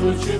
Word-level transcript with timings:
звучит 0.00 0.39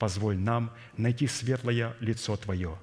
позволь 0.00 0.38
нам 0.38 0.72
найти 0.96 1.28
светлое 1.28 1.94
лицо 2.00 2.36
Твое. 2.36 2.76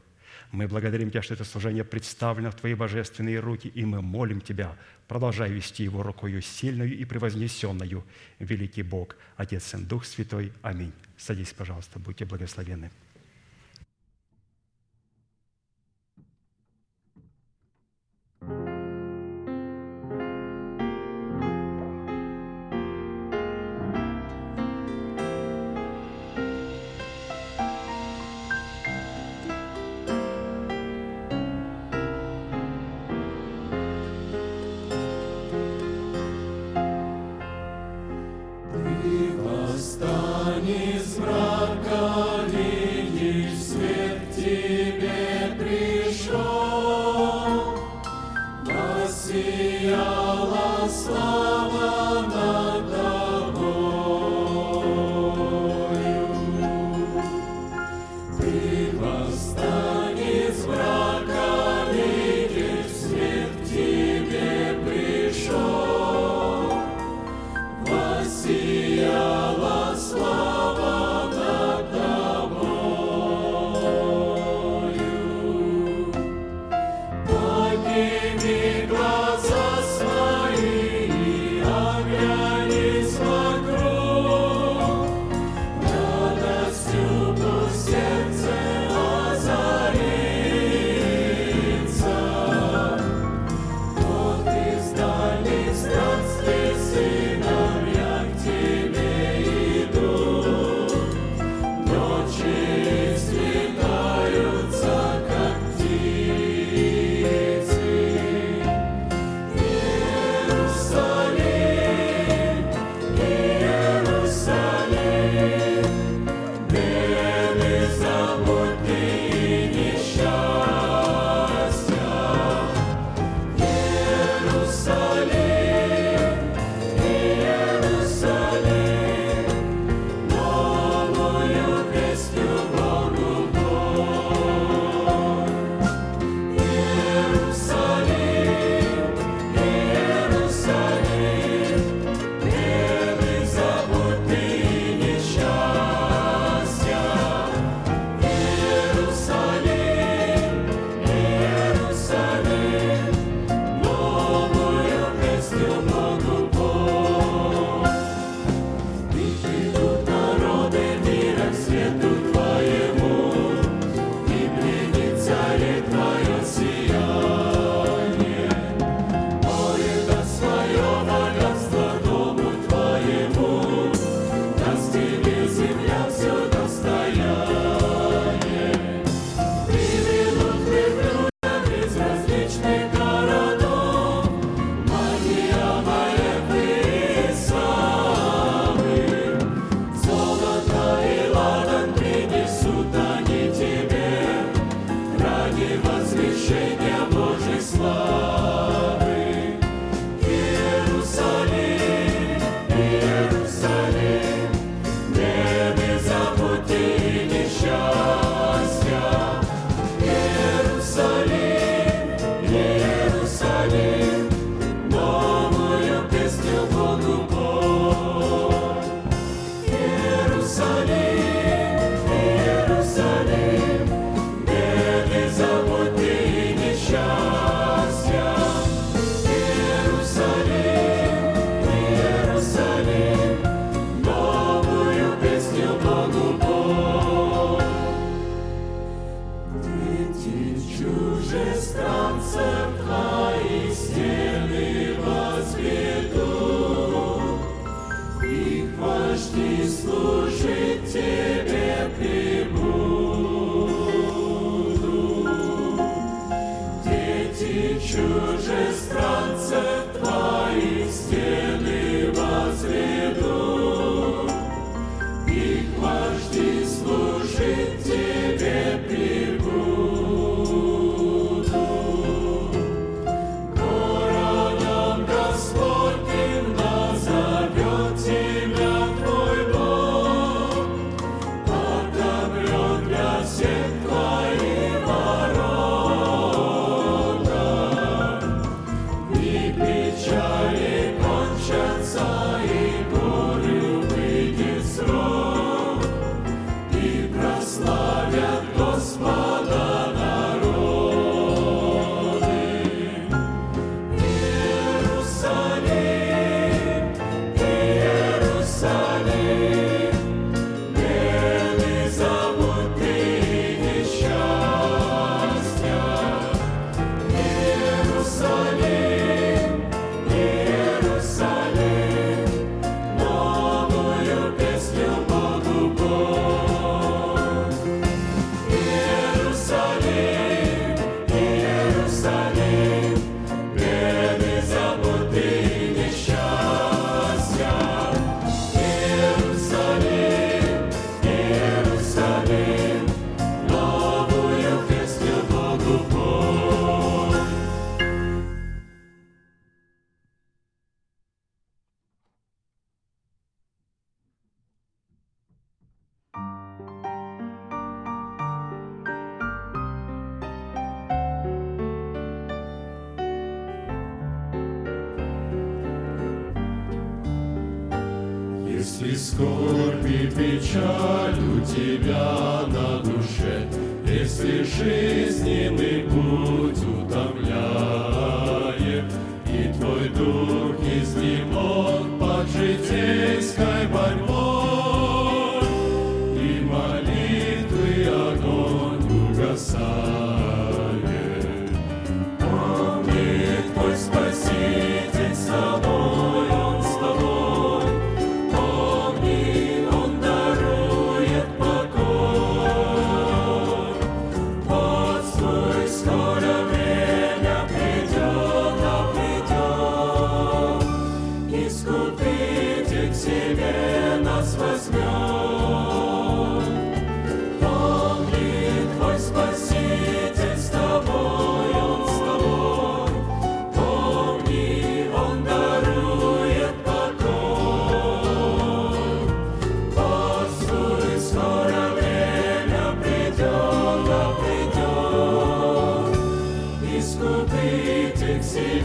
Мы 0.52 0.68
благодарим 0.68 1.10
Тебя, 1.10 1.24
что 1.24 1.34
это 1.34 1.44
служение 1.44 1.84
представлено 1.84 2.52
в 2.52 2.56
Твои 2.56 2.76
божественные 2.76 3.40
руки, 3.40 3.68
и 3.68 3.84
мы 3.84 4.02
молим 4.02 4.40
Тебя, 4.40 4.78
продолжай 5.08 5.52
вести 5.52 5.84
его 5.84 6.04
рукою 6.04 6.42
сильную 6.42 6.96
и 6.96 7.04
превознесенную, 7.04 8.06
великий 8.40 8.84
Бог, 8.84 9.18
Отец, 9.36 9.64
Сын, 9.66 9.86
Дух 9.86 10.06
Святой. 10.06 10.54
Аминь. 10.62 10.94
Садись, 11.18 11.54
пожалуйста, 11.54 12.00
будьте 12.00 12.24
благословенны. 12.24 12.92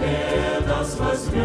тебе 0.03 0.67
нас 0.67 0.97
возьмет. 0.99 1.43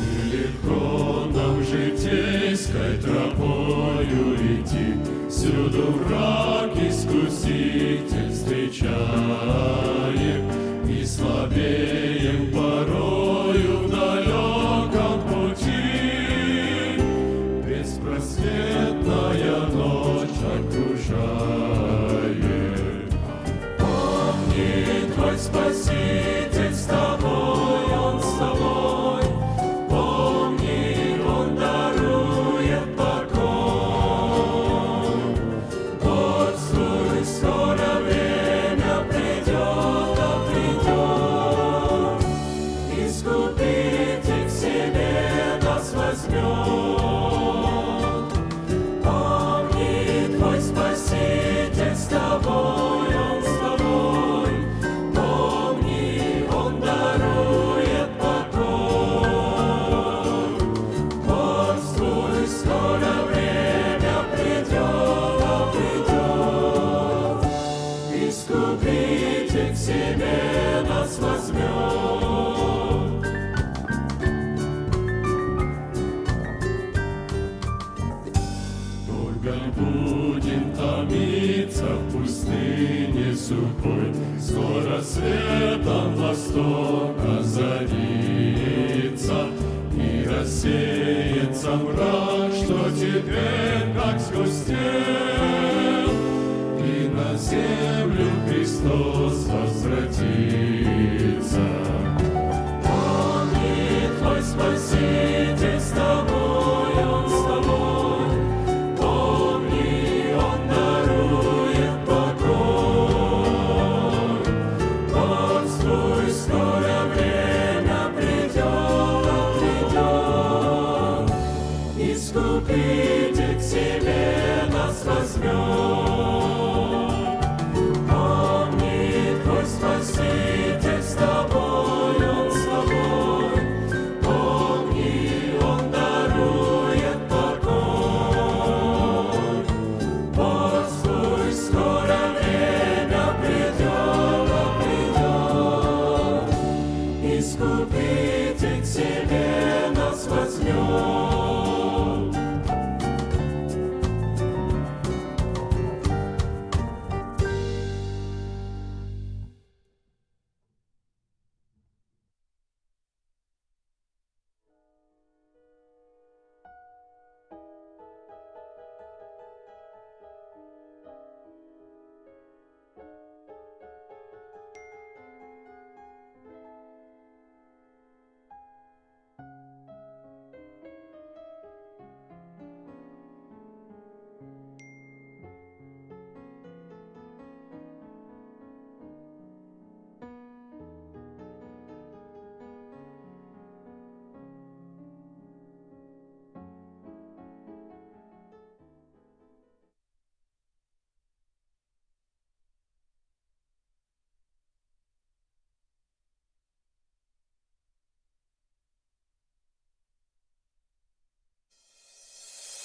Нелегко 0.00 1.26
нам 1.32 1.62
житейской 1.62 2.98
тропою 2.98 4.36
идти, 4.36 4.94
Всюду 5.28 5.92
враг 5.92 6.76
искуситель 6.76 8.30
встречать. 8.32 9.83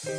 Я 0.06 0.12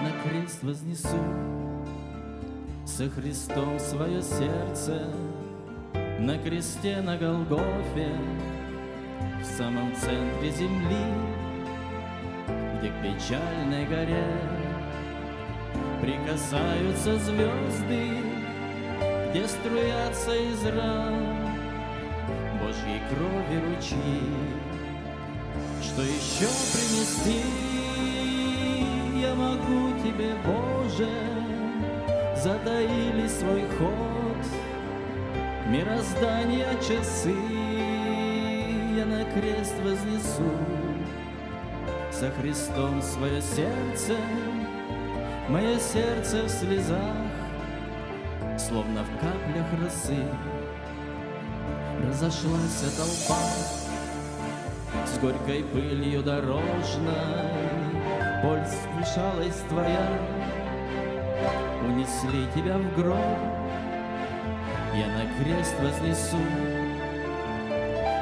на 0.00 0.12
крест 0.22 0.62
вознесу 0.62 1.18
со 2.96 3.10
Христом 3.10 3.78
свое 3.78 4.22
сердце 4.22 5.02
на 6.18 6.38
кресте 6.38 7.02
на 7.02 7.18
Голгофе 7.18 8.10
в 9.38 9.44
самом 9.44 9.94
центре 9.96 10.50
земли, 10.50 11.12
где 12.78 12.88
к 12.88 13.02
печальной 13.02 13.84
горе 13.84 14.24
прикасаются 16.00 17.18
звезды, 17.18 18.12
где 19.28 19.46
струятся 19.46 20.34
из 20.34 20.64
ран 20.64 21.16
Божьей 22.62 23.02
крови 23.10 23.74
ручьи. 23.74 24.22
Что 25.82 26.00
еще 26.00 26.48
принести 26.72 27.42
я 29.20 29.34
могу 29.34 29.92
тебе, 30.02 30.34
Боже? 30.46 31.45
Затаили 32.46 33.26
свой 33.26 33.64
ход 33.76 34.46
мироздания 35.66 36.72
часы. 36.74 37.34
Я 38.96 39.04
на 39.04 39.24
крест 39.34 39.74
вознесу 39.82 40.52
со 42.12 42.30
Христом 42.30 43.02
свое 43.02 43.42
сердце, 43.42 44.14
мое 45.48 45.76
сердце 45.80 46.44
в 46.44 46.48
слезах, 46.48 47.16
словно 48.60 49.02
в 49.02 49.10
каплях 49.18 49.66
росы. 49.82 50.22
Разошлась 52.06 52.94
толпа 52.96 53.42
с 55.04 55.18
горькой 55.18 55.64
пылью 55.64 56.22
дорожной, 56.22 56.62
Боль 58.44 58.64
смешалась 58.64 59.64
твоя, 59.68 60.35
унесли 62.16 62.46
тебя 62.54 62.78
в 62.78 62.94
гроб. 62.94 63.16
Я 64.94 65.06
на 65.08 65.26
крест 65.38 65.74
вознесу 65.80 66.38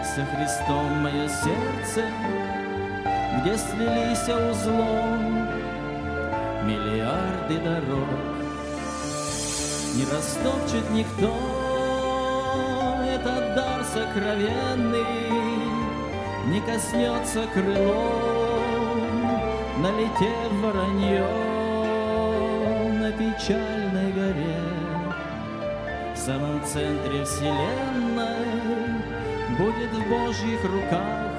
со 0.03 0.25
Христом 0.27 1.03
мое 1.03 1.29
сердце, 1.29 2.05
Где 3.41 3.57
слились 3.57 4.29
узлом 4.29 5.49
миллиарды 6.65 7.59
дорог. 7.59 8.09
Не 9.95 10.05
растопчет 10.05 10.91
никто 10.91 11.33
этот 13.07 13.55
дар 13.55 13.85
сокровенный, 13.85 15.05
Не 16.47 16.61
коснется 16.61 17.47
крылом, 17.53 18.73
налетев 19.83 20.53
воронье 20.63 21.27
на 23.01 23.13
печальной 23.13 23.74
центре 26.75 27.25
вселенной 27.25 28.99
будет 29.57 29.93
в 29.93 30.09
Божьих 30.09 30.61
руках 30.65 31.31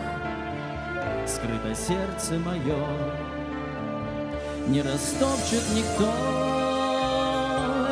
скрыто 1.27 1.75
сердце 1.75 2.39
мое. 2.39 2.87
Не 4.67 4.81
растопчет 4.81 5.63
никто 5.75 6.09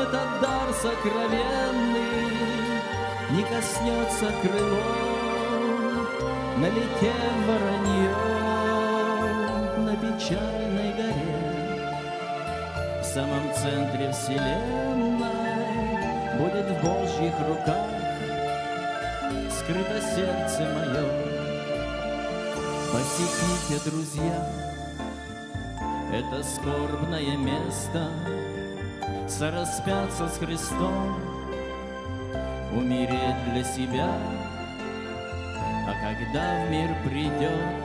этот 0.03 0.39
дар 0.41 0.73
сокровенный, 0.81 2.31
Не 3.31 3.43
коснется 3.43 4.31
крылом, 4.41 6.07
налетев 6.61 7.33
воронье 7.45 8.15
на 9.79 9.97
печальной 9.97 10.93
горе. 10.93 11.91
В 13.01 13.03
самом 13.03 13.53
центре 13.53 14.13
вселенной 14.13 15.43
будет 16.37 16.65
в 16.65 16.81
Божьих 17.23 17.39
руках 17.47 17.87
скрыто 19.49 20.01
сердце 20.01 20.63
мое. 20.75 21.05
Посетите, 22.91 23.89
друзья, 23.89 24.49
это 26.11 26.43
скорбное 26.43 27.37
место, 27.37 28.09
Сораспятся 29.27 30.27
с 30.27 30.37
Христом, 30.37 31.17
умереть 32.73 33.53
для 33.53 33.63
себя, 33.63 34.09
а 35.87 35.93
когда 36.01 36.65
в 36.65 36.71
мир 36.71 36.89
придет 37.05 37.83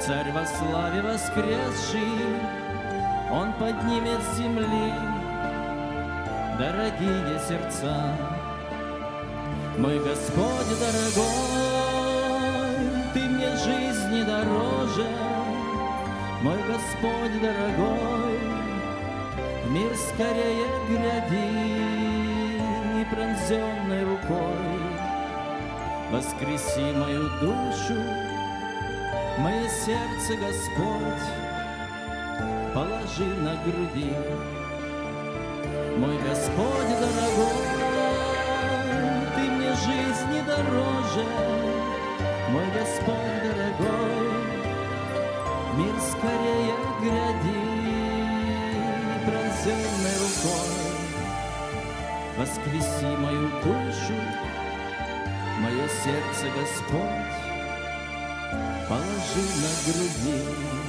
Царь 0.00 0.32
во 0.32 0.46
славе 0.46 1.02
воскресший, 1.02 2.08
Он 3.30 3.52
поднимет 3.52 4.22
с 4.22 4.38
земли 4.38 5.17
дорогие 6.58 7.38
сердца. 7.48 8.16
Мой 9.78 9.98
Господь 10.00 10.78
дорогой, 10.80 11.94
Ты 13.14 13.20
мне 13.20 13.50
жизни 13.56 14.22
дороже, 14.24 15.06
Мой 16.42 16.58
Господь 16.66 17.40
дорогой, 17.40 18.40
мир 19.68 19.94
скорее 19.96 20.66
гряди 20.88 21.48
и 23.00 23.04
пронзенной 23.14 24.04
рукой 24.04 24.98
Воскреси 26.10 26.92
мою 26.96 27.28
душу, 27.38 28.00
мое 29.38 29.68
сердце, 29.68 30.36
Господь, 30.40 31.28
положи 32.74 33.26
на 33.42 33.54
груди. 33.62 34.14
Мой 35.98 36.16
Господь 36.18 36.94
дорогой, 37.00 37.66
Ты 39.34 39.40
мне 39.50 39.70
жизни 39.70 40.40
дороже, 40.46 41.26
Мой 42.50 42.66
Господь 42.72 43.42
дорогой, 43.42 44.38
мир 45.74 45.94
скорее 46.00 46.76
гряди 47.00 47.68
пронзенной 49.26 50.16
рукой. 50.22 50.78
Воскреси 52.38 53.16
мою 53.16 53.48
душу, 53.64 54.14
мое 55.58 55.88
сердце, 55.88 56.46
Господь, 56.56 57.34
положи 58.88 59.44
на 59.62 59.92
груди. 59.92 60.87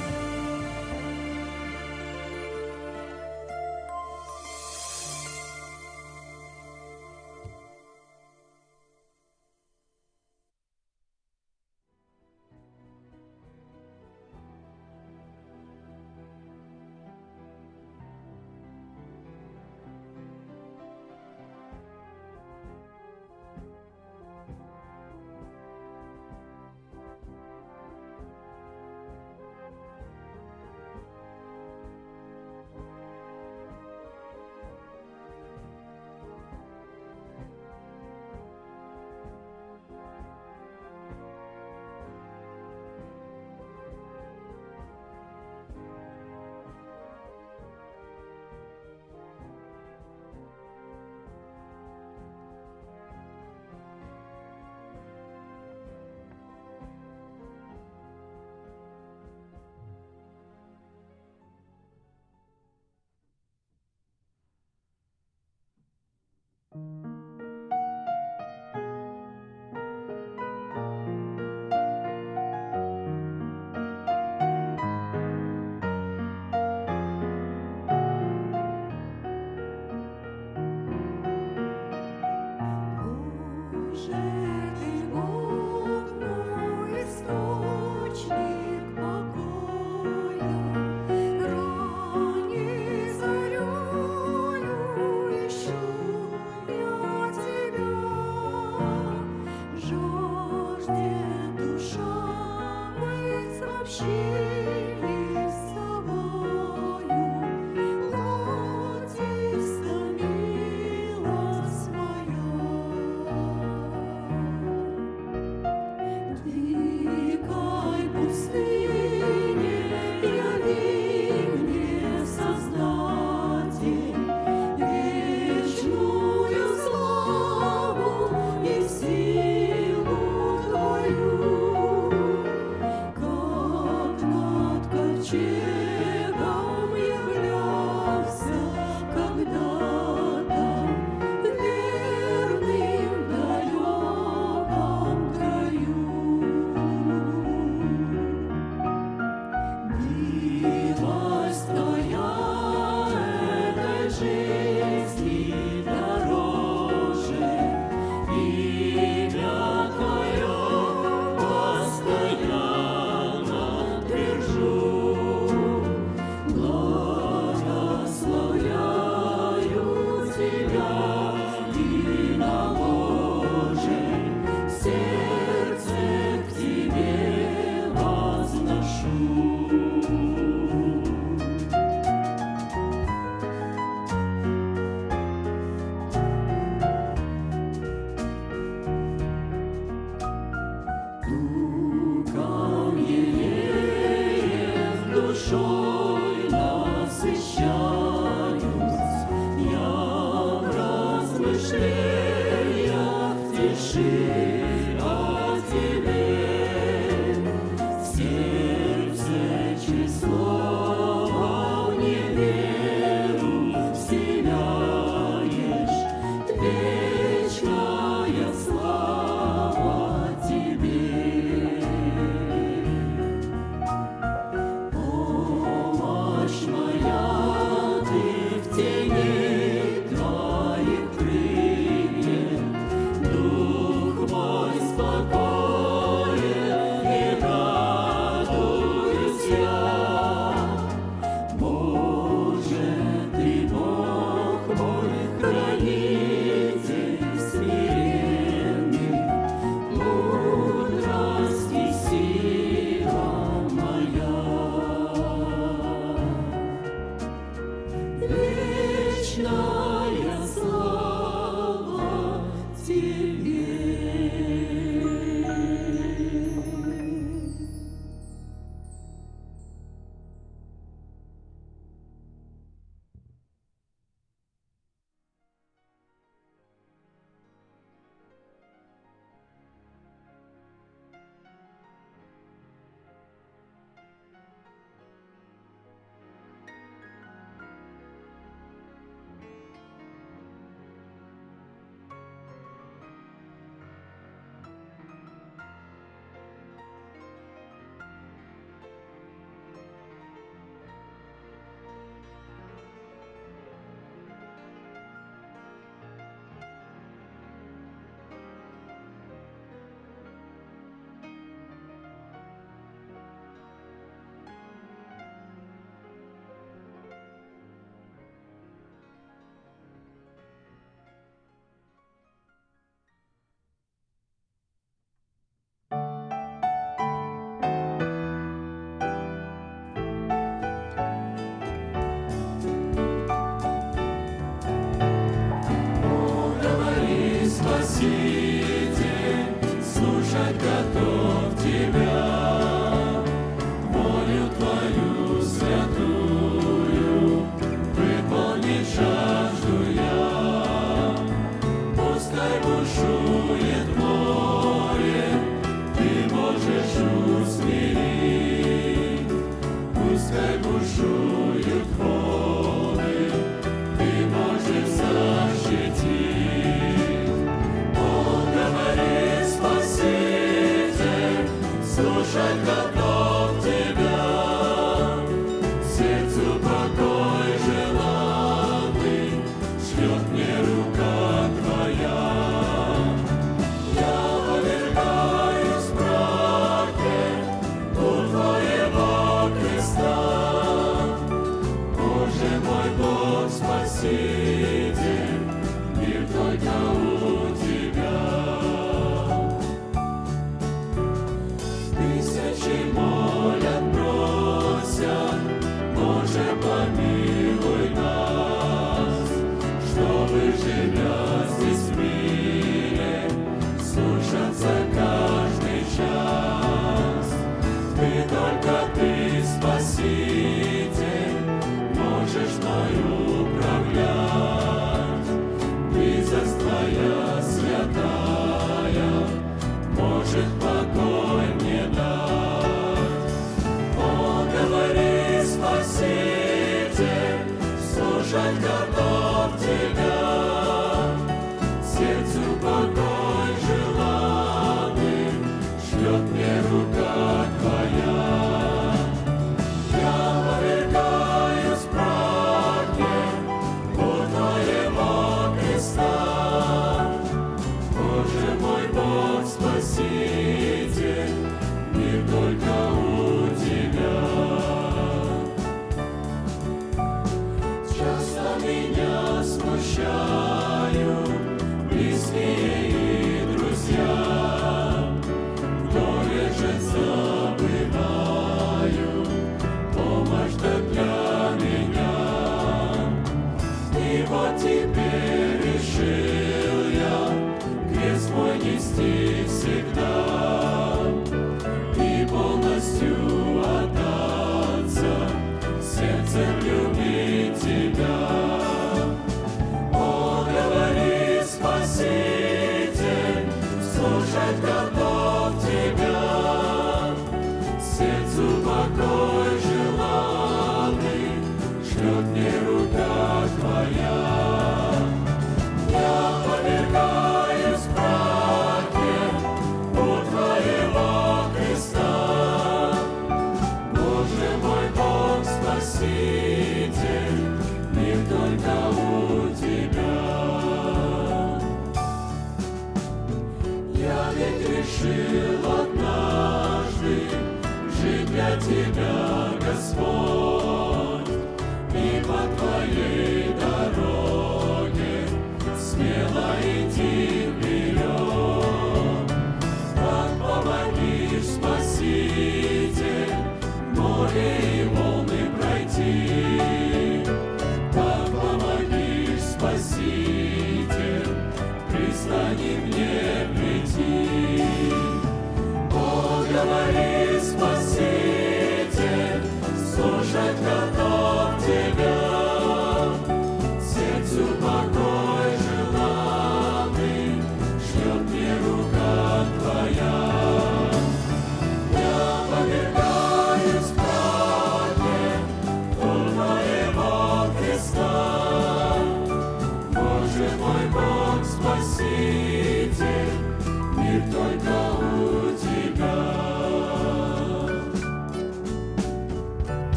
assim. 337.80 338.49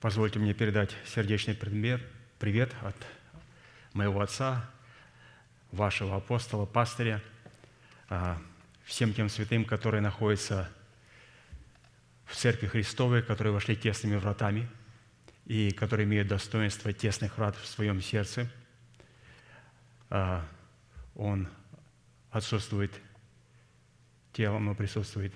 Позвольте 0.00 0.38
мне 0.38 0.54
передать 0.54 0.96
сердечный 1.04 1.54
привет, 1.54 2.00
от 2.80 2.96
моего 3.92 4.22
отца, 4.22 4.64
вашего 5.72 6.16
апостола, 6.16 6.64
пастыря, 6.64 7.20
а, 8.08 8.40
всем 8.84 9.12
тем 9.12 9.28
святым, 9.28 9.66
которые 9.66 10.00
находятся 10.00 10.70
в 12.24 12.34
Церкви 12.34 12.66
Христовой, 12.66 13.22
которые 13.22 13.52
вошли 13.52 13.76
тесными 13.76 14.16
вратами 14.16 14.70
и 15.44 15.70
которые 15.70 16.06
имеют 16.06 16.28
достоинство 16.28 16.94
тесных 16.94 17.36
врат 17.36 17.54
в 17.56 17.66
своем 17.66 18.00
сердце. 18.00 18.50
А, 20.08 20.48
он 21.14 21.46
отсутствует 22.30 22.92
телом, 24.32 24.64
но 24.64 24.74
присутствует 24.74 25.34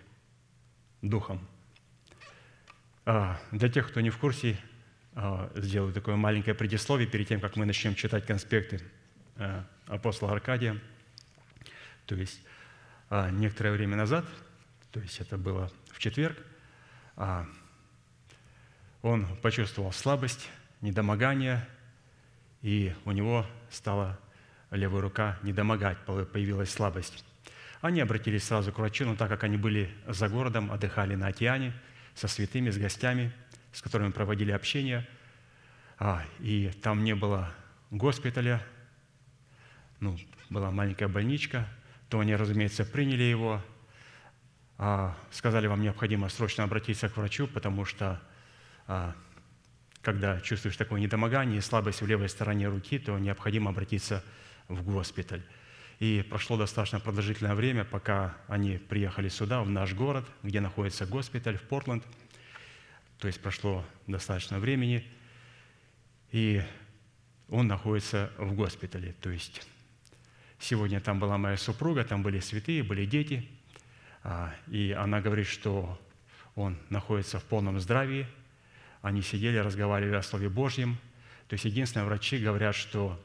духом– 1.03 1.47
для 3.05 3.69
тех, 3.69 3.89
кто 3.89 4.01
не 4.01 4.11
в 4.11 4.19
курсе, 4.19 4.59
а, 5.15 5.51
сделаю 5.55 5.93
такое 5.93 6.17
маленькое 6.17 6.55
предисловие 6.55 7.07
перед 7.07 7.29
тем, 7.29 7.41
как 7.41 7.57
мы 7.57 7.67
начнем 7.67 7.95
читать 7.95 8.27
конспекты 8.27 8.81
а, 9.37 9.65
апостола 9.87 10.33
Аркадия. 10.33 10.81
То 12.07 12.15
есть 12.15 12.41
некоторое 13.33 13.73
время 13.73 13.97
назад, 13.97 14.27
то 14.91 15.01
есть 15.01 15.21
это 15.21 15.39
было 15.39 15.71
в 15.91 15.99
четверг, 15.99 16.37
он 19.03 19.27
почувствовал 19.41 19.93
слабость, 19.93 20.51
недомогание, 20.81 21.67
и 22.61 22.95
у 23.05 23.13
него 23.13 23.47
стала 23.71 24.19
левая 24.71 25.01
рука 25.01 25.39
недомогать, 25.43 25.99
появилась 26.05 26.71
слабость. 26.71 27.25
Они 27.81 28.01
обратились 28.01 28.45
сразу 28.45 28.73
к 28.73 28.79
врачу, 28.79 29.07
но 29.07 29.17
так 29.17 29.29
как 29.31 29.45
они 29.45 29.57
были 29.57 29.91
за 30.07 30.29
городом, 30.29 30.73
отдыхали 30.73 31.15
на 31.15 31.29
океане– 31.29 31.73
со 32.15 32.29
святыми, 32.29 32.71
с 32.71 32.79
гостями, 32.79 33.33
с 33.73 33.83
которыми 33.83 34.11
проводили 34.11 34.53
общение. 34.53 35.07
А, 35.99 36.25
и 36.41 36.71
там 36.83 37.05
не 37.05 37.15
было 37.15 37.53
госпиталя, 37.91 38.63
ну, 40.01 40.19
была 40.51 40.71
маленькая 40.71 41.09
больничка, 41.09 41.69
то 42.09 42.21
они, 42.21 42.35
разумеется, 42.37 42.85
приняли 42.85 43.23
его, 43.23 43.63
а, 44.79 45.17
сказали, 45.31 45.67
вам 45.67 45.83
необходимо 45.83 46.29
срочно 46.29 46.65
обратиться 46.65 47.09
к 47.09 47.17
врачу, 47.17 47.47
потому 47.47 47.85
что 47.85 48.21
а, 48.87 49.15
когда 50.03 50.41
чувствуешь 50.41 50.77
такое 50.77 51.01
недомогание 51.01 51.59
и 51.59 51.63
слабость 51.63 52.03
в 52.03 52.07
левой 52.07 52.29
стороне 52.29 52.69
руки, 52.69 52.99
то 52.99 53.19
необходимо 53.19 53.71
обратиться 53.71 54.23
в 54.69 54.83
госпиталь. 54.83 55.43
И 56.05 56.21
прошло 56.21 56.59
достаточно 56.59 57.01
продолжительное 57.01 57.55
время, 57.55 57.87
пока 57.87 58.37
они 58.47 58.77
приехали 58.77 59.31
сюда, 59.31 59.63
в 59.63 59.71
наш 59.71 59.95
город, 59.95 60.27
где 60.43 60.61
находится 60.61 61.07
госпиталь, 61.07 61.57
в 61.57 61.63
Портленд. 61.63 62.05
То 63.19 63.27
есть 63.27 63.41
прошло 63.41 63.83
достаточно 64.07 64.59
времени, 64.59 65.03
и 66.31 66.63
он 67.49 67.69
находится 67.69 68.31
в 68.37 68.53
госпитале. 68.53 69.15
То 69.23 69.31
есть 69.31 69.67
сегодня 70.59 71.01
там 71.01 71.19
была 71.19 71.39
моя 71.39 71.57
супруга, 71.57 72.05
там 72.05 72.23
были 72.23 72.39
святые, 72.39 72.83
были 72.83 73.07
дети, 73.07 73.49
а, 74.23 74.53
и 74.69 74.93
она 74.93 75.23
говорит, 75.23 75.47
что 75.47 75.99
он 76.55 76.77
находится 76.91 77.41
в 77.41 77.45
полном 77.45 77.81
здравии. 77.81 78.27
Они 79.01 79.23
сидели, 79.23 79.57
разговаривали 79.57 80.17
о 80.17 80.23
Слове 80.23 80.51
Божьем. 80.51 80.99
То 81.49 81.55
есть 81.55 81.65
единственное, 81.65 82.05
врачи 82.05 82.37
говорят, 82.37 82.75
что 82.75 83.19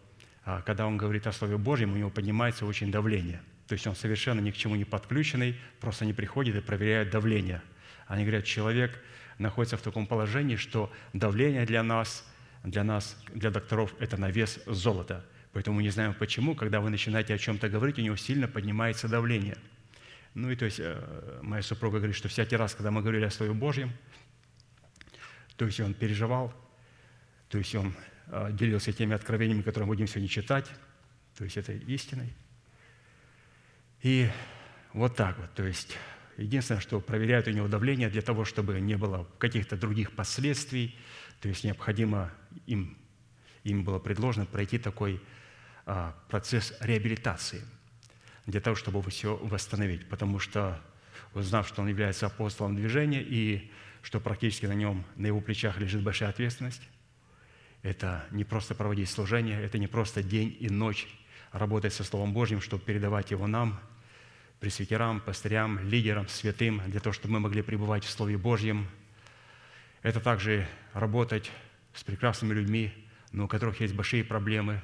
когда 0.65 0.87
он 0.87 0.97
говорит 0.97 1.27
о 1.27 1.31
Слове 1.31 1.57
Божьем, 1.57 1.93
у 1.93 1.97
него 1.97 2.09
поднимается 2.09 2.65
очень 2.65 2.91
давление. 2.91 3.41
То 3.67 3.73
есть 3.73 3.85
он 3.85 3.95
совершенно 3.95 4.39
ни 4.39 4.51
к 4.51 4.57
чему 4.57 4.75
не 4.75 4.85
подключенный, 4.85 5.55
просто 5.79 6.05
не 6.05 6.13
приходит 6.13 6.55
и 6.55 6.61
проверяет 6.61 7.11
давление. 7.11 7.61
Они 8.07 8.23
говорят, 8.23 8.45
человек 8.45 8.99
находится 9.37 9.77
в 9.77 9.81
таком 9.81 10.07
положении, 10.07 10.55
что 10.55 10.91
давление 11.13 11.65
для 11.65 11.83
нас, 11.83 12.25
для 12.63 12.83
нас, 12.83 13.15
для 13.33 13.51
докторов, 13.51 13.93
это 13.99 14.17
на 14.17 14.31
вес 14.31 14.59
золота. 14.65 15.25
Поэтому 15.53 15.81
не 15.81 15.89
знаем 15.89 16.13
почему, 16.13 16.55
когда 16.55 16.79
вы 16.79 16.89
начинаете 16.89 17.33
о 17.33 17.37
чем-то 17.37 17.69
говорить, 17.69 17.97
у 17.99 18.01
него 18.01 18.15
сильно 18.15 18.47
поднимается 18.47 19.07
давление. 19.07 19.57
Ну 20.35 20.51
и 20.51 20.55
то 20.55 20.65
есть 20.65 20.79
э, 20.79 21.39
моя 21.41 21.61
супруга 21.63 21.97
говорит, 21.97 22.15
что 22.15 22.27
всякий 22.27 22.55
раз, 22.55 22.75
когда 22.75 22.91
мы 22.91 23.01
говорили 23.01 23.25
о 23.25 23.31
Слове 23.31 23.53
Божьем, 23.53 23.91
то 25.57 25.65
есть 25.65 25.79
он 25.79 25.93
переживал, 25.93 26.53
то 27.49 27.57
есть 27.57 27.73
он 27.75 27.87
а, 27.87 28.18
делился 28.51 28.93
теми 28.93 29.13
откровениями, 29.13 29.61
которые 29.61 29.87
мы 29.87 29.95
будем 29.95 30.07
сегодня 30.07 30.29
читать, 30.29 30.69
то 31.37 31.43
есть 31.43 31.57
это 31.57 31.73
истиной. 31.73 32.33
И 34.01 34.29
вот 34.93 35.15
так 35.15 35.37
вот, 35.37 35.53
то 35.53 35.63
есть 35.63 35.97
единственное, 36.37 36.81
что 36.81 36.99
проверяют 36.99 37.47
у 37.47 37.51
него 37.51 37.67
давление 37.67 38.09
для 38.09 38.21
того, 38.21 38.45
чтобы 38.45 38.79
не 38.79 38.95
было 38.95 39.27
каких-то 39.37 39.77
других 39.77 40.11
последствий, 40.15 40.95
то 41.41 41.49
есть 41.49 41.63
необходимо 41.63 42.31
им, 42.65 42.97
им 43.63 43.83
было 43.83 43.99
предложено 43.99 44.45
пройти 44.45 44.77
такой 44.77 45.21
а, 45.85 46.15
процесс 46.29 46.73
реабилитации 46.79 47.63
для 48.45 48.61
того, 48.61 48.75
чтобы 48.75 49.01
все 49.09 49.37
восстановить, 49.37 50.07
потому 50.07 50.39
что 50.39 50.81
узнав, 51.33 51.67
что 51.67 51.81
он 51.81 51.87
является 51.87 52.25
апостолом 52.25 52.75
движения 52.75 53.21
и 53.21 53.71
что 54.01 54.19
практически 54.19 54.65
на 54.65 54.73
нем, 54.73 55.03
на 55.15 55.27
его 55.27 55.41
плечах 55.41 55.77
лежит 55.77 56.03
большая 56.03 56.29
ответственность, 56.29 56.81
это 57.81 58.25
не 58.31 58.43
просто 58.43 58.75
проводить 58.75 59.09
служение, 59.09 59.61
это 59.61 59.77
не 59.77 59.87
просто 59.87 60.21
день 60.21 60.55
и 60.59 60.69
ночь 60.69 61.07
работать 61.51 61.93
со 61.93 62.03
Словом 62.03 62.33
Божьим, 62.33 62.61
чтобы 62.61 62.83
передавать 62.83 63.31
его 63.31 63.47
нам, 63.47 63.79
пресвитерам, 64.59 65.21
пастырям, 65.21 65.79
лидерам, 65.87 66.27
святым, 66.27 66.81
для 66.87 66.99
того, 66.99 67.13
чтобы 67.13 67.35
мы 67.35 67.39
могли 67.39 67.61
пребывать 67.61 68.03
в 68.03 68.09
Слове 68.09 68.37
Божьем. 68.37 68.87
Это 70.01 70.19
также 70.19 70.67
работать 70.93 71.49
с 71.93 72.03
прекрасными 72.03 72.53
людьми, 72.53 72.93
но 73.31 73.45
у 73.45 73.47
которых 73.47 73.79
есть 73.79 73.95
большие 73.95 74.23
проблемы, 74.23 74.81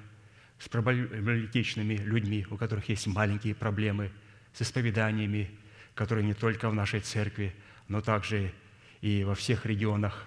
с 0.60 0.70
проблематичными 0.70 1.96
людьми, 1.96 2.48
у 2.50 2.58
которых 2.58 2.88
есть 2.88 3.08
маленькие 3.08 3.56
проблемы, 3.56 4.12
с 4.54 4.62
исповеданиями, 4.62 5.52
которые 5.94 6.26
не 6.26 6.34
только 6.34 6.70
в 6.70 6.74
нашей 6.74 7.02
церкви, 7.02 7.54
но 7.90 8.02
также 8.02 8.54
и 9.02 9.24
во 9.26 9.36
всех 9.36 9.66
регионах 9.66 10.26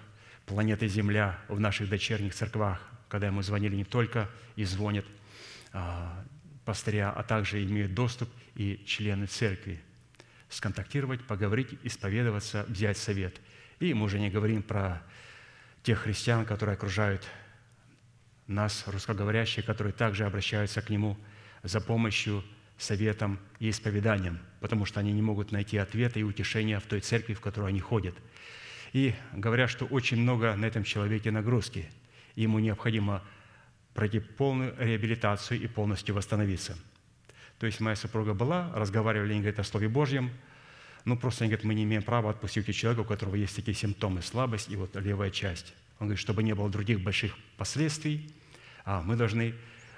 планеты 0.49 0.87
Земля 0.87 1.39
в 1.47 1.59
наших 1.59 1.89
дочерних 1.89 2.33
церквах, 2.33 2.81
когда 3.07 3.27
ему 3.27 3.43
звонили 3.43 3.75
не 3.75 3.85
только 3.85 4.27
и 4.55 4.63
звонят 4.63 5.05
а, 5.71 6.25
пастыря, 6.65 7.11
а 7.11 7.21
также 7.21 7.63
имеют 7.63 7.93
доступ 7.93 8.29
и 8.55 8.83
члены 8.83 9.27
церкви. 9.27 9.79
Сконтактировать, 10.49 11.21
поговорить, 11.27 11.77
исповедоваться, 11.83 12.65
взять 12.67 12.97
совет. 12.97 13.39
И 13.79 13.93
мы 13.93 14.05
уже 14.05 14.19
не 14.19 14.31
говорим 14.31 14.63
про 14.63 15.03
тех 15.83 15.99
христиан, 15.99 16.45
которые 16.45 16.73
окружают 16.73 17.27
нас, 18.47 18.83
русскоговорящие, 18.87 19.63
которые 19.63 19.93
также 19.93 20.25
обращаются 20.25 20.81
к 20.81 20.89
Нему 20.89 21.15
за 21.61 21.79
помощью, 21.79 22.43
советом 22.79 23.37
и 23.59 23.69
исповеданием, 23.69 24.39
потому 24.61 24.85
что 24.85 24.99
они 24.99 25.11
не 25.11 25.21
могут 25.21 25.51
найти 25.51 25.77
ответа 25.77 26.19
и 26.19 26.23
утешения 26.23 26.79
в 26.79 26.85
той 26.85 27.01
церкви, 27.01 27.33
в 27.33 27.41
которую 27.41 27.67
они 27.67 27.81
ходят. 27.81 28.15
И 28.93 29.13
говорят, 29.33 29.69
что 29.69 29.85
очень 29.85 30.17
много 30.17 30.55
на 30.55 30.65
этом 30.65 30.83
человеке 30.83 31.31
нагрузки, 31.31 31.89
ему 32.35 32.59
необходимо 32.59 33.23
пройти 33.93 34.19
полную 34.19 34.75
реабилитацию 34.77 35.61
и 35.61 35.67
полностью 35.67 36.15
восстановиться. 36.15 36.77
То 37.59 37.65
есть 37.65 37.79
моя 37.79 37.95
супруга 37.95 38.33
была, 38.33 38.71
разговаривали, 38.73 39.31
они 39.31 39.41
говорят 39.41 39.59
о 39.59 39.63
Слове 39.63 39.89
Божьем, 39.89 40.31
ну, 41.05 41.17
просто 41.17 41.43
они 41.43 41.51
говорят, 41.51 41.65
мы 41.65 41.75
не 41.75 41.83
имеем 41.83 42.03
права 42.03 42.29
отпустить 42.29 42.73
человека, 42.75 43.01
у 43.01 43.05
которого 43.05 43.35
есть 43.35 43.55
такие 43.55 43.75
симптомы, 43.75 44.21
слабость 44.21 44.69
и 44.69 44.75
вот 44.75 44.95
левая 44.95 45.29
часть. 45.29 45.73
Он 45.99 46.07
говорит, 46.07 46.19
чтобы 46.19 46.43
не 46.43 46.53
было 46.53 46.69
других 46.69 47.01
больших 47.01 47.37
последствий, 47.57 48.33
а 48.85 49.01
мы 49.01 49.15
должны 49.15 49.53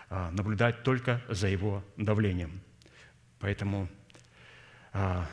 а, 0.10 0.32
наблюдать 0.32 0.84
только 0.84 1.22
за 1.30 1.48
его 1.48 1.84
давлением. 1.98 2.62
Поэтому 3.39 3.88
а, 4.94 5.28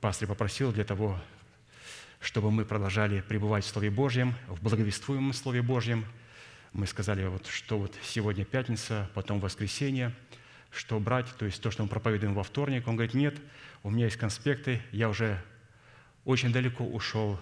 пастор 0.00 0.28
попросил 0.28 0.72
для 0.72 0.84
того, 0.84 1.20
чтобы 2.24 2.50
мы 2.50 2.64
продолжали 2.64 3.20
пребывать 3.20 3.64
в 3.64 3.68
Слове 3.68 3.90
Божьем, 3.90 4.34
в 4.48 4.62
благовествуемом 4.62 5.34
Слове 5.34 5.60
Божьем. 5.60 6.06
Мы 6.72 6.86
сказали, 6.86 7.26
вот, 7.26 7.46
что 7.46 7.78
вот 7.78 7.94
сегодня 8.02 8.46
пятница, 8.46 9.10
потом 9.14 9.40
воскресенье, 9.40 10.10
что 10.70 10.98
брать, 10.98 11.26
то 11.38 11.44
есть 11.44 11.62
то, 11.62 11.70
что 11.70 11.82
мы 11.82 11.88
проповедуем 11.88 12.32
во 12.32 12.42
вторник. 12.42 12.88
Он 12.88 12.96
говорит, 12.96 13.12
нет, 13.14 13.36
у 13.82 13.90
меня 13.90 14.06
есть 14.06 14.16
конспекты, 14.16 14.80
я 14.90 15.10
уже 15.10 15.38
очень 16.24 16.50
далеко 16.50 16.84
ушел 16.84 17.38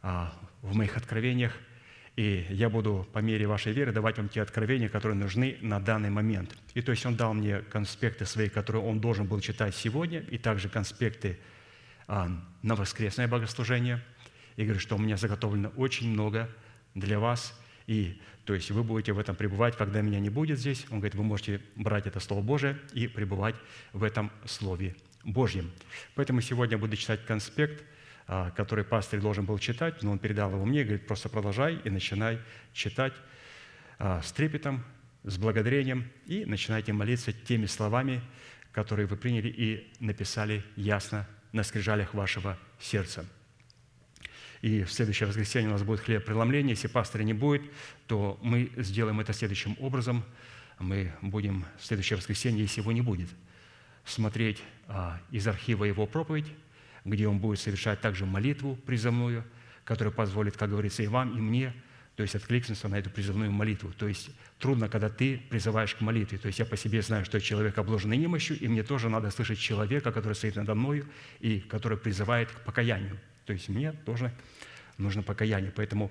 а, 0.00 0.32
в 0.62 0.76
моих 0.76 0.96
откровениях, 0.96 1.52
и 2.14 2.46
я 2.50 2.70
буду 2.70 3.06
по 3.12 3.18
мере 3.18 3.48
вашей 3.48 3.72
веры 3.72 3.90
давать 3.90 4.16
вам 4.16 4.28
те 4.28 4.42
откровения, 4.42 4.88
которые 4.88 5.18
нужны 5.18 5.58
на 5.60 5.80
данный 5.80 6.10
момент. 6.10 6.56
И 6.74 6.82
то 6.82 6.92
есть 6.92 7.04
он 7.04 7.16
дал 7.16 7.34
мне 7.34 7.62
конспекты 7.62 8.26
свои, 8.26 8.48
которые 8.48 8.82
он 8.82 9.00
должен 9.00 9.26
был 9.26 9.40
читать 9.40 9.74
сегодня, 9.74 10.20
и 10.20 10.38
также 10.38 10.68
конспекты 10.68 11.38
на 12.08 12.74
воскресное 12.74 13.28
богослужение. 13.28 14.02
И 14.56 14.64
говорит, 14.64 14.82
что 14.82 14.96
у 14.96 14.98
меня 14.98 15.16
заготовлено 15.16 15.68
очень 15.76 16.10
много 16.10 16.48
для 16.94 17.20
вас. 17.20 17.56
И 17.86 18.20
то 18.44 18.54
есть 18.54 18.70
вы 18.70 18.82
будете 18.82 19.12
в 19.12 19.18
этом 19.18 19.36
пребывать, 19.36 19.76
когда 19.76 20.00
меня 20.00 20.18
не 20.18 20.30
будет 20.30 20.58
здесь. 20.58 20.84
Он 20.90 20.98
говорит, 20.98 21.14
вы 21.14 21.22
можете 21.22 21.60
брать 21.76 22.06
это 22.06 22.18
Слово 22.18 22.42
Божие 22.42 22.76
и 22.92 23.06
пребывать 23.06 23.54
в 23.92 24.02
этом 24.02 24.32
Слове 24.44 24.96
Божьем. 25.22 25.70
Поэтому 26.16 26.40
сегодня 26.40 26.76
буду 26.76 26.96
читать 26.96 27.24
конспект– 27.24 27.84
а, 28.30 28.50
который 28.50 28.84
пастырь 28.84 29.20
должен 29.20 29.46
был 29.46 29.58
читать, 29.58 30.02
но 30.02 30.12
он 30.12 30.18
передал 30.18 30.52
его 30.52 30.66
мне, 30.66 30.84
говорит, 30.84 31.06
просто 31.06 31.30
продолжай 31.30 31.76
и 31.76 31.88
начинай 31.88 32.38
читать 32.74 33.14
а, 33.98 34.20
с 34.20 34.32
трепетом, 34.32 34.84
с 35.24 35.38
благодарением 35.38 36.04
и 36.26 36.44
начинайте 36.44 36.92
молиться 36.92 37.32
теми 37.32 37.64
словами, 37.64 38.20
которые 38.70 39.06
вы 39.06 39.16
приняли 39.16 39.48
и 39.48 39.90
написали 39.98 40.62
ясно 40.76 41.26
на 41.52 41.62
скрижалях 41.62 42.14
вашего 42.14 42.58
сердца. 42.78 43.26
И 44.60 44.82
в 44.82 44.92
следующее 44.92 45.28
воскресенье 45.28 45.68
у 45.68 45.72
нас 45.72 45.82
будет 45.82 46.00
хлеб 46.00 46.24
преломления. 46.24 46.70
Если 46.70 46.88
пастыря 46.88 47.22
не 47.22 47.32
будет, 47.32 47.62
то 48.06 48.38
мы 48.42 48.72
сделаем 48.76 49.20
это 49.20 49.32
следующим 49.32 49.76
образом. 49.78 50.24
Мы 50.78 51.12
будем 51.22 51.64
в 51.78 51.84
следующее 51.84 52.16
воскресенье, 52.16 52.62
если 52.62 52.80
его 52.80 52.92
не 52.92 53.00
будет, 53.00 53.28
смотреть 54.04 54.62
а, 54.86 55.20
из 55.30 55.46
архива 55.46 55.84
его 55.84 56.06
проповедь, 56.06 56.46
где 57.04 57.28
он 57.28 57.38
будет 57.38 57.60
совершать 57.60 58.00
также 58.00 58.26
молитву 58.26 58.76
призывную, 58.76 59.44
которая 59.84 60.12
позволит, 60.12 60.56
как 60.56 60.70
говорится, 60.70 61.02
и 61.02 61.06
вам, 61.06 61.36
и 61.36 61.40
мне, 61.40 61.74
то 62.18 62.22
есть 62.22 62.34
откликнуться 62.34 62.88
на 62.88 62.98
эту 62.98 63.10
призывную 63.10 63.52
молитву. 63.52 63.92
То 63.96 64.08
есть 64.08 64.30
трудно, 64.58 64.88
когда 64.88 65.08
ты 65.08 65.38
призываешь 65.38 65.94
к 65.94 66.00
молитве. 66.00 66.36
То 66.36 66.48
есть 66.48 66.58
я 66.58 66.66
по 66.66 66.76
себе 66.76 67.00
знаю, 67.00 67.24
что 67.24 67.40
человек 67.40 67.78
обложенный 67.78 68.16
немощью, 68.16 68.58
и 68.58 68.66
мне 68.66 68.82
тоже 68.82 69.08
надо 69.08 69.30
слышать 69.30 69.60
человека, 69.60 70.10
который 70.10 70.32
стоит 70.32 70.56
надо 70.56 70.74
мною 70.74 71.06
и 71.38 71.60
который 71.60 71.96
призывает 71.96 72.50
к 72.50 72.60
покаянию. 72.62 73.20
То 73.46 73.52
есть 73.52 73.68
мне 73.68 73.92
тоже 73.92 74.34
нужно 74.96 75.22
покаяние. 75.22 75.70
Поэтому 75.70 76.10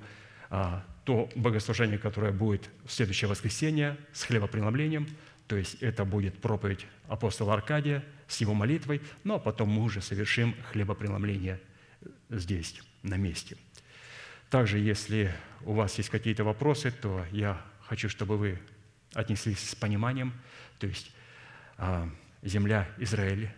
а, 0.50 0.86
то 1.04 1.30
богослужение, 1.36 1.98
которое 1.98 2.32
будет 2.32 2.70
в 2.86 2.92
следующее 2.94 3.28
воскресенье 3.28 3.98
с 4.14 4.24
хлебопреломлением, 4.24 5.10
то 5.48 5.58
есть 5.58 5.76
это 5.82 6.06
будет 6.06 6.40
проповедь 6.40 6.88
апостола 7.10 7.54
Аркадия– 7.54 8.02
с 8.28 8.42
его 8.42 8.54
молитвой, 8.54 9.02
ну 9.24 9.36
а 9.36 9.40
потом 9.40 9.70
мы 9.70 9.84
уже 9.84 10.02
совершим 10.02 10.56
хлебопреломление 10.72 11.60
здесь, 12.30 12.82
на 13.04 13.16
месте. 13.16 13.58
Также, 14.50 14.80
если 14.80 15.34
у 15.62 15.74
вас 15.74 15.98
есть 15.98 16.10
какие-то 16.10 16.44
вопросы, 16.44 16.92
то 16.92 17.26
я 17.32 17.62
хочу, 17.82 18.08
чтобы 18.08 18.38
вы 18.38 18.60
отнеслись 19.14 19.70
с 19.70 19.76
пониманием, 19.76 20.34
то 20.80 20.88
есть 20.88 21.12
а, 21.78 22.10
земля 22.44 22.88
Израиля 22.98 23.54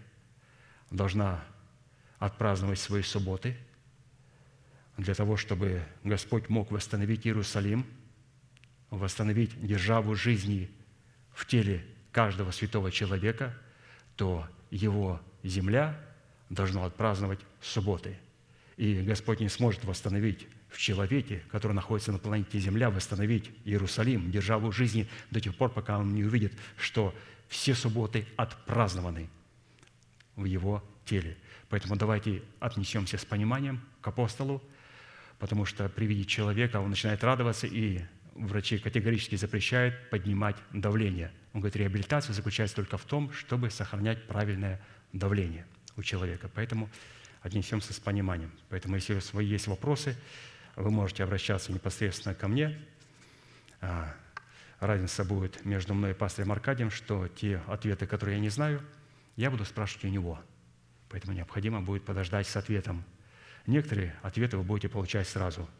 должна 0.89 1.43
отпраздновать 2.17 2.79
свои 2.79 3.01
субботы 3.01 3.55
для 4.97 5.13
того, 5.13 5.37
чтобы 5.37 5.83
Господь 6.03 6.49
мог 6.49 6.71
восстановить 6.71 7.25
Иерусалим, 7.25 7.85
восстановить 8.89 9.65
державу 9.65 10.15
жизни 10.15 10.69
в 11.33 11.45
теле 11.45 11.85
каждого 12.11 12.51
святого 12.51 12.91
человека, 12.91 13.55
то 14.15 14.47
его 14.71 15.21
земля 15.43 15.99
должна 16.49 16.85
отпраздновать 16.85 17.39
субботы. 17.61 18.17
И 18.75 19.01
Господь 19.01 19.39
не 19.39 19.49
сможет 19.49 19.85
восстановить 19.85 20.47
в 20.69 20.77
человеке, 20.77 21.41
который 21.51 21.73
находится 21.73 22.11
на 22.11 22.19
планете 22.19 22.59
Земля, 22.59 22.89
восстановить 22.89 23.51
Иерусалим, 23.65 24.31
державу 24.31 24.71
жизни 24.71 25.07
до 25.31 25.41
тех 25.41 25.55
пор, 25.55 25.71
пока 25.71 25.97
он 25.97 26.13
не 26.13 26.23
увидит, 26.23 26.53
что 26.77 27.13
все 27.47 27.73
субботы 27.73 28.27
отпразднованы 28.37 29.29
в 30.35 30.45
его 30.45 30.83
теле. 31.05 31.37
Поэтому 31.69 31.95
давайте 31.95 32.43
отнесемся 32.59 33.17
с 33.17 33.25
пониманием 33.25 33.81
к 34.01 34.07
апостолу, 34.07 34.63
потому 35.39 35.65
что 35.65 35.89
при 35.89 36.05
виде 36.05 36.25
человека 36.25 36.79
он 36.79 36.91
начинает 36.91 37.23
радоваться, 37.23 37.67
и 37.67 38.01
врачи 38.35 38.77
категорически 38.77 39.35
запрещают 39.35 40.09
поднимать 40.09 40.55
давление. 40.71 41.31
Он 41.53 41.61
говорит, 41.61 41.75
реабилитация 41.77 42.33
заключается 42.33 42.75
только 42.75 42.97
в 42.97 43.05
том, 43.05 43.31
чтобы 43.33 43.69
сохранять 43.69 44.27
правильное 44.27 44.79
давление 45.13 45.65
у 45.97 46.03
человека. 46.03 46.49
Поэтому 46.53 46.89
отнесемся 47.41 47.93
с 47.93 47.99
пониманием. 47.99 48.51
Поэтому, 48.69 48.95
если 48.95 49.13
у 49.13 49.15
вас 49.15 49.33
есть 49.33 49.67
вопросы, 49.67 50.15
вы 50.79 50.91
можете 50.91 51.23
обращаться 51.23 51.71
непосредственно 51.71 52.33
ко 52.33 52.47
мне. 52.47 52.79
А, 53.81 54.13
разница 54.79 55.23
будет 55.23 55.63
между 55.65 55.93
мной 55.93 56.11
и 56.11 56.13
пастором 56.13 56.51
Аркадием, 56.51 56.91
что 56.91 57.27
те 57.27 57.61
ответы, 57.67 58.07
которые 58.07 58.37
я 58.37 58.41
не 58.41 58.49
знаю, 58.49 58.81
я 59.35 59.51
буду 59.51 59.65
спрашивать 59.65 60.05
у 60.05 60.09
него. 60.09 60.39
Поэтому 61.09 61.33
необходимо 61.33 61.81
будет 61.81 62.03
подождать 62.03 62.47
с 62.47 62.55
ответом. 62.55 63.03
Некоторые 63.67 64.15
ответы 64.21 64.57
вы 64.57 64.63
будете 64.63 64.89
получать 64.89 65.27
сразу– 65.27 65.69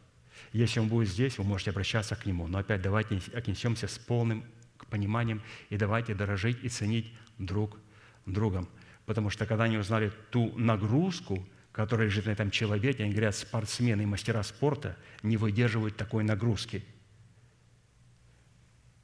если 0.52 0.80
он 0.80 0.88
будет 0.88 1.08
здесь, 1.08 1.38
вы 1.38 1.44
можете 1.44 1.70
обращаться 1.70 2.16
к 2.16 2.26
нему. 2.26 2.46
Но 2.46 2.58
опять 2.58 2.82
давайте 2.82 3.20
отнесемся 3.34 3.86
с 3.86 3.98
полным 3.98 4.44
пониманием 4.88 5.42
и 5.68 5.76
давайте 5.76 6.14
дорожить 6.14 6.58
и 6.62 6.68
ценить 6.68 7.12
друг 7.38 7.78
другом. 8.26 8.68
Потому 9.06 9.30
что 9.30 9.46
когда 9.46 9.64
они 9.64 9.78
узнали 9.78 10.12
ту 10.30 10.56
нагрузку, 10.58 11.46
которая 11.72 12.08
лежит 12.08 12.26
на 12.26 12.30
этом 12.30 12.50
человеке, 12.50 13.04
они 13.04 13.12
говорят, 13.12 13.36
спортсмены 13.36 14.02
и 14.02 14.06
мастера 14.06 14.42
спорта 14.42 14.96
не 15.22 15.36
выдерживают 15.36 15.96
такой 15.96 16.24
нагрузки. 16.24 16.84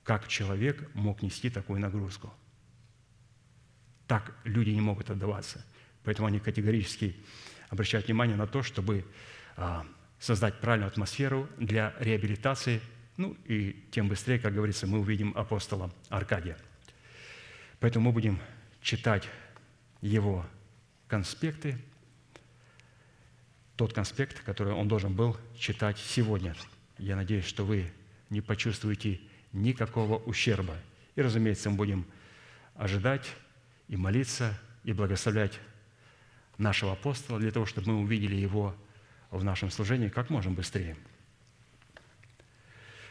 Как 0.03 0.29
человек 0.29 0.93
мог 0.95 1.23
нести 1.23 1.51
такую 1.51 1.81
нагрузку? 1.81 2.33
Так 4.07 4.37
люди 4.45 4.71
не 4.71 4.81
могут 4.81 5.11
отдаваться. 5.11 5.65
Поэтому 6.05 6.29
они 6.29 6.39
категорически 6.39 7.17
обращают 7.69 8.07
внимание 8.07 8.37
на 8.37 8.47
то, 8.47 8.63
чтобы 8.63 9.05
а, 9.57 9.85
создать 10.19 10.61
правильную 10.61 10.89
атмосферу 10.89 11.49
для 11.59 11.95
реабилитации, 11.99 12.81
ну 13.17 13.37
и 13.47 13.85
тем 13.91 14.09
быстрее, 14.09 14.39
как 14.39 14.55
говорится, 14.55 14.87
мы 14.87 15.01
увидим 15.01 15.33
апостола 15.37 15.93
Аркадия. 16.09 16.57
Поэтому 17.81 18.07
мы 18.07 18.13
будем 18.13 18.39
читать 18.81 19.29
его 20.01 20.47
конспекты, 21.09 21.79
тот 23.77 23.93
конспект, 23.93 24.41
который 24.41 24.73
он 24.73 24.89
должен 24.89 25.15
был 25.15 25.37
читать 25.59 25.99
сегодня. 25.99 26.55
Я 26.99 27.15
надеюсь, 27.17 27.45
что 27.45 27.65
вы 27.65 27.93
не 28.31 28.41
почувствуете 28.41 29.21
никакого 29.53 30.17
ущерба. 30.19 30.77
И, 31.15 31.23
разумеется, 31.23 31.71
мы 31.71 31.77
будем 31.77 32.07
ожидать 32.75 33.27
и 33.89 33.97
молиться, 33.97 34.59
и 34.85 34.93
благословлять 34.93 35.59
нашего 36.59 36.93
апостола 36.93 37.39
для 37.39 37.51
того, 37.51 37.67
чтобы 37.67 37.93
мы 37.93 38.01
увидели 38.01 38.35
его 38.35 38.75
в 39.31 39.45
нашем 39.45 39.71
служении 39.71 40.09
как 40.09 40.31
можно 40.31 40.51
быстрее. 40.51 40.97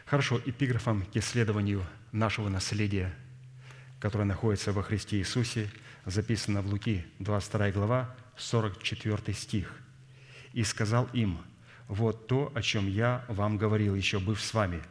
Хорошо, 0.04 0.40
эпиграфом 0.44 1.04
к 1.04 1.16
исследованию 1.16 1.84
нашего 2.12 2.48
наследия, 2.48 3.14
которое 4.00 4.24
находится 4.24 4.72
во 4.72 4.82
Христе 4.82 5.18
Иисусе, 5.18 5.70
записано 6.04 6.62
в 6.62 6.66
Луки, 6.66 7.04
22 7.18 7.72
глава, 7.72 8.14
44 8.36 9.34
стих. 9.34 9.85
«И 10.56 10.64
сказал 10.64 11.06
им, 11.12 11.38
вот 11.86 12.28
то, 12.28 12.50
о 12.54 12.62
чем 12.62 12.88
я 12.88 13.26
вам 13.28 13.58
говорил, 13.58 13.94
еще 13.94 14.18
быв 14.18 14.40
с 14.40 14.54
вами, 14.54 14.82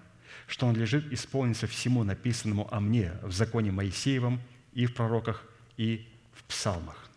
что 0.45 0.67
он 0.67 0.75
лежит 0.75 1.11
исполниться 1.11 1.65
всему 1.65 2.03
написанному 2.03 2.71
о 2.71 2.79
мне 2.79 3.13
в 3.23 3.31
законе 3.31 3.71
Моисеевом 3.71 4.39
и 4.73 4.85
в 4.85 4.93
пророках, 4.93 5.43
и 5.75 6.07
в 6.33 6.43
псалмах». 6.43 7.09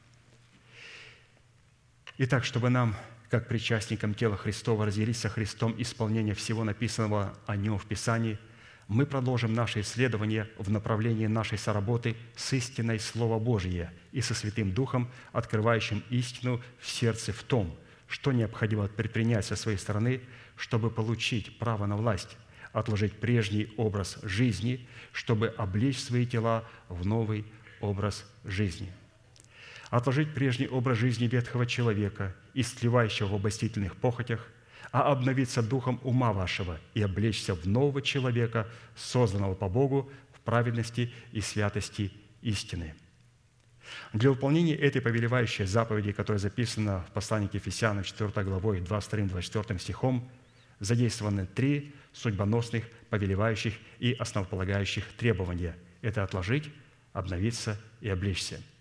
Итак, 2.16 2.46
чтобы 2.46 2.70
нам, 2.70 2.96
как 3.28 3.48
причастникам 3.48 4.14
тела 4.14 4.38
Христова, 4.38 4.86
разделить 4.86 5.18
со 5.18 5.28
Христом 5.28 5.74
исполнение 5.76 6.34
всего 6.34 6.64
написанного 6.64 7.38
о 7.44 7.54
Нем 7.54 7.78
в 7.78 7.84
Писании, 7.84 8.38
мы 8.86 9.04
продолжим 9.04 9.52
наше 9.52 9.82
исследование 9.82 10.48
в 10.56 10.70
направлении 10.70 11.26
нашей 11.26 11.58
соработы 11.58 12.16
с 12.34 12.50
истиной 12.54 12.98
Слова 12.98 13.38
Божия 13.38 13.92
и 14.10 14.22
со 14.22 14.32
Святым 14.32 14.72
Духом, 14.72 15.10
открывающим 15.32 16.02
истину 16.08 16.62
в 16.80 16.88
сердце 16.88 17.34
в 17.34 17.42
том, 17.42 17.78
что 18.08 18.32
необходимо 18.32 18.88
предпринять 18.88 19.44
со 19.44 19.56
своей 19.56 19.78
стороны, 19.78 20.20
чтобы 20.56 20.90
получить 20.90 21.58
право 21.58 21.86
на 21.86 21.96
власть, 21.96 22.36
отложить 22.72 23.14
прежний 23.14 23.72
образ 23.76 24.18
жизни, 24.22 24.86
чтобы 25.12 25.48
облечь 25.48 26.00
свои 26.00 26.26
тела 26.26 26.64
в 26.88 27.06
новый 27.06 27.44
образ 27.80 28.24
жизни– 28.44 28.92
отложить 29.90 30.34
прежний 30.34 30.68
образ 30.68 30.98
жизни 30.98 31.26
ветхого 31.26 31.66
человека, 31.66 32.34
истлевающего 32.54 33.28
в 33.28 33.34
обостительных 33.34 33.96
похотях, 33.96 34.48
а 34.92 35.10
обновиться 35.10 35.62
духом 35.62 36.00
ума 36.02 36.32
вашего 36.32 36.78
и 36.94 37.02
облечься 37.02 37.54
в 37.54 37.66
нового 37.66 38.00
человека, 38.02 38.66
созданного 38.96 39.54
по 39.54 39.68
Богу 39.68 40.10
в 40.32 40.40
праведности 40.40 41.12
и 41.32 41.40
святости 41.40 42.12
истины. 42.42 42.94
Для 44.12 44.30
выполнения 44.30 44.74
этой 44.74 45.00
повелевающей 45.00 45.64
заповеди, 45.64 46.12
которая 46.12 46.38
записана 46.38 47.04
в 47.08 47.12
послании 47.12 47.48
к 47.48 47.54
Ефесянам 47.54 48.04
4 48.04 48.30
главой 48.44 48.80
22-24 48.80 49.78
стихом, 49.78 50.30
задействованы 50.80 51.46
три 51.46 51.94
судьбоносных, 52.12 52.84
повелевающих 53.10 53.74
и 53.98 54.12
основополагающих 54.12 55.04
требования. 55.16 55.76
Это 56.02 56.22
отложить, 56.22 56.70
обновиться 57.12 57.80
и 58.00 58.08
облечься– 58.08 58.60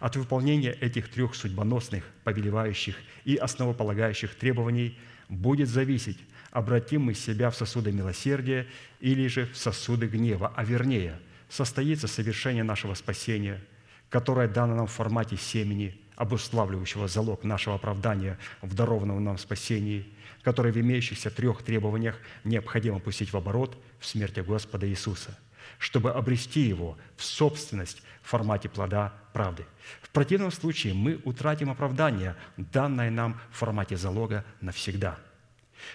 от 0.00 0.16
выполнения 0.16 0.72
этих 0.72 1.08
трех 1.08 1.34
судьбоносных, 1.34 2.04
повелевающих 2.24 2.96
и 3.24 3.36
основополагающих 3.36 4.34
требований 4.34 4.98
будет 5.28 5.68
зависеть, 5.68 6.18
обратим 6.50 7.02
мы 7.02 7.14
себя 7.14 7.50
в 7.50 7.56
сосуды 7.56 7.92
милосердия 7.92 8.66
или 9.00 9.26
же 9.26 9.46
в 9.46 9.56
сосуды 9.56 10.06
гнева, 10.06 10.52
а 10.54 10.64
вернее, 10.64 11.18
состоится 11.48 12.08
совершение 12.08 12.64
нашего 12.64 12.94
спасения, 12.94 13.62
которое 14.10 14.48
дано 14.48 14.74
нам 14.74 14.86
в 14.86 14.92
формате 14.92 15.36
семени, 15.36 16.00
обуславливающего 16.16 17.08
залог 17.08 17.44
нашего 17.44 17.76
оправдания 17.76 18.38
в 18.62 18.74
дарованном 18.74 19.22
нам 19.22 19.38
спасении, 19.38 20.06
которое 20.42 20.72
в 20.72 20.80
имеющихся 20.80 21.30
трех 21.30 21.62
требованиях 21.62 22.16
необходимо 22.44 23.00
пустить 23.00 23.32
в 23.32 23.36
оборот 23.36 23.76
в 24.00 24.06
смерти 24.06 24.40
Господа 24.40 24.88
Иисуса– 24.88 25.38
чтобы 25.78 26.12
обрести 26.12 26.60
его 26.60 26.96
в 27.16 27.24
собственность 27.24 28.02
в 28.22 28.28
формате 28.28 28.68
плода 28.68 29.12
правды. 29.32 29.64
В 30.02 30.10
противном 30.10 30.50
случае 30.50 30.94
мы 30.94 31.20
утратим 31.24 31.70
оправдание, 31.70 32.36
данное 32.56 33.10
нам 33.10 33.40
в 33.50 33.58
формате 33.58 33.96
залога 33.96 34.44
навсегда. 34.60 35.18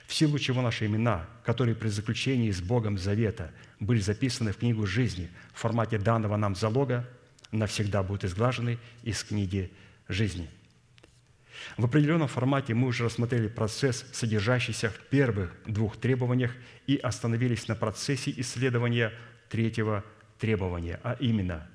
В 0.06 0.14
силу 0.14 0.38
чего 0.40 0.62
наши 0.62 0.86
имена, 0.86 1.26
которые 1.44 1.76
при 1.76 1.90
заключении 1.90 2.52
с 2.52 2.62
Богом 2.62 2.98
завета 2.98 3.52
были 3.80 4.00
записаны 4.00 4.52
в 4.52 4.58
книгу 4.58 4.86
жизни 4.86 5.30
в 5.54 5.60
формате 5.60 5.98
данного 5.98 6.38
нам 6.38 6.56
залога, 6.56 7.10
навсегда 7.52 8.04
будут 8.04 8.24
изглажены 8.24 8.78
из 9.04 9.24
книги 9.24 9.72
жизни. 10.08 10.50
В 11.78 11.86
определенном 11.86 12.28
формате 12.28 12.74
мы 12.74 12.88
уже 12.88 13.06
рассмотрели 13.06 13.48
процесс, 13.48 14.06
содержащийся 14.12 14.90
в 14.90 15.00
первых 15.10 15.56
двух 15.66 15.98
требованиях, 15.98 16.52
и 16.88 16.98
остановились 16.98 17.68
на 17.68 17.76
процессе 17.76 18.34
исследования 18.36 19.14
третьего 19.50 20.04
требования, 20.40 21.00
а 21.04 21.16
именно, 21.20 21.68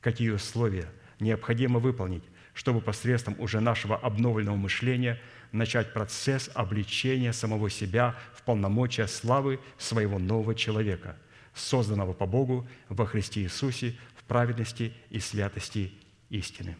какие 0.00 0.30
условия 0.30 0.88
необходимо 1.20 1.78
выполнить, 1.78 2.24
чтобы 2.54 2.80
посредством 2.80 3.36
уже 3.38 3.60
нашего 3.60 3.96
обновленного 3.96 4.56
мышления 4.56 5.20
начать 5.52 5.92
процесс 5.92 6.50
обличения 6.54 7.32
самого 7.32 7.70
себя 7.70 8.16
в 8.34 8.42
полномочия 8.42 9.06
славы 9.06 9.60
своего 9.76 10.18
нового 10.18 10.54
человека, 10.54 11.16
созданного 11.54 12.14
по 12.14 12.26
Богу 12.26 12.66
во 12.88 13.06
Христе 13.06 13.42
Иисусе 13.42 13.96
праведности 14.28 14.92
и 15.10 15.18
святости 15.18 15.92
истины. 16.30 16.76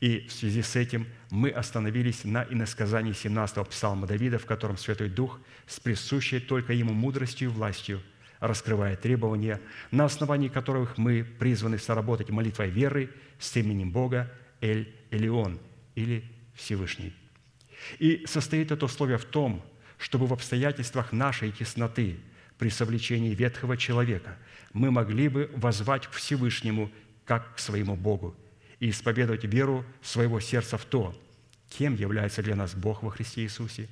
И 0.00 0.26
в 0.28 0.32
связи 0.32 0.62
с 0.62 0.76
этим 0.76 1.06
мы 1.30 1.50
остановились 1.50 2.24
на 2.24 2.44
иносказании 2.44 3.12
17-го 3.12 3.64
псалма 3.64 4.06
Давида, 4.06 4.38
в 4.38 4.46
котором 4.46 4.76
Святой 4.76 5.08
Дух 5.08 5.40
с 5.66 5.80
присущей 5.80 6.38
только 6.38 6.72
Ему 6.72 6.92
мудростью 6.92 7.48
и 7.48 7.52
властью– 7.52 8.02
раскрывая 8.40 8.96
требования, 8.96 9.60
на 9.90 10.04
основании 10.04 10.48
которых 10.48 10.96
мы 10.98 11.24
призваны 11.24 11.78
соработать 11.78 12.30
молитвой 12.30 12.70
веры 12.70 13.10
с 13.38 13.56
именем 13.56 13.90
Бога 13.90 14.32
Эль 14.60 14.92
Элеон 15.10 15.58
или 15.94 16.24
Всевышний. 16.54 17.12
И 17.98 18.24
состоит 18.26 18.70
это 18.70 18.86
условие 18.86 19.18
в 19.18 19.24
том, 19.24 19.64
чтобы 19.98 20.26
в 20.26 20.32
обстоятельствах 20.32 21.12
нашей 21.12 21.50
тесноты 21.50 22.16
при 22.58 22.70
совлечении 22.70 23.34
ветхого 23.34 23.76
человека 23.76 24.36
мы 24.72 24.90
могли 24.90 25.28
бы 25.28 25.50
возвать 25.54 26.06
к 26.06 26.12
Всевышнему 26.12 26.90
как 27.24 27.56
к 27.56 27.58
своему 27.58 27.96
Богу 27.96 28.34
и 28.80 28.90
исповедовать 28.90 29.44
веру 29.44 29.84
своего 30.02 30.40
сердца 30.40 30.78
в 30.78 30.84
то, 30.84 31.14
кем 31.68 31.94
является 31.96 32.42
для 32.42 32.56
нас 32.56 32.74
Бог 32.74 33.02
во 33.02 33.10
Христе 33.10 33.42
Иисусе, 33.42 33.88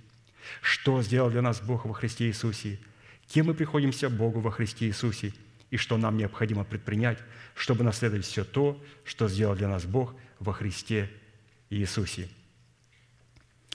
что 0.62 1.02
сделал 1.02 1.30
для 1.30 1.42
нас 1.42 1.60
Бог 1.60 1.84
во 1.84 1.94
Христе 1.94 2.26
Иисусе– 2.26 2.78
кем 3.28 3.46
мы 3.46 3.54
приходимся 3.54 4.08
Богу 4.08 4.40
во 4.40 4.50
Христе 4.50 4.86
Иисусе 4.86 5.32
и 5.70 5.76
что 5.76 5.96
нам 5.96 6.16
необходимо 6.16 6.64
предпринять, 6.64 7.18
чтобы 7.54 7.84
наследовать 7.84 8.24
все 8.24 8.44
то, 8.44 8.82
что 9.04 9.28
сделал 9.28 9.56
для 9.56 9.68
нас 9.68 9.84
Бог 9.84 10.14
во 10.38 10.52
Христе 10.52 11.10
Иисусе. 11.70 12.28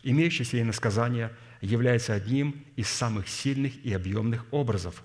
Имеющееся 0.03 0.61
иносказание 0.61 1.31
является 1.59 2.13
одним 2.13 2.63
из 2.75 2.87
самых 2.87 3.27
сильных 3.27 3.85
и 3.85 3.93
объемных 3.93 4.45
образов, 4.51 5.03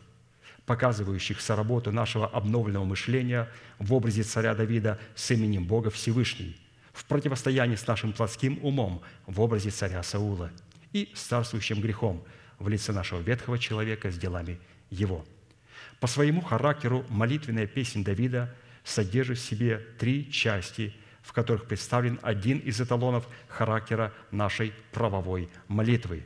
показывающих 0.67 1.41
соработу 1.41 1.93
нашего 1.93 2.27
обновленного 2.27 2.85
мышления 2.85 3.49
в 3.79 3.95
образе 3.95 4.23
царя 4.23 4.55
Давида 4.55 4.99
с 5.15 5.31
именем 5.31 5.65
Бога 5.65 5.91
Всевышний, 5.91 6.57
в 6.93 7.05
противостоянии 7.05 7.77
с 7.77 7.87
нашим 7.87 8.13
плотским 8.13 8.59
умом 8.63 9.03
в 9.27 9.41
образе 9.41 9.71
царя 9.71 10.03
Саула 10.03 10.51
и 10.93 11.11
с 11.15 11.23
царствующим 11.23 11.81
грехом– 11.81 12.25
в 12.59 12.69
лице 12.69 12.93
нашего 12.93 13.21
ветхого 13.21 13.59
человека 13.59 14.11
с 14.11 14.19
делами 14.19 14.59
его. 14.91 15.25
По 16.01 16.07
своему 16.07 16.41
характеру 16.41 17.05
молитвенная 17.09 17.67
песнь 17.67 18.05
Давида 18.05 18.55
содержит 18.85 19.39
в 19.39 19.45
себе 19.45 19.79
три 19.99 20.31
части, 20.31 20.95
в 21.23 21.33
которых 21.33 21.67
представлен 21.67 22.19
один 22.23 22.59
из 22.59 22.81
эталонов 22.81 23.27
характера 23.49 24.13
нашей 24.31 24.73
правовой 24.93 25.49
молитвы, 25.69 26.23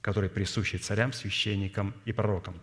который 0.00 0.30
присущий 0.30 0.78
царям, 0.78 1.12
священникам 1.12 1.94
и 2.04 2.12
пророкам. 2.12 2.60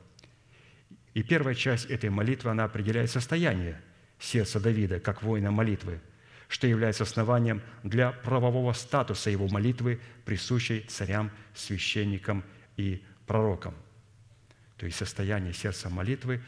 И 1.14 1.22
первая 1.22 1.56
часть 1.56 1.86
этой 1.86 2.10
молитвы, 2.10 2.52
она 2.52 2.64
определяет 2.64 3.12
состояние 3.12 3.80
сердца 4.20 4.60
Давида 4.60 5.00
как 5.00 5.22
воина 5.22 5.52
молитвы, 5.52 6.00
что 6.48 6.68
является 6.68 7.04
основанием 7.04 7.62
для 7.84 8.12
правового 8.12 8.74
статуса 8.74 9.30
его 9.30 9.48
молитвы, 9.48 10.00
присущей 10.26 10.82
царям, 10.82 11.32
священникам 11.54 12.44
и 12.78 13.04
пророкам. 13.28 13.76
То 14.78 14.86
есть 14.86 14.98
состояние 14.98 15.54
сердца 15.54 15.90
молитвы, 15.90 16.42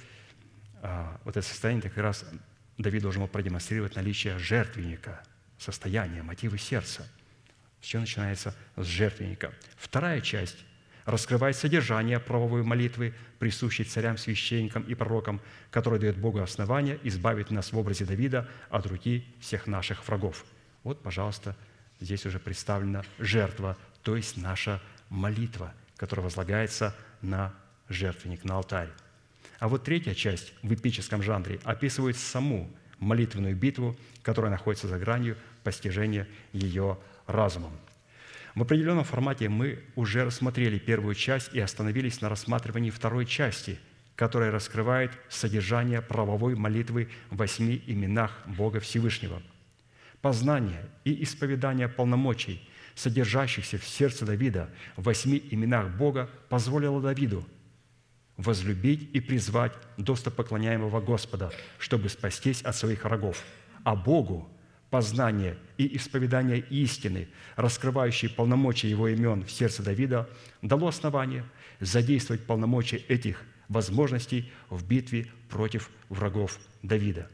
а, 0.82 1.20
вот 1.24 1.38
это 1.38 1.47
состояние 1.47 1.84
как 1.84 1.97
раз 1.97 2.26
Давид 2.78 3.01
должен 3.01 3.22
был 3.22 3.28
продемонстрировать 3.28 3.95
наличие 3.95 4.38
жертвенника, 4.38 5.24
состояние, 5.57 6.24
мотивы 6.24 6.57
сердца. 6.57 7.07
Все 7.80 7.99
начинается 7.99 8.55
с 8.76 8.86
жертвенника. 8.86 9.53
Вторая 9.78 10.22
часть 10.22 10.57
раскрывает 11.06 11.56
содержание 11.56 12.20
правовой 12.20 12.64
молитвы, 12.64 13.14
присущей 13.39 13.84
царям, 13.84 14.18
священникам 14.18 14.84
и 14.84 14.95
пророкам, 14.95 15.39
которая 15.72 15.99
дает 15.99 16.18
Богу 16.18 16.41
основание 16.41 16.99
избавить 17.03 17.51
нас 17.51 17.72
в 17.72 17.78
образе 17.78 18.06
Давида 18.06 18.49
от 18.70 18.86
руки 18.88 19.26
всех 19.39 19.68
наших 19.68 20.08
врагов. 20.08 20.45
Вот, 20.84 21.01
пожалуйста, 21.01 21.56
здесь 21.99 22.26
уже 22.26 22.39
представлена 22.39 23.03
жертва, 23.20 23.78
то 24.01 24.16
есть 24.16 24.38
наша 24.38 24.82
молитва– 25.10 25.74
который 25.97 26.22
возлагается 26.22 26.95
на 27.22 27.53
жертвенник, 27.89 28.43
на 28.43 28.58
алтарь. 28.58 28.89
А 29.60 29.68
вот 29.68 29.84
третья 29.84 30.14
часть 30.14 30.53
в 30.62 30.74
эпическом 30.74 31.22
жанре 31.22 31.60
описывает 31.64 32.18
саму 32.18 32.70
молитвенную 32.99 33.56
битву, 33.56 33.95
которая 34.22 34.51
находится 34.51 34.88
за 34.88 34.97
гранью 34.97 35.38
постижения 35.64 36.28
ее 36.51 36.97
разумом. 37.28 37.72
В 38.56 38.62
определенном 38.62 39.03
формате 39.03 39.49
мы 39.49 39.84
уже 39.95 40.24
рассмотрели 40.24 40.80
первую 40.80 41.14
часть 41.14 41.53
и 41.53 41.60
остановились 41.60 42.22
на 42.22 42.30
рассматривании 42.30 42.89
второй 42.89 43.26
части, 43.26 43.78
которая 44.16 44.49
раскрывает 44.49 45.12
содержание 45.28 46.01
правовой 46.01 46.56
молитвы 46.56 47.10
в 47.30 47.36
восьми 47.36 47.84
именах 47.86 48.32
Бога 48.45 48.80
Всевышнего. 48.80 49.41
Познание 50.22 50.86
и 51.03 51.22
исповедание 51.22 51.89
полномочий, 51.89 52.68
содержащихся 52.95 53.78
в 53.78 53.84
сердце 53.84 54.26
Давида 54.26 54.70
в 54.95 55.03
восьми 55.03 55.43
именах 55.51 55.89
Бога, 55.89 56.30
позволило 56.47 57.01
Давиду 57.01 57.45
возлюбить 58.38 59.10
и 59.14 59.20
призвать 59.20 59.74
достопоклоняемого 59.97 61.01
Господа, 61.01 61.51
чтобы 61.78 62.08
спастись 62.08 62.62
от 62.62 62.76
своих 62.76 63.03
врагов, 63.03 63.43
а 63.84 63.95
Богу 63.95 64.49
познание 64.95 65.57
и 65.77 65.97
исповедание 65.97 66.59
истины, 66.69 67.27
раскрывающие 67.57 68.31
полномочия 68.31 68.89
Его 68.89 69.09
имен 69.09 69.43
в 69.43 69.51
сердце 69.51 69.83
Давида, 69.83 70.29
дало 70.61 70.87
основание 70.87 71.43
задействовать 71.81 72.45
полномочия 72.45 72.95
этих 73.09 73.43
возможностей 73.67 74.53
в 74.69 74.87
битве 74.87 75.27
против 75.49 75.89
врагов 76.07 76.57
Давида. 76.81 77.29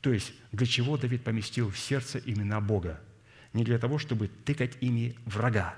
То 0.00 0.10
есть, 0.10 0.32
для 0.52 0.66
чего 0.66 0.96
Давид 0.96 1.22
поместил 1.22 1.68
в 1.68 1.78
сердце 1.78 2.18
имена 2.24 2.62
Бога? 2.62 2.98
Не 3.52 3.62
для 3.62 3.78
того, 3.78 3.98
чтобы 3.98 4.28
тыкать 4.28 4.78
ими 4.80 5.16
врага, 5.26 5.74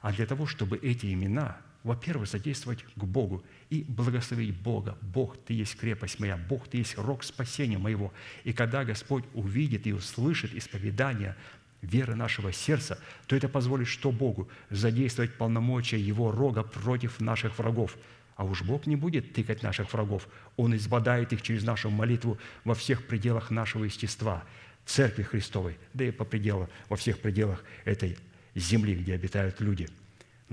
а 0.00 0.12
для 0.12 0.26
того, 0.26 0.46
чтобы 0.46 0.76
эти 0.76 1.12
имена, 1.12 1.56
во-первых, 1.84 2.28
задействовать 2.28 2.82
к 2.82 3.04
Богу 3.04 3.42
и 3.70 3.84
благословить 3.86 4.56
Бога. 4.56 4.96
Бог, 5.00 5.36
Ты 5.44 5.54
есть 5.54 5.76
крепость 5.76 6.20
моя, 6.20 6.36
Бог, 6.36 6.68
Ты 6.68 6.78
есть 6.78 6.96
рог 6.96 7.24
спасения 7.24 7.78
моего. 7.78 8.12
И 8.44 8.52
когда 8.52 8.84
Господь 8.84 9.24
увидит 9.34 9.86
и 9.86 9.92
услышит 9.92 10.54
исповедание 10.54 11.36
веры 11.80 12.14
нашего 12.14 12.52
сердца, 12.52 12.98
то 13.26 13.34
это 13.34 13.48
позволит 13.48 13.88
что 13.88 14.12
Богу? 14.12 14.48
Задействовать 14.70 15.34
полномочия 15.34 15.98
Его 15.98 16.30
рога 16.30 16.62
против 16.62 17.20
наших 17.20 17.58
врагов. 17.58 17.96
А 18.36 18.44
уж 18.44 18.62
Бог 18.62 18.86
не 18.86 18.96
будет 18.96 19.34
тыкать 19.34 19.62
наших 19.62 19.92
врагов. 19.92 20.28
Он 20.56 20.74
избадает 20.76 21.32
их 21.32 21.42
через 21.42 21.64
нашу 21.64 21.90
молитву 21.90 22.38
во 22.64 22.74
всех 22.74 23.06
пределах 23.06 23.50
нашего 23.50 23.84
естества, 23.84 24.44
Церкви 24.86 25.22
Христовой, 25.22 25.78
да 25.94 26.04
и 26.04 26.10
по 26.10 26.24
пределу, 26.24 26.68
во 26.88 26.96
всех 26.96 27.18
пределах 27.18 27.62
этой 27.84 28.16
земли, 28.54 28.94
где 28.94 29.14
обитают 29.14 29.60
люди. 29.60 29.88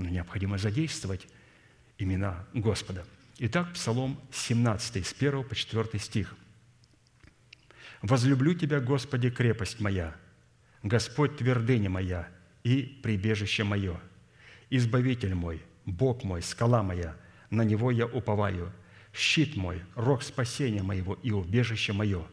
Но 0.00 0.08
необходимо 0.08 0.56
задействовать 0.56 1.28
имена 1.98 2.46
Господа. 2.54 3.04
Итак, 3.36 3.74
Псалом 3.74 4.18
17, 4.32 5.06
с 5.06 5.12
1 5.12 5.44
по 5.44 5.54
4 5.54 5.98
стих. 5.98 6.34
«Возлюблю 8.00 8.54
Тебя, 8.54 8.80
Господи, 8.80 9.28
крепость 9.28 9.78
моя, 9.78 10.16
Господь 10.82 11.36
твердыня 11.36 11.90
моя 11.90 12.28
и 12.64 12.98
прибежище 13.02 13.62
мое, 13.62 14.00
Избавитель 14.70 15.34
мой, 15.34 15.62
Бог 15.84 16.24
мой, 16.24 16.40
скала 16.40 16.82
моя, 16.82 17.14
на 17.50 17.60
Него 17.60 17.90
я 17.90 18.06
уповаю, 18.06 18.72
щит 19.12 19.54
мой, 19.54 19.82
рог 19.96 20.22
спасения 20.22 20.82
моего 20.82 21.12
и 21.22 21.30
убежище 21.30 21.92
мое, 21.92 22.24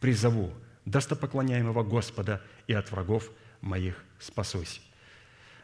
призову 0.00 0.52
достопоклоняемого 0.84 1.82
Господа 1.82 2.42
и 2.66 2.74
от 2.74 2.90
врагов 2.90 3.30
моих 3.62 4.04
спасусь». 4.20 4.85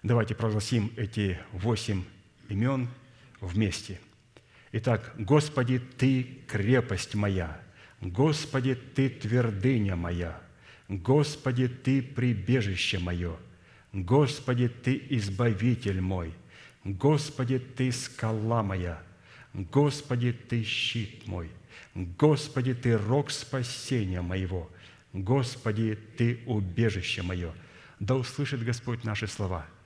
Давайте 0.03 0.35
прогласим 0.35 0.93
эти 0.97 1.39
восемь 1.53 2.03
имен 2.49 2.89
вместе. 3.41 4.01
Итак, 4.73 5.15
Господи, 5.17 5.79
Ты 5.79 6.41
крепость 6.49 7.15
моя, 7.15 7.61
Господи, 8.01 8.75
Ты 8.75 9.09
твердыня 9.09 9.95
моя, 9.95 10.41
Господи, 10.89 11.69
Ты 11.69 12.03
прибежище 12.03 12.99
мое, 12.99 13.37
Господи, 13.93 14.69
Ты 14.69 15.01
избавитель 15.11 16.01
мой, 16.01 16.35
Господи, 16.83 17.61
Ты 17.61 17.93
скала 17.93 18.65
моя, 18.65 19.01
Господи, 19.55 20.33
Ты 20.33 20.65
щит 20.65 21.29
мой, 21.29 21.49
Господи, 21.95 22.75
Ты 22.75 22.99
рог 22.99 23.31
спасения 23.31 24.21
моего, 24.21 24.69
Господи, 25.13 25.97
Ты 26.17 26.41
убежище 26.47 27.23
мое. 27.23 27.53
Да 28.01 28.17
услышит 28.17 28.65
Господь 28.65 29.05
наши 29.05 29.29
слова– 29.29 29.65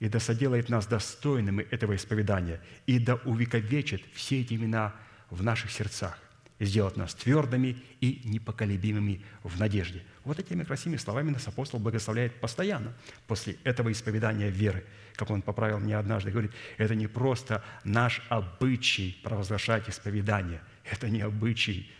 и 0.00 0.08
да 0.08 0.18
соделает 0.18 0.70
нас 0.70 0.86
достойными 0.86 1.62
этого 1.70 1.94
исповедания, 1.94 2.60
и 2.86 2.98
да 2.98 3.16
увековечит 3.16 4.02
все 4.14 4.40
эти 4.40 4.54
имена 4.54 4.94
в 5.28 5.42
наших 5.42 5.70
сердцах, 5.70 6.18
и 6.58 6.64
сделать 6.64 6.96
нас 6.96 7.14
твердыми 7.14 7.76
и 8.00 8.22
непоколебимыми 8.24 9.22
в 9.44 9.60
надежде. 9.60 10.02
Вот 10.24 10.38
этими 10.38 10.64
красивыми 10.64 10.96
словами 10.96 11.30
нас 11.30 11.46
апостол 11.46 11.78
благословляет 11.78 12.40
постоянно 12.40 12.94
после 13.26 13.56
этого 13.62 13.92
исповедания 13.92 14.48
веры. 14.48 14.84
Как 15.16 15.30
он 15.30 15.42
поправил 15.42 15.78
мне 15.78 15.96
однажды, 15.96 16.30
говорит, 16.30 16.52
это 16.78 16.94
не 16.94 17.06
просто 17.06 17.62
наш 17.84 18.22
обычай 18.30 19.18
провозглашать 19.22 19.88
исповедание. 19.88 20.62
Это 20.90 21.10
не 21.10 21.20
обычай, 21.20 21.90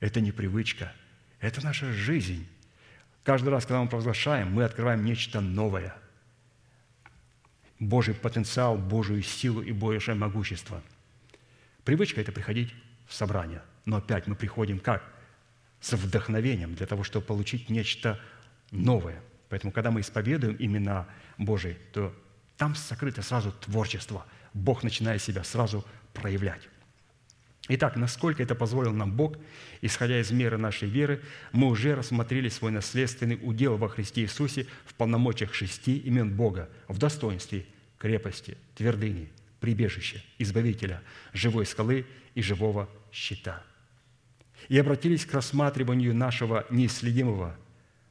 это 0.00 0.20
не 0.22 0.32
привычка, 0.32 0.92
это 1.40 1.62
наша 1.62 1.92
жизнь. 1.92 2.46
Каждый 3.22 3.50
раз, 3.50 3.66
когда 3.66 3.82
мы 3.82 3.88
провозглашаем, 3.88 4.50
мы 4.50 4.64
открываем 4.64 5.04
нечто 5.04 5.42
новое– 5.42 5.94
Божий 7.82 8.14
потенциал, 8.14 8.76
Божию 8.78 9.22
силу 9.22 9.60
и 9.60 9.72
Божье 9.72 10.14
могущество. 10.14 10.80
Привычка– 11.84 12.20
это 12.22 12.30
приходить 12.30 12.72
в 13.08 13.14
собрание. 13.14 13.60
Но 13.86 13.96
опять 13.96 14.28
мы 14.28 14.36
приходим 14.36 14.78
как? 14.78 15.02
С 15.80 15.96
вдохновением 15.96 16.76
для 16.76 16.86
того, 16.86 17.02
чтобы 17.02 17.26
получить 17.26 17.68
нечто 17.68 18.20
новое. 18.70 19.20
Поэтому, 19.48 19.72
когда 19.72 19.90
мы 19.90 20.00
исповедуем 20.00 20.54
имена 20.60 21.08
Божии, 21.38 21.76
то 21.92 22.14
там 22.56 22.76
сокрыто 22.76 23.20
сразу 23.20 23.50
творчество. 23.50 24.24
Бог 24.54 24.84
начинает 24.84 25.20
себя 25.20 25.42
сразу 25.42 25.84
проявлять. 26.12 26.68
Итак, 27.68 27.96
насколько 27.96 28.42
это 28.42 28.56
позволил 28.56 28.92
нам 28.92 29.12
Бог, 29.12 29.36
исходя 29.82 30.20
из 30.20 30.32
меры 30.32 30.58
нашей 30.58 30.88
веры, 30.88 31.22
мы 31.52 31.68
уже 31.68 31.94
рассмотрели 31.94 32.48
свой 32.48 32.72
наследственный 32.72 33.38
удел 33.40 33.76
во 33.76 33.88
Христе 33.88 34.22
Иисусе 34.22 34.66
в 34.84 34.94
полномочиях 34.94 35.54
шести 35.54 35.96
имен 35.98 36.34
Бога, 36.34 36.68
в 36.88 36.98
достоинстве 36.98 37.64
крепости, 37.98 38.58
твердыни, 38.74 39.30
прибежища, 39.60 40.20
избавителя, 40.38 41.02
живой 41.32 41.64
скалы 41.64 42.04
и 42.34 42.42
живого 42.42 42.88
щита. 43.12 43.62
И 44.68 44.76
обратились 44.76 45.24
к 45.24 45.32
рассматриванию 45.32 46.14
нашего 46.14 46.66
неисследимого 46.68 47.56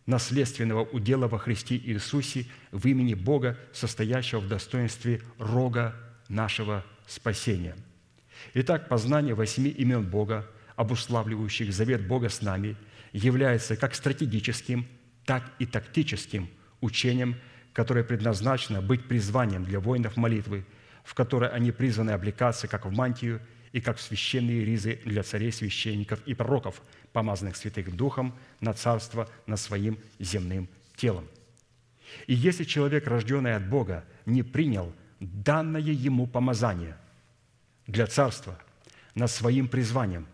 наследственного 0.06 0.84
удела 0.84 1.28
во 1.28 1.38
Христе 1.38 1.76
Иисусе 1.76 2.46
в 2.72 2.88
имени 2.88 3.14
Бога, 3.14 3.58
состоящего 3.74 4.40
в 4.40 4.48
достоинстве 4.48 5.22
рога 5.38 5.96
нашего 6.28 6.86
спасения. 7.06 7.76
Итак, 8.54 8.90
познание 8.90 9.34
восьми 9.34 9.70
имен 9.70 10.06
Бога, 10.10 10.48
обуславливающих 10.76 11.74
завет 11.74 12.08
Бога 12.08 12.30
с 12.30 12.42
нами, 12.42 12.76
является 13.14 13.76
как 13.76 13.96
стратегическим, 13.96 14.88
так 15.26 15.44
и 15.60 15.66
тактическим 15.66 16.50
учением– 16.82 17.36
которое 17.74 18.04
предназначено 18.04 18.82
быть 18.82 19.08
призванием 19.08 19.64
для 19.64 19.80
воинов 19.80 20.18
молитвы, 20.18 20.66
в 21.04 21.14
которой 21.14 21.50
они 21.50 21.72
призваны 21.72 22.12
облекаться 22.12 22.68
как 22.68 22.86
в 22.86 22.92
мантию 22.92 23.42
и 23.72 23.80
как 23.80 23.98
в 23.98 24.02
священные 24.02 24.66
ризы 24.66 25.00
для 25.06 25.24
царей, 25.24 25.52
священников 25.52 26.22
и 26.26 26.34
пророков, 26.34 26.82
помазанных 27.14 27.56
Святым 27.56 27.96
Духом 27.96 28.36
на 28.60 28.74
царство 28.74 29.30
над 29.48 29.60
своим 29.60 29.98
земным 30.20 30.68
телом. 30.96 31.28
И 32.28 32.34
если 32.34 32.66
человек, 32.66 33.08
рожденный 33.08 33.56
от 33.56 33.68
Бога, 33.70 34.04
не 34.26 34.44
принял 34.44 34.94
данное 35.20 35.80
ему 35.80 36.28
помазание 36.28 36.98
для 37.88 38.08
царства 38.08 38.60
над 39.16 39.30
своим 39.30 39.68
призванием, 39.68 40.28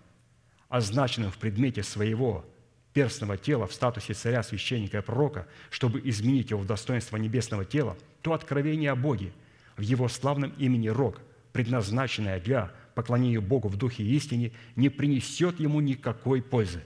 означенным 0.70 1.32
в 1.32 1.38
предмете 1.38 1.84
своего 1.84 2.46
перстного 2.94 3.38
тела 3.38 3.68
в 3.68 3.74
статусе 3.74 4.14
царя, 4.14 4.44
священника 4.44 4.98
и 4.98 5.02
пророка, 5.02 5.48
чтобы 5.70 6.02
изменить 6.04 6.50
его 6.50 6.62
в 6.62 6.66
достоинство 6.66 7.18
небесного 7.18 7.64
тела, 7.64 7.98
то 8.22 8.34
откровение 8.34 8.92
о 8.92 8.96
Боге 8.96 9.32
в 9.76 9.82
его 9.82 10.08
славном 10.08 10.52
имени 10.58 10.88
Рог, 10.88 11.22
предназначенное 11.54 12.40
для 12.40 12.72
поклонения 12.96 13.40
Богу 13.40 13.68
в 13.70 13.78
духе 13.78 14.04
и 14.04 14.16
истине, 14.16 14.52
не 14.76 14.90
принесет 14.90 15.60
ему 15.60 15.80
никакой 15.80 16.42
пользы, 16.42 16.84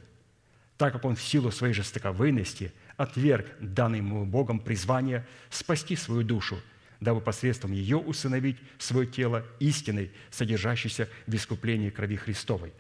так 0.78 0.92
как 0.92 1.06
он 1.06 1.16
в 1.16 1.22
силу 1.22 1.52
своей 1.52 1.74
жестоковыйности 1.74 2.74
отверг 2.98 3.48
данное 3.60 4.00
ему 4.00 4.26
Богом 4.26 4.60
призвание 4.60 5.26
спасти 5.50 5.96
свою 5.96 6.24
душу, 6.24 6.58
дабы 7.02 7.20
посредством 7.20 7.74
ее 7.74 7.98
усыновить 7.98 8.58
свое 8.78 9.06
тело 9.06 9.46
истиной, 9.60 10.12
содержащейся 10.30 11.10
в 11.28 11.36
искуплении 11.36 11.90
крови 11.90 12.16
Христовой 12.16 12.72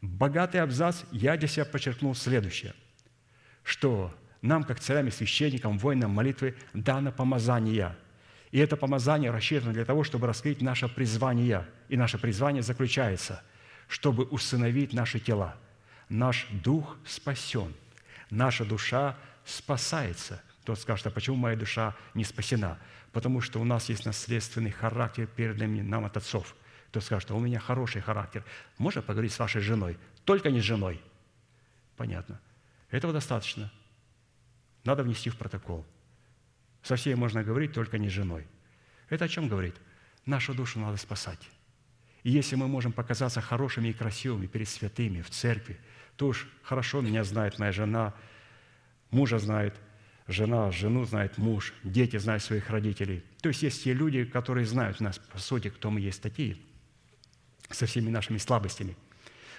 богатый 0.00 0.58
абзац 0.58 1.02
я 1.12 1.36
для 1.36 1.48
себя 1.48 1.64
подчеркнул 1.64 2.14
следующее, 2.14 2.74
что 3.62 4.14
нам, 4.42 4.64
как 4.64 4.80
царям 4.80 5.08
и 5.08 5.10
священникам, 5.10 5.78
воинам 5.78 6.10
молитвы, 6.10 6.56
дано 6.72 7.12
помазание. 7.12 7.96
И 8.50 8.58
это 8.58 8.76
помазание 8.76 9.30
рассчитано 9.30 9.72
для 9.72 9.84
того, 9.84 10.02
чтобы 10.02 10.26
раскрыть 10.26 10.60
наше 10.60 10.88
призвание. 10.88 11.66
И 11.88 11.96
наше 11.96 12.18
призвание 12.18 12.62
заключается, 12.62 13.42
чтобы 13.86 14.24
усыновить 14.24 14.92
наши 14.92 15.20
тела. 15.20 15.56
Наш 16.08 16.46
дух 16.50 16.96
спасен, 17.06 17.74
наша 18.30 18.64
душа 18.64 19.16
спасается. 19.44 20.42
Кто 20.62 20.74
скажет, 20.74 21.06
а 21.06 21.10
почему 21.10 21.36
моя 21.36 21.56
душа 21.56 21.94
не 22.14 22.24
спасена? 22.24 22.78
Потому 23.12 23.40
что 23.40 23.60
у 23.60 23.64
нас 23.64 23.88
есть 23.88 24.06
наследственный 24.06 24.70
характер, 24.70 25.26
переданный 25.26 25.82
нам 25.82 26.04
от 26.04 26.16
отцов. 26.16 26.54
Кто 26.88 27.00
скажет, 27.00 27.30
а 27.30 27.34
у 27.34 27.40
меня 27.40 27.58
хороший 27.58 28.00
характер. 28.00 28.44
Можно 28.78 29.02
поговорить 29.02 29.32
с 29.32 29.38
вашей 29.38 29.60
женой? 29.60 29.98
Только 30.24 30.50
не 30.50 30.60
с 30.60 30.64
женой. 30.64 31.00
Понятно. 31.96 32.40
Этого 32.90 33.12
достаточно. 33.12 33.70
Надо 34.84 35.02
внести 35.02 35.30
в 35.30 35.36
протокол. 35.36 35.86
Со 36.82 36.96
всей 36.96 37.14
можно 37.14 37.44
говорить, 37.44 37.72
только 37.72 37.98
не 37.98 38.08
с 38.08 38.12
женой. 38.12 38.46
Это 39.08 39.26
о 39.26 39.28
чем 39.28 39.48
говорит? 39.48 39.74
Нашу 40.24 40.54
душу 40.54 40.78
надо 40.78 40.96
спасать. 40.96 41.48
И 42.22 42.30
если 42.30 42.56
мы 42.56 42.68
можем 42.68 42.92
показаться 42.92 43.40
хорошими 43.40 43.88
и 43.88 43.92
красивыми 43.92 44.46
перед 44.46 44.68
святыми 44.68 45.22
в 45.22 45.30
церкви, 45.30 45.78
то 46.16 46.28
уж 46.28 46.48
хорошо 46.62 47.00
меня 47.00 47.24
знает 47.24 47.58
моя 47.58 47.72
жена, 47.72 48.14
мужа 49.10 49.38
знает 49.38 49.74
жена, 50.30 50.70
жену 50.70 51.04
знает 51.04 51.38
муж, 51.38 51.72
дети 51.84 52.16
знают 52.16 52.42
своих 52.42 52.70
родителей. 52.70 53.22
То 53.42 53.48
есть 53.48 53.62
есть 53.62 53.84
те 53.84 53.92
люди, 53.92 54.24
которые 54.24 54.66
знают 54.66 55.00
нас, 55.00 55.18
по 55.18 55.38
сути, 55.38 55.68
кто 55.68 55.90
мы 55.90 56.00
есть 56.00 56.22
такие, 56.22 56.56
со 57.70 57.86
всеми 57.86 58.10
нашими 58.10 58.38
слабостями. 58.38 58.96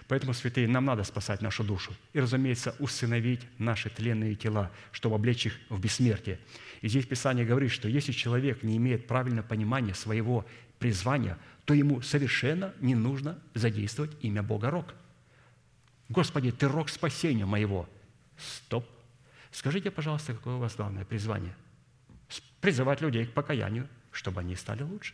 Поэтому, 0.08 0.34
святые, 0.34 0.68
нам 0.68 0.86
надо 0.86 1.04
спасать 1.04 1.42
нашу 1.42 1.64
душу. 1.64 1.94
И, 2.12 2.20
разумеется, 2.20 2.76
усыновить 2.80 3.42
наши 3.58 3.90
тленные 3.90 4.36
тела, 4.36 4.72
чтобы 4.92 5.16
облечь 5.16 5.46
их 5.46 5.58
в 5.70 5.80
бессмертие. 5.80 6.40
И 6.82 6.90
здесь 6.90 7.06
Писание 7.06 7.46
говорит, 7.46 7.72
что 7.72 7.88
если 7.88 8.12
человек 8.12 8.64
не 8.64 8.78
имеет 8.78 9.08
правильного 9.08 9.46
понимания 9.46 9.94
своего 9.94 10.46
призвания, 10.80 11.38
то 11.66 11.74
ему 11.74 12.02
совершенно 12.02 12.74
не 12.82 12.96
нужно 12.96 13.40
задействовать 13.54 14.12
имя 14.22 14.44
Бога 14.44 14.70
Рок. 14.70 14.94
Господи, 16.10 16.52
Ты 16.52 16.68
рок 16.68 16.90
спасения 16.90 17.46
моего. 17.46 17.88
Стоп. 18.38 18.86
Скажите, 19.52 19.92
пожалуйста, 19.92 20.34
какое 20.34 20.56
у 20.56 20.60
вас 20.60 20.76
главное 20.76 21.06
призвание? 21.06 21.56
Призывать 22.62 23.02
людей 23.02 23.26
к 23.26 23.34
покаянию, 23.34 23.88
чтобы 24.12 24.42
они 24.42 24.56
стали 24.56 24.84
лучше. 24.84 25.14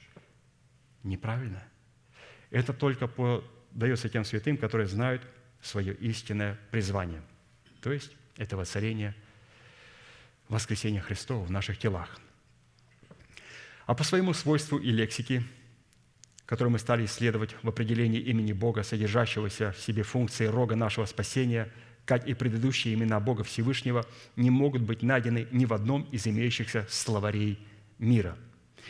Неправильно. 1.04 1.64
Это 2.50 2.74
только 2.74 3.08
по, 3.08 3.44
дается 3.72 4.10
тем 4.10 4.26
святым, 4.26 4.58
которые 4.58 4.88
знают 4.88 5.22
свое 5.62 5.94
истинное 5.96 6.60
призвание. 6.72 7.22
То 7.82 7.92
есть 7.92 8.12
это 8.38 8.58
воцарение 8.58 9.16
воскресения 10.50 11.02
Христова 11.02 11.44
в 11.44 11.52
наших 11.52 11.78
телах. 11.78 12.20
А 13.86 13.96
по 13.96 14.04
своему 14.04 14.34
свойству 14.34 14.78
и 14.78 14.92
лексике– 14.92 15.44
который 16.48 16.70
мы 16.70 16.80
стали 16.80 17.06
исследовать 17.06 17.56
в 17.62 17.68
определении 17.68 18.22
имени 18.22 18.54
Бога, 18.54 18.82
содержащегося 18.82 19.74
в 19.74 19.80
себе 19.80 20.04
функции 20.04 20.46
рога 20.46 20.78
нашего 20.78 21.06
спасения, 21.06 21.70
как 22.08 22.26
и 22.26 22.34
предыдущие 22.34 22.93
имена 22.93 23.20
Бога 23.20 23.43
Всевышнего, 23.43 24.05
не 24.38 24.49
могут 24.49 24.82
быть 24.82 25.03
найдены 25.03 25.45
ни 25.51 25.66
в 25.66 25.74
одном 25.74 26.03
из 26.03 26.26
имеющихся 26.26 26.88
словарей 26.89 27.60
мира. 27.99 28.38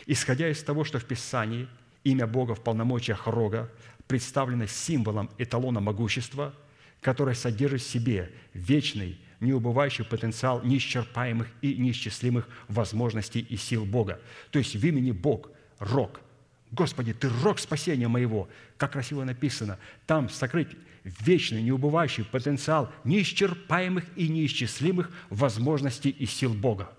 Исходя 0.06 0.48
из 0.48 0.62
того, 0.62 0.84
что 0.84 1.00
в 1.00 1.04
Писании 1.04 1.68
имя 2.04 2.28
Бога 2.28 2.54
в 2.54 2.62
полномочиях 2.62 3.26
рога 3.26 3.68
представлено 4.06 4.66
символом 4.66 5.30
эталона 5.36 5.80
могущества, 5.80 6.54
которое 7.00 7.34
содержит 7.34 7.82
в 7.82 7.90
себе 7.90 8.30
вечный, 8.54 9.18
неубывающий 9.40 10.04
потенциал 10.04 10.62
неисчерпаемых 10.62 11.48
и 11.60 11.74
неисчислимых 11.74 12.48
возможностей 12.68 13.40
и 13.40 13.56
сил 13.56 13.84
Бога. 13.84 14.20
То 14.52 14.60
есть 14.60 14.76
в 14.76 14.86
имени 14.86 15.10
Бог– 15.10 15.50
рог– 15.80 16.20
Господи, 16.70 17.12
Ты 17.12 17.30
рог 17.42 17.58
спасения 17.58 18.08
моего. 18.08 18.48
Как 18.76 18.92
красиво 18.92 19.24
написано. 19.24 19.78
Там 20.06 20.28
сокрыть 20.28 20.68
вечный, 21.04 21.62
неубывающий 21.62 22.24
потенциал 22.24 22.92
неисчерпаемых 23.04 24.04
и 24.16 24.28
неисчислимых 24.28 25.10
возможностей 25.30 26.10
и 26.10 26.26
сил 26.26 26.54
Бога. 26.54 26.92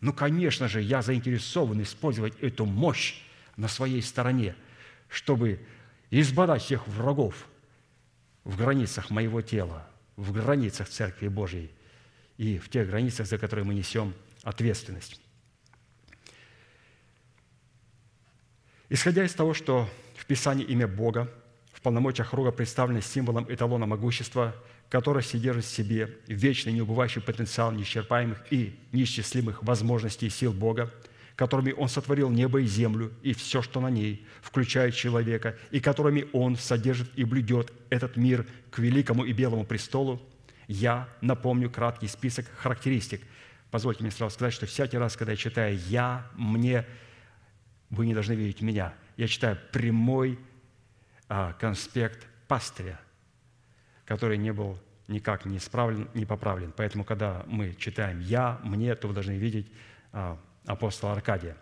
Ну, 0.00 0.12
конечно 0.12 0.68
же, 0.68 0.80
я 0.80 1.02
заинтересован 1.02 1.82
использовать 1.82 2.38
эту 2.40 2.66
мощь 2.66 3.20
на 3.56 3.68
своей 3.68 4.02
стороне, 4.02 4.54
чтобы 5.08 5.60
избавить 6.10 6.62
всех 6.62 6.86
врагов 6.86 7.46
в 8.44 8.56
границах 8.56 9.10
моего 9.10 9.42
тела, 9.42 9.88
в 10.16 10.32
границах 10.32 10.88
Церкви 10.88 11.28
Божьей 11.28 11.70
и 12.36 12.58
в 12.58 12.68
тех 12.68 12.88
границах, 12.88 13.26
за 13.26 13.38
которые 13.38 13.64
мы 13.64 13.74
несем 13.74 14.14
ответственность. 14.42 15.20
Исходя 18.88 19.24
из 19.24 19.34
того, 19.34 19.52
что 19.52 19.88
в 20.16 20.24
Писании 20.24 20.64
имя 20.64 20.88
Бога 20.88 21.30
полномочиях 21.88 22.34
Рога 22.34 22.50
представлено 22.50 23.00
символом 23.00 23.46
эталона 23.48 23.86
могущества, 23.86 24.54
которое 24.90 25.22
содержит 25.22 25.64
в 25.64 25.74
себе 25.74 26.18
вечный 26.26 26.74
неубывающий 26.74 27.22
потенциал 27.22 27.72
неисчерпаемых 27.72 28.52
и 28.52 28.78
неисчислимых 28.92 29.62
возможностей 29.62 30.26
и 30.26 30.30
сил 30.30 30.52
Бога, 30.52 30.92
которыми 31.34 31.72
Он 31.72 31.88
сотворил 31.88 32.28
небо 32.28 32.60
и 32.60 32.66
землю 32.66 33.10
и 33.22 33.32
все, 33.32 33.62
что 33.62 33.80
на 33.80 33.88
ней, 33.88 34.26
включая 34.42 34.92
человека, 34.92 35.56
и 35.70 35.80
которыми 35.80 36.26
Он 36.34 36.56
содержит 36.56 37.08
и 37.16 37.24
блюдет 37.24 37.72
этот 37.88 38.18
мир 38.18 38.44
к 38.70 38.80
великому 38.80 39.24
и 39.24 39.32
белому 39.32 39.64
престолу, 39.64 40.20
я 40.66 41.08
напомню 41.22 41.70
краткий 41.70 42.08
список 42.08 42.44
характеристик. 42.58 43.22
Позвольте 43.70 44.02
мне 44.02 44.10
сразу 44.10 44.34
сказать, 44.34 44.52
что 44.52 44.66
всякий 44.66 44.98
раз, 44.98 45.16
когда 45.16 45.32
я 45.32 45.38
читаю 45.38 45.78
«я», 45.88 46.26
«мне», 46.34 46.84
вы 47.88 48.04
не 48.04 48.12
должны 48.12 48.34
видеть 48.34 48.60
меня. 48.60 48.92
Я 49.16 49.26
читаю 49.26 49.56
прямой 49.72 50.38
конспект 51.58 52.26
пастыря, 52.48 52.98
который 54.06 54.38
не 54.38 54.52
был 54.52 54.78
никак 55.06 55.44
не 55.44 55.58
исправлен, 55.58 56.08
не 56.14 56.24
поправлен. 56.24 56.72
Поэтому, 56.76 57.04
когда 57.04 57.44
мы 57.46 57.74
читаем 57.74 58.20
«я», 58.20 58.60
«мне», 58.62 58.94
то 58.94 59.08
вы 59.08 59.14
должны 59.14 59.32
видеть 59.32 59.70
а, 60.12 60.38
апостола 60.66 61.12
Аркадия. 61.12 61.56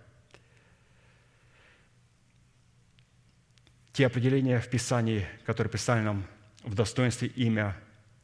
Те 3.93 4.07
определения 4.07 4.61
в 4.61 4.69
Писании, 4.69 5.27
которые 5.45 5.71
представлены 5.71 6.07
нам 6.07 6.27
в 6.65 6.75
достоинстве 6.75 7.29
имя 7.29 7.77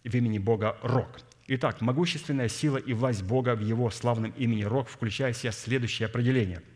в 0.05 0.15
имени 0.15 0.39
Бога 0.39 0.77
Рок. 0.83 1.21
Итак, 1.47 1.81
могущественная 1.81 2.49
сила 2.49 2.77
и 2.77 2.93
власть 2.93 3.23
Бога 3.23 3.55
в 3.55 3.61
Его 3.61 3.91
славном 3.91 4.33
имени 4.33 4.65
Рок 4.65 4.89
включает 4.89 5.37
в 5.37 5.41
себя 5.41 5.53
следующее 5.53 6.07
определение– 6.07 6.63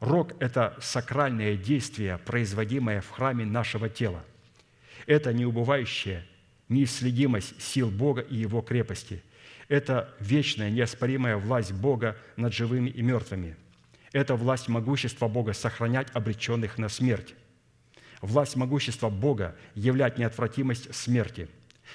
Рог– 0.00 0.32
это 0.38 0.76
сакральное 0.80 1.56
действие, 1.56 2.18
производимое 2.18 3.00
в 3.00 3.10
храме 3.10 3.44
нашего 3.44 3.88
тела. 3.88 4.24
Это 5.06 5.32
неубывающая 5.32 6.24
неисследимость 6.68 7.60
сил 7.60 7.90
Бога 7.90 8.20
и 8.20 8.36
Его 8.36 8.62
крепости. 8.62 9.22
Это 9.68 10.14
вечная, 10.20 10.70
неоспоримая 10.70 11.36
власть 11.36 11.72
Бога 11.72 12.16
над 12.36 12.54
живыми 12.54 12.90
и 12.90 13.02
мертвыми. 13.02 13.56
Это 14.12 14.36
власть 14.36 14.68
могущества 14.68 15.28
Бога 15.28 15.52
сохранять 15.52 16.08
обреченных 16.14 16.78
на 16.78 16.88
смерть. 16.88 17.34
Власть 18.22 18.56
могущества 18.56 19.10
Бога 19.10 19.56
являть 19.74 20.18
неотвратимость 20.18 20.94
смерти. 20.94 21.48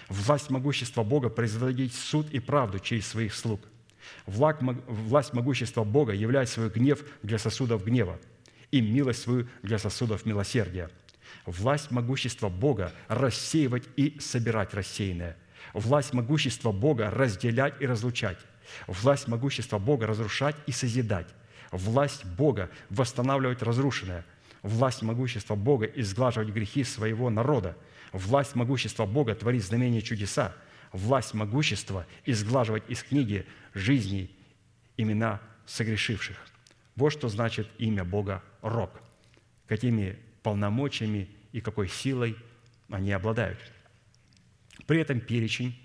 Власть 0.09 0.49
могущества 0.49 1.03
Бога 1.03 1.29
производить 1.29 1.93
суд 1.93 2.29
и 2.31 2.39
правду 2.39 2.79
через 2.79 3.07
своих 3.07 3.33
слуг– 3.33 3.61
Власть 4.25 5.33
могущества 5.33 5.83
Бога 5.83 6.13
являет 6.13 6.49
свой 6.49 6.69
гнев 6.69 7.03
для 7.21 7.37
сосудов 7.37 7.85
гнева 7.85 8.19
и 8.71 8.81
милость 8.81 9.21
свою 9.21 9.47
для 9.61 9.77
сосудов 9.77 10.25
милосердия. 10.25 10.89
Власть 11.45 11.91
могущества 11.91 12.49
Бога 12.49 12.91
рассеивать 13.07 13.83
и 13.95 14.17
собирать 14.19 14.73
рассеянное. 14.73 15.37
Власть 15.73 16.13
могущества 16.13 16.71
Бога 16.71 17.09
разделять 17.09 17.75
и 17.79 17.85
разлучать. 17.85 18.37
Власть 18.87 19.27
могущества 19.27 19.77
Бога 19.77 20.07
разрушать 20.07 20.55
и 20.67 20.71
созидать. 20.71 21.27
Власть 21.71 22.25
Бога 22.25 22.69
восстанавливать 22.89 23.61
разрушенное. 23.61 24.25
Власть 24.61 25.01
могущества 25.01 25.55
Бога 25.55 25.85
изглаживать 25.85 26.49
грехи 26.49 26.83
своего 26.83 27.29
народа. 27.29 27.75
Власть 28.11 28.55
могущества 28.55 29.05
Бога 29.05 29.35
творить 29.35 29.63
знамения 29.63 30.01
чудеса 30.01 30.53
власть 30.93 31.33
могущества 31.33 32.05
изглаживать 32.25 32.83
из 32.87 33.03
книги 33.03 33.45
жизни 33.73 34.31
имена 34.95 35.41
согрешивших. 35.65 36.37
Вот 36.95 37.09
что 37.09 37.27
значит 37.27 37.67
имя 37.79 38.05
Бога 38.05 38.43
Рок. 38.61 39.01
Какими 39.67 40.17
полномочиями 40.43 41.27
и 41.51 41.61
какой 41.61 41.89
силой 41.89 42.37
они 42.89 43.11
обладают. 43.11 43.59
При 44.85 44.99
этом 44.99 45.19
перечень 45.19 45.75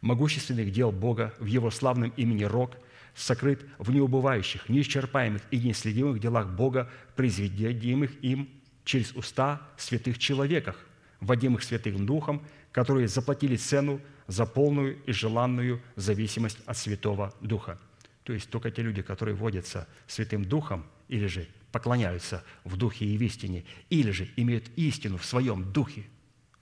могущественных 0.00 0.72
дел 0.72 0.92
Бога 0.92 1.34
в 1.38 1.46
Его 1.46 1.70
славном 1.70 2.10
имени 2.16 2.44
Рок 2.44 2.76
сокрыт 3.14 3.64
в 3.78 3.90
неубывающих, 3.90 4.68
неисчерпаемых 4.68 5.42
и 5.50 5.58
неследимых 5.58 6.20
делах 6.20 6.48
Бога, 6.50 6.90
произведенных 7.16 8.12
им 8.22 8.48
через 8.84 9.12
уста 9.12 9.62
святых 9.76 10.18
человеках, 10.18 10.76
водимых 11.20 11.62
Святым 11.62 12.06
Духом, 12.06 12.46
которые 12.72 13.08
заплатили 13.08 13.56
цену 13.56 14.00
за 14.26 14.46
полную 14.46 15.02
и 15.04 15.12
желанную 15.12 15.82
зависимость 15.96 16.58
от 16.66 16.76
Святого 16.76 17.34
Духа. 17.40 17.78
То 18.24 18.32
есть 18.32 18.50
только 18.50 18.70
те 18.70 18.82
люди, 18.82 19.02
которые 19.02 19.34
водятся 19.34 19.88
Святым 20.06 20.44
Духом, 20.44 20.86
или 21.08 21.26
же 21.26 21.48
поклоняются 21.72 22.44
в 22.64 22.76
Духе 22.76 23.06
и 23.06 23.16
в 23.16 23.22
истине, 23.22 23.64
или 23.88 24.10
же 24.10 24.28
имеют 24.36 24.68
истину 24.76 25.16
в 25.16 25.24
своем 25.24 25.72
Духе, 25.72 26.04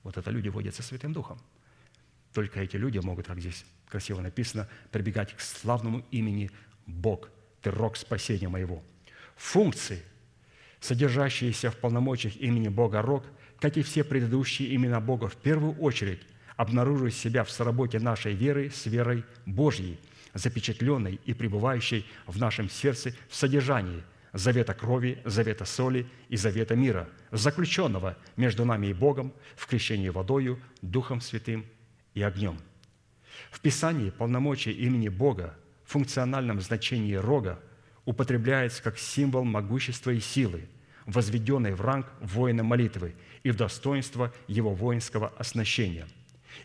вот 0.03 0.17
это 0.17 0.31
люди 0.31 0.49
водятся 0.49 0.83
Святым 0.83 1.13
Духом. 1.13 1.41
Только 2.33 2.61
эти 2.61 2.77
люди 2.77 2.99
могут, 2.99 3.27
как 3.27 3.41
здесь 3.41 3.65
красиво 3.89 4.21
написано, 4.21 4.69
прибегать 4.93 5.35
к 5.35 5.41
славному 5.41 6.05
имени 6.11 6.51
Бог, 6.87 7.31
Ты 7.63 7.71
рог 7.71 7.97
спасения 7.97 8.49
моего». 8.49 8.83
Функции, 9.37 10.03
содержащиеся 10.81 11.71
в 11.71 11.77
полномочиях 11.77 12.37
имени 12.37 12.69
Бога 12.69 13.03
рог, 13.03 13.25
как 13.67 13.77
и 13.77 13.83
все 13.83 14.05
предыдущие 14.05 14.77
имена 14.77 15.01
Бога, 15.01 15.27
в 15.27 15.35
первую 15.35 15.75
очередь 15.79 16.21
обнаруживают 16.57 17.15
себя 17.15 17.43
в 17.43 17.51
соработе 17.51 17.99
нашей 17.99 18.33
веры 18.33 18.71
с 18.71 18.87
верой 18.87 19.25
Божьей, 19.45 19.99
запечатленной 20.35 21.19
и 21.25 21.35
пребывающей 21.35 22.07
в 22.29 22.39
нашем 22.39 22.71
сердце 22.71 23.13
в 23.29 23.35
содержании 23.35 24.05
завета 24.33 24.73
крови, 24.73 25.19
завета 25.25 25.65
соли 25.65 26.07
и 26.29 26.37
завета 26.37 26.77
мира, 26.77 27.09
заключенного 27.33 28.17
между 28.37 28.65
нами 28.65 28.87
и 28.87 28.95
Богом 28.95 29.33
в 29.57 29.67
крещении 29.67 30.11
водою, 30.11 30.61
Духом 30.81 31.21
Святым 31.21 31.67
и 32.15 32.23
огнем. 32.23 32.61
В 33.51 33.59
Писании 33.59 34.11
полномочия 34.11 34.71
имени 34.71 35.09
Бога 35.09 35.57
в 35.85 35.91
функциональном 35.91 36.61
значении 36.61 37.15
рога 37.15 37.59
употребляется 38.05 38.81
как 38.81 38.97
символ 38.97 39.43
могущества 39.43 40.13
и 40.13 40.21
силы, 40.21 40.69
возведенной 41.07 41.73
в 41.73 41.81
ранг 41.81 42.07
воина 42.21 42.63
молитвы 42.63 43.15
и 43.47 43.51
в 43.53 43.57
достоинство 43.57 44.35
его 44.49 44.75
воинского 44.75 45.29
оснащения. 45.39 46.09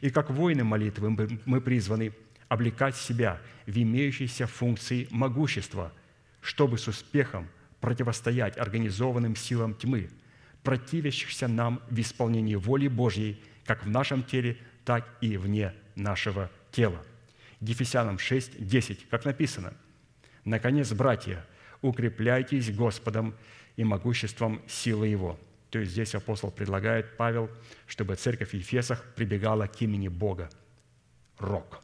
И 0.01 0.09
как 0.09 0.31
воины 0.31 0.63
молитвы 0.63 1.11
мы 1.45 1.61
призваны 1.61 2.11
облекать 2.47 2.95
себя 2.95 3.39
в 3.67 3.77
имеющиеся 3.77 4.47
функции 4.47 5.07
могущества, 5.11 5.93
чтобы 6.41 6.79
с 6.79 6.87
успехом 6.87 7.47
противостоять 7.81 8.57
организованным 8.57 9.35
силам 9.35 9.75
тьмы, 9.75 10.09
противящихся 10.63 11.47
нам 11.47 11.83
в 11.87 11.99
исполнении 11.99 12.55
воли 12.55 12.87
Божьей 12.87 13.39
как 13.63 13.85
в 13.85 13.89
нашем 13.91 14.23
теле, 14.23 14.57
так 14.83 15.07
и 15.21 15.37
вне 15.37 15.75
нашего 15.93 16.49
тела. 16.71 17.05
Ефесянам 17.59 18.17
6, 18.17 18.65
10, 18.65 19.07
как 19.07 19.23
написано, 19.25 19.75
«Наконец, 20.45 20.91
братья, 20.93 21.45
укрепляйтесь 21.83 22.75
Господом 22.75 23.35
и 23.75 23.83
могуществом 23.83 24.63
силы 24.67 25.07
Его». 25.07 25.39
То 25.71 25.79
есть 25.79 25.93
здесь 25.93 26.13
апостол 26.13 26.51
предлагает, 26.51 27.17
Павел, 27.17 27.49
чтобы 27.87 28.15
церковь 28.15 28.51
в 28.51 28.53
Ефесах 28.53 29.03
прибегала 29.15 29.67
к 29.67 29.81
имени 29.81 30.09
Бога. 30.09 30.49
Рок. 31.39 31.81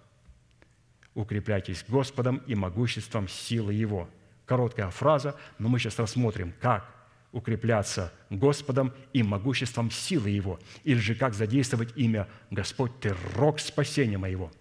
Укрепляйтесь 1.16 1.86
Господом 1.88 2.44
и 2.46 2.54
могуществом 2.54 3.28
силы 3.28 3.74
Его. 3.74 4.10
Короткая 4.46 4.90
фраза, 4.90 5.36
но 5.58 5.70
мы 5.70 5.80
сейчас 5.80 5.98
рассмотрим, 6.00 6.54
как 6.62 6.94
укрепляться 7.32 8.14
Господом 8.30 8.94
и 9.14 9.24
могуществом 9.24 9.90
силы 9.90 10.30
Его, 10.30 10.60
или 10.84 11.00
же 11.00 11.16
как 11.16 11.34
задействовать 11.34 11.96
имя 11.96 12.28
«Господь, 12.52 13.00
Ты 13.00 13.16
рог 13.36 13.60
спасения 13.60 14.18
моего». 14.18 14.52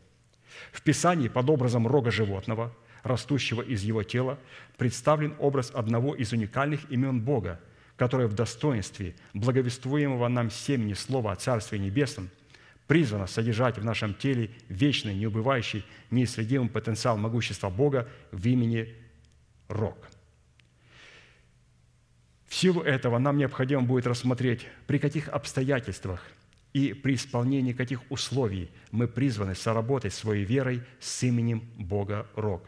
В 0.70 0.82
Писании 0.82 1.28
под 1.28 1.50
образом 1.50 1.86
рога 1.86 2.10
животного, 2.10 2.72
растущего 3.02 3.60
из 3.60 3.82
его 3.82 4.02
тела, 4.02 4.38
представлен 4.78 5.34
образ 5.38 5.70
одного 5.74 6.14
из 6.14 6.32
уникальных 6.32 6.90
имен 6.90 7.20
Бога, 7.20 7.60
которое 7.96 8.28
в 8.28 8.34
достоинстве 8.34 9.14
благовествуемого 9.34 10.28
нам 10.28 10.50
семени 10.50 10.94
Слова 10.94 11.32
о 11.32 11.36
Царстве 11.36 11.78
Небесном 11.78 12.30
призвано 12.86 13.26
содержать 13.26 13.78
в 13.78 13.84
нашем 13.84 14.14
теле 14.14 14.50
вечный, 14.68 15.14
неубывающий, 15.14 15.84
неисследимый 16.10 16.68
потенциал 16.68 17.16
могущества 17.16 17.70
Бога 17.70 18.08
в 18.30 18.46
имени 18.46 18.94
Рог– 19.68 19.96
в 22.46 22.54
силу 22.54 22.80
этого 22.82 23.18
нам 23.18 23.36
необходимо 23.36 23.82
будет 23.82 24.06
рассмотреть, 24.06 24.66
при 24.86 24.98
каких 24.98 25.28
обстоятельствах 25.28 26.24
и 26.72 26.92
при 26.92 27.14
исполнении 27.14 27.72
каких 27.72 28.00
условий 28.10 28.70
мы 28.90 29.08
призваны 29.08 29.54
соработать 29.54 30.14
своей 30.14 30.44
верой 30.44 30.82
с 31.00 31.22
именем 31.22 31.68
Бога 31.76 32.26
Рог, 32.36 32.66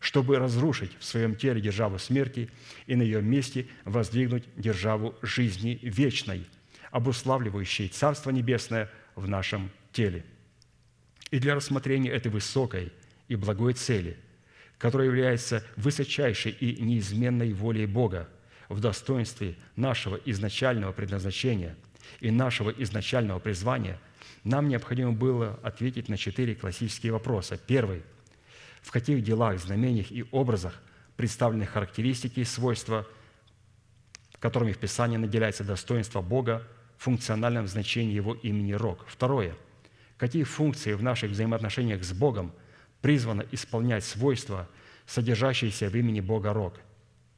чтобы 0.00 0.38
разрушить 0.38 0.92
в 0.98 1.04
своем 1.04 1.34
теле 1.34 1.60
державу 1.60 1.98
смерти 1.98 2.50
и 2.86 2.96
на 2.96 3.02
ее 3.02 3.22
месте 3.22 3.66
воздвигнуть 3.84 4.44
державу 4.56 5.14
жизни 5.22 5.78
вечной, 5.82 6.46
обуславливающей 6.90 7.88
Царство 7.88 8.30
Небесное 8.30 8.90
в 9.14 9.28
нашем 9.28 9.70
теле. 9.92 10.24
И 11.30 11.38
для 11.38 11.54
рассмотрения 11.54 12.10
этой 12.10 12.30
высокой 12.30 12.92
и 13.28 13.36
благой 13.36 13.74
цели, 13.74 14.16
которая 14.78 15.08
является 15.08 15.64
высочайшей 15.76 16.52
и 16.52 16.80
неизменной 16.82 17.52
волей 17.52 17.86
Бога– 17.86 18.28
в 18.68 18.80
достоинстве 18.80 19.56
нашего 19.76 20.16
изначального 20.24 20.92
предназначения 20.92 21.76
и 22.20 22.30
нашего 22.30 22.70
изначального 22.70 23.38
призвания, 23.38 23.98
нам 24.44 24.68
необходимо 24.68 25.12
было 25.12 25.58
ответить 25.62 26.08
на 26.08 26.16
четыре 26.16 26.54
классические 26.54 27.12
вопроса. 27.12 27.58
Первый. 27.58 28.02
В 28.88 28.90
каких 28.90 29.22
делах, 29.22 29.60
знамениях 29.60 30.10
и 30.10 30.24
образах 30.30 30.80
представлены 31.14 31.66
характеристики 31.66 32.40
и 32.40 32.44
свойства, 32.44 33.06
которыми 34.38 34.72
в 34.72 34.78
Писании 34.78 35.18
наделяется 35.18 35.62
достоинство 35.62 36.22
Бога 36.22 36.66
в 36.96 37.02
функциональном 37.02 37.66
значении 37.66 38.14
Его 38.14 38.32
имени 38.32 38.72
Рог. 38.72 39.04
Второе. 39.06 39.54
Какие 40.16 40.44
функции 40.44 40.94
в 40.94 41.02
наших 41.02 41.32
взаимоотношениях 41.32 42.02
с 42.02 42.14
Богом 42.14 42.50
призвано 43.02 43.44
исполнять 43.52 44.04
свойства, 44.06 44.66
содержащиеся 45.04 45.90
в 45.90 45.94
имени 45.94 46.22
Бога 46.22 46.54
Рог. 46.54 46.80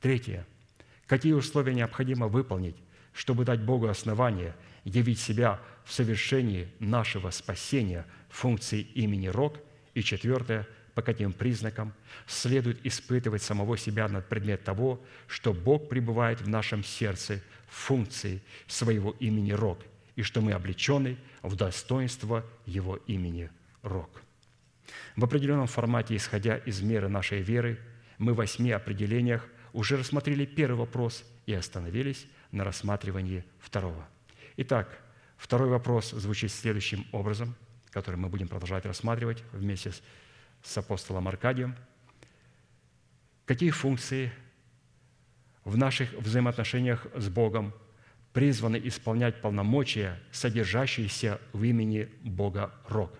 Третье 0.00 0.46
какие 1.08 1.32
условия 1.32 1.74
необходимо 1.74 2.28
выполнить, 2.28 2.76
чтобы 3.12 3.44
дать 3.44 3.60
Богу 3.60 3.88
основание 3.88 4.54
явить 4.84 5.18
себя 5.18 5.58
в 5.82 5.92
совершении 5.92 6.68
нашего 6.78 7.30
спасения 7.30 8.06
функции 8.28 8.82
имени 8.82 9.26
Рог. 9.26 9.58
И 9.94 10.04
четвертое, 10.04 10.68
по 11.00 11.02
каким 11.02 11.32
признакам 11.32 11.94
следует 12.26 12.84
испытывать 12.84 13.42
самого 13.42 13.78
себя 13.78 14.06
над 14.08 14.28
предмет 14.28 14.64
того, 14.64 15.00
что 15.26 15.54
Бог 15.54 15.88
пребывает 15.88 16.42
в 16.42 16.48
нашем 16.48 16.84
сердце 16.84 17.40
в 17.68 17.74
функции 17.74 18.42
своего 18.66 19.12
имени 19.20 19.52
Рог, 19.52 19.78
и 20.16 20.22
что 20.22 20.40
мы 20.42 20.52
облечены 20.52 21.16
в 21.42 21.56
достоинство 21.56 22.44
Его 22.66 22.96
имени 23.06 23.50
Рог. 23.82 24.10
В 25.16 25.24
определенном 25.24 25.68
формате, 25.68 26.16
исходя 26.16 26.56
из 26.56 26.82
меры 26.82 27.08
нашей 27.08 27.40
веры, 27.40 27.78
мы 28.18 28.32
в 28.32 28.36
восьми 28.36 28.70
определениях– 28.70 29.46
уже 29.72 29.96
рассмотрели 29.96 30.44
первый 30.44 30.76
вопрос 30.76 31.24
и 31.46 31.54
остановились 31.54 32.26
на 32.52 32.64
рассматривании 32.64 33.44
второго. 33.60 34.08
Итак, 34.56 34.98
второй 35.36 35.68
вопрос 35.68 36.10
звучит 36.10 36.52
следующим 36.52 37.06
образом, 37.12 37.54
который 37.90 38.16
мы 38.16 38.28
будем 38.28 38.48
продолжать 38.48 38.84
рассматривать 38.84 39.42
вместе 39.52 39.92
с 39.92 40.02
апостолом 40.76 41.28
Аркадием. 41.28 41.76
Какие 43.46 43.70
функции 43.70 44.32
в 45.64 45.76
наших 45.76 46.12
взаимоотношениях 46.12 47.06
с 47.14 47.28
Богом 47.28 47.74
призваны 48.32 48.80
исполнять 48.84 49.40
полномочия, 49.40 50.20
содержащиеся 50.30 51.40
в 51.52 51.62
имени 51.64 52.08
Бога 52.22 52.72
Рог? 52.88 53.12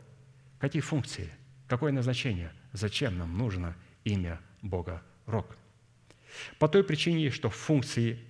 Какие 0.59 0.83
функции? 0.83 1.31
Какое 1.67 1.93
назначение? 1.93 2.53
Зачем 2.73 3.19
нам 3.19 3.37
нужно 3.37 3.75
имя 4.05 4.41
Бога 4.63 5.03
Рог? 5.27 5.57
По 6.59 6.69
той 6.69 6.85
причине, 6.85 7.31
что 7.31 7.51
функции 7.51 8.21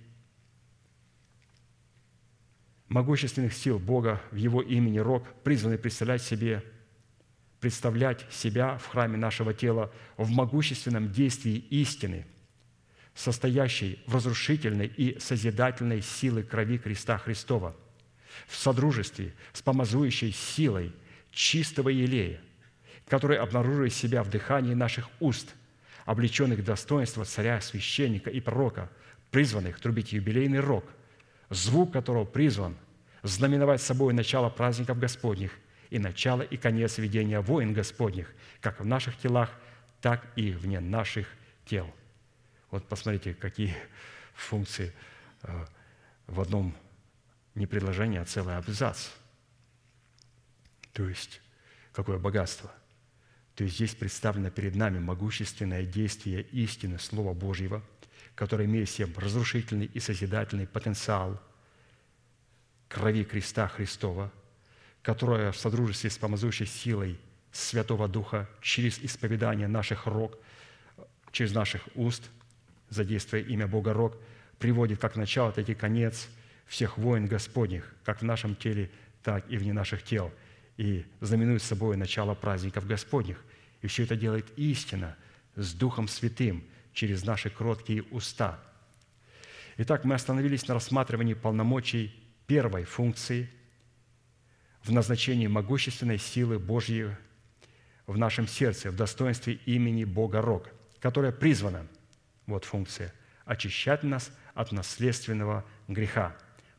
могущественных 2.87 3.53
сил 3.53 3.79
Бога 3.79 4.21
в 4.31 4.35
Его 4.35 4.61
имени 4.61 4.99
Рог 4.99 5.25
призваны 5.43 5.77
представлять 5.77 6.21
себе, 6.21 6.63
представлять 7.61 8.25
себя 8.29 8.77
в 8.77 8.87
храме 8.87 9.17
нашего 9.17 9.53
тела 9.53 9.91
в 10.17 10.29
могущественном 10.29 11.11
действии 11.11 11.55
истины, 11.69 12.25
состоящей 13.15 14.03
в 14.05 14.15
разрушительной 14.15 14.87
и 14.87 15.17
созидательной 15.19 16.01
силы 16.01 16.43
крови 16.43 16.77
креста 16.77 17.17
Христова, 17.17 17.75
в 18.47 18.55
содружестве 18.55 19.33
с 19.53 19.61
помазующей 19.61 20.33
силой 20.33 20.93
чистого 21.31 21.89
елея, 21.89 22.41
который 23.07 23.37
обнаруживает 23.37 23.93
себя 23.93 24.23
в 24.23 24.29
дыхании 24.29 24.73
наших 24.73 25.07
уст– 25.21 25.55
облеченных 26.05 26.59
в 26.59 26.63
достоинство 26.63 27.25
царя, 27.25 27.61
священника 27.61 28.29
и 28.29 28.39
пророка, 28.39 28.89
призванных 29.29 29.79
трубить 29.79 30.11
юбилейный 30.13 30.59
рог, 30.59 30.85
звук 31.49 31.93
которого 31.93 32.25
призван 32.25 32.75
знаменовать 33.23 33.81
собой 33.81 34.13
начало 34.13 34.49
праздников 34.49 34.99
Господних 34.99 35.51
и 35.91 35.99
начало 35.99 36.41
и 36.41 36.57
конец 36.57 36.97
ведения 36.97 37.41
войн 37.41 37.73
Господних, 37.73 38.33
как 38.61 38.79
в 38.79 38.85
наших 38.85 39.17
телах, 39.17 39.51
так 39.99 40.25
и 40.35 40.51
вне 40.51 40.79
наших 40.79 41.27
тел. 41.65 41.93
Вот 42.71 42.87
посмотрите, 42.87 43.35
какие 43.35 43.75
функции 44.33 44.93
э, 45.43 45.65
в 46.27 46.39
одном 46.39 46.75
не 47.55 47.67
предложение, 47.67 48.21
а 48.21 48.25
целый 48.25 48.55
абзац. 48.55 49.09
То 50.93 51.07
есть, 51.07 51.41
какое 51.91 52.17
богатство. 52.17 52.71
То 53.55 53.65
есть 53.65 53.75
здесь 53.75 53.93
представлено 53.93 54.49
перед 54.49 54.75
нами 54.75 54.97
могущественное 54.97 55.83
действие 55.83 56.43
истины 56.43 56.99
Слова 56.99 57.33
Божьего, 57.33 57.83
которое 58.33 58.63
имеет 58.63 58.87
в 58.87 58.93
себе 58.93 59.13
разрушительный 59.17 59.87
и 59.87 59.99
созидательный 59.99 60.67
потенциал 60.67 61.41
крови 62.87 63.25
креста 63.25 63.67
Христова, 63.67 64.31
которое 65.01 65.51
в 65.51 65.57
содружестве 65.57 66.09
с 66.09 66.17
помазующей 66.17 66.65
силой 66.65 67.19
Святого 67.51 68.07
Духа 68.07 68.49
через 68.61 68.99
исповедание 68.99 69.67
наших 69.67 70.05
рог 70.05 70.37
через 71.31 71.53
наших 71.53 71.87
уст, 71.95 72.29
задействуя 72.89 73.41
имя 73.41 73.67
Бога 73.67 73.93
Рог, 73.93 74.17
приводит 74.59 74.99
как 74.99 75.15
начало, 75.15 75.51
так 75.51 75.67
и 75.69 75.73
конец 75.73 76.27
всех 76.67 76.97
войн 76.97 77.25
Господних, 77.25 77.93
как 78.03 78.21
в 78.21 78.25
нашем 78.25 78.55
теле, 78.55 78.91
так 79.23 79.49
и 79.49 79.57
вне 79.57 79.73
наших 79.73 80.03
тел, 80.03 80.31
и 80.77 81.05
знаменует 81.19 81.61
собой 81.61 81.97
начало 81.97 82.33
праздников 82.33 82.85
Господних. 82.85 83.43
И 83.81 83.87
все 83.87 84.03
это 84.03 84.15
делает 84.15 84.45
истина 84.57 85.15
с 85.55 85.73
Духом 85.73 86.07
Святым 86.07 86.63
через 86.93 87.23
наши 87.23 87.49
кроткие 87.49 88.03
уста. 88.03 88.59
Итак, 89.77 90.05
мы 90.05 90.15
остановились 90.15 90.67
на 90.67 90.75
рассматривании 90.75 91.33
полномочий 91.33 92.13
первой 92.45 92.83
функции 92.83 93.49
в 94.83 94.91
назначении 94.91 95.47
могущественной 95.47 96.17
силы 96.17 96.59
Божьей 96.59 97.15
в 98.07 98.17
нашем 98.17 98.47
сердце, 98.47 98.91
в 98.91 98.95
достоинстве 98.95 99.53
имени 99.65 100.03
Бога 100.03 100.41
Рог, 100.41 100.69
которая 100.99 101.31
призвана, 101.31 101.87
вот 102.47 102.65
функция, 102.65 103.13
очищать 103.45 104.03
нас 104.03 104.31
от 104.53 104.71
наследственного 104.71 105.65
греха 105.87 106.35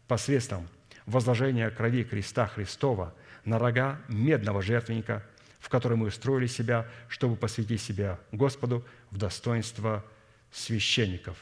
посредством 0.09 0.69
возложения 1.07 1.71
крови 1.71 2.05
креста 2.05 2.47
Христова 2.47 3.15
на 3.45 3.59
рога 3.59 4.01
медного 4.09 4.63
жертвенника, 4.63 5.25
в 5.59 5.69
который 5.69 5.97
мы 5.97 6.09
устроили 6.09 6.47
себя, 6.47 6.89
чтобы 7.09 7.37
посвятить 7.37 7.81
себя 7.81 8.19
Господу 8.33 8.85
в 9.11 9.17
достоинство 9.17 10.05
священников. 10.51 11.37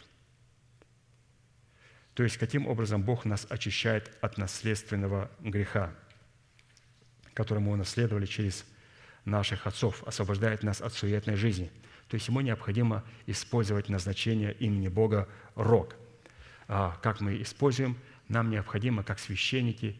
То 2.14 2.22
есть, 2.22 2.36
каким 2.36 2.66
образом 2.66 3.02
Бог 3.02 3.24
нас 3.24 3.46
очищает 3.48 4.10
от 4.20 4.36
наследственного 4.36 5.30
греха, 5.40 5.92
который 7.40 7.60
мы 7.60 7.72
унаследовали 7.72 8.26
через 8.26 8.66
наших 9.24 9.66
отцов, 9.66 10.02
освобождает 10.06 10.62
нас 10.62 10.82
от 10.82 10.92
суетной 10.92 11.36
жизни. 11.36 11.70
То 12.08 12.16
есть 12.16 12.28
ему 12.28 12.42
необходимо 12.42 13.02
использовать 13.26 13.88
назначение 13.88 14.52
имени 14.52 14.88
Бога 14.88 15.26
Рог. 15.54 15.96
А 16.68 16.98
как 17.02 17.22
мы 17.22 17.40
используем? 17.40 17.96
Нам 18.28 18.50
необходимо, 18.50 19.02
как 19.02 19.18
священники, 19.18 19.98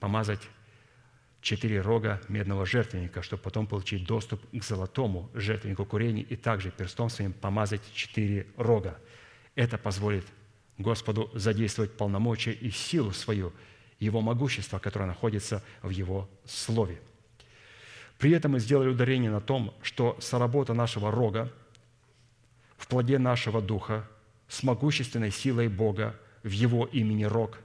помазать 0.00 0.40
четыре 1.42 1.82
рога 1.82 2.22
медного 2.26 2.64
жертвенника, 2.64 3.20
чтобы 3.20 3.42
потом 3.42 3.66
получить 3.66 4.06
доступ 4.06 4.40
к 4.50 4.64
золотому 4.64 5.30
жертвеннику 5.34 5.84
курения 5.84 6.22
и 6.22 6.36
также 6.36 6.70
перстом 6.70 7.10
своим 7.10 7.34
помазать 7.34 7.82
четыре 7.92 8.46
рога. 8.56 8.98
Это 9.56 9.76
позволит 9.76 10.24
Господу 10.78 11.30
задействовать 11.34 11.92
полномочия 11.98 12.52
и 12.52 12.70
силу 12.70 13.12
свою, 13.12 13.52
Его 14.02 14.20
могущество, 14.20 14.78
которое 14.78 15.06
находится 15.06 15.62
в 15.82 15.90
Его 15.90 16.28
Слове– 16.44 17.00
при 18.22 18.30
этом 18.30 18.52
мы 18.52 18.60
сделали 18.60 18.88
ударение 18.88 19.32
на 19.32 19.40
том, 19.40 19.74
что 19.82 20.16
соработа 20.20 20.74
нашего 20.74 21.10
рога 21.10 21.50
в 22.76 22.86
плоде 22.86 23.18
нашего 23.18 23.60
духа 23.60 24.08
с 24.46 24.62
могущественной 24.62 25.32
силой 25.32 25.66
Бога 25.66 26.14
в 26.44 26.50
Его 26.50 26.86
имени 26.86 27.24
рог 27.24 27.58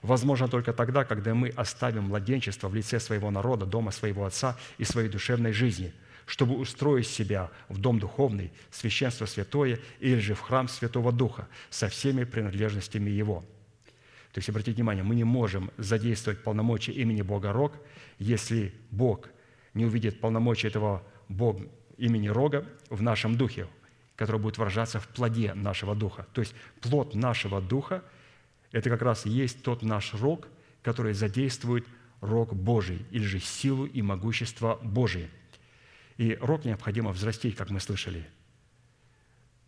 возможно 0.00 0.48
только 0.48 0.72
тогда, 0.72 1.04
когда 1.04 1.34
мы 1.34 1.50
оставим 1.50 2.04
младенчество 2.04 2.68
в 2.68 2.74
лице 2.74 2.98
своего 3.00 3.30
народа, 3.30 3.66
дома 3.66 3.90
своего 3.90 4.24
Отца 4.24 4.56
и 4.78 4.84
своей 4.84 5.10
душевной 5.10 5.52
жизни, 5.52 5.92
чтобы 6.24 6.56
устроить 6.56 7.06
себя 7.06 7.50
в 7.68 7.76
дом 7.76 7.98
духовный, 7.98 8.50
священство 8.70 9.26
святое 9.26 9.78
или 10.00 10.20
же 10.20 10.34
в 10.34 10.40
храм 10.40 10.68
Святого 10.68 11.12
Духа 11.12 11.48
со 11.68 11.90
всеми 11.90 12.24
принадлежностями 12.24 13.10
Его– 13.10 13.44
то 14.32 14.38
есть, 14.38 14.48
обратите 14.48 14.76
внимание, 14.76 15.04
мы 15.04 15.14
не 15.14 15.24
можем 15.24 15.70
задействовать 15.76 16.42
полномочия 16.42 16.92
имени 16.92 17.22
Бога 17.22 17.52
Рог, 17.52 17.72
если 18.18 18.74
Бог– 18.90 19.28
не 19.74 19.84
увидит 19.84 20.20
полномочия 20.20 20.68
этого 20.68 21.02
Бог, 21.28 21.60
имени 21.96 22.28
Рога 22.28 22.66
в 22.90 23.02
нашем 23.02 23.36
духе, 23.36 23.68
который 24.16 24.40
будет 24.40 24.58
выражаться 24.58 25.00
в 25.00 25.08
плоде 25.08 25.54
нашего 25.54 25.94
духа. 25.94 26.26
То 26.32 26.40
есть 26.40 26.54
плод 26.80 27.14
нашего 27.14 27.60
духа– 27.60 28.04
это 28.72 28.90
как 28.90 29.02
раз 29.02 29.26
и 29.26 29.30
есть 29.30 29.62
тот 29.62 29.82
наш 29.82 30.14
рог, 30.14 30.48
который 30.82 31.14
задействует 31.14 31.86
рог 32.20 32.54
Божий, 32.54 33.04
или 33.10 33.24
же 33.24 33.38
силу 33.38 33.86
и 33.86 34.02
могущество 34.02 34.78
Божие. 34.82 35.28
И 36.16 36.36
рог 36.40 36.64
необходимо 36.64 37.12
взрастить, 37.12 37.56
как 37.56 37.70
мы 37.70 37.80
слышали. 37.80 38.26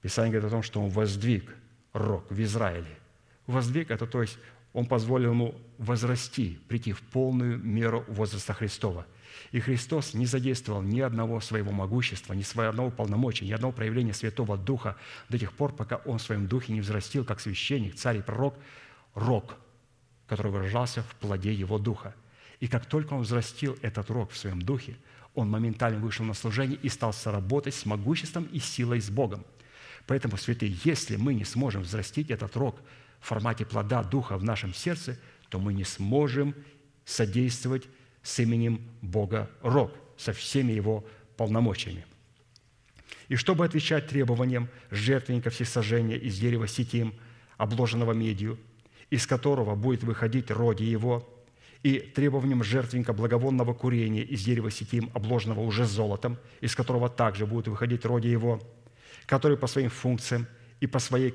Писание 0.03 0.33
говорит 0.33 0.49
о 0.49 0.57
том, 0.57 0.63
что 0.63 0.81
он 0.83 0.91
воздвиг 0.91 1.55
рог 1.93 2.31
в 2.31 2.41
Израиле. 2.43 2.99
Воздвиг– 3.47 3.91
это 3.93 4.07
то 4.07 4.23
есть 4.23 4.39
он 4.75 4.85
позволил 4.85 5.31
ему 5.31 5.55
возрасти, 5.79 6.59
прийти 6.69 6.93
в 6.93 7.01
полную 7.01 7.59
меру 7.59 8.05
возраста 8.09 8.53
Христова– 8.53 9.07
и 9.53 9.61
Христос 9.61 10.15
не 10.15 10.27
задействовал 10.27 10.83
ни 10.83 11.01
одного 11.01 11.41
своего 11.41 11.73
могущества, 11.73 12.33
ни 12.35 12.43
своего 12.43 12.91
полномочия, 12.91 13.47
ни 13.47 13.53
одного 13.53 13.73
проявления 13.73 14.13
Святого 14.13 14.57
Духа 14.57 14.97
до 15.29 15.39
тех 15.39 15.53
пор, 15.53 15.73
пока 15.73 15.97
Он 16.05 16.19
в 16.19 16.23
своем 16.23 16.47
духе 16.47 16.73
не 16.73 16.81
взрастил, 16.81 17.25
как 17.25 17.41
священник, 17.41 17.95
царь 17.95 18.19
и 18.19 18.23
пророк, 18.23 18.57
рог, 19.15 19.57
который 20.27 20.51
выражался 20.51 21.03
в 21.03 21.15
плоде 21.17 21.53
Его 21.53 21.79
Духа. 21.79 22.15
И 22.61 22.69
как 22.69 22.87
только 22.87 23.15
Он 23.15 23.23
взрастил 23.23 23.77
этот 23.83 24.11
рог 24.11 24.31
в 24.31 24.37
своем 24.37 24.61
духе, 24.61 24.97
Он 25.35 25.51
моментально 25.51 26.01
вышел 26.01 26.25
на 26.25 26.35
служение 26.35 26.79
и 26.83 26.89
стал 26.89 27.13
соработать 27.13 27.75
с 27.75 27.87
могуществом 27.87 28.45
и 28.45 28.59
силой 28.59 29.01
с 29.01 29.11
Богом. 29.11 29.45
Поэтому, 30.07 30.37
святые, 30.37 30.77
если 30.85 31.17
мы 31.17 31.35
не 31.35 31.45
сможем 31.45 31.83
взрастить 31.83 32.31
этот 32.31 32.57
рог 32.57 32.81
формате 33.27 33.65
плода 33.65 34.03
Духа 34.03 34.37
в 34.37 34.45
нашем 34.45 34.75
сердце, 34.75 35.19
то 35.49 35.59
мы 35.59 35.73
не 35.73 35.85
сможем 35.85 36.55
содействовать 37.05 37.85
с 38.23 38.39
именем 38.41 38.81
Бога 39.03 39.51
Рог, 39.63 39.93
со 40.17 40.33
всеми 40.33 40.73
его 40.73 41.05
полномочиями. 41.37 42.07
И 43.29 43.37
чтобы 43.37 43.65
отвечать 43.65 44.09
требованиям 44.09 44.69
жертвенника 44.91 45.51
всесожжения 45.51 46.17
из 46.17 46.39
дерева 46.39 46.69
сетим, 46.69 47.15
обложенного 47.57 48.13
медью, 48.13 48.59
из 49.11 49.27
которого 49.27 49.75
будет 49.75 50.03
выходить 50.03 50.51
роди 50.51 50.85
его, 50.85 51.29
и 51.83 51.99
требованиям 51.99 52.65
жертвенника 52.65 53.13
благовонного 53.13 53.75
курения 53.75 54.23
из 54.23 54.43
дерева 54.43 54.71
сетим, 54.71 55.11
обложенного 55.15 55.61
уже 55.61 55.85
золотом, 55.85 56.39
из 56.61 56.75
которого 56.75 57.11
также 57.11 57.47
будет 57.47 57.69
выходить 57.69 58.07
роди 58.07 58.31
его, 58.31 58.61
который 59.27 59.59
по 59.59 59.67
своим 59.67 59.91
функциям 59.91 60.47
и 60.81 60.87
по 60.87 60.99
своей 60.99 61.31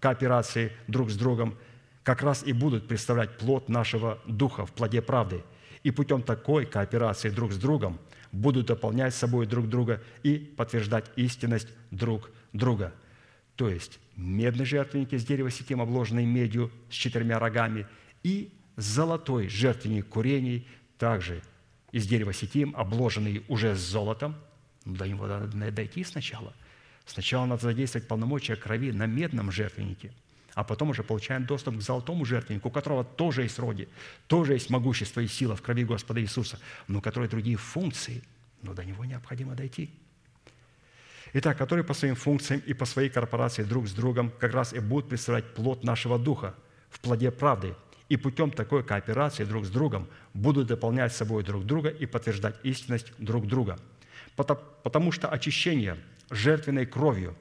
кооперации 0.00 0.72
друг 0.88 1.10
с 1.10 1.16
другом 1.16 1.56
как 2.02 2.22
раз 2.22 2.42
и 2.44 2.52
будут 2.52 2.88
представлять 2.88 3.36
плод 3.38 3.68
нашего 3.68 4.18
духа 4.26 4.66
в 4.66 4.72
плоде 4.72 5.00
правды– 5.00 5.44
и 5.82 5.90
путем 5.90 6.22
такой 6.22 6.66
кооперации 6.66 7.30
друг 7.30 7.52
с 7.52 7.56
другом 7.56 7.98
будут 8.32 8.66
дополнять 8.66 9.14
собой 9.14 9.46
друг 9.46 9.68
друга 9.68 10.02
и 10.22 10.38
подтверждать 10.38 11.10
истинность 11.16 11.68
друг 11.90 12.30
друга. 12.52 12.92
То 13.56 13.68
есть 13.68 13.98
медный 14.16 14.64
жертвенник 14.64 15.12
из 15.12 15.24
дерева 15.24 15.50
сетим, 15.50 15.80
обложенный 15.80 16.24
медью 16.24 16.70
с 16.90 16.94
четырьмя 16.94 17.38
рогами, 17.38 17.86
и 18.22 18.52
золотой 18.76 19.48
жертвенник 19.48 20.08
курений, 20.08 20.66
также 20.98 21.42
из 21.92 22.06
дерева 22.06 22.32
сетим, 22.32 22.74
обложенный 22.76 23.44
уже 23.48 23.74
золотом. 23.74 24.36
Ну, 24.84 24.96
до 24.96 25.08
него 25.08 25.26
надо 25.26 25.70
дойти 25.70 26.04
сначала. 26.04 26.54
Сначала 27.06 27.46
надо 27.46 27.62
задействовать 27.62 28.08
полномочия 28.08 28.56
крови 28.56 28.92
на 28.92 29.06
медном 29.06 29.50
жертвеннике– 29.50 30.12
а 30.54 30.64
потом 30.64 30.90
уже 30.90 31.02
получаем 31.02 31.46
доступ 31.46 31.78
к 31.78 31.80
золотому 31.80 32.24
жертвеннику, 32.24 32.68
у 32.68 32.70
которого 32.70 33.04
тоже 33.04 33.42
есть 33.42 33.58
роди, 33.58 33.88
тоже 34.26 34.54
есть 34.54 34.70
могущество 34.70 35.20
и 35.20 35.26
сила 35.26 35.56
в 35.56 35.62
крови 35.62 35.84
Господа 35.84 36.20
Иисуса, 36.20 36.58
но 36.88 36.98
у 36.98 37.02
которого 37.02 37.28
другие 37.28 37.56
функции, 37.56 38.22
но 38.62 38.74
до 38.74 38.84
него 38.84 39.04
необходимо 39.04 39.54
дойти. 39.54 39.90
Итак, 41.32 41.56
которые 41.56 41.84
по 41.84 41.94
своим 41.94 42.16
функциям 42.16 42.60
и 42.66 42.74
по 42.74 42.84
своей 42.84 43.08
корпорации 43.08 43.62
друг 43.62 43.86
с 43.86 43.92
другом 43.92 44.32
как 44.38 44.52
раз 44.52 44.72
и 44.72 44.80
будут 44.80 45.08
представлять 45.08 45.54
плод 45.54 45.84
нашего 45.84 46.18
духа 46.18 46.54
в 46.90 46.98
плоде 47.00 47.30
правды, 47.30 47.76
и 48.08 48.16
путем 48.16 48.50
такой 48.50 48.82
кооперации 48.82 49.44
друг 49.44 49.64
с 49.64 49.70
другом 49.70 50.08
будут 50.34 50.66
дополнять 50.66 51.14
собой 51.14 51.44
друг 51.44 51.64
друга 51.64 51.88
и 51.88 52.06
подтверждать 52.06 52.56
истинность 52.64 53.12
друг 53.18 53.46
друга. 53.46 53.78
Потому 54.34 55.12
что 55.12 55.28
очищение 55.28 55.96
жертвенной 56.30 56.86
кровью, 56.86 57.36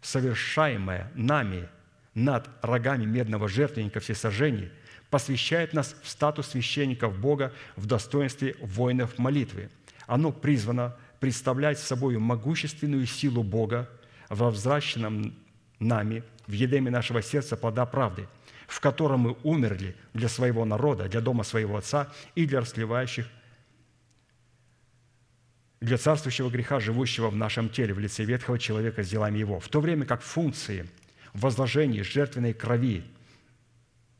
совершаемое 0.00 1.10
нами 1.14 1.68
над 2.14 2.48
рогами 2.62 3.04
медного 3.04 3.48
жертвенника 3.48 4.00
всесожжений, 4.00 4.70
посвящает 5.10 5.72
нас 5.72 5.94
в 6.02 6.08
статус 6.08 6.48
священников 6.48 7.18
Бога 7.18 7.52
в 7.76 7.86
достоинстве 7.86 8.56
воинов 8.60 9.18
молитвы. 9.18 9.70
Оно 10.06 10.32
призвано 10.32 10.96
представлять 11.20 11.78
собой 11.78 12.18
могущественную 12.18 13.06
силу 13.06 13.42
Бога 13.42 13.88
во 14.28 14.50
взращенном 14.50 15.34
нами 15.78 16.22
в 16.46 16.52
едеме 16.52 16.90
нашего 16.90 17.22
сердца 17.22 17.56
плода 17.56 17.86
правды, 17.86 18.28
в 18.66 18.80
котором 18.80 19.20
мы 19.20 19.36
умерли 19.42 19.94
для 20.14 20.28
своего 20.28 20.64
народа, 20.64 21.08
для 21.08 21.20
дома 21.20 21.44
своего 21.44 21.76
Отца 21.76 22.08
и 22.34 22.46
для 22.46 22.60
расливающих 22.60 23.26
для 25.86 25.96
царствующего 25.96 26.50
греха, 26.50 26.80
живущего 26.80 27.30
в 27.30 27.36
нашем 27.36 27.70
теле, 27.70 27.94
в 27.94 27.98
лице 27.98 28.24
ветхого 28.24 28.58
человека 28.58 29.02
с 29.02 29.08
делами 29.08 29.38
его. 29.38 29.60
В 29.60 29.68
то 29.68 29.80
время 29.80 30.04
как 30.04 30.20
функции– 30.20 30.86
возложении 31.36 32.02
жертвенной 32.02 32.54
крови 32.54 33.04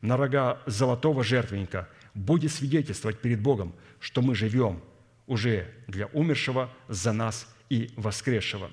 на 0.01 0.17
рога 0.17 0.61
золотого 0.65 1.23
жертвенника 1.23 1.89
будет 2.13 2.51
свидетельствовать 2.51 3.19
перед 3.19 3.41
Богом, 3.41 3.75
что 3.99 4.21
мы 4.21 4.35
живем 4.35 4.81
уже 5.25 5.67
для 5.87 6.07
умершего 6.07 6.71
за 6.87 7.11
нас 7.11 7.53
и 7.69 7.91
воскресшего. 7.95 8.69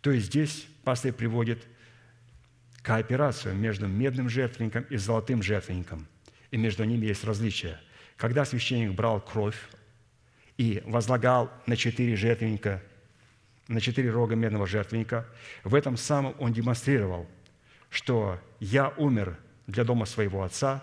То 0.00 0.10
есть 0.10 0.26
здесь 0.26 0.66
пастырь 0.82 1.12
приводит 1.12 1.64
кооперацию 2.82 3.54
между 3.54 3.86
медным 3.86 4.28
жертвенником 4.28 4.84
и 4.90 4.96
золотым 4.96 5.42
жертвенником. 5.42 6.06
И 6.50 6.56
между 6.56 6.84
ними 6.84 7.06
есть 7.06 7.24
различия. 7.24 7.80
Когда 8.16 8.44
священник 8.44 8.92
брал 8.92 9.20
кровь 9.20 9.58
и 10.56 10.82
возлагал 10.86 11.50
на 11.66 11.76
четыре 11.76 12.16
жертвенника, 12.16 12.82
на 13.68 13.80
четыре 13.80 14.10
рога 14.10 14.34
медного 14.34 14.66
жертвенника, 14.66 15.26
в 15.64 15.74
этом 15.74 15.96
самом 15.96 16.34
он 16.38 16.52
демонстрировал, 16.52 17.26
что 17.90 18.38
«я 18.60 18.90
умер 18.96 19.38
для 19.66 19.84
дома 19.84 20.06
своего 20.06 20.42
отца, 20.42 20.82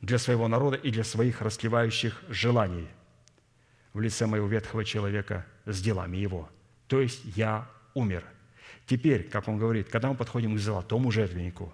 для 0.00 0.18
своего 0.18 0.48
народа 0.48 0.76
и 0.76 0.90
для 0.90 1.04
своих 1.04 1.40
расливающих 1.40 2.22
желаний 2.28 2.88
в 3.92 4.00
лице 4.00 4.26
моего 4.26 4.46
ветхого 4.46 4.84
человека 4.84 5.46
с 5.66 5.80
делами 5.80 6.16
его». 6.16 6.48
То 6.86 7.00
есть 7.00 7.24
«я 7.36 7.68
умер». 7.94 8.24
Теперь, 8.86 9.24
как 9.24 9.48
он 9.48 9.56
говорит, 9.56 9.88
когда 9.88 10.08
мы 10.08 10.14
подходим 10.14 10.54
к 10.54 10.58
золотому 10.58 11.10
жертвеннику, 11.10 11.72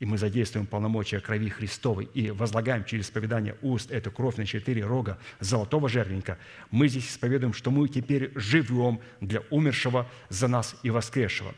и 0.00 0.06
мы 0.06 0.16
задействуем 0.16 0.66
полномочия 0.66 1.20
крови 1.20 1.48
Христовой 1.48 2.04
и 2.14 2.30
возлагаем 2.30 2.84
через 2.84 3.06
исповедание 3.06 3.56
уст 3.62 3.90
эту 3.90 4.12
кровь 4.12 4.36
на 4.36 4.46
четыре 4.46 4.84
рога 4.84 5.18
золотого 5.40 5.88
жертвенника, 5.88 6.38
мы 6.70 6.88
здесь 6.88 7.08
исповедуем, 7.10 7.52
что 7.52 7.70
мы 7.70 7.88
теперь 7.88 8.30
живем 8.36 9.00
для 9.20 9.40
умершего 9.50 10.08
за 10.28 10.46
нас 10.46 10.76
и 10.82 10.90
воскресшего. 10.90 11.54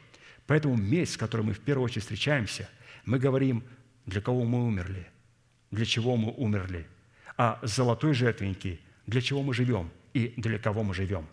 Поэтому 0.46 0.76
месть, 0.76 1.12
с 1.12 1.16
которой 1.16 1.42
мы 1.42 1.52
в 1.52 1.60
первую 1.60 1.84
очередь 1.84 2.02
встречаемся, 2.02 2.68
мы 3.04 3.18
говорим, 3.18 3.62
для 4.06 4.20
кого 4.20 4.44
мы 4.44 4.66
умерли, 4.66 5.06
для 5.70 5.84
чего 5.84 6.16
мы 6.16 6.32
умерли, 6.32 6.86
а 7.36 7.58
золотой 7.62 8.14
жертвенники, 8.14 8.80
для 9.06 9.20
чего 9.20 9.42
мы 9.42 9.52
живем 9.52 9.90
и 10.14 10.32
для 10.36 10.58
кого 10.58 10.82
мы 10.82 10.94
живем. 10.94 11.26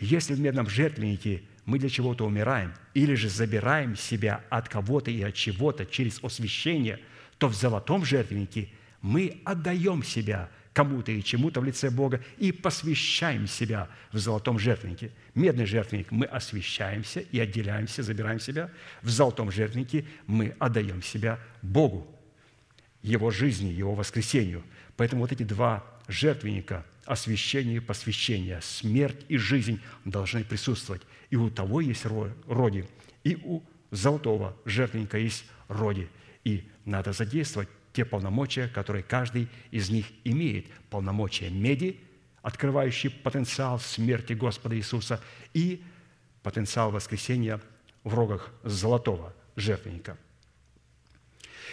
Если 0.00 0.34
в 0.34 0.40
медном 0.40 0.68
жертвеннике– 0.68 1.42
мы 1.66 1.78
для 1.78 1.88
чего-то 1.88 2.24
умираем, 2.24 2.72
или 2.94 3.14
же 3.14 3.28
забираем 3.28 3.96
себя 3.96 4.42
от 4.48 4.68
кого-то 4.68 5.10
и 5.10 5.22
от 5.22 5.34
чего-то 5.34 5.84
через 5.84 6.22
освящение, 6.22 7.00
то 7.38 7.48
в 7.48 7.54
золотом 7.54 8.04
жертвеннике 8.04 8.68
мы 9.02 9.40
отдаем 9.44 10.02
себя 10.02 10.48
кому-то 10.72 11.10
и 11.10 11.22
чему-то 11.22 11.60
в 11.60 11.64
лице 11.64 11.90
Бога 11.90 12.22
и 12.38 12.52
посвящаем 12.52 13.46
себя 13.46 13.88
в 14.12 14.18
золотом 14.18 14.58
жертвеннике. 14.58 15.10
Медный 15.34 15.66
жертвенник 15.66 16.10
мы 16.10 16.26
освящаемся 16.26 17.20
и 17.20 17.40
отделяемся, 17.40 18.02
забираем 18.02 18.38
себя. 18.38 18.70
В 19.02 19.08
золотом 19.08 19.50
жертвеннике 19.50 20.04
мы 20.26 20.54
отдаем 20.58 21.02
себя 21.02 21.40
Богу, 21.62 22.06
Его 23.02 23.30
жизни, 23.30 23.72
Его 23.72 23.94
воскресению. 23.94 24.62
Поэтому 24.96 25.22
вот 25.22 25.32
эти 25.32 25.42
два 25.42 25.84
жертвенника– 26.08 26.86
освящение 27.06 27.76
и 27.76 27.80
посвящение, 27.80 28.60
смерть 28.60 29.24
и 29.28 29.36
жизнь 29.38 29.80
должны 30.04 30.44
присутствовать. 30.44 31.02
И 31.30 31.36
у 31.36 31.50
того 31.50 31.80
есть 31.80 32.06
роди, 32.46 32.84
и 33.24 33.36
у 33.36 33.62
золотого 33.90 34.56
жертвенника 34.64 35.18
есть 35.18 35.44
роди. 35.68 36.08
И 36.44 36.68
надо 36.84 37.12
задействовать 37.12 37.68
те 37.92 38.04
полномочия, 38.04 38.68
которые 38.68 39.02
каждый 39.02 39.48
из 39.70 39.90
них 39.90 40.06
имеет. 40.24 40.66
Полномочия 40.90 41.50
меди, 41.50 42.00
открывающие 42.42 43.10
потенциал 43.10 43.80
смерти 43.80 44.34
Господа 44.34 44.76
Иисуса, 44.76 45.20
и 45.54 45.82
потенциал 46.42 46.90
воскресения 46.90 47.60
в 48.04 48.14
рогах 48.14 48.52
золотого 48.62 49.34
жертвенника. 49.56 50.16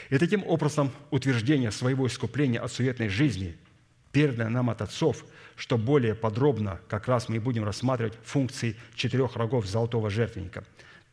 И 0.10 0.18
таким 0.18 0.44
образом 0.46 0.92
утверждение 1.12 1.72
своего 1.72 2.08
искупления 2.08 2.60
от 2.60 2.72
суетной 2.72 3.10
жизни– 3.10 3.56
передано 4.14 4.50
нам 4.50 4.70
от 4.70 4.82
отцов, 4.82 5.26
что 5.56 5.78
более 5.78 6.16
подробно 6.16 6.80
как 6.88 7.08
раз 7.08 7.30
мы 7.30 7.40
будем 7.40 7.64
рассматривать 7.64 8.14
функции 8.24 8.76
четырех 8.96 9.36
рогов 9.36 9.66
золотого 9.66 10.10
жертвенника, 10.10 10.64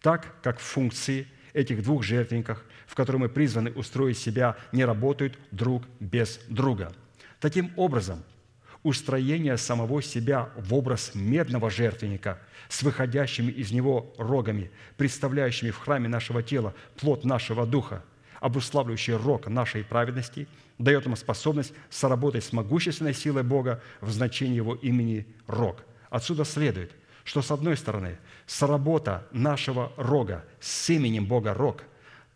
так 0.00 0.34
как 0.42 0.60
функции 0.60 1.26
этих 1.52 1.82
двух 1.82 2.02
жертвенников, 2.02 2.64
в 2.86 2.94
которые 2.94 3.20
мы 3.20 3.28
призваны 3.28 3.70
устроить 3.72 4.18
себя, 4.18 4.56
не 4.72 4.84
работают 4.84 5.38
друг 5.50 5.84
без 5.98 6.40
друга. 6.48 6.92
Таким 7.40 7.72
образом, 7.76 8.22
устроение 8.82 9.56
самого 9.56 10.02
себя 10.02 10.50
в 10.56 10.74
образ 10.74 11.12
медного 11.14 11.70
жертвенника 11.70 12.38
с 12.68 12.82
выходящими 12.82 13.50
из 13.50 13.72
него 13.72 14.14
рогами, 14.16 14.70
представляющими 14.96 15.70
в 15.70 15.78
храме 15.78 16.08
нашего 16.08 16.42
тела 16.42 16.74
плод 16.96 17.24
нашего 17.24 17.66
духа, 17.66 18.02
обуславливающий 18.40 19.14
рог 19.14 19.48
нашей 19.48 19.84
праведности– 19.84 20.48
дает 20.80 21.04
нам 21.06 21.14
способность 21.14 21.72
соработать 21.90 22.42
с 22.42 22.52
могущественной 22.52 23.14
силой 23.14 23.42
Бога 23.42 23.82
в 24.00 24.10
значении 24.10 24.56
Его 24.56 24.74
имени 24.74 25.26
Рог. 25.46 25.84
Отсюда 26.08 26.44
следует, 26.44 26.92
что, 27.24 27.42
с 27.42 27.50
одной 27.50 27.76
стороны, 27.76 28.18
соработа 28.46 29.28
нашего 29.30 29.92
рога 29.96 30.44
с 30.58 30.90
именем 30.90 31.26
Бога 31.26 31.54
Рог 31.54 31.84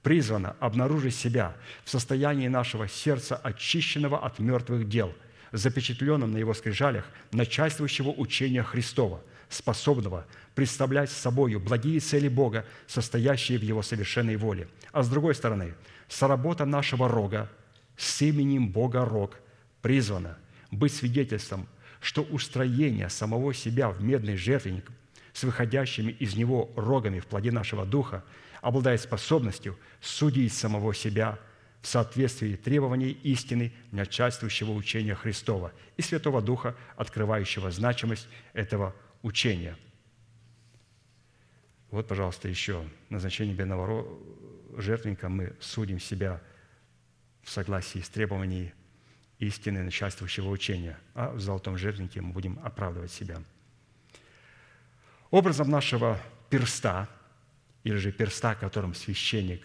призвана 0.03 0.55
обнаружить 0.61 1.14
себя 1.14 1.57
в 1.84 1.90
состоянии 1.90 2.49
нашего 2.49 2.86
сердца, 2.86 3.36
очищенного 3.36 4.22
от 4.22 4.38
мертвых 4.38 4.88
дел, 4.88 5.12
запечатленном 5.53 6.30
на 6.30 6.36
его 6.36 6.53
скрижалях 6.53 7.07
начальствующего 7.32 8.11
учения 8.11 8.62
Христова, 8.62 9.22
способного 9.49 10.26
представлять 10.55 11.11
собою 11.11 11.61
благие 11.61 12.01
цели 12.01 12.28
Бога, 12.28 12.66
состоящие 12.86 13.59
в 13.59 13.62
Его 13.62 13.80
совершенной 13.82 14.36
воле. 14.36 14.68
А 14.92 15.03
с 15.03 15.09
другой 15.09 15.34
стороны, 15.34 15.74
соработа 16.09 16.66
нашего 16.66 17.09
рога 17.09 17.49
с 17.97 18.22
именем 18.22 18.70
Бога 18.70 19.05
Рог 19.05 19.38
призвано 19.82 20.38
быть 20.70 20.92
свидетельством, 20.92 21.68
что 22.01 22.22
устроение 22.22 23.09
самого 23.09 23.55
себя 23.55 23.88
в 23.88 24.03
медный 24.03 24.36
жертвенник 24.36 24.90
с 25.32 25.45
выходящими 25.45 26.12
из 26.12 26.36
него 26.36 26.70
рогами 26.76 27.20
в 27.20 27.26
плоде 27.26 27.51
нашего 27.51 27.84
духа 27.84 28.24
обладает 28.61 29.01
способностью 29.01 29.78
судить 30.01 30.53
самого 30.53 30.95
себя 30.95 31.38
в 31.80 31.86
соответствии 31.86 32.57
требований 32.57 33.11
истины 33.11 33.72
начальствующего 33.90 34.72
учения 34.72 35.14
Христова 35.14 35.72
и 35.97 36.03
Святого 36.03 36.40
Духа, 36.40 36.74
открывающего 36.97 37.70
значимость 37.70 38.26
этого 38.55 38.95
учения. 39.22 39.76
Вот, 41.90 42.09
пожалуйста, 42.09 42.49
еще 42.49 42.84
назначение 43.11 43.55
бедного 43.55 44.07
жертвенника 44.76 45.28
мы 45.28 45.55
судим 45.61 46.01
себя– 46.01 46.40
в 47.45 47.51
согласии 47.51 47.99
с 48.01 48.09
требованиями 48.09 48.74
истины 49.38 49.82
начальствующего 49.82 50.49
учения, 50.49 50.99
а 51.14 51.30
в 51.30 51.40
золотом 51.40 51.76
жертвеннике 51.76 52.20
мы 52.20 52.32
будем 52.32 52.59
оправдывать 52.64 53.12
себя. 53.12 53.42
Образом 55.30 55.70
нашего 55.70 56.18
перста, 56.49 57.09
или 57.82 57.97
же 57.97 58.12
перста, 58.12 58.55
которым 58.55 58.95
священник 58.95 59.62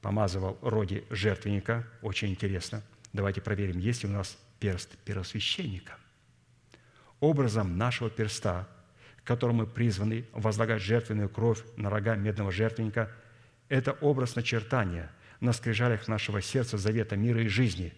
помазывал 0.00 0.58
роди 0.62 1.04
жертвенника, 1.10 1.86
очень 2.00 2.30
интересно. 2.30 2.82
Давайте 3.12 3.40
проверим, 3.40 3.78
есть 3.78 4.04
ли 4.04 4.08
у 4.08 4.12
нас 4.12 4.38
перст 4.58 4.96
первосвященника. 5.04 5.98
Образом 7.20 7.76
нашего 7.76 8.08
перста, 8.08 8.68
которым 9.24 9.56
мы 9.56 9.66
призваны 9.66 10.24
возлагать 10.32 10.80
жертвенную 10.80 11.28
кровь 11.28 11.62
на 11.76 11.90
рога 11.90 12.16
медного 12.16 12.50
жертвенника, 12.50 13.12
это 13.68 13.92
образ 13.92 14.34
начертания– 14.34 15.10
на 15.42 15.52
скрижалях 15.52 16.06
нашего 16.06 16.40
сердца 16.40 16.78
завета 16.78 17.16
мира 17.16 17.42
и 17.42 17.48
жизни 17.48 17.92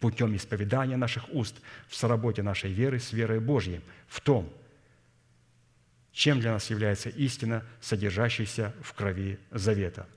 путем 0.00 0.34
исповедания 0.36 0.96
наших 0.96 1.32
уст 1.32 1.56
в 1.88 1.94
соработе 1.94 2.42
нашей 2.42 2.72
веры 2.72 2.98
с 2.98 3.12
верой 3.12 3.40
Божьей, 3.40 3.80
в 4.08 4.20
том, 4.20 4.52
чем 6.12 6.40
для 6.40 6.52
нас 6.52 6.70
является 6.70 7.08
истина, 7.08 7.64
содержащаяся 7.80 8.74
в 8.82 8.92
крови 8.94 9.38
завета. 9.52 10.08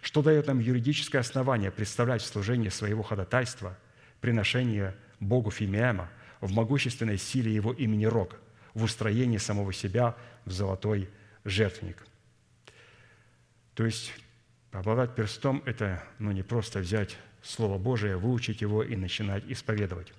Что 0.00 0.22
дает 0.22 0.48
нам 0.48 0.58
юридическое 0.58 1.20
основание 1.20 1.70
представлять 1.70 2.22
в 2.22 2.26
служении 2.26 2.68
своего 2.68 3.04
ходатайства, 3.04 3.78
приношение 4.20 4.96
Богу 5.20 5.52
Фимиама 5.52 6.10
в 6.40 6.52
могущественной 6.52 7.18
силе 7.18 7.54
Его 7.54 7.72
имени 7.72 8.06
Рог, 8.06 8.36
в 8.74 8.82
устроении 8.82 9.38
самого 9.38 9.72
себя 9.72 10.16
в 10.44 10.50
золотой 10.50 11.08
жертвенник. 11.44 12.04
То 13.74 13.84
есть 13.84 14.12
Обладать 14.72 15.14
перстом– 15.14 15.62
это 15.66 16.02
ну, 16.18 16.32
не 16.32 16.42
просто 16.42 16.78
взять 16.78 17.18
Слово 17.42 17.76
Божие, 17.76 18.16
выучить 18.16 18.62
его 18.62 18.82
и 18.82 18.96
начинать 18.96 19.44
исповедовать. 19.46 20.14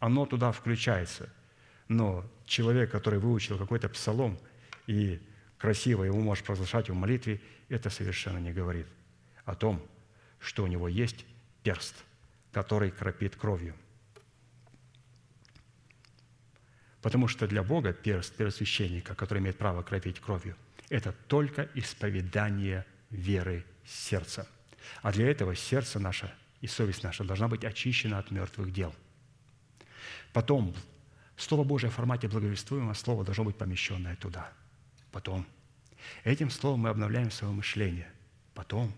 Оно 0.00 0.26
туда 0.26 0.50
включается. 0.50 1.32
Но 1.86 2.28
человек, 2.46 2.90
который 2.90 3.20
выучил 3.20 3.56
какой-то 3.56 3.88
псалом 3.88 4.38
и 4.88 5.20
красиво 5.56 6.02
его 6.02 6.18
может 6.18 6.44
провозглашать 6.44 6.90
в 6.90 6.94
молитве, 6.94 7.40
это 7.68 7.88
совершенно 7.88 8.38
не 8.38 8.52
говорит 8.52 8.88
о 9.44 9.54
том, 9.54 9.80
что 10.40 10.64
у 10.64 10.66
него 10.66 10.88
есть 10.88 11.24
перст, 11.62 11.94
который 12.50 12.90
кропит 12.90 13.36
кровью. 13.36 13.76
Потому 17.02 17.28
что 17.28 17.46
для 17.46 17.62
Бога 17.62 17.92
перст 17.92 18.34
первосвященника, 18.34 19.14
который 19.14 19.38
имеет 19.38 19.58
право 19.58 19.82
кропить 19.82 20.18
кровью, 20.18 20.56
это 20.88 21.12
только 21.28 21.68
исповедание 21.74 22.84
веры 23.10 23.64
сердца. 23.86 24.46
А 25.02 25.12
для 25.12 25.30
этого 25.30 25.54
сердце 25.54 25.98
наше 25.98 26.32
и 26.60 26.66
совесть 26.66 27.02
наша 27.02 27.24
должна 27.24 27.48
быть 27.48 27.64
очищена 27.64 28.18
от 28.18 28.30
мертвых 28.30 28.72
дел. 28.72 28.94
Потом, 30.32 30.74
Слово 31.36 31.64
Божие 31.64 31.90
в 31.90 31.94
формате 31.94 32.28
благовествуемого 32.28 32.94
слова 32.94 33.24
должно 33.24 33.44
быть 33.44 33.58
помещенное 33.58 34.16
туда. 34.16 34.52
Потом, 35.12 35.46
Этим 36.24 36.50
словом 36.50 36.80
мы 36.80 36.88
обновляем 36.90 37.30
свое 37.30 37.52
мышление. 37.52 38.08
Потом, 38.54 38.92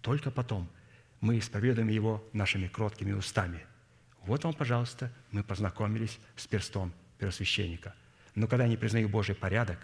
только 0.00 0.30
потом, 0.30 0.68
мы 1.20 1.38
исповедуем 1.38 1.88
его 1.88 2.22
нашими 2.32 2.68
кроткими 2.68 3.12
устами. 3.12 3.64
Вот 4.22 4.44
вам, 4.44 4.54
пожалуйста, 4.54 5.12
мы 5.30 5.42
познакомились 5.42 6.18
с 6.36 6.46
перстом 6.46 6.92
первосвященника. 7.18 7.94
Но 8.34 8.46
когда 8.46 8.64
я 8.64 8.70
не 8.70 8.76
признаю 8.76 9.08
Божий 9.08 9.34
порядок, 9.34 9.78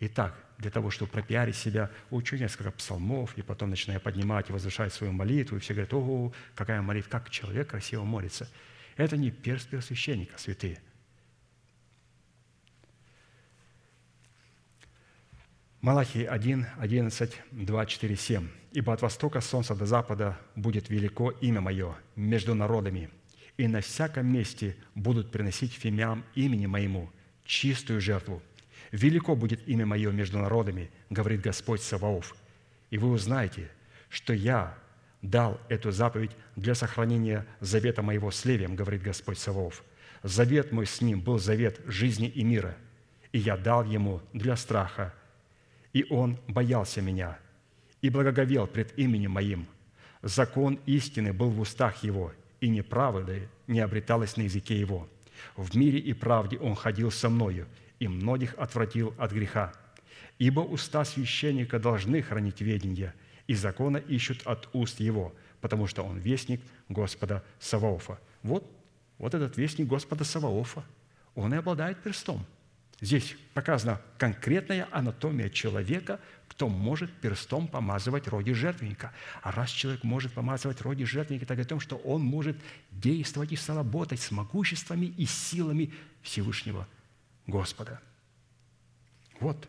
Итак, 0.00 0.43
для 0.58 0.70
того, 0.70 0.90
чтобы 0.90 1.10
пропиарить 1.10 1.56
себя, 1.56 1.90
учу 2.10 2.36
несколько 2.36 2.70
псалмов, 2.70 3.36
и 3.36 3.42
потом 3.42 3.70
начинаю 3.70 4.00
поднимать 4.00 4.50
и 4.50 4.52
возвышать 4.52 4.92
свою 4.92 5.12
молитву, 5.12 5.56
и 5.56 5.60
все 5.60 5.74
говорят, 5.74 5.92
ого, 5.94 6.32
какая 6.54 6.80
молитва, 6.82 7.10
как 7.10 7.30
человек 7.30 7.70
красиво 7.70 8.04
молится. 8.04 8.48
Это 8.96 9.16
не 9.16 9.30
перст 9.30 9.68
первосвященника, 9.68 10.38
святые. 10.38 10.80
Малахии 15.84 16.24
1, 16.24 16.66
11, 16.78 17.42
2, 17.50 17.86
4, 17.86 18.16
7. 18.16 18.48
«Ибо 18.72 18.94
от 18.94 19.02
востока 19.02 19.42
солнца 19.42 19.74
до 19.74 19.84
запада 19.84 20.40
будет 20.56 20.88
велико 20.88 21.30
имя 21.30 21.60
Мое 21.60 21.94
между 22.16 22.54
народами, 22.54 23.10
и 23.58 23.68
на 23.68 23.82
всяком 23.82 24.26
месте 24.32 24.76
будут 24.94 25.30
приносить 25.30 25.74
фимиам 25.74 26.24
имени 26.34 26.64
Моему 26.64 27.10
чистую 27.44 28.00
жертву. 28.00 28.42
Велико 28.94 29.34
будет 29.34 29.66
имя 29.66 29.84
Мое 29.86 30.12
между 30.12 30.38
народами, 30.38 30.88
говорит 31.10 31.40
Господь 31.40 31.82
Саваоф. 31.82 32.36
И 32.90 32.98
вы 32.98 33.10
узнаете, 33.10 33.68
что 34.08 34.32
Я 34.32 34.78
дал 35.20 35.60
эту 35.68 35.90
заповедь 35.90 36.30
для 36.54 36.76
сохранения 36.76 37.44
завета 37.58 38.02
Моего 38.02 38.30
с 38.30 38.44
Левием, 38.44 38.76
говорит 38.76 39.02
Господь 39.02 39.38
Саваоф. 39.38 39.82
Завет 40.22 40.70
Мой 40.70 40.86
с 40.86 41.00
ним 41.00 41.20
был 41.20 41.40
завет 41.40 41.80
жизни 41.86 42.28
и 42.28 42.44
мира, 42.44 42.76
и 43.32 43.38
Я 43.38 43.56
дал 43.56 43.82
ему 43.82 44.20
для 44.32 44.54
страха, 44.54 45.12
и 45.92 46.06
он 46.08 46.38
боялся 46.46 47.02
Меня, 47.02 47.36
и 48.00 48.10
благоговел 48.10 48.68
пред 48.68 48.96
именем 48.96 49.32
Моим. 49.32 49.66
Закон 50.22 50.78
истины 50.86 51.32
был 51.32 51.50
в 51.50 51.58
устах 51.58 52.04
его, 52.04 52.32
и 52.60 52.68
неправды 52.68 53.48
не 53.66 53.80
обреталось 53.80 54.36
на 54.36 54.42
языке 54.42 54.78
его. 54.78 55.08
В 55.56 55.76
мире 55.76 55.98
и 55.98 56.12
правде 56.12 56.58
он 56.58 56.76
ходил 56.76 57.10
со 57.10 57.28
мною, 57.28 57.66
и 57.98 58.08
многих 58.08 58.54
отвратил 58.58 59.14
от 59.18 59.32
греха. 59.32 59.72
Ибо 60.38 60.60
уста 60.60 61.04
священника 61.04 61.78
должны 61.78 62.22
хранить 62.22 62.60
ведения, 62.60 63.14
и 63.46 63.54
закона 63.54 63.98
ищут 63.98 64.42
от 64.46 64.68
уст 64.72 65.00
его, 65.00 65.34
потому 65.60 65.86
что 65.86 66.02
он 66.02 66.18
вестник 66.18 66.60
Господа 66.88 67.44
Саваофа». 67.60 68.18
Вот, 68.42 68.70
вот 69.18 69.34
этот 69.34 69.56
вестник 69.56 69.86
Господа 69.86 70.24
Саваофа, 70.24 70.84
он 71.34 71.54
и 71.54 71.56
обладает 71.56 72.02
перстом. 72.02 72.44
Здесь 73.00 73.36
показана 73.54 74.00
конкретная 74.18 74.88
анатомия 74.90 75.50
человека, 75.50 76.20
кто 76.48 76.68
может 76.68 77.12
перстом 77.12 77.66
помазывать 77.66 78.28
роги 78.28 78.52
жертвенника. 78.52 79.12
А 79.42 79.50
раз 79.50 79.70
человек 79.70 80.04
может 80.04 80.32
помазывать 80.32 80.80
роги 80.80 81.04
жертвенника, 81.04 81.46
так 81.46 81.58
о 81.58 81.64
том, 81.64 81.80
что 81.80 81.96
он 81.96 82.22
может 82.22 82.56
действовать 82.90 83.52
и 83.52 83.56
сработать 83.56 84.20
с 84.20 84.30
могуществами 84.30 85.06
и 85.06 85.26
силами 85.26 85.92
Всевышнего 86.22 86.86
Господа. 87.46 88.00
Вот. 89.40 89.68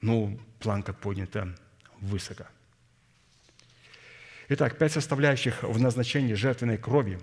Ну, 0.00 0.38
планка 0.60 0.92
поднята 0.92 1.54
высоко. 2.00 2.46
Итак, 4.48 4.78
пять 4.78 4.92
составляющих 4.92 5.62
в 5.62 5.78
назначении 5.78 6.34
жертвенной 6.34 6.78
крови, 6.78 7.18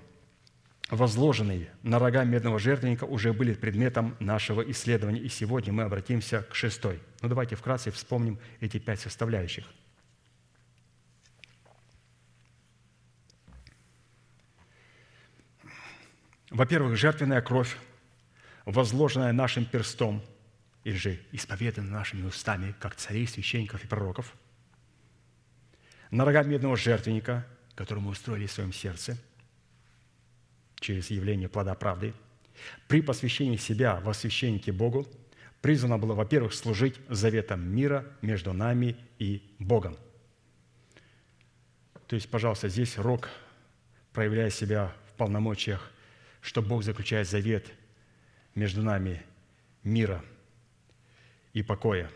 возложенные 0.89 1.71
на 1.81 1.97
рога 1.97 2.23
медного 2.23 2.59
жертвенника, 2.59 3.05
уже 3.05 3.33
были 3.33 3.53
предметом 3.53 4.15
нашего 4.19 4.61
исследования. 4.69 5.21
И 5.21 5.29
сегодня 5.29 5.73
мы 5.73 5.83
обратимся 5.83 6.43
к 6.43 6.53
шестой. 6.53 7.01
Ну, 7.21 7.29
давайте 7.29 7.55
вкратце 7.55 7.89
вспомним 7.91 8.37
эти 8.59 8.77
пять 8.77 8.99
составляющих. 8.99 9.65
Во-первых, 16.51 16.95
жертвенная 16.95 17.41
кровь 17.41 17.75
возложенное 18.65 19.31
нашим 19.31 19.65
перстом, 19.65 20.21
или 20.83 20.95
же 20.95 21.19
исповедано 21.31 21.89
нашими 21.89 22.25
устами, 22.27 22.75
как 22.79 22.95
царей, 22.95 23.27
священников 23.27 23.83
и 23.83 23.87
пророков, 23.87 24.35
на 26.11 26.25
рога 26.25 26.43
медного 26.43 26.77
жертвенника, 26.77 27.45
который 27.73 27.99
мы 27.99 28.11
устроили 28.11 28.45
в 28.45 28.51
своем 28.51 28.73
сердце 28.73 29.17
через 30.79 31.09
явление 31.09 31.49
плода 31.49 31.73
правды, 31.73 32.13
при 32.87 33.01
посвящении 33.01 33.57
себя 33.57 33.99
во 34.01 34.13
священнике 34.13 34.71
Богу 34.71 35.07
призвано 35.61 35.97
было, 35.97 36.13
во-первых, 36.13 36.53
служить 36.53 36.95
заветом 37.09 37.67
мира 37.67 38.05
между 38.21 38.53
нами 38.53 38.95
и 39.17 39.41
Богом. 39.57 39.97
То 42.07 42.15
есть, 42.15 42.29
пожалуйста, 42.29 42.69
здесь 42.69 42.97
рог, 42.97 43.29
проявляя 44.13 44.51
себя 44.51 44.95
в 45.09 45.13
полномочиях, 45.13 45.91
что 46.41 46.61
Бог 46.61 46.83
заключает 46.83 47.27
завет– 47.27 47.65
между 48.55 48.81
нами 48.81 49.21
мира 49.83 50.23
и 51.53 51.61
покоя. 51.61 52.09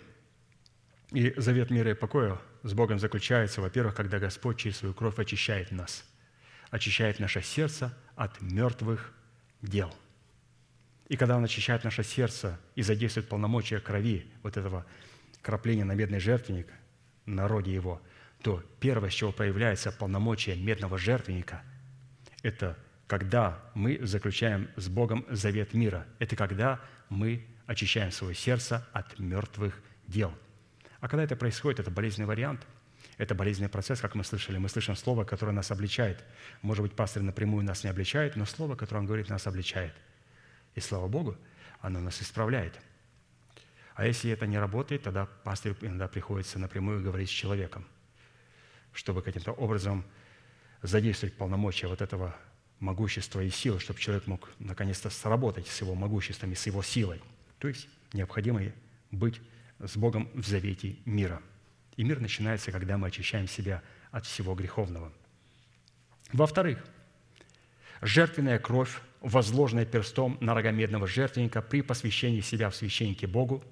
И 1.12 1.34
завет 1.38 1.70
мира 1.70 1.92
и 1.92 1.94
покоя 1.94 2.40
с 2.64 2.74
Богом 2.74 3.00
заключается, 3.00 3.62
во-первых, 3.62 3.96
когда 3.96 4.20
Господь 4.20 4.58
через 4.58 4.78
свою 4.78 4.94
кровь 4.94 5.20
очищает 5.20 5.72
нас, 5.72 6.06
очищает 6.72 7.20
наше 7.20 7.42
сердце 7.42 7.96
от 8.16 8.42
мертвых 8.42 9.14
дел. 9.62 9.94
И 11.08 11.18
когда 11.18 11.38
Он 11.38 11.44
очищает 11.44 11.84
наше 11.84 12.04
сердце 12.04 12.60
и 12.76 12.84
задействует 12.84 13.28
полномочия 13.28 13.80
крови 13.80 14.32
вот 14.44 14.58
этого 14.58 14.86
крапления 15.42 15.86
на 15.86 15.94
медный 15.94 16.20
жертвенник, 16.20 16.68
на 17.26 17.48
роде 17.48 17.74
его, 17.74 18.02
то 18.42 18.64
первое, 18.80 19.10
с 19.10 19.14
чего 19.14 19.32
появляется 19.32 19.92
полномочия 19.92 20.56
медного 20.56 20.98
жертвенника, 20.98 21.64
это– 22.44 22.78
когда 23.10 23.60
мы 23.74 23.98
заключаем 24.04 24.70
с 24.76 24.88
Богом 24.88 25.26
завет 25.32 25.74
мира. 25.74 26.06
Это 26.20 26.36
когда 26.36 26.80
мы 27.10 27.44
очищаем 27.66 28.12
свое 28.12 28.36
сердце 28.36 28.88
от 28.94 29.18
мертвых 29.18 29.82
дел. 30.06 30.32
А 31.00 31.10
когда 31.10 31.24
это 31.24 31.36
происходит, 31.36 31.80
это 31.80 31.90
болезненный 31.90 32.28
вариант, 32.28 32.68
это 33.18 33.34
болезненный 33.34 33.70
процесс, 33.70 34.00
как 34.00 34.14
мы 34.14 34.24
слышали. 34.24 34.60
Мы 34.60 34.70
слышим 34.70 34.96
слово, 34.96 35.24
которое 35.24 35.54
нас 35.54 35.72
обличает. 35.72 36.24
Может 36.62 36.84
быть, 36.84 36.94
пастор 36.94 37.24
напрямую 37.24 37.66
нас 37.66 37.84
не 37.84 37.90
обличает, 37.90 38.36
но 38.36 38.46
слово, 38.46 38.76
которое 38.76 39.00
он 39.00 39.08
говорит, 39.08 39.28
нас 39.28 39.48
обличает. 39.48 39.96
И 40.76 40.80
слава 40.80 41.08
Богу, 41.08 41.36
оно 41.82 42.00
нас 42.00 42.22
исправляет. 42.22 42.80
А 43.96 44.06
если 44.06 44.30
это 44.30 44.46
не 44.46 44.60
работает, 44.60 45.02
тогда 45.02 45.26
пастор 45.26 45.76
иногда 45.82 46.08
приходится 46.08 46.60
напрямую 46.60 47.04
говорить 47.04 47.30
с 47.30 47.34
человеком, 47.34 47.88
чтобы 48.94 49.24
каким-то 49.24 49.52
образом 49.52 50.06
задействовать 50.84 51.36
полномочия 51.36 51.88
вот 51.88 52.04
этого 52.04 52.36
могущества 52.80 53.42
и 53.42 53.50
силы, 53.50 53.80
чтобы 53.80 54.00
человек 54.00 54.28
мог 54.28 54.50
наконец-то 54.60 55.10
сработать 55.10 55.68
с 55.68 55.82
его 55.82 55.96
могуществом 55.96 56.52
и 56.52 56.56
с 56.56 56.66
его 56.66 56.82
силой. 56.82 57.22
То 57.60 57.68
есть 57.68 57.88
необходимо 58.14 58.62
быть 59.12 59.42
с 59.80 59.98
Богом 59.98 60.30
в 60.34 60.48
завете 60.48 60.98
мира. 61.06 61.42
И 61.98 62.04
мир 62.04 62.20
начинается, 62.20 62.72
когда 62.72 62.98
мы 62.98 63.08
очищаем 63.08 63.48
себя 63.48 63.82
от 64.12 64.26
всего 64.26 64.56
греховного. 64.56 65.12
Во-вторых, 66.32 66.84
жертвенная 68.02 68.60
кровь, 68.60 69.02
возложенная 69.22 69.86
перстом 69.86 70.38
на 70.40 70.54
рогомедного 70.54 71.08
жертвенника 71.08 71.62
при 71.62 71.82
посвящении 71.82 72.42
себя 72.42 72.70
в 72.70 72.76
священнике 72.76 73.28
Богу, 73.28 73.64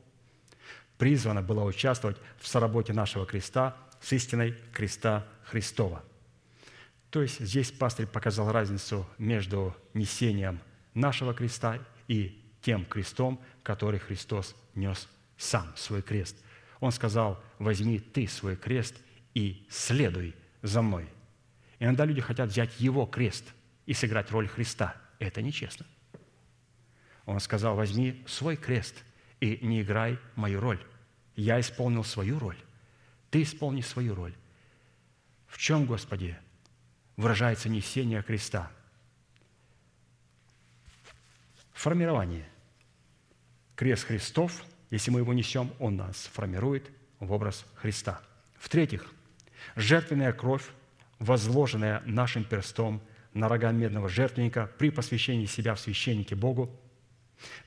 призвана 0.98 1.42
была 1.42 1.64
участвовать 1.64 2.18
в 2.40 2.48
соработе 2.48 2.92
нашего 2.92 3.26
креста 3.26 3.78
с 4.02 4.12
истиной 4.12 4.56
креста 4.74 5.26
Христова– 5.46 6.04
то 7.10 7.22
есть 7.22 7.40
здесь 7.40 7.72
пастырь 7.72 8.06
показал 8.06 8.52
разницу 8.52 9.08
между 9.18 9.76
несением 9.94 10.60
нашего 10.94 11.34
креста 11.34 11.80
и 12.08 12.44
тем 12.62 12.86
крестом, 12.86 13.40
который 13.64 14.00
Христос 14.00 14.56
нес 14.76 15.08
сам, 15.38 15.72
свой 15.76 16.02
крест. 16.02 16.36
Он 16.80 16.92
сказал, 16.92 17.42
возьми 17.60 18.00
ты 18.00 18.28
свой 18.28 18.56
крест 18.56 18.96
и 19.34 19.66
следуй 19.70 20.36
за 20.62 20.82
мной. 20.82 21.08
Иногда 21.80 22.06
люди 22.06 22.22
хотят 22.22 22.50
взять 22.50 22.80
его 22.80 23.06
крест 23.06 23.46
и 23.86 23.94
сыграть 23.94 24.32
роль 24.32 24.48
Христа. 24.48 24.96
Это 25.20 25.42
нечестно. 25.42 25.86
Он 27.26 27.40
сказал, 27.40 27.76
возьми 27.76 28.24
свой 28.28 28.56
крест 28.56 28.96
и 29.40 29.60
не 29.62 29.82
играй 29.82 30.18
мою 30.36 30.60
роль. 30.60 30.84
Я 31.36 31.60
исполнил 31.60 32.04
свою 32.04 32.40
роль. 32.40 32.58
Ты 33.30 33.44
исполни 33.44 33.82
свою 33.82 34.16
роль. 34.16 34.34
В 35.48 35.58
чем, 35.58 35.86
Господи, 35.86 36.38
выражается 37.18 37.68
несение 37.68 38.22
креста. 38.22 38.72
Формирование. 41.74 42.48
Крест 43.76 44.06
Христов, 44.06 44.64
если 44.90 45.12
мы 45.12 45.20
его 45.20 45.34
несем, 45.34 45.72
он 45.80 45.98
нас 45.98 46.30
формирует 46.34 46.90
в 47.20 47.32
образ 47.32 47.66
Христа. 47.76 48.22
В-третьих, 48.58 49.12
жертвенная 49.76 50.34
кровь, 50.34 50.64
возложенная 51.20 52.02
нашим 52.06 52.44
перстом 52.44 53.02
на 53.34 53.48
рога 53.48 53.72
медного 53.72 54.10
жертвенника 54.10 54.72
при 54.78 54.90
посвящении 54.90 55.46
себя 55.46 55.76
в 55.76 55.80
священнике 55.80 56.36
Богу, 56.36 56.72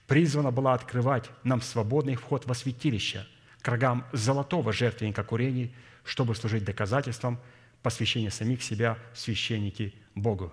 призвана 0.06 0.50
была 0.50 0.74
открывать 0.74 1.30
нам 1.44 1.60
свободный 1.60 2.16
вход 2.16 2.46
во 2.46 2.54
святилище, 2.54 3.26
к 3.60 3.68
рогам 3.68 4.04
золотого 4.12 4.72
жертвенника 4.72 5.22
курений, 5.22 5.74
чтобы 6.02 6.34
служить 6.34 6.64
доказательством 6.64 7.38
посвящения 7.82 8.30
самих 8.30 8.62
себя 8.62 8.98
священники 9.14 9.94
Богу. 10.14 10.52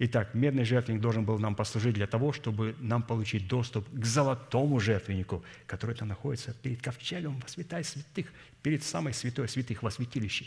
Итак, 0.00 0.32
медный 0.34 0.64
жертвенник 0.64 1.00
должен 1.00 1.24
был 1.24 1.38
нам 1.40 1.56
послужить 1.56 1.94
для 1.94 2.06
того, 2.06 2.32
чтобы 2.32 2.76
нам 2.78 3.02
получить 3.02 3.48
доступ 3.48 3.88
к 3.90 4.04
золотому 4.04 4.78
жертвеннику, 4.78 5.44
который 5.66 5.96
там 5.96 6.06
находится 6.06 6.54
перед 6.54 6.80
ковчегом 6.80 7.40
во 7.40 7.48
святая 7.48 7.82
святых, 7.82 8.32
перед 8.62 8.84
самой 8.84 9.12
святой 9.12 9.48
святых 9.48 9.82
во 9.82 9.90
святилище. 9.90 10.46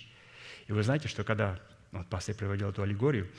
И 0.68 0.72
вы 0.72 0.84
знаете, 0.84 1.10
что 1.10 1.26
когда 1.26 1.60
вот 1.92 2.08
пастор 2.08 2.36
приводил 2.36 2.70
эту 2.70 2.82
аллегорию 2.82 3.30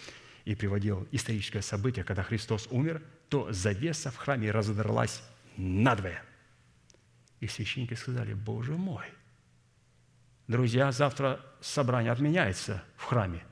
и 0.45 0.55
приводил 0.55 1.09
историческое 1.13 1.63
событие, 1.63 2.05
когда 2.05 2.23
Христос 2.23 2.69
умер, 2.71 3.03
то 3.31 3.51
завеса 3.51 4.11
в 4.11 4.17
храме 4.17 4.51
разодралась 4.51 5.23
надвое. 5.57 6.23
И 7.41 7.47
священники 7.47 7.95
сказали, 7.95 8.35
Боже 8.35 8.73
мой, 8.73 9.07
друзья, 10.49 10.93
завтра 10.93 11.41
собрание 11.61 12.13
отменяется 12.13 12.83
в 12.97 13.05
храме. 13.05 13.45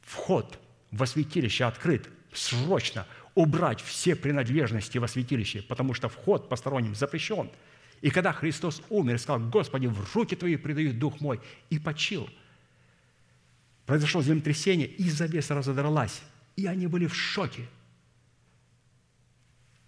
Вход 0.00 0.58
во 0.90 1.06
святилище 1.06 1.64
открыт. 1.64 2.08
Срочно 2.32 3.06
убрать 3.34 3.80
все 3.80 4.14
принадлежности 4.14 4.98
во 4.98 5.08
святилище, 5.08 5.62
потому 5.62 5.94
что 5.94 6.08
вход 6.08 6.48
посторонним 6.48 6.94
запрещен. 6.94 7.50
И 8.02 8.10
когда 8.10 8.32
Христос 8.32 8.82
умер 8.90 9.18
сказал, 9.18 9.40
Господи, 9.48 9.86
в 9.86 10.14
руки 10.14 10.36
Твои 10.36 10.56
предаю 10.56 10.92
Дух 10.92 11.20
мой, 11.20 11.40
и 11.70 11.78
почил, 11.78 12.28
произошло 13.86 14.22
землетрясение, 14.22 14.86
и 14.86 15.08
завеса 15.08 15.54
разодралась, 15.54 16.22
и 16.56 16.66
они 16.66 16.86
были 16.86 17.06
в 17.06 17.14
шоке. 17.14 17.66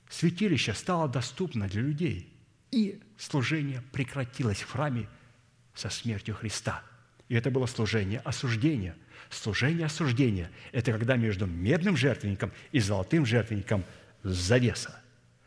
Святилище 0.08 0.72
стало 0.72 1.08
доступно 1.08 1.68
для 1.68 1.82
людей, 1.82 2.32
и 2.70 3.00
служение 3.18 3.82
прекратилось 3.92 4.62
в 4.62 4.70
храме 4.70 5.08
со 5.78 5.90
смертью 5.90 6.34
Христа. 6.34 6.82
И 7.28 7.34
это 7.34 7.50
было 7.50 7.66
служение 7.66 8.20
осуждения. 8.24 8.96
Служение 9.30 9.86
осуждения– 9.86 10.50
это 10.72 10.92
когда 10.92 11.16
между 11.16 11.46
медным 11.46 11.96
жертвенником 11.96 12.50
и 12.72 12.80
золотым 12.80 13.24
жертвенником 13.24 13.84
завеса. 14.22 15.00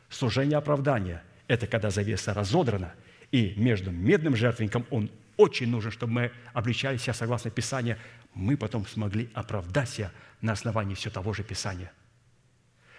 Служение 0.10 0.58
оправдания– 0.58 1.24
это 1.48 1.68
когда 1.68 1.90
завеса 1.90 2.34
разодрана, 2.34 2.94
и 3.32 3.54
между 3.58 3.92
медным 3.92 4.36
жертвенником 4.36 4.86
он 4.90 5.10
очень 5.36 5.68
нужен, 5.68 5.92
чтобы 5.92 6.14
мы 6.14 6.32
обличали 6.54 6.98
себя 6.98 7.14
согласно 7.14 7.50
Писанию, 7.50 7.98
мы 8.34 8.56
потом 8.56 8.86
смогли 8.86 9.30
оправдать 9.34 9.90
себя 9.90 10.12
на 10.42 10.54
основании 10.54 10.96
все 10.96 11.10
того 11.10 11.34
же 11.34 11.44
Писания. 11.44 11.92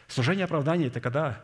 Служение 0.09 0.45
оправдания– 0.45 0.87
это 0.89 1.01
когда 1.01 1.43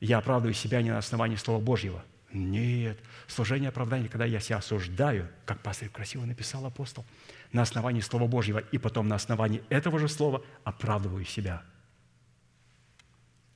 я 0.00 0.18
оправдываю 0.18 0.54
себя 0.54 0.82
не 0.82 0.90
на 0.90 0.98
основании 0.98 1.36
Слова 1.36 1.62
Божьего. 1.62 2.04
Нет. 2.34 2.98
Служение 3.28 3.68
оправдания, 3.68 4.08
когда 4.08 4.24
я 4.24 4.40
себя 4.40 4.58
осуждаю, 4.58 5.28
как 5.46 5.60
пастор 5.62 5.88
красиво 5.88 6.24
написал 6.24 6.66
апостол, 6.66 7.06
на 7.52 7.62
основании 7.62 8.00
Слова 8.00 8.26
Божьего, 8.26 8.58
и 8.58 8.76
потом 8.76 9.06
на 9.06 9.14
основании 9.14 9.62
этого 9.68 10.00
же 10.00 10.08
Слова 10.08 10.44
оправдываю 10.64 11.24
себя. 11.24 11.62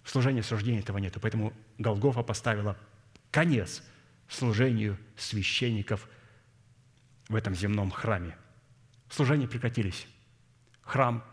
В 0.05 0.11
служении 0.11 0.41
осуждения 0.41 0.79
этого 0.79 0.99
нет. 0.99 1.17
Поэтому 1.21 1.53
Голгофа 1.77 2.23
поставила 2.23 2.79
конец 3.33 3.83
служению 4.29 4.97
священников 5.17 6.09
в 7.29 7.35
этом 7.35 7.55
земном 7.55 7.91
храме. 7.91 8.37
Служения 9.11 9.49
прекратились. 9.49 10.07
Храм 10.83 11.25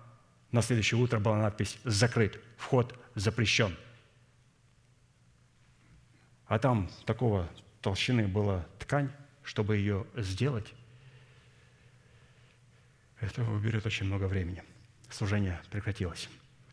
на 0.51 0.61
следующее 0.61 0.99
утро 0.99 1.19
была 1.19 1.37
надпись 1.37 1.77
«Закрыт, 1.83 2.41
вход 2.57 2.97
запрещен». 3.13 3.75
А 6.47 6.59
там 6.59 6.89
такого 7.05 7.49
толщины 7.81 8.27
была 8.27 8.65
ткань, 8.79 9.09
чтобы 9.43 9.77
ее 9.77 10.05
сделать. 10.15 10.73
Это 13.19 13.43
уберет 13.43 13.85
очень 13.85 14.05
много 14.05 14.25
времени. 14.25 14.63
Служение 15.09 15.61
прекратилось 15.71 16.29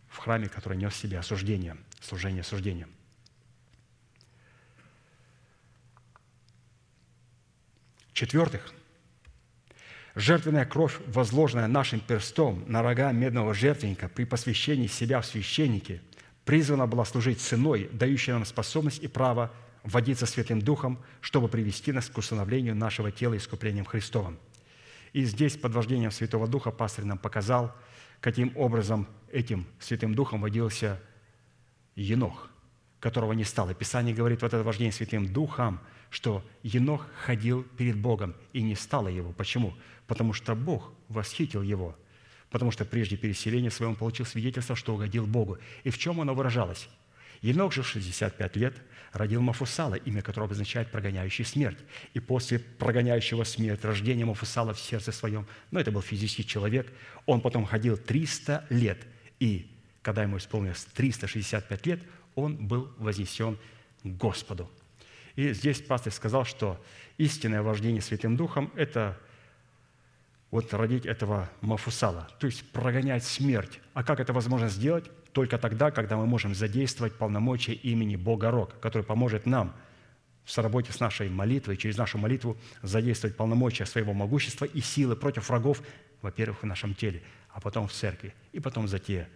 в 0.09 0.19
храме, 0.19 0.49
который 0.49 0.77
нес 0.77 0.93
в 0.93 0.97
себе 0.97 1.19
осуждение, 1.19 1.77
служение 2.01 2.43
осуждения. 2.43 2.87
В-четвертых, 8.09 8.73
жертвенная 10.15 10.67
кровь, 10.67 10.99
возложенная 11.07 11.67
нашим 11.67 12.01
перстом 12.01 12.63
на 12.71 12.83
рога 12.83 13.11
медного 13.13 13.55
жертвенника 13.55 14.11
при 14.11 14.25
посвящении 14.25 14.87
себя 14.87 15.23
в 15.23 15.27
священники, 15.27 16.03
призвана 16.45 16.87
была 16.87 17.05
служить 17.05 17.41
ценой, 17.41 17.89
дающей 17.93 18.33
нам 18.33 18.45
способность 18.45 19.03
и 19.03 19.09
право 19.09 19.53
водиться 19.83 20.27
Святым 20.27 20.61
Духом, 20.61 20.99
чтобы 21.21 21.49
привести 21.49 21.93
нас 21.93 22.09
к 22.09 22.19
установлению 22.19 22.75
нашего 22.75 23.11
тела 23.11 23.37
искуплением 23.37 23.85
Христовым. 23.85 24.39
И 25.13 25.25
здесь 25.25 25.57
под 25.57 25.75
вождением 25.75 26.11
Святого 26.11 26.47
Духа 26.47 26.71
пастор 26.71 27.05
нам 27.05 27.19
показал, 27.19 27.75
каким 28.21 28.57
образом 28.57 29.07
этим 29.31 29.67
Святым 29.79 30.15
Духом 30.15 30.41
водился 30.41 31.01
Енох, 31.97 32.49
которого 33.01 33.33
не 33.33 33.45
стало. 33.45 33.75
Писание 33.75 34.15
говорит, 34.15 34.43
вот 34.43 34.55
это 34.55 34.63
вождение 34.63 34.93
Святым 34.93 35.33
Духом, 35.33 35.81
что 36.09 36.45
Енох 36.63 37.07
ходил 37.25 37.65
перед 37.77 37.97
Богом, 37.97 38.35
и 38.53 38.63
не 38.63 38.75
стало 38.75 39.09
его. 39.09 39.33
Почему? 39.33 39.75
Потому 40.07 40.33
что 40.33 40.55
Бог 40.55 40.93
восхитил 41.09 41.63
его, 41.63 41.97
потому 42.53 42.71
что 42.71 42.85
прежде 42.85 43.17
переселения 43.17 43.71
своего 43.71 43.93
он 43.93 43.97
получил 43.97 44.27
свидетельство, 44.27 44.77
что 44.77 44.95
угодил 44.95 45.27
Богу. 45.27 45.59
И 45.85 45.91
в 45.91 45.99
чем 45.99 46.21
оно 46.21 46.35
выражалось? 46.35 46.89
Енох 47.41 47.73
же 47.73 47.83
65 47.83 48.57
лет 48.57 48.77
родил 49.13 49.41
Мафусала, 49.41 49.95
имя 49.95 50.23
которого 50.23 50.47
обозначает 50.47 50.91
«прогоняющий 50.91 51.45
смерть». 51.45 51.79
И 52.15 52.21
после 52.21 52.61
прогоняющего 52.61 53.45
смерть, 53.45 53.85
рождения 53.85 54.25
Мафусала 54.25 54.75
в 54.75 54.81
сердце 54.81 55.11
своем, 55.11 55.47
ну, 55.71 55.81
это 55.81 55.91
был 55.91 56.03
физический 56.03 56.47
человек, 56.47 56.93
он 57.27 57.41
потом 57.41 57.65
ходил 57.65 57.97
300 57.97 58.67
лет. 58.71 58.99
И 59.41 59.69
когда 60.03 60.23
ему 60.23 60.37
исполнилось 60.37 60.87
365 60.95 61.87
лет, 61.87 62.01
он 62.35 62.57
был 62.57 62.93
вознесен 62.99 63.59
Господу. 64.05 64.71
И 65.35 65.53
здесь 65.53 65.81
пастор 65.81 66.13
сказал, 66.13 66.45
что 66.45 66.83
истинное 67.19 67.63
вождение 67.63 68.03
Святым 68.03 68.37
Духом– 68.37 68.71
это 68.77 69.19
вот 70.53 70.73
родить 70.73 71.07
этого 71.07 71.51
Мафусала, 71.61 72.29
то 72.39 72.47
есть 72.47 72.71
прогонять 72.71 73.25
смерть. 73.25 73.81
А 73.93 74.05
как 74.05 74.21
это 74.21 74.33
возможно 74.33 74.69
сделать? 74.69 75.11
только 75.33 75.59
тогда, 75.59 75.91
когда 75.91 76.17
мы 76.17 76.27
можем 76.27 76.55
задействовать 76.55 77.15
полномочия 77.15 77.73
имени 77.73 78.17
Бога 78.17 78.51
Рок, 78.51 78.79
который 78.81 79.03
поможет 79.03 79.47
нам 79.47 79.75
в 80.45 80.51
соработе 80.51 80.93
с 80.93 81.01
нашей 81.01 81.31
молитвой, 81.31 81.77
через 81.77 81.97
нашу 81.97 82.19
молитву 82.19 82.57
задействовать 82.83 83.37
полномочия 83.37 83.87
своего 83.87 84.13
могущества 84.13 84.67
и 84.67 84.81
силы 84.81 85.17
против 85.17 85.49
врагов, 85.49 85.83
во-первых, 86.21 86.63
в 86.63 86.67
нашем 86.67 86.95
теле, 86.95 87.23
а 87.51 87.61
потом 87.61 87.89
в 87.89 87.93
церкви, 87.93 88.35
и 88.53 88.61
потом 88.61 88.89
за 88.89 88.99
те 88.99 89.29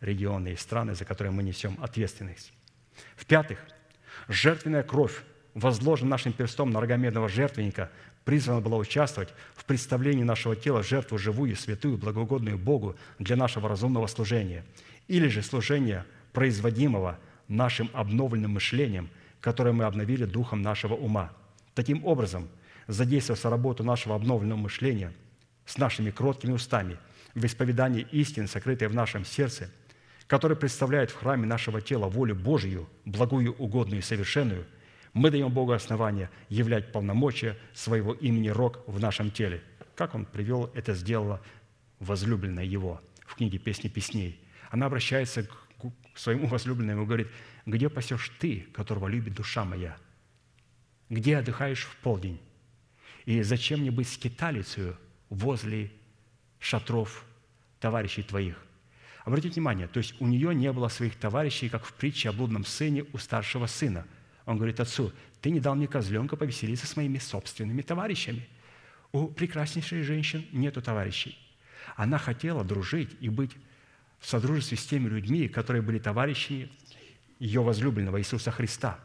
регионы 0.00 0.52
и 0.52 0.56
страны, 0.56 0.94
за 0.94 1.04
которые 1.04 1.32
мы 1.32 1.42
несем 1.42 1.78
ответственность. 1.80 2.52
В-пятых, 3.16 3.58
жертвенная 4.28 4.82
кровь, 4.82 5.22
возложенная 5.54 6.12
нашим 6.12 6.32
перстом 6.32 6.70
на 6.70 6.80
рогомедного 6.80 7.28
жертвенника, 7.28 7.90
призвана 8.26 8.60
была 8.60 8.76
участвовать 8.76 9.30
в 9.54 9.64
представлении 9.64 10.22
нашего 10.22 10.54
тела 10.54 10.82
жертву 10.82 11.16
живую, 11.16 11.56
святую, 11.56 11.96
благоугодную 11.96 12.58
Богу 12.58 12.94
для 13.18 13.36
нашего 13.36 13.70
разумного 13.70 14.06
служения– 14.06 14.62
или 15.08 15.28
же 15.28 15.42
служение, 15.42 16.04
производимого 16.32 17.18
нашим 17.48 17.90
обновленным 17.92 18.52
мышлением, 18.52 19.08
которое 19.40 19.72
мы 19.72 19.84
обновили 19.84 20.24
духом 20.24 20.62
нашего 20.62 20.94
ума. 20.94 21.32
Таким 21.74 22.04
образом, 22.04 22.48
задействуя 22.88 23.38
работу 23.50 23.84
нашего 23.84 24.16
обновленного 24.16 24.58
мышления 24.58 25.12
с 25.64 25.78
нашими 25.78 26.10
кроткими 26.10 26.52
устами 26.52 26.98
в 27.34 27.44
исповедании 27.44 28.06
истины, 28.12 28.46
сокрытой 28.46 28.88
в 28.88 28.94
нашем 28.94 29.24
сердце, 29.24 29.70
который 30.26 30.56
представляет 30.56 31.10
в 31.10 31.16
храме 31.16 31.46
нашего 31.46 31.80
тела 31.80 32.08
волю 32.08 32.34
Божию, 32.34 32.88
благую, 33.04 33.54
угодную 33.54 34.00
и 34.00 34.04
совершенную, 34.04 34.66
мы 35.16 35.30
даем 35.30 35.50
Богу 35.50 35.72
основание 35.72 36.28
являть 36.50 36.92
полномочия 36.92 37.56
своего 37.72 38.12
имени 38.12 38.48
Рок 38.48 38.86
в 38.86 39.00
нашем 39.00 39.30
теле. 39.30 39.62
Как 39.94 40.14
он 40.14 40.26
привел, 40.26 40.70
это 40.74 40.92
сделала 40.92 41.40
возлюбленная 42.00 42.64
его 42.64 43.00
в 43.26 43.34
книге 43.34 43.56
«Песни 43.56 43.88
песней». 43.88 44.38
Она 44.70 44.86
обращается 44.86 45.44
к 45.44 45.50
своему 46.14 46.48
возлюбленному 46.48 47.04
и 47.04 47.06
говорит, 47.06 47.28
где 47.64 47.88
пасешь 47.88 48.30
ты, 48.38 48.66
которого 48.74 49.08
любит 49.08 49.32
душа 49.32 49.64
моя? 49.64 49.96
Где 51.08 51.38
отдыхаешь 51.38 51.84
в 51.84 51.96
полдень? 51.96 52.38
И 53.24 53.40
зачем 53.40 53.80
мне 53.80 53.90
быть 53.90 54.10
скиталицей 54.10 54.96
возле 55.30 55.90
шатров 56.58 57.24
товарищей 57.80 58.22
твоих? 58.22 58.62
Обратите 59.24 59.54
внимание, 59.54 59.88
то 59.88 59.96
есть 59.96 60.20
у 60.20 60.26
нее 60.26 60.54
не 60.54 60.70
было 60.72 60.88
своих 60.88 61.16
товарищей, 61.16 61.70
как 61.70 61.86
в 61.86 61.94
притче 61.94 62.28
о 62.28 62.32
блудном 62.32 62.66
сыне 62.66 63.06
у 63.14 63.18
старшего 63.18 63.64
сына. 63.64 64.06
Он 64.46 64.56
говорит 64.56 64.80
отцу, 64.80 65.12
ты 65.42 65.50
не 65.50 65.60
дал 65.60 65.74
мне 65.74 65.88
козленка 65.88 66.36
повеселиться 66.36 66.86
с 66.86 66.96
моими 66.96 67.18
собственными 67.18 67.82
товарищами. 67.82 68.48
У 69.12 69.26
прекраснейшей 69.26 70.02
женщин 70.02 70.46
нету 70.52 70.80
товарищей. 70.80 71.36
Она 71.96 72.18
хотела 72.18 72.64
дружить 72.64 73.10
и 73.20 73.28
быть 73.28 73.52
в 74.20 74.28
содружестве 74.28 74.78
с 74.78 74.86
теми 74.86 75.08
людьми, 75.08 75.48
которые 75.48 75.82
были 75.82 75.98
товарищами 75.98 76.70
ее 77.38 77.60
возлюбленного 77.60 78.20
Иисуса 78.20 78.50
Христа. 78.50 78.98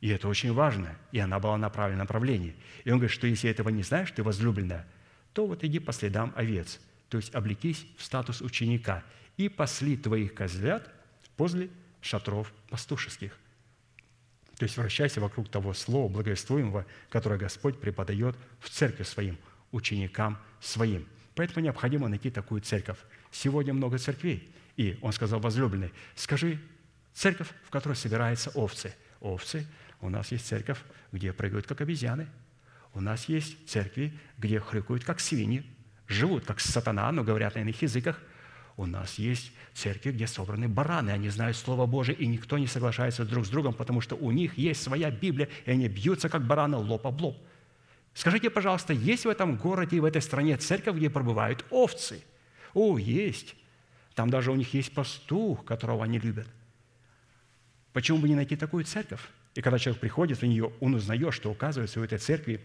И 0.00 0.08
это 0.08 0.26
очень 0.26 0.52
важно. 0.52 0.96
И 1.12 1.18
она 1.18 1.38
была 1.38 1.56
на 1.56 1.70
правильном 1.70 2.00
направлении. 2.00 2.56
И 2.84 2.90
он 2.90 2.98
говорит, 2.98 3.14
что 3.14 3.26
если 3.26 3.48
этого 3.48 3.68
не 3.68 3.82
знаешь, 3.82 4.10
ты 4.10 4.22
возлюбленная, 4.22 4.86
то 5.32 5.46
вот 5.46 5.62
иди 5.64 5.78
по 5.78 5.92
следам 5.92 6.32
овец. 6.34 6.80
То 7.08 7.18
есть 7.18 7.34
облекись 7.34 7.86
в 7.98 8.04
статус 8.04 8.40
ученика 8.40 9.04
и 9.36 9.48
пасли 9.48 9.96
твоих 9.96 10.34
козлят 10.34 10.90
возле 11.36 11.70
шатров 12.00 12.52
пастушеских. 12.68 13.38
То 14.62 14.66
есть 14.66 14.76
вращайся 14.76 15.20
вокруг 15.20 15.48
того 15.48 15.74
слова 15.74 16.08
благовествуемого, 16.08 16.86
которое 17.10 17.36
Господь 17.36 17.80
преподает 17.80 18.36
в 18.60 18.70
церкви 18.70 19.02
своим, 19.02 19.36
ученикам 19.72 20.38
своим. 20.60 21.08
Поэтому 21.34 21.64
необходимо 21.64 22.06
найти 22.06 22.30
такую 22.30 22.60
церковь. 22.60 22.98
Сегодня 23.32 23.74
много 23.74 23.98
церквей. 23.98 24.54
И 24.76 24.96
он 25.02 25.12
сказал, 25.12 25.40
возлюбленный, 25.40 25.90
скажи, 26.14 26.60
церковь, 27.12 27.48
в 27.66 27.70
которой 27.70 27.94
собираются 27.94 28.50
овцы. 28.50 28.94
Овцы, 29.18 29.66
у 30.00 30.08
нас 30.08 30.30
есть 30.30 30.46
церковь, 30.46 30.78
где 31.10 31.32
прыгают, 31.32 31.66
как 31.66 31.80
обезьяны. 31.80 32.28
У 32.94 33.00
нас 33.00 33.24
есть 33.24 33.68
церкви, 33.68 34.16
где 34.38 34.60
хрюкают, 34.60 35.02
как 35.02 35.18
свиньи. 35.18 35.66
Живут, 36.06 36.46
как 36.46 36.60
сатана, 36.60 37.10
но 37.10 37.24
говорят 37.24 37.56
на 37.56 37.62
иных 37.62 37.82
языках– 37.82 38.20
у 38.76 38.86
нас 38.86 39.18
есть 39.18 39.52
церкви, 39.74 40.12
где 40.12 40.26
собраны 40.26 40.68
бараны, 40.68 41.10
они 41.10 41.28
знают 41.28 41.56
Слово 41.56 41.86
Божие, 41.86 42.16
и 42.16 42.26
никто 42.26 42.58
не 42.58 42.66
соглашается 42.66 43.24
друг 43.24 43.46
с 43.46 43.48
другом, 43.48 43.74
потому 43.74 44.00
что 44.00 44.16
у 44.16 44.30
них 44.30 44.56
есть 44.56 44.82
своя 44.82 45.10
Библия, 45.10 45.48
и 45.66 45.70
они 45.70 45.88
бьются, 45.88 46.28
как 46.28 46.46
бараны, 46.46 46.76
лоб 46.76 47.06
об 47.06 47.20
лоб. 47.20 47.36
Скажите, 48.14 48.50
пожалуйста, 48.50 48.92
есть 48.92 49.24
в 49.24 49.28
этом 49.28 49.56
городе 49.56 49.96
и 49.96 50.00
в 50.00 50.04
этой 50.04 50.22
стране 50.22 50.56
церковь, 50.56 50.96
где 50.96 51.08
пробывают 51.08 51.64
овцы? 51.70 52.22
О, 52.74 52.98
есть. 52.98 53.54
Там 54.14 54.30
даже 54.30 54.50
у 54.50 54.54
них 54.54 54.74
есть 54.74 54.92
пастух, 54.92 55.64
которого 55.64 56.04
они 56.04 56.18
любят. 56.18 56.46
Почему 57.92 58.18
бы 58.18 58.28
не 58.28 58.34
найти 58.34 58.56
такую 58.56 58.84
церковь? 58.84 59.20
И 59.54 59.60
когда 59.60 59.78
человек 59.78 60.00
приходит 60.00 60.40
в 60.40 60.46
нее, 60.46 60.72
он 60.80 60.94
узнает, 60.94 61.34
что, 61.34 61.50
оказывается, 61.50 62.00
у 62.00 62.04
этой 62.04 62.18
церкви 62.18 62.64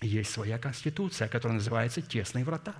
есть 0.00 0.30
своя 0.30 0.58
конституция, 0.58 1.28
которая 1.28 1.58
называется 1.58 2.00
«тесные 2.00 2.44
врата». 2.44 2.74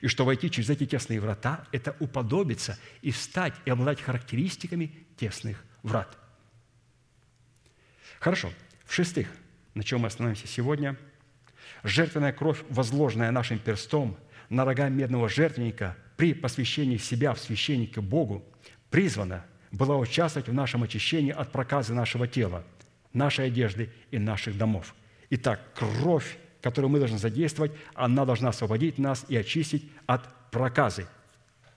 И 0.00 0.08
что 0.08 0.24
войти 0.24 0.50
через 0.50 0.70
эти 0.70 0.86
тесные 0.86 1.20
врата– 1.20 1.66
это 1.72 1.96
уподобиться 2.00 2.78
и 3.02 3.10
стать, 3.12 3.54
и 3.64 3.70
обладать 3.70 4.00
характеристиками 4.00 4.92
тесных 5.16 5.64
врат. 5.82 6.16
Хорошо. 8.18 8.50
В-шестых, 8.84 9.28
на 9.74 9.84
чем 9.84 10.00
мы 10.00 10.08
остановимся 10.08 10.46
сегодня, 10.46 10.96
жертвенная 11.82 12.32
кровь, 12.32 12.62
возложенная 12.68 13.30
нашим 13.30 13.58
перстом 13.58 14.16
на 14.48 14.64
рога 14.64 14.88
медного 14.88 15.28
жертвенника 15.28 15.96
при 16.16 16.34
посвящении 16.34 16.96
себя 16.96 17.34
в 17.34 17.40
священника 17.40 18.02
Богу, 18.02 18.44
призвана 18.90 19.46
была 19.70 19.96
участвовать 19.96 20.48
в 20.48 20.52
нашем 20.52 20.82
очищении 20.82 21.32
от 21.32 21.52
проказа 21.52 21.94
нашего 21.94 22.26
тела, 22.26 22.64
нашей 23.12 23.46
одежды 23.46 23.90
и 24.10 24.18
наших 24.18 24.58
домов. 24.58 24.94
Итак, 25.30 25.60
кровь 25.74 26.36
которую 26.62 26.90
мы 26.90 26.98
должны 26.98 27.18
задействовать, 27.18 27.72
она 27.94 28.24
должна 28.24 28.50
освободить 28.50 28.98
нас 28.98 29.24
и 29.28 29.36
очистить 29.36 29.90
от 30.06 30.22
проказы. 30.50 31.06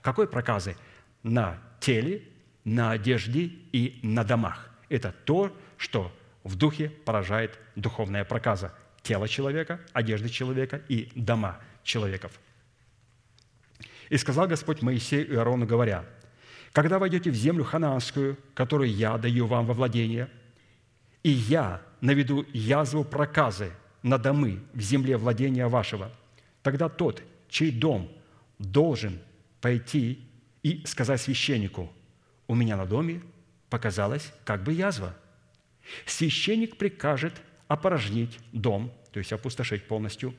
Какой 0.02 0.28
проказы? 0.28 0.76
На 1.22 1.58
теле, 1.80 2.22
на 2.64 2.92
одежде 2.92 3.50
и 3.72 3.98
на 4.02 4.24
домах. 4.24 4.70
Это 4.88 5.14
то, 5.24 5.54
что 5.76 6.12
в 6.42 6.56
духе 6.56 6.90
поражает 6.90 7.58
духовная 7.76 8.24
проказа. 8.24 8.74
Тело 9.02 9.28
человека, 9.28 9.80
одежды 9.92 10.28
человека 10.28 10.82
и 10.88 11.10
дома 11.14 11.60
человеков. 11.82 12.32
И 14.08 14.16
сказал 14.18 14.46
Господь 14.46 14.82
Моисею 14.82 15.30
и 15.30 15.36
Аарону, 15.36 15.66
говоря, 15.66 16.04
«Когда 16.72 16.98
войдете 16.98 17.30
в 17.30 17.34
землю 17.34 17.64
ханаанскую, 17.64 18.38
которую 18.54 18.90
я 18.90 19.16
даю 19.16 19.46
вам 19.46 19.66
во 19.66 19.74
владение, 19.74 20.28
и 21.22 21.30
я 21.30 21.80
наведу 22.00 22.44
язву 22.52 23.04
проказы 23.04 23.72
на 24.04 24.18
домы 24.18 24.60
в 24.74 24.80
земле 24.80 25.16
владения 25.16 25.66
вашего, 25.66 26.12
тогда 26.62 26.88
тот, 26.88 27.22
чей 27.48 27.72
дом 27.72 28.12
должен 28.58 29.18
пойти 29.62 30.28
и 30.62 30.84
сказать 30.84 31.20
священнику, 31.22 31.90
у 32.46 32.54
меня 32.54 32.76
на 32.76 32.84
доме 32.84 33.22
показалась 33.70 34.30
как 34.44 34.62
бы 34.62 34.74
язва. 34.74 35.16
Священник 36.04 36.76
прикажет 36.76 37.32
опорожнить 37.66 38.38
дом, 38.52 38.92
то 39.10 39.18
есть 39.18 39.32
опустошить 39.32 39.88
полностью, 39.88 40.34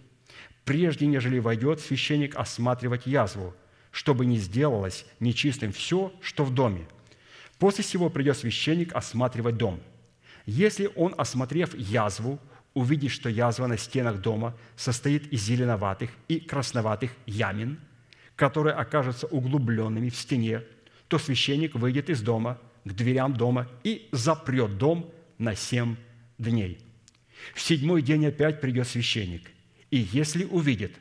прежде 0.64 1.08
нежели 1.08 1.40
войдет 1.40 1.80
священник 1.80 2.36
осматривать 2.36 3.08
язву, 3.08 3.56
чтобы 3.90 4.28
не 4.28 4.38
сделалось 4.38 5.08
нечистым 5.20 5.72
все, 5.72 6.14
что 6.22 6.44
в 6.44 6.54
доме. 6.54 6.88
После 7.58 7.84
всего 7.84 8.12
придет 8.12 8.38
священник 8.38 8.94
осматривать 8.94 9.58
дом. 9.58 9.82
Если 10.46 10.92
он, 10.96 11.16
осмотрев 11.18 11.74
язву, 11.76 12.40
увидишь, 12.76 13.14
что 13.14 13.30
язва 13.30 13.66
на 13.66 13.78
стенах 13.78 14.22
дома 14.22 14.56
состоит 14.76 15.34
из 15.34 15.42
зеленоватых 15.42 16.12
и 16.28 16.40
красноватых 16.40 17.12
ямин, 17.26 17.80
которые 18.36 18.76
окажутся 18.76 19.26
углубленными 19.28 20.10
в 20.10 20.16
стене, 20.16 20.62
то 21.08 21.18
священник 21.18 21.74
выйдет 21.74 22.10
из 22.10 22.22
дома 22.22 22.60
к 22.84 22.94
дверям 22.94 23.34
дома 23.34 23.68
и 23.84 24.08
запрет 24.12 24.78
дом 24.78 25.12
на 25.38 25.56
семь 25.56 25.96
дней. 26.38 26.80
В 27.54 27.62
седьмой 27.62 28.02
день 28.02 28.28
опять 28.28 28.62
придет 28.62 28.88
священник, 28.88 29.52
и 29.90 29.98
если 29.98 30.46
увидит, 30.46 30.94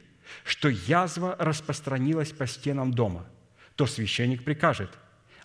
что 0.44 0.68
язва 0.68 1.36
распространилась 1.38 2.30
по 2.30 2.46
стенам 2.46 2.92
дома, 2.92 3.26
то 3.76 3.86
священник 3.86 4.44
прикажет 4.44 4.90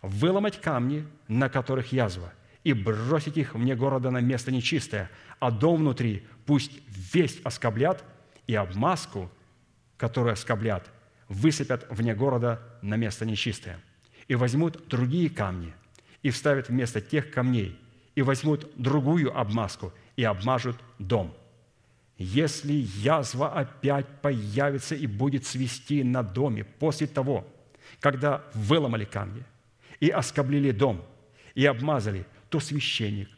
выломать 0.01 0.61
камни, 0.61 1.05
на 1.27 1.49
которых 1.49 1.91
язва, 1.91 2.33
и 2.63 2.73
бросить 2.73 3.37
их 3.37 3.55
вне 3.55 3.75
города 3.75 4.11
на 4.11 4.21
место 4.21 4.51
нечистое, 4.51 5.09
а 5.39 5.51
дом 5.51 5.77
внутри 5.77 6.23
пусть 6.45 6.71
весь 6.87 7.39
оскоблят, 7.43 8.03
и 8.47 8.55
обмазку, 8.55 9.29
которую 9.97 10.33
оскоблят, 10.33 10.89
высыпят 11.27 11.85
вне 11.91 12.15
города 12.15 12.59
на 12.81 12.95
место 12.95 13.25
нечистое. 13.25 13.79
И 14.27 14.35
возьмут 14.35 14.87
другие 14.87 15.29
камни, 15.29 15.73
и 16.23 16.31
вставят 16.31 16.69
вместо 16.69 17.01
тех 17.01 17.31
камней, 17.31 17.79
и 18.15 18.23
возьмут 18.23 18.67
другую 18.75 19.37
обмазку, 19.37 19.93
и 20.15 20.23
обмажут 20.23 20.77
дом. 20.97 21.35
Если 22.17 22.73
язва 22.73 23.53
опять 23.53 24.07
появится 24.21 24.95
и 24.95 25.07
будет 25.07 25.45
свести 25.45 26.03
на 26.03 26.23
доме 26.23 26.63
после 26.63 27.07
того, 27.07 27.47
когда 27.99 28.43
выломали 28.53 29.05
камни 29.05 29.43
и 29.99 30.09
оскоблили 30.09 30.71
дом, 30.71 31.05
и 31.55 31.65
обмазали, 31.65 32.25
то 32.49 32.59
священник 32.59 33.29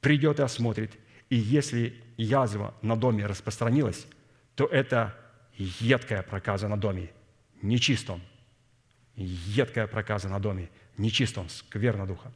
придет 0.00 0.40
и 0.40 0.42
осмотрит, 0.42 0.92
и 1.32 1.36
если 1.36 1.94
язва 2.18 2.74
на 2.82 2.94
доме 2.94 3.24
распространилась, 3.24 4.06
то 4.54 4.66
это 4.66 5.16
едкая 5.56 6.22
проказа 6.22 6.68
на 6.68 6.76
доме, 6.76 7.10
нечист 7.62 8.10
он. 8.10 8.20
Едкая 9.16 9.86
проказа 9.86 10.28
на 10.28 10.40
доме, 10.40 10.68
нечист 10.98 11.38
он, 11.38 11.48
скверно 11.48 12.06
духа. 12.06 12.30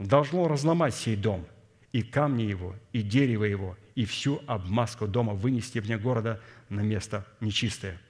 Должно 0.00 0.48
разломать 0.48 0.96
сей 0.96 1.14
дом, 1.14 1.46
и 1.92 2.02
камни 2.02 2.42
его, 2.42 2.74
и 2.92 3.02
дерево 3.02 3.44
его, 3.44 3.76
и 3.94 4.04
всю 4.04 4.42
обмазку 4.48 5.06
дома 5.06 5.34
вынести 5.34 5.78
вне 5.78 5.96
города 5.96 6.40
на 6.70 6.80
место 6.80 7.24
нечистое. 7.38 8.00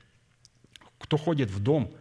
Кто 0.99 1.19
ходит 1.19 1.51
в 1.51 1.63
дом 1.63 1.95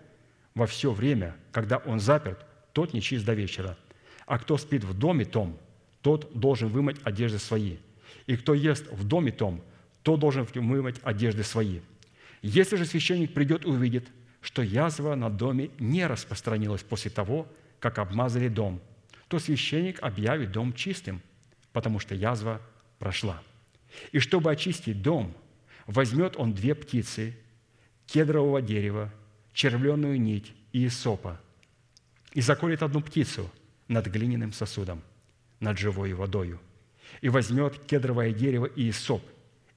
во 0.55 0.65
все 0.65 0.93
время, 0.93 1.35
когда 1.51 1.75
он 1.79 1.99
заперт, 1.99 2.39
тот 2.71 2.93
нечист 2.93 3.25
до 3.25 3.33
вечера. 3.33 3.77
А 4.25 4.39
кто 4.39 4.57
спит 4.57 4.85
в 4.85 4.97
доме 4.97 5.25
том, 5.25 5.57
тот 6.01 6.31
должен 6.33 6.69
вымыть 6.69 7.01
одежды 7.03 7.37
свои– 7.37 7.79
и 8.27 8.35
кто 8.35 8.53
ест 8.53 8.85
в 8.91 9.05
доме 9.05 9.31
том, 9.31 9.63
то 10.03 10.17
должен 10.17 10.45
вымыть 10.53 10.97
одежды 11.03 11.43
свои. 11.43 11.79
Если 12.41 12.75
же 12.75 12.85
священник 12.85 13.33
придет 13.33 13.65
и 13.65 13.69
увидит, 13.69 14.07
что 14.41 14.61
язва 14.61 15.15
на 15.15 15.29
доме 15.29 15.71
не 15.79 16.05
распространилась 16.05 16.83
после 16.83 17.09
того, 17.09 17.47
как 17.79 17.97
обмазали 17.97 18.47
дом, 18.47 18.79
то 19.27 19.39
священник 19.39 20.01
объявит 20.03 20.51
дом 20.51 20.73
чистым, 20.73 21.21
потому 21.73 21.99
что 21.99 22.15
язва 22.15 22.61
прошла. 22.99 23.41
И 24.11 24.19
чтобы 24.19 24.51
очистить 24.51 25.01
дом, 25.01 25.33
возьмет 25.85 26.35
он 26.37 26.53
две 26.53 26.75
птицы, 26.75 27.35
кедрового 28.05 28.61
дерева, 28.61 29.11
червленую 29.53 30.21
нить 30.21 30.53
и 30.71 30.87
сопа, 30.89 31.41
и 32.33 32.41
заколет 32.41 32.83
одну 32.83 33.01
птицу 33.01 33.49
над 33.87 34.07
глиняным 34.07 34.53
сосудом, 34.53 35.01
над 35.59 35.77
живой 35.77 36.13
водою– 36.13 36.59
и 37.21 37.29
возьмет 37.29 37.79
кедровое 37.85 38.31
дерево 38.31 38.65
и 38.65 38.91
соп, 38.91 39.23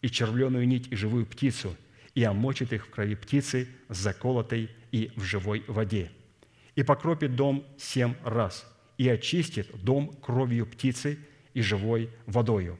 и 0.03 0.09
червленую 0.09 0.67
нить, 0.67 0.89
и 0.91 0.97
живую 0.97 1.27
птицу, 1.27 1.77
и 2.15 2.25
омочит 2.25 2.73
их 2.73 2.87
в 2.87 2.91
крови 2.91 3.15
птицы, 3.15 3.69
заколотой 3.89 4.71
и 4.93 5.13
в 5.17 5.23
живой 5.23 5.65
воде. 5.67 6.11
И 6.75 6.83
покропит 6.83 7.37
дом 7.37 7.65
семь 7.79 8.15
раз, 8.25 8.67
и 8.99 9.09
очистит 9.09 9.69
дом 9.83 10.09
кровью 10.23 10.67
птицы 10.67 11.19
и 11.55 11.63
живой 11.63 12.11
водою, 12.27 12.79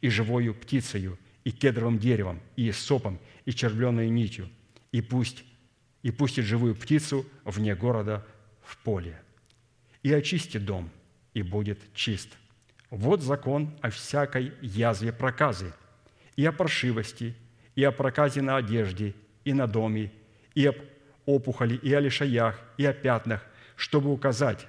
и 0.00 0.08
живою 0.08 0.54
птицею, 0.54 1.18
и 1.44 1.50
кедровым 1.50 1.98
деревом, 1.98 2.40
и 2.56 2.70
сопом, 2.72 3.18
и 3.44 3.52
червленой 3.52 4.08
нитью, 4.10 4.48
и 4.92 5.00
пусть 5.00 5.44
и 6.02 6.10
пустит 6.10 6.44
живую 6.44 6.74
птицу 6.74 7.26
вне 7.44 7.74
города 7.74 8.26
в 8.62 8.78
поле. 8.78 9.20
И 10.02 10.12
очистит 10.12 10.64
дом, 10.64 10.90
и 11.34 11.42
будет 11.42 11.78
чист. 11.94 12.36
Вот 12.90 13.22
закон 13.22 13.76
о 13.82 13.90
всякой 13.90 14.52
язве 14.60 15.12
проказы, 15.12 15.72
и 16.34 16.44
о 16.44 16.52
паршивости, 16.52 17.36
и 17.76 17.84
о 17.84 17.92
проказе 17.92 18.42
на 18.42 18.56
одежде, 18.56 19.14
и 19.44 19.52
на 19.52 19.68
доме, 19.68 20.12
и 20.54 20.66
об 20.66 20.76
опухоли, 21.24 21.76
и 21.76 21.92
о 21.94 22.00
лишаях, 22.00 22.60
и 22.76 22.84
о 22.84 22.92
пятнах, 22.92 23.44
чтобы 23.76 24.12
указать, 24.12 24.66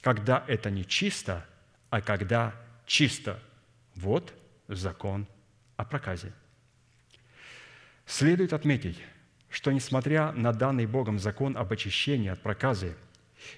когда 0.00 0.44
это 0.46 0.70
не 0.70 0.86
чисто, 0.86 1.44
а 1.90 2.00
когда 2.00 2.54
чисто. 2.86 3.40
Вот 3.96 4.32
закон 4.68 5.26
о 5.76 5.84
проказе. 5.84 6.32
Следует 8.06 8.52
отметить, 8.52 9.00
что 9.50 9.72
несмотря 9.72 10.30
на 10.32 10.52
данный 10.52 10.86
Богом 10.86 11.18
закон 11.18 11.56
об 11.56 11.72
очищении 11.72 12.28
от 12.28 12.40
проказы, 12.40 12.96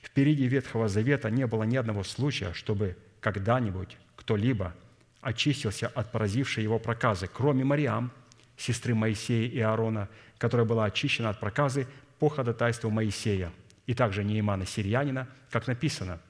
впереди 0.03 0.47
Ветхого 0.47 0.89
Завета 0.89 1.31
не 1.31 1.47
было 1.47 1.65
ни 1.65 1.77
одного 1.77 2.03
случая, 2.03 2.53
чтобы 2.53 2.97
когда-нибудь 3.21 3.97
кто-либо 4.27 4.75
очистился 5.21 5.87
от 5.87 6.11
поразившей 6.11 6.65
его 6.65 6.81
проказы, 6.81 7.31
кроме 7.33 7.63
Мариам, 7.63 8.11
сестры 8.57 8.93
Моисея 8.93 9.49
и 9.49 9.61
Аарона, 9.61 10.09
которая 10.37 10.67
была 10.67 10.85
очищена 10.85 11.31
от 11.31 11.39
проказы 11.39 11.87
по 12.19 12.29
ходатайству 12.29 12.91
Моисея, 12.91 13.53
и 13.87 13.95
также 13.95 14.25
Неимана 14.25 14.67
Сириянина, 14.67 15.29
как 15.49 15.69
написано. 15.69 16.21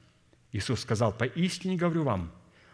Иисус 0.52 0.80
сказал, 0.80 1.10
«Поистине 1.10 1.76
говорю 1.76 2.02
вам, 2.02 2.32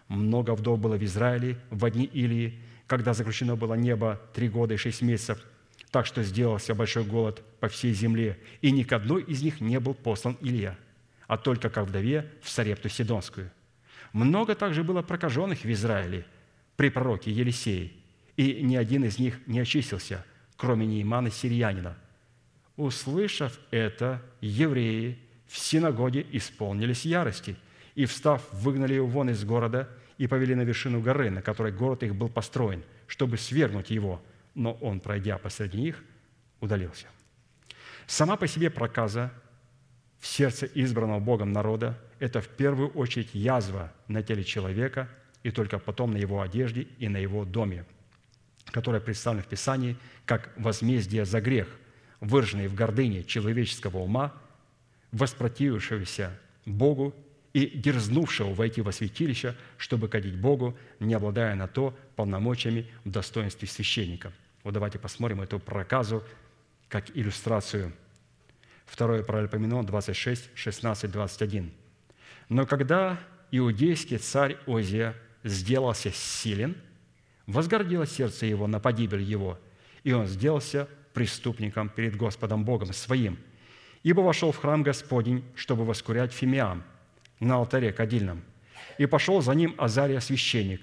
много 0.09 0.57
вдов 0.57 0.81
было 0.81 0.97
в 0.97 1.05
Израиле 1.05 1.57
в 1.71 1.85
одни 1.85 2.05
Илии, 2.05 2.59
когда 2.89 3.15
заключено 3.15 3.55
было 3.55 3.75
небо 3.75 4.21
три 4.35 4.49
года 4.49 4.75
и 4.75 4.77
шесть 4.77 5.03
месяцев, 5.03 5.39
так 5.93 6.05
что 6.05 6.25
сделался 6.25 6.75
большой 6.75 7.05
голод 7.05 7.45
по 7.61 7.69
всей 7.69 7.95
земле, 7.95 8.41
и 8.61 8.73
ни 8.73 8.83
к 8.83 8.93
одной 8.93 9.23
из 9.23 9.41
них 9.43 9.61
не 9.61 9.79
был 9.79 9.95
послан 9.95 10.37
Илья, 10.41 10.77
а 11.29 11.39
только 11.39 11.71
как 11.71 11.87
вдове 11.87 12.29
в 12.43 12.51
Сарепту 12.51 12.89
Сидонскую. 12.89 13.53
Много 14.13 14.55
также 14.55 14.85
было 14.85 15.03
прокаженных 15.03 15.65
в 15.65 15.73
Израиле 15.73 16.27
при 16.77 16.91
пророке 16.91 17.31
Елисее, 17.31 17.93
и 18.37 18.63
ни 18.63 18.77
один 18.77 19.05
из 19.05 19.19
них 19.19 19.41
не 19.47 19.61
очистился, 19.61 20.25
кроме 20.57 20.87
Неймана 20.87 21.31
Сириянина. 21.31 21.97
Услышав 22.77 23.59
это, 23.71 24.23
евреи 24.41 25.19
в 25.47 25.59
синагоге 25.59 26.27
исполнились 26.33 27.05
ярости, 27.05 27.57
и, 27.95 28.07
встав, 28.07 28.43
выгнали 28.53 28.95
его 28.95 29.07
вон 29.07 29.31
из 29.31 29.45
города 29.45 29.89
и 30.17 30.27
повели 30.27 30.55
на 30.55 30.63
вершину 30.63 31.01
горы, 31.01 31.31
на 31.31 31.43
которой 31.43 31.73
город 31.73 32.03
их 32.03 32.15
был 32.15 32.31
построен, 32.31 32.83
чтобы 33.07 33.37
свергнуть 33.37 33.91
его, 33.91 34.23
но 34.55 34.73
он, 34.75 35.01
пройдя 35.01 35.37
посреди 35.37 35.79
них, 35.79 36.03
удалился. 36.61 37.07
Сама 38.07 38.37
по 38.37 38.47
себе 38.47 38.71
проказа 38.71 39.31
в 40.21 40.27
сердце 40.27 40.67
избранного 40.75 41.21
Богом 41.21 41.53
народа– 41.53 41.99
это 42.23 42.41
в 42.41 42.47
первую 42.47 42.89
очередь 42.91 43.31
язва 43.35 43.93
на 44.07 44.23
теле 44.23 44.45
человека 44.45 45.09
и 45.43 45.51
только 45.51 45.81
потом 45.81 46.13
на 46.13 46.19
его 46.19 46.41
одежде 46.41 46.83
и 47.01 47.09
на 47.09 47.17
его 47.17 47.45
доме, 47.45 47.85
которая 48.67 49.01
представлена 49.01 49.43
в 49.43 49.49
Писании 49.49 49.97
как 50.25 50.53
возмездие 50.57 51.25
за 51.25 51.41
грех, 51.41 51.67
выраженный 52.21 52.69
в 52.69 52.77
гордыне 52.77 53.25
человеческого 53.25 53.99
ума, 53.99 54.33
воспротивившегося 55.11 56.39
Богу 56.65 57.13
и 57.55 57.67
дерзнувшего 57.67 58.55
войти 58.55 58.83
во 58.83 58.93
святилище, 58.93 59.57
чтобы 59.77 60.07
кадить 60.07 60.37
Богу, 60.37 60.79
не 61.01 61.15
обладая 61.15 61.57
на 61.57 61.67
то 61.67 61.93
полномочиями 62.15 62.87
в 63.05 63.11
достоинстве 63.11 63.67
священника. 63.67 64.33
Вот 64.63 64.75
давайте 64.75 65.01
посмотрим 65.01 65.41
эту 65.41 65.59
проказу 65.59 66.23
как 66.89 67.17
иллюстрацию. 67.17 67.93
Второе 68.87 69.25
Паралипоменон 69.25 69.85
26, 69.87 70.51
16, 70.55 71.11
21. 71.11 71.82
«Но 72.53 72.67
когда 72.67 73.19
иудейский 73.51 74.19
царь 74.19 74.59
Озия 74.67 75.15
сделался 75.43 76.11
силен, 76.11 76.77
возгордило 77.47 78.07
сердце 78.07 78.45
его 78.45 78.67
на 78.67 78.79
погибель 78.79 79.23
его, 79.23 79.59
и 80.05 80.13
он 80.13 80.27
сделался 80.27 80.87
преступником 81.15 81.89
перед 81.89 82.15
Господом 82.15 82.67
Богом 82.67 82.93
своим, 82.93 83.39
ибо 84.03 84.21
вошел 84.21 84.53
в 84.53 84.59
храм 84.59 84.83
Господень, 84.83 85.43
чтобы 85.55 85.87
воскурять 85.87 86.35
фимиам 86.35 86.85
на 87.41 87.55
алтаре 87.55 87.91
кадильном, 87.91 88.43
и 88.99 89.07
пошел 89.07 89.41
за 89.41 89.55
ним 89.55 89.75
Азария 89.79 90.21
священник, 90.21 90.83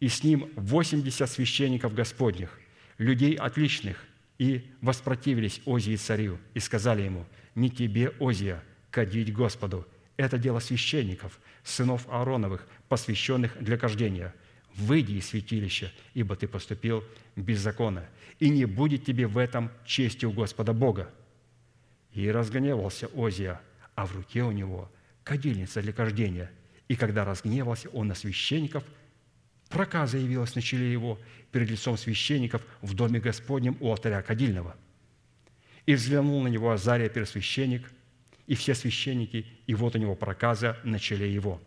и 0.00 0.08
с 0.08 0.24
ним 0.24 0.50
восемьдесят 0.56 1.28
священников 1.28 1.92
Господних, 1.92 2.58
людей 2.96 3.34
отличных, 3.34 4.02
и 4.38 4.72
воспротивились 4.80 5.60
Озии 5.66 5.96
царю, 5.96 6.38
и 6.54 6.60
сказали 6.60 7.02
ему, 7.02 7.26
«Не 7.54 7.68
тебе, 7.68 8.10
Озия, 8.18 8.64
кадить 8.90 9.34
Господу, 9.34 9.86
это 10.16 10.38
дело 10.38 10.60
священников, 10.60 11.38
сынов 11.64 12.06
Аароновых, 12.08 12.66
посвященных 12.88 13.56
для 13.62 13.76
кождения. 13.76 14.34
Выйди 14.74 15.14
из 15.14 15.28
святилища, 15.28 15.92
ибо 16.14 16.36
ты 16.36 16.48
поступил 16.48 17.04
беззаконно, 17.36 18.08
и 18.40 18.48
не 18.48 18.64
будет 18.64 19.04
тебе 19.04 19.26
в 19.26 19.38
этом 19.38 19.70
чести 19.84 20.24
у 20.24 20.32
Господа 20.32 20.72
Бога». 20.72 21.10
И 22.12 22.30
разгневался 22.30 23.08
Озия, 23.14 23.60
а 23.96 24.06
в 24.06 24.14
руке 24.14 24.42
у 24.42 24.52
него 24.52 24.90
кадильница 25.24 25.82
для 25.82 25.92
кождения. 25.92 26.50
И 26.86 26.94
когда 26.94 27.24
разгневался 27.24 27.88
он 27.88 28.08
на 28.08 28.14
священников, 28.14 28.84
проказа 29.68 30.18
явилась 30.18 30.54
на 30.54 30.62
челе 30.62 30.92
его 30.92 31.18
перед 31.50 31.70
лицом 31.70 31.96
священников 31.98 32.62
в 32.82 32.94
доме 32.94 33.18
Господнем 33.18 33.76
у 33.80 33.90
алтаря 33.90 34.22
кадильного. 34.22 34.76
И 35.86 35.94
взглянул 35.94 36.40
на 36.42 36.48
него 36.48 36.70
Азария, 36.70 37.08
первосвященник, 37.08 37.90
и 38.46 38.54
все 38.54 38.74
священники, 38.74 39.46
и 39.66 39.74
вот 39.74 39.94
у 39.94 39.98
него 39.98 40.14
проказа 40.14 40.78
на 40.84 40.98
челе 40.98 41.32
его. 41.32 41.60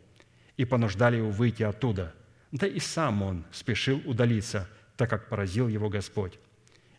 И 0.58 0.66
понуждали 0.66 1.18
его 1.18 1.30
выйти 1.30 1.64
оттуда. 1.64 2.14
Да 2.52 2.68
и 2.68 2.80
сам 2.80 3.22
он 3.22 3.46
спешил 3.52 4.02
удалиться, 4.06 4.70
так 4.96 5.10
как 5.10 5.30
поразил 5.30 5.68
его 5.68 5.90
Господь. 5.90 6.40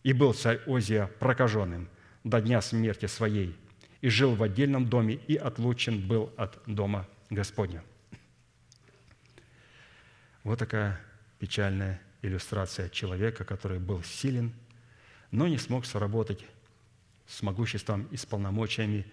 И 0.03 0.13
был 0.13 0.33
царь 0.33 0.61
Озия 0.65 1.07
прокаженным 1.19 1.89
до 2.23 2.41
дня 2.41 2.61
смерти 2.61 3.05
своей, 3.05 3.55
и 4.01 4.09
жил 4.09 4.35
в 4.35 4.43
отдельном 4.43 4.87
доме, 4.87 5.15
и 5.27 5.35
отлучен 5.35 6.07
был 6.07 6.31
от 6.37 6.61
дома 6.65 7.07
Господня. 7.29 7.83
Вот 10.43 10.59
такая 10.59 10.99
печальная 11.37 12.01
иллюстрация 12.21 12.89
человека, 12.89 13.43
который 13.43 13.79
был 13.79 14.03
силен, 14.03 14.53
но 15.31 15.47
не 15.47 15.57
смог 15.57 15.85
сработать 15.85 16.45
с 17.27 17.41
могуществом 17.41 18.07
и 18.11 18.17
с 18.17 18.25
полномочиями 18.25 19.05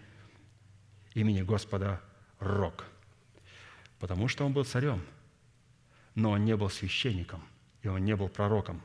имени 1.16 1.40
Господа 1.40 2.00
Рок, 2.38 2.84
потому 3.98 4.28
что 4.28 4.44
он 4.44 4.52
был 4.52 4.64
царем, 4.64 5.02
но 6.14 6.32
он 6.32 6.44
не 6.44 6.54
был 6.56 6.68
священником, 6.68 7.42
и 7.82 7.88
он 7.88 8.04
не 8.04 8.14
был 8.14 8.28
пророком. 8.28 8.82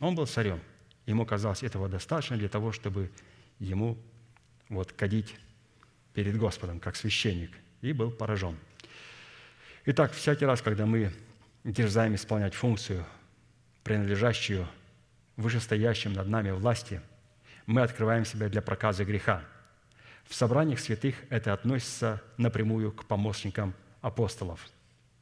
Он 0.00 0.16
был 0.16 0.26
царем. 0.26 0.60
Ему 1.06 1.24
казалось 1.24 1.62
этого 1.62 1.88
достаточно 1.88 2.36
для 2.36 2.48
того, 2.48 2.72
чтобы 2.72 3.10
ему 3.60 3.96
вот 4.68 4.92
кадить 4.92 5.36
перед 6.14 6.36
Господом, 6.36 6.80
как 6.80 6.96
священник, 6.96 7.52
и 7.80 7.92
был 7.92 8.10
поражен. 8.10 8.56
Итак, 9.84 10.12
всякий 10.12 10.44
раз, 10.44 10.62
когда 10.62 10.84
мы 10.84 11.12
дерзаем 11.62 12.16
исполнять 12.16 12.54
функцию, 12.54 13.04
принадлежащую 13.84 14.66
вышестоящим 15.36 16.12
над 16.12 16.26
нами 16.26 16.50
власти, 16.50 17.00
мы 17.66 17.82
открываем 17.82 18.24
себя 18.24 18.48
для 18.48 18.62
проказа 18.62 19.04
греха. 19.04 19.44
В 20.28 20.34
собраниях 20.34 20.80
святых 20.80 21.16
это 21.30 21.52
относится 21.52 22.22
напрямую 22.36 22.92
к 22.92 23.04
помощникам 23.04 23.74
апостолов. 24.00 24.66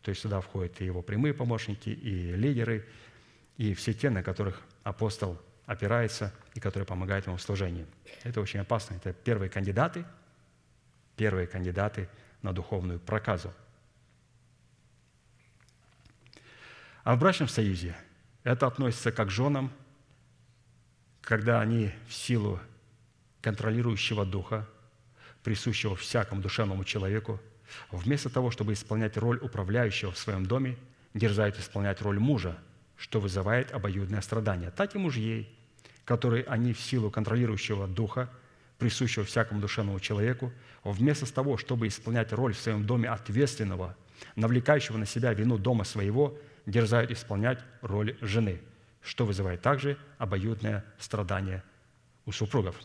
То 0.03 0.11
есть 0.11 0.23
сюда 0.23 0.41
входят 0.41 0.81
и 0.81 0.85
его 0.85 1.03
прямые 1.03 1.35
помощники, 1.35 1.91
и 1.91 2.33
лидеры, 2.33 2.87
и 3.57 3.75
все 3.75 3.93
те, 3.93 4.09
на 4.11 4.23
которых 4.23 4.63
апостол 4.83 5.41
опирается 5.67 6.33
и 6.55 6.61
которые 6.61 6.87
помогают 6.87 7.27
ему 7.27 7.37
в 7.37 7.43
служении. 7.43 7.87
Это 8.25 8.41
очень 8.41 8.61
опасно. 8.61 8.95
Это 8.95 9.13
первые 9.13 9.51
кандидаты, 9.51 10.05
первые 11.17 11.47
кандидаты 11.47 12.09
на 12.43 12.53
духовную 12.53 12.99
проказу. 12.99 13.53
А 17.05 17.15
в 17.15 17.19
брачном 17.19 17.49
союзе 17.49 17.97
это 18.43 18.67
относится 18.67 19.13
как 19.13 19.29
к 19.29 19.31
женам, 19.31 19.71
когда 21.21 21.61
они 21.61 21.93
в 22.09 22.15
силу 22.15 22.59
контролирующего 23.43 24.25
духа, 24.25 24.67
присущего 25.43 25.97
всякому 25.97 26.43
душевному 26.43 26.85
человеку, 26.85 27.41
вместо 27.91 28.29
того, 28.29 28.51
чтобы 28.51 28.73
исполнять 28.73 29.17
роль 29.17 29.39
управляющего 29.39 30.13
в 30.13 30.19
своем 30.19 30.47
доме, 30.47 30.77
дерзают 31.15 31.59
исполнять 31.59 32.03
роль 32.03 32.19
мужа, 32.19 32.59
что 32.97 33.21
вызывает 33.21 33.73
обоюдное 33.73 34.21
страдание. 34.21 34.71
Так 34.71 34.95
и 34.95 34.99
мужьей, 34.99 35.55
которые 36.05 36.45
они 36.45 36.73
в 36.73 36.81
силу 36.81 37.11
контролирующего 37.11 37.87
духа, 37.87 38.31
присущего 38.79 39.25
всякому 39.25 39.61
душевному 39.61 40.01
человеку, 40.01 40.53
вместо 40.85 41.33
того, 41.33 41.57
чтобы 41.57 41.87
исполнять 41.87 42.33
роль 42.33 42.55
в 42.55 42.59
своем 42.59 42.87
доме 42.87 43.09
ответственного, 43.09 43.97
навлекающего 44.37 44.97
на 44.97 45.07
себя 45.07 45.33
вину 45.33 45.59
дома 45.59 45.85
своего, 45.85 46.37
дерзают 46.67 47.11
исполнять 47.11 47.61
роль 47.83 48.17
жены, 48.21 48.61
что 49.03 49.27
вызывает 49.27 49.63
также 49.63 49.99
обоюдное 50.19 50.85
страдание 50.99 51.63
у 52.27 52.33
супругов. 52.33 52.77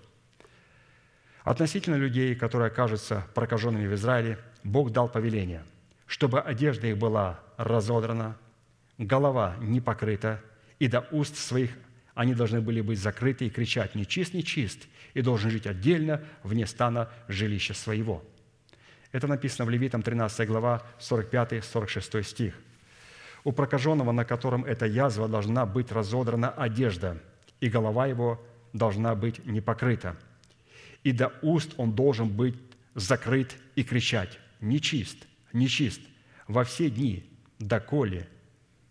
Относительно 1.46 1.96
людей, 1.96 2.34
которые 2.34 2.70
окажутся 2.70 3.24
прокаженными 3.36 3.86
в 3.86 3.94
Израиле, 3.94 4.40
Бог 4.64 4.92
дал 4.92 5.08
повеление, 5.08 5.64
чтобы 6.08 6.42
одежда 6.42 6.88
их 6.88 6.98
была 6.98 7.40
разодрана, 7.56 8.36
голова 8.98 9.56
не 9.62 9.80
покрыта, 9.80 10.42
и 10.80 10.88
до 10.88 11.06
уст 11.12 11.38
своих 11.38 11.70
они 12.16 12.34
должны 12.34 12.62
были 12.62 12.82
быть 12.82 12.98
закрыты 12.98 13.46
и 13.46 13.52
кричать 13.52 13.94
«Нечист, 13.94 14.34
нечист!» 14.34 14.88
и 15.14 15.22
должен 15.22 15.52
жить 15.52 15.68
отдельно 15.68 16.24
вне 16.42 16.66
стана 16.66 17.10
жилища 17.28 17.76
своего». 17.76 18.24
Это 19.12 19.28
написано 19.28 19.66
в 19.66 19.70
Левитам 19.70 20.02
13 20.02 20.48
глава, 20.48 20.82
45-46 21.00 22.24
стих. 22.24 22.56
«У 23.44 23.52
прокаженного, 23.52 24.12
на 24.12 24.26
котором 24.26 24.66
эта 24.66 24.88
язва, 24.88 25.28
должна 25.28 25.68
быть 25.68 25.92
разодрана 25.92 26.50
одежда, 26.50 27.20
и 27.60 27.70
голова 27.70 28.08
его 28.08 28.44
должна 28.74 29.14
быть 29.14 29.46
не 29.46 29.62
покрыта. 29.62 30.16
И 31.06 31.14
до 31.14 31.32
уст 31.42 31.74
он 31.78 31.96
должен 31.96 32.28
быть 32.28 32.56
закрыт 32.96 33.56
и 33.76 33.84
кричать 33.86 34.38
«Нечист, 34.60 35.18
нечист!» 35.54 36.02
во 36.50 36.66
все 36.66 36.90
дни, 36.90 37.24
доколе 37.60 38.28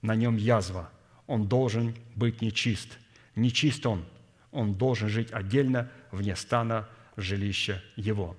на 0.00 0.14
нем 0.14 0.36
язва, 0.36 0.90
он 1.26 1.46
должен 1.46 1.94
быть 2.16 2.40
нечист– 2.40 2.98
Нечист 3.36 3.84
он, 3.86 4.04
он 4.52 4.74
должен 4.74 5.08
жить 5.08 5.32
отдельно 5.32 5.90
вне 6.10 6.36
стана 6.36 6.88
жилища 7.16 7.82
его. 7.96 8.36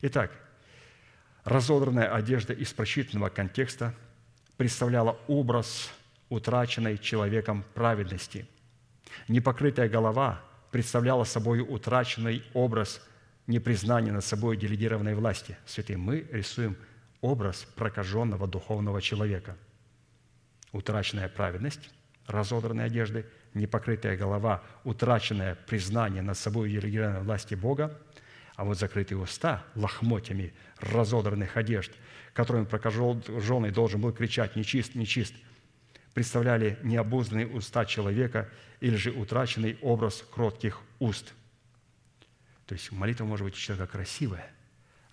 Итак, 0.00 0.32
разодранная 1.44 2.12
одежда 2.12 2.54
из 2.54 2.72
прочитанного 2.72 3.28
контекста 3.28 3.94
представляла 4.56 5.18
образ 5.28 5.90
утраченной 6.30 6.98
человеком 6.98 7.64
праведности. 7.74 8.46
Непокрытая 9.28 9.88
голова 9.88 10.40
представляла 10.70 11.24
собой 11.24 11.60
утраченный 11.60 12.42
образ 12.54 13.02
непризнания 13.48 14.12
над 14.12 14.24
собой 14.24 14.56
делегированной 14.56 15.14
власти. 15.14 15.56
Святые, 15.66 15.96
мы 15.96 16.24
рисуем 16.30 16.76
образ 17.20 17.66
прокаженного 17.74 18.46
духовного 18.46 19.02
человека. 19.02 19.56
Утраченная 20.70 21.28
праведность, 21.28 21.90
разодранные 22.26 22.86
одежды– 22.86 23.26
непокрытая 23.54 24.16
голова, 24.16 24.62
утраченное 24.84 25.54
признание 25.54 26.22
над 26.22 26.36
собой 26.36 26.70
делегированной 26.70 27.22
власти 27.22 27.54
Бога, 27.54 27.98
а 28.56 28.64
вот 28.64 28.78
закрытые 28.78 29.18
уста 29.18 29.64
лохмотьями 29.74 30.52
разодранных 30.80 31.56
одежд, 31.56 31.92
которыми 32.34 32.64
прокаженный 32.64 33.70
должен 33.70 34.00
был 34.00 34.12
кричать 34.12 34.56
«нечист, 34.56 34.94
нечист», 34.94 35.34
представляли 36.14 36.78
необузданные 36.82 37.46
уста 37.46 37.84
человека 37.84 38.48
или 38.80 38.96
же 38.96 39.12
утраченный 39.12 39.78
образ 39.82 40.24
кротких 40.32 40.80
уст. 40.98 41.32
То 42.68 42.74
есть 42.74 42.92
молитва 42.92 43.24
может 43.24 43.44
быть 43.44 43.54
у 43.54 43.56
человека 43.56 43.90
красивая, 43.90 44.46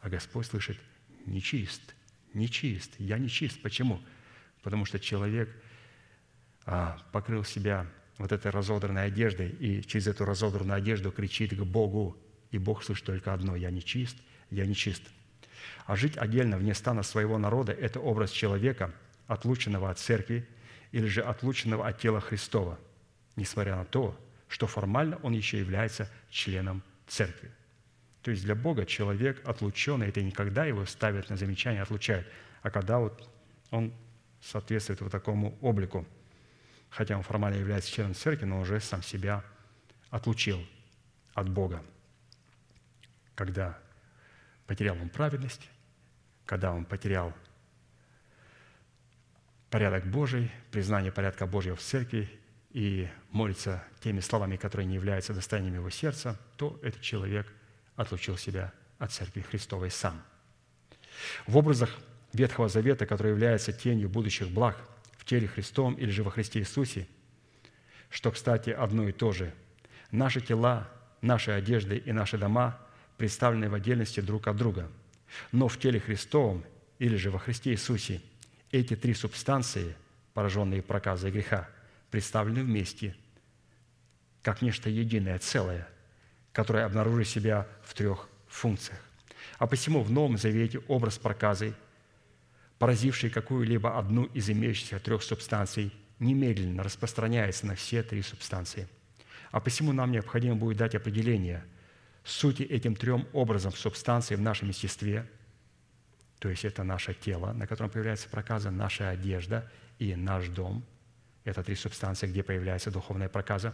а 0.02 0.10
Господь 0.10 0.46
слышит 0.46 0.78
«нечист, 1.26 1.96
нечист, 2.34 2.92
я 3.00 3.18
нечист». 3.18 3.62
Почему? 3.62 4.02
Потому 4.62 4.84
что 4.84 5.00
человек 5.00 5.50
а, 6.66 7.02
покрыл 7.14 7.46
себя 7.46 7.88
вот 8.18 8.34
этой 8.34 8.52
разодранной 8.52 9.06
одеждой 9.06 9.52
и 9.52 9.82
через 9.84 10.08
эту 10.08 10.26
разодранную 10.26 10.76
одежду 10.76 11.14
кричит 11.14 11.58
к 11.58 11.64
Богу, 11.64 12.18
и 12.52 12.58
Бог 12.58 12.84
слышит 12.84 13.06
только 13.06 13.34
одно– 13.34 13.56
«Я 13.56 13.72
не 13.72 13.82
чист, 13.82 14.18
я 14.52 14.66
не 14.66 14.76
чист». 14.76 15.04
А 15.86 15.96
жить 15.96 16.18
отдельно 16.18 16.58
вне 16.58 16.74
стана 16.74 17.04
своего 17.04 17.38
народа– 17.38 17.72
это 17.74 18.02
образ 18.02 18.32
человека, 18.32 18.94
отлученного 19.28 19.90
от 19.90 19.98
церкви 19.98 20.46
или 20.92 21.08
же 21.08 21.22
отлученного 21.22 21.88
от 21.88 22.02
тела 22.02 22.20
Христова, 22.20 22.78
несмотря 23.38 23.78
на 23.78 23.86
то, 23.86 24.20
что 24.50 24.68
формально 24.68 25.16
он 25.24 25.32
еще 25.32 25.58
является 25.58 26.12
членом 26.30 26.84
церкви. 27.08 27.52
То 28.22 28.32
есть 28.32 28.44
для 28.44 28.56
Бога 28.56 28.86
человек 28.86 29.42
отлученный– 29.48 30.08
это 30.10 30.22
никогда 30.22 30.66
его 30.66 30.86
ставят 30.86 31.30
на 31.30 31.38
замечание, 31.38 31.82
отлучают, 31.82 32.28
а 32.62 32.72
когда 32.72 33.00
вот 33.00 33.30
он 33.72 33.94
соответствует 34.42 35.02
вот 35.02 35.12
такому 35.12 35.58
облику– 35.62 36.06
хотя 36.96 37.18
он 37.18 37.24
формально 37.24 37.58
является 37.58 37.92
членом 37.92 38.16
церкви, 38.16 38.46
но 38.46 38.62
уже 38.62 38.80
сам 38.80 39.04
себя 39.04 39.44
отлучил 40.10 40.66
от 41.34 41.50
Бога. 41.50 41.84
Когда 43.36 43.78
потерял 44.66 44.96
он 44.96 45.10
праведность, 45.10 45.70
когда 46.46 46.72
он 46.72 46.86
потерял 46.86 47.34
порядок 49.70 50.06
Божий, 50.06 50.50
признание 50.72 51.12
порядка 51.12 51.46
Божьего 51.46 51.76
в 51.76 51.82
церкви 51.82 52.30
и 52.76 53.08
молится 53.32 53.84
теми 54.02 54.20
словами, 54.20 54.58
которые 54.58 54.86
не 54.86 54.96
являются 54.96 55.34
достоянием 55.34 55.76
его 55.76 55.90
сердца, 55.90 56.40
то 56.58 56.78
этот 56.84 57.02
человек 57.02 57.48
отлучил 57.96 58.38
себя 58.38 58.72
от 59.00 59.12
Церкви 59.12 59.42
Христовой 59.42 59.90
сам. 59.90 60.22
В 61.48 61.58
образах 61.58 61.90
Ветхого 62.34 62.68
Завета, 62.68 63.06
который 63.06 63.32
является 63.32 63.72
тенью 63.72 64.10
будущих 64.10 64.50
благ– 64.50 64.78
в 65.26 65.28
теле 65.28 65.48
Христом 65.48 65.96
или 65.96 66.12
же 66.12 66.22
во 66.22 66.30
Христе 66.30 66.60
Иисусе, 66.60 67.08
что, 68.12 68.30
кстати, 68.30 68.70
одно 68.70 69.10
и 69.10 69.12
то 69.12 69.32
же. 69.32 69.52
Наши 70.12 70.40
тела, 70.40 70.88
наши 71.22 71.50
одежды 71.50 71.98
и 71.98 72.12
наши 72.12 72.38
дома 72.38 72.80
представлены 73.18 73.68
в 73.68 73.74
отдельности 73.74 74.20
друг 74.20 74.46
от 74.48 74.56
друга. 74.56 74.88
Но 75.52 75.68
в 75.68 75.80
теле 75.80 76.00
Христовом 76.00 76.64
или 77.00 77.16
же 77.16 77.32
во 77.32 77.40
Христе 77.40 77.72
Иисусе 77.72 78.22
эти 78.72 78.96
три 78.96 79.16
субстанции, 79.16 79.96
пораженные 80.36 80.84
проказой 80.84 81.32
греха, 81.32 81.68
представлены 82.12 82.64
вместе, 82.64 83.16
как 84.42 84.62
нечто 84.62 84.90
единое, 84.90 85.40
целое, 85.40 85.88
которое 86.52 86.86
обнаружит 86.86 87.28
себя 87.28 87.68
в 87.84 87.94
трех 87.94 88.28
функциях. 88.48 89.00
А 89.58 89.68
посему 89.68 90.02
в 90.04 90.12
Новом 90.12 90.38
Завете 90.38 90.80
образ 90.88 91.18
проказы– 91.18 91.74
поразивший 92.80 93.30
какую-либо 93.30 93.98
одну 93.98 94.26
из 94.26 94.50
имеющихся 94.50 95.00
трех 95.00 95.24
субстанций, 95.24 95.94
немедленно 96.20 96.84
распространяется 96.84 97.66
на 97.66 97.76
все 97.76 98.04
три 98.04 98.22
субстанции. 98.22 98.88
А 99.52 99.60
посему 99.60 99.94
нам 99.94 100.12
необходимо 100.12 100.56
будет 100.56 100.78
дать 100.78 100.96
определение 100.96 101.64
сути 102.24 102.64
этим 102.64 102.96
трем 102.96 103.28
образом 103.34 103.72
субстанций 103.74 104.36
в 104.36 104.42
нашем 104.42 104.70
естестве, 104.70 105.30
то 106.40 106.50
есть 106.50 106.66
это 106.66 106.84
наше 106.84 107.14
тело, 107.14 107.54
на 107.54 107.66
котором 107.66 107.90
появляется 107.90 108.30
проказа, 108.30 108.72
наша 108.72 109.10
одежда 109.10 109.72
и 110.00 110.16
наш 110.16 110.48
дом. 110.48 110.84
Это 111.46 111.64
три 111.64 111.76
субстанции, 111.76 112.28
где 112.28 112.44
появляется 112.44 112.92
духовная 112.92 113.30
проказа. 113.30 113.74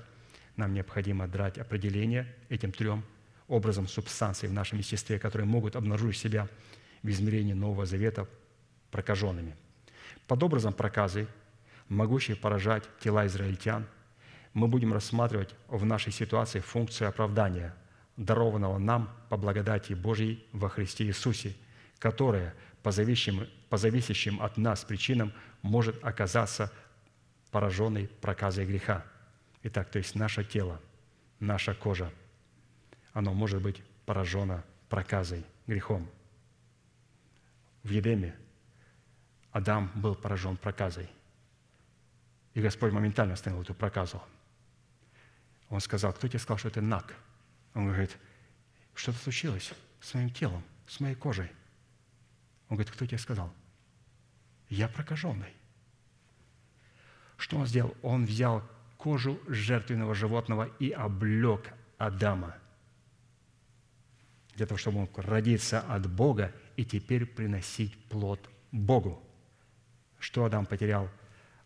Нам 0.57 0.73
необходимо 0.73 1.27
дать 1.27 1.57
определение 1.57 2.27
этим 2.49 2.71
трем 2.73 3.03
образом 3.47 3.87
субстанций 3.87 4.49
в 4.49 4.53
нашем 4.53 4.77
естестве, 4.77 5.17
которые 5.17 5.47
могут 5.47 5.75
обнаружить 5.75 6.17
себя 6.17 6.47
в 7.01 7.09
измерении 7.09 7.53
Нового 7.53 7.85
Завета 7.85 8.27
прокаженными. 8.91 9.55
Под 10.27 10.43
образом 10.43 10.73
проказы, 10.73 11.27
могущей 11.87 12.35
поражать 12.35 12.83
тела 12.99 13.25
израильтян, 13.25 13.87
мы 14.53 14.67
будем 14.67 14.93
рассматривать 14.93 15.55
в 15.69 15.85
нашей 15.85 16.11
ситуации 16.11 16.59
функцию 16.59 17.07
оправдания, 17.07 17.73
дарованного 18.17 18.77
нам 18.77 19.09
по 19.29 19.37
благодати 19.37 19.93
Божьей 19.93 20.45
во 20.51 20.67
Христе 20.67 21.05
Иисусе, 21.05 21.55
которая 21.99 22.53
по 22.83 22.91
зависящим, 22.91 23.47
по 23.69 23.77
зависящим 23.77 24.41
от 24.41 24.57
нас 24.57 24.83
причинам 24.83 25.31
может 25.61 26.03
оказаться 26.03 26.71
пораженной 27.51 28.07
проказой 28.07 28.65
греха. 28.65 29.05
Итак, 29.63 29.89
то 29.89 29.99
есть 29.99 30.15
наше 30.15 30.43
тело, 30.43 30.81
наша 31.39 31.75
кожа, 31.75 32.11
оно 33.13 33.33
может 33.33 33.61
быть 33.61 33.83
поражено 34.05 34.63
проказой, 34.89 35.45
грехом. 35.67 36.09
В 37.83 37.89
Едеме 37.89 38.35
Адам 39.51 39.91
был 39.95 40.15
поражен 40.15 40.57
проказой. 40.57 41.09
И 42.53 42.61
Господь 42.61 42.91
моментально 42.91 43.33
остановил 43.33 43.63
эту 43.63 43.73
проказу. 43.73 44.21
Он 45.69 45.79
сказал, 45.79 46.13
кто 46.13 46.27
тебе 46.27 46.39
сказал, 46.39 46.57
что 46.57 46.67
это 46.67 46.81
наг? 46.81 47.13
Он 47.73 47.87
говорит, 47.87 48.17
что-то 48.93 49.17
случилось 49.19 49.73
с 50.01 50.13
моим 50.13 50.29
телом, 50.29 50.63
с 50.87 50.99
моей 50.99 51.15
кожей. 51.15 51.49
Он 52.67 52.75
говорит, 52.75 52.91
кто 52.91 53.05
тебе 53.05 53.17
сказал? 53.17 53.53
Я 54.69 54.87
прокаженный. 54.87 55.53
Что 57.41 57.57
он 57.57 57.65
сделал? 57.65 57.95
Он 58.03 58.25
взял 58.25 58.61
кожу 58.97 59.39
жертвенного 59.47 60.13
животного 60.13 60.69
и 60.79 60.91
облег 60.91 61.73
Адама 61.97 62.55
для 64.55 64.67
того, 64.67 64.77
чтобы 64.77 64.97
он 64.97 65.01
мог 65.03 65.17
родиться 65.17 65.79
от 65.81 66.07
Бога 66.07 66.53
и 66.75 66.85
теперь 66.85 67.25
приносить 67.25 67.97
плод 68.05 68.39
Богу 68.71 69.21
что 70.21 70.45
Адам 70.45 70.65
потерял 70.67 71.09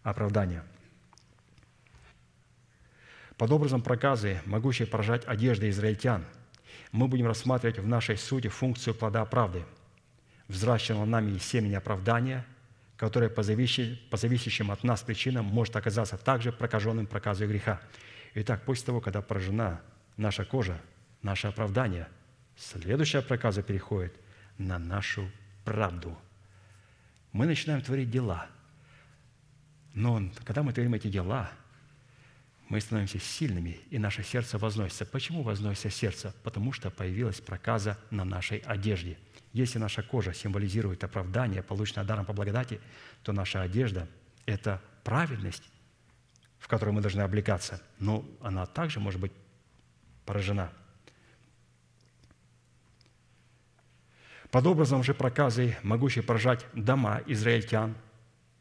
оправдание. 0.02 0.64
Под 3.38 3.52
образом 3.52 3.82
проказы, 3.82 4.42
могущей 4.46 4.88
поражать 4.88 5.26
одежды 5.26 5.70
израильтян, 5.70 6.24
мы 6.94 7.10
будем 7.10 7.28
рассматривать 7.28 7.80
в 7.80 7.88
нашей 7.88 8.16
сути 8.16 8.48
функцию 8.48 8.96
плода 8.96 9.26
правды, 9.26 9.66
взращенного 10.48 11.04
нами 11.04 11.38
семени 11.38 11.74
оправдания, 11.74 12.46
которое 12.98 13.30
по, 13.30 13.44
зависящим 13.44 14.72
от 14.72 14.84
нас 14.84 15.02
причинам 15.02 15.46
может 15.46 15.76
оказаться 15.76 16.18
также 16.18 16.52
прокаженным 16.52 17.08
проказой 17.08 17.48
греха. 17.48 17.82
Итак, 18.36 18.64
после 18.66 18.86
того, 18.86 19.02
когда 19.02 19.22
поражена 19.22 19.82
наша 20.18 20.46
кожа, 20.46 20.82
наше 21.22 21.48
оправдание, 21.48 22.08
следующая 22.58 23.22
проказа 23.22 23.64
переходит 23.64 24.14
на 24.58 24.80
нашу 24.80 25.30
правду– 25.64 26.18
мы 27.36 27.48
начинаем 27.48 27.82
творить 27.82 28.10
дела, 28.10 28.48
Но 29.94 30.32
когда 30.46 30.64
мы 30.64 30.72
творим 30.72 30.94
эти 30.94 31.10
дела, 31.10 31.52
мы 32.70 32.80
становимся 32.80 33.20
сильными, 33.20 33.82
и 33.90 34.00
наше 34.00 34.24
сердце 34.24 34.58
возносится. 34.58 35.06
Почему 35.06 35.44
возносится 35.44 35.90
сердце? 35.90 36.34
Потому 36.44 36.72
что 36.72 36.90
появилась 36.90 37.42
проказа 37.42 38.00
на 38.10 38.24
нашей 38.24 38.60
одежде. 38.60 39.18
Если 39.56 39.80
наша 39.80 40.04
кожа 40.04 40.34
символизирует 40.34 41.06
оправдание, 41.06 41.64
полученное 41.64 42.06
даром 42.06 42.26
по 42.26 42.34
благодати, 42.34 42.82
то 43.24 43.32
наша 43.32 43.62
одежда– 43.62 44.06
это 44.46 44.82
праведность, 45.06 45.64
в 46.60 46.68
которой 46.68 46.90
мы 46.90 47.00
должны 47.00 47.22
облекаться. 47.22 47.82
Но 47.98 48.26
она 48.42 48.66
также 48.66 49.00
может 49.00 49.22
быть 49.22 49.32
поражена. 50.26 50.74
Под 54.52 54.68
образом 54.68 55.04
же 55.04 55.14
проказы, 55.14 55.78
могущей 55.84 56.22
поражать 56.22 56.66
дома 56.74 57.22
израильтян, 57.26 57.96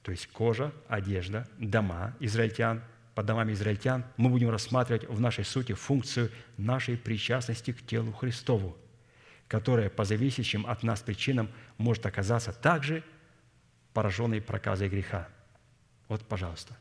то 0.03 0.13
есть 0.13 0.29
кожа, 0.29 0.73
одежда, 0.87 1.49
дома 1.59 2.15
израильтян, 2.21 2.85
под 3.17 3.27
домами 3.27 3.53
израильтян, 3.53 4.05
мы 4.17 4.31
будем 4.31 4.51
рассматривать 4.51 5.09
в 5.09 5.19
нашей 5.19 5.45
сути 5.45 5.73
функцию 5.73 6.31
нашей 6.57 6.97
причастности 6.97 7.73
к 7.73 7.85
телу 7.85 8.13
Христову, 8.13 8.77
которая 9.49 9.91
по 9.91 10.05
зависящим 10.05 10.67
от 10.67 10.83
нас 10.83 11.01
причинам 11.01 11.51
может 11.79 12.07
оказаться 12.07 12.53
также 12.53 13.03
пораженной 13.93 14.41
проказой 14.41 14.89
греха. 14.89 15.29
Вот, 16.09 16.27
пожалуйста. 16.27 16.77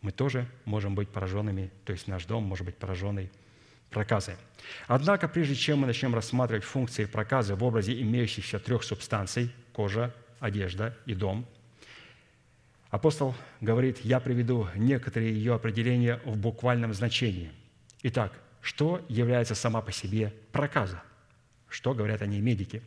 Мы 0.00 0.12
тоже 0.12 0.46
можем 0.64 0.94
быть 0.94 1.08
пораженными, 1.08 1.70
то 1.84 1.92
есть 1.92 2.08
наш 2.08 2.26
дом 2.26 2.44
может 2.44 2.66
быть 2.66 2.76
пораженный 2.76 3.30
проказы. 3.90 4.36
Однако, 4.86 5.28
прежде 5.28 5.54
чем 5.54 5.78
мы 5.78 5.86
начнем 5.86 6.14
рассматривать 6.14 6.64
функции 6.64 7.06
проказы 7.06 7.54
в 7.54 7.64
образе 7.64 8.00
имеющихся 8.00 8.58
трех 8.58 8.84
субстанций– 8.84 9.50
кожа, 9.72 10.14
одежда 10.40 10.96
и 11.06 11.14
дом, 11.14 11.46
апостол 12.90 13.34
говорит, 13.60 14.04
я 14.04 14.20
приведу 14.20 14.68
некоторые 14.74 15.32
ее 15.32 15.54
определения 15.54 16.20
в 16.24 16.36
буквальном 16.36 16.92
значении. 16.92 17.50
Итак, 18.02 18.32
что 18.64 19.04
является 19.08 19.54
сама 19.54 19.80
по 19.80 19.92
себе 19.92 20.32
проказа? 20.50 21.00
Что 21.68 21.94
говорят 21.94 22.22
о 22.22 22.26
ней 22.26 22.40
медики? 22.40 22.82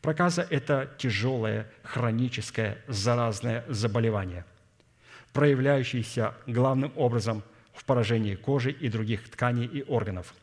Проказа– 0.00 0.44
это 0.50 0.90
тяжелое, 0.98 1.70
хроническое, 1.82 2.78
заразное 2.88 3.64
заболевание, 3.68 4.44
проявляющееся 5.32 6.34
главным 6.46 6.92
образом– 6.96 7.44
в 7.78 7.84
поражении 7.84 8.34
кожи 8.34 8.72
и 8.72 8.88
других 8.88 9.30
тканей 9.30 9.66
и 9.66 9.82
органов. 9.84 10.34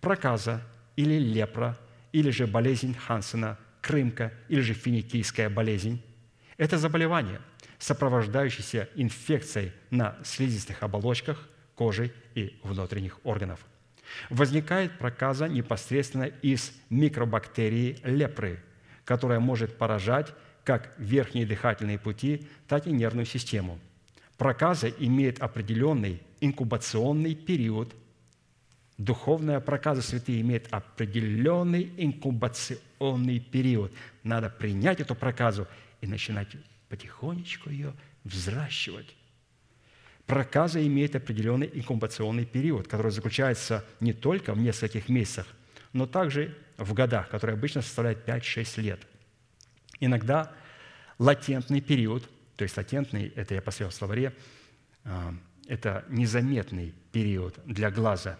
Проказа 0.00 0.62
или 0.96 1.18
лепра, 1.18 1.78
или 2.12 2.30
же 2.30 2.46
болезнь 2.46 2.94
Хансена, 2.94 3.58
крымка, 3.80 4.32
или 4.48 4.60
же 4.60 4.74
финикийская 4.74 5.48
болезнь– 5.48 6.02
это 6.58 6.76
заболевание, 6.76 7.40
сопровождающееся 7.78 8.88
инфекцией 8.94 9.72
на 9.90 10.16
слизистых 10.24 10.82
оболочках 10.82 11.48
кожи 11.74 12.12
и 12.34 12.60
внутренних 12.62 13.18
органов. 13.24 13.60
Возникает 14.30 14.98
проказа 14.98 15.48
непосредственно 15.48 16.24
из 16.24 16.72
микробактерии 16.90 17.98
лепры, 18.04 18.62
которая 19.04 19.40
может 19.40 19.76
поражать 19.76 20.32
как 20.64 20.94
верхние 20.98 21.46
дыхательные 21.46 21.98
пути, 21.98 22.46
так 22.66 22.86
и 22.86 22.92
нервную 22.92 23.26
систему. 23.26 23.78
Проказа 24.38 24.88
имеет 24.88 25.40
определенный 25.40 26.22
инкубационный 26.40 27.34
период. 27.34 27.94
Духовная 28.98 29.60
проказа 29.60 30.02
святые 30.02 30.40
имеет 30.40 30.72
определенный 30.72 31.92
инкубационный 31.96 33.40
период. 33.40 33.92
Надо 34.22 34.50
принять 34.50 35.00
эту 35.00 35.14
проказу 35.14 35.66
и 36.00 36.06
начинать 36.06 36.48
потихонечку 36.88 37.70
ее 37.70 37.92
взращивать. 38.24 39.14
Проказа 40.26 40.84
имеет 40.86 41.14
определенный 41.16 41.70
инкубационный 41.72 42.46
период, 42.46 42.88
который 42.88 43.12
заключается 43.12 43.84
не 44.00 44.12
только 44.12 44.54
в 44.54 44.58
нескольких 44.58 45.08
месяцах, 45.08 45.46
но 45.92 46.06
также 46.06 46.56
в 46.78 46.94
годах, 46.94 47.28
которые 47.28 47.54
обычно 47.54 47.82
составляют 47.82 48.26
5-6 48.26 48.80
лет. 48.80 49.06
Иногда 50.00 50.52
латентный 51.18 51.80
период, 51.80 52.28
то 52.56 52.62
есть 52.62 52.76
латентный, 52.76 53.32
это 53.36 53.54
я 53.54 53.62
посмотрел 53.62 53.90
в 53.90 53.94
словаре, 53.94 54.34
а, 55.04 55.34
это 55.68 56.04
незаметный 56.08 56.94
период 57.12 57.58
для 57.66 57.90
глаза. 57.90 58.38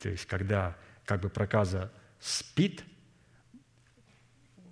То 0.00 0.08
есть, 0.08 0.26
когда 0.26 0.76
как 1.04 1.20
бы 1.20 1.28
проказа 1.28 1.92
спит 2.18 2.84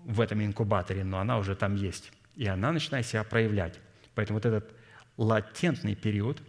в 0.05 0.21
этом 0.21 0.45
инкубаторе, 0.45 1.05
но 1.05 1.21
она 1.21 1.39
уже 1.39 1.55
там 1.55 1.77
есть, 1.77 2.13
и 2.35 2.47
она 2.47 2.73
начинает 2.73 3.07
себя 3.07 3.23
проявлять. 3.25 3.79
Поэтому 4.15 4.39
вот 4.39 4.47
этот 4.47 4.75
латентный 5.23 5.95
период 5.95 6.43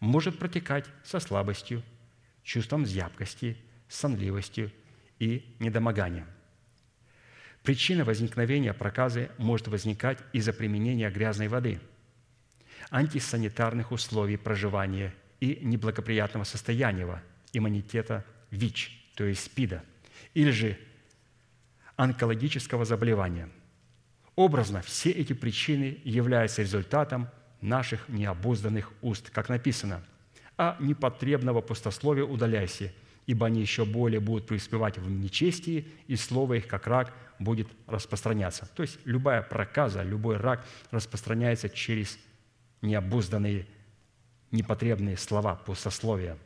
может 0.00 0.38
протекать 0.38 0.86
со 1.04 1.20
слабостью, 1.20 1.82
чувством 2.42 2.86
зябкости, 2.86 3.56
сонливостью 3.88 4.72
и 5.18 5.56
недомоганием. 5.58 6.26
Причина 7.62 8.04
возникновения 8.04 8.72
проказы 8.72 9.30
может 9.38 9.68
возникать 9.68 10.18
из-за 10.32 10.52
применения 10.52 11.10
грязной 11.10 11.48
воды– 11.48 11.80
антисанитарных 12.90 13.92
условий 13.92 14.36
проживания 14.36 15.14
и 15.40 15.58
неблагоприятного 15.62 16.44
состояния 16.44 17.22
иммунитета 17.52 18.24
ВИЧ, 18.50 19.12
то 19.14 19.24
есть 19.24 19.44
СПИДа, 19.44 19.84
или 20.34 20.50
же 20.50 20.78
онкологического 21.96 22.84
заболевания. 22.84 23.48
Образно 24.34 24.82
все 24.82 25.10
эти 25.10 25.32
причины 25.32 26.00
являются 26.04 26.62
результатом 26.62 27.28
наших 27.62 28.08
необузданных 28.08 28.92
уст, 29.00 29.30
как 29.30 29.48
написано, 29.48 30.02
«А 30.58 30.76
непотребного 30.80 31.60
пустословия 31.60 32.24
удаляйся, 32.24 32.92
ибо 33.26 33.46
они 33.46 33.60
еще 33.60 33.84
более 33.84 34.20
будут 34.20 34.46
преуспевать 34.46 34.98
в 34.98 35.10
нечестии, 35.10 35.88
и 36.08 36.16
слово 36.16 36.54
их, 36.54 36.66
как 36.66 36.86
рак, 36.86 37.14
будет 37.38 37.68
распространяться». 37.86 38.68
То 38.74 38.82
есть 38.82 38.98
любая 39.04 39.42
проказа, 39.42 40.02
любой 40.02 40.36
рак 40.36 40.66
распространяется 40.90 41.68
через 41.68 42.18
необузданные, 42.82 43.66
непотребные 44.50 45.16
слова, 45.16 45.54
пустословия. 45.54 46.36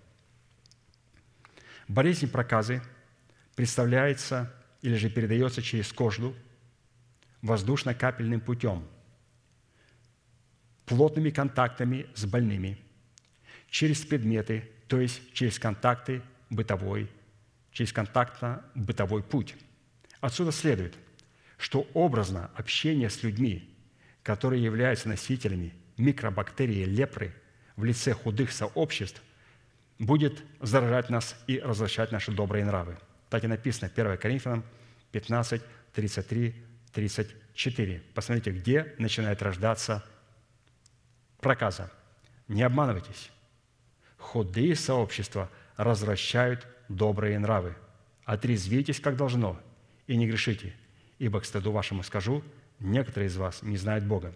Болезнь 1.89 2.29
проказы 2.31 2.83
представляется 3.55 4.53
или 4.83 4.95
же 4.95 5.09
передается 5.09 5.63
через 5.63 5.93
кожу 5.93 6.35
воздушно-капельным 7.43 8.41
путем, 8.41 8.85
плотными 10.87 11.31
контактами 11.31 12.07
с 12.15 12.25
больными, 12.25 12.79
через 13.69 14.05
предметы, 14.05 14.71
то 14.87 15.01
есть 15.01 15.21
через 15.33 15.59
контакты 15.59 16.23
бытовой, 16.49 17.11
через 17.73 17.93
контактно-бытовой 17.93 19.23
путь. 19.23 19.57
Отсюда 20.21 20.53
следует, 20.53 20.95
что 21.59 21.87
образно 21.93 22.51
общение 22.55 23.11
с 23.11 23.23
людьми, 23.23 23.69
которые 24.23 24.63
являются 24.63 25.09
носителями 25.09 25.75
микробактерии 25.97 26.85
лепры 26.85 27.35
в 27.77 27.85
лице 27.85 28.13
худых 28.13 28.53
сообществ 28.53 29.23
будет 29.99 30.43
заражать 30.61 31.11
нас 31.11 31.37
и 31.47 31.59
развращать 31.59 32.13
наши 32.13 32.33
добрые 32.33 32.65
нравы. 32.65 32.99
Так 33.31 33.45
и 33.45 33.47
написано 33.47 33.91
1 33.95 34.19
Коринфянам 34.19 34.65
15, 35.13 35.63
33, 35.93 36.55
34. 36.93 38.03
Посмотрите, 38.15 38.51
где 38.51 38.95
начинает 38.99 39.43
рождаться 39.43 40.05
проказа. 41.47 41.93
Не 42.49 42.65
обманывайтесь. 42.65 43.31
Худые 44.19 44.75
сообщества 44.75 45.49
развращают 45.77 46.67
добрые 46.89 47.39
нравы. 47.39 47.77
Отрезвитесь, 48.25 48.99
как 48.99 49.17
должно, 49.17 49.57
и 50.09 50.17
не 50.17 50.27
грешите, 50.27 50.75
ибо 51.21 51.41
к 51.41 51.45
стыду 51.45 51.71
вашему 51.71 52.03
скажу, 52.03 52.43
некоторые 52.81 53.29
из 53.29 53.37
вас 53.37 53.63
не 53.63 53.77
знают 53.77 54.05
Бога. 54.05 54.35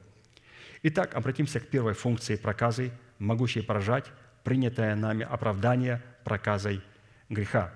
Итак, 0.84 1.16
обратимся 1.16 1.58
к 1.58 1.66
первой 1.66 1.94
функции 1.94 2.36
проказы, 2.36 2.92
могущей 3.18 3.64
поражать 3.64 4.06
принятое 4.44 4.94
нами 4.94 5.26
оправдание 5.28 6.00
проказой 6.22 6.80
греха. 7.28 7.74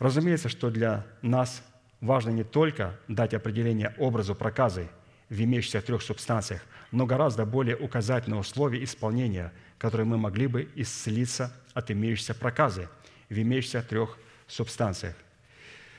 Разумеется, 0.00 0.48
что 0.48 0.70
для 0.70 1.06
нас 1.22 1.62
важно 2.00 2.30
не 2.30 2.42
только 2.42 2.98
дать 3.06 3.34
определение 3.34 3.94
образу 3.98 4.34
проказы 4.34 4.88
в 5.28 5.40
имеющихся 5.40 5.80
трех 5.80 6.02
субстанциях, 6.02 6.62
но 6.92 7.06
гораздо 7.06 7.44
более 7.44 7.76
указать 7.76 8.26
на 8.28 8.38
условия 8.38 8.82
исполнения, 8.84 9.52
которые 9.78 10.06
мы 10.06 10.18
могли 10.18 10.46
бы 10.46 10.68
исцелиться 10.74 11.52
от 11.74 11.90
имеющейся 11.90 12.34
проказы 12.34 12.88
в 13.28 13.38
имеющихся 13.38 13.82
трех 13.82 14.18
субстанциях. 14.46 15.16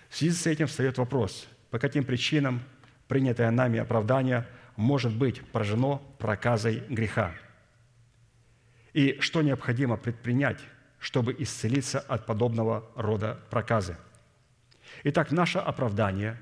В 0.09 0.15
связи 0.15 0.35
с 0.35 0.47
этим 0.47 0.67
встает 0.67 0.97
вопрос, 0.97 1.47
по 1.69 1.79
каким 1.79 2.05
причинам 2.05 2.61
принятое 3.07 3.51
нами 3.51 3.79
оправдание 3.79 4.47
может 4.75 5.13
быть 5.13 5.41
поражено 5.51 6.01
проказой 6.17 6.83
греха. 6.89 7.33
И 8.93 9.17
что 9.19 9.41
необходимо 9.41 9.97
предпринять, 9.97 10.59
чтобы 10.99 11.35
исцелиться 11.37 11.99
от 11.99 12.25
подобного 12.25 12.89
рода 12.95 13.39
проказы? 13.49 13.97
Итак, 15.03 15.31
наше 15.31 15.59
оправдание, 15.59 16.39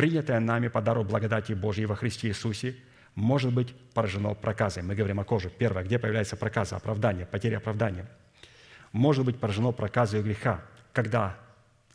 принятое 0.00 0.40
нами 0.40 0.68
по 0.68 0.80
дару 0.80 1.04
благодати 1.04 1.52
Божьей 1.52 1.84
во 1.84 1.94
Христе 1.94 2.28
Иисусе, 2.28 2.74
может 3.14 3.52
быть 3.52 3.74
поражено 3.92 4.32
проказой. 4.32 4.82
Мы 4.82 4.94
говорим 4.94 5.20
о 5.20 5.24
коже. 5.24 5.50
Первое, 5.50 5.84
где 5.84 5.98
появляется 5.98 6.36
проказа, 6.36 6.76
оправдание, 6.76 7.26
потеря 7.26 7.58
оправдания. 7.58 8.08
Может 8.92 9.26
быть 9.26 9.38
поражено 9.38 9.72
проказой 9.72 10.22
греха, 10.22 10.62
когда, 10.94 11.36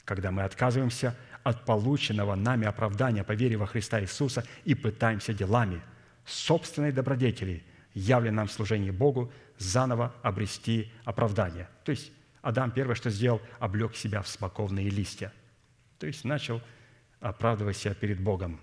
когда 0.04 0.30
мы 0.30 0.44
отказываемся 0.44 1.16
от 1.42 1.66
полученного 1.66 2.36
нами 2.36 2.68
оправдания 2.68 3.24
по 3.24 3.32
вере 3.32 3.58
во 3.58 3.66
Христа 3.66 4.00
Иисуса 4.00 4.46
и 4.66 4.76
пытаемся 4.76 5.34
делами 5.34 5.82
собственной 6.28 6.92
добродетели, 6.92 7.64
явленной 7.96 8.36
нам 8.36 8.48
в 8.48 8.52
служении 8.52 8.92
Богу, 8.92 9.32
заново 9.58 10.14
обрести 10.22 10.92
оправдание. 11.06 11.68
То 11.84 11.90
есть 11.90 12.12
Адам 12.44 12.70
первое, 12.70 12.94
что 12.94 13.10
сделал, 13.10 13.42
облег 13.58 13.96
себя 13.96 14.22
в 14.22 14.28
смоковные 14.28 14.92
листья. 14.92 15.34
То 15.98 16.06
есть 16.06 16.24
начал 16.24 16.62
оправдывать 17.26 17.76
себя 17.76 17.96
перед 17.96 18.20
Богом 18.20 18.60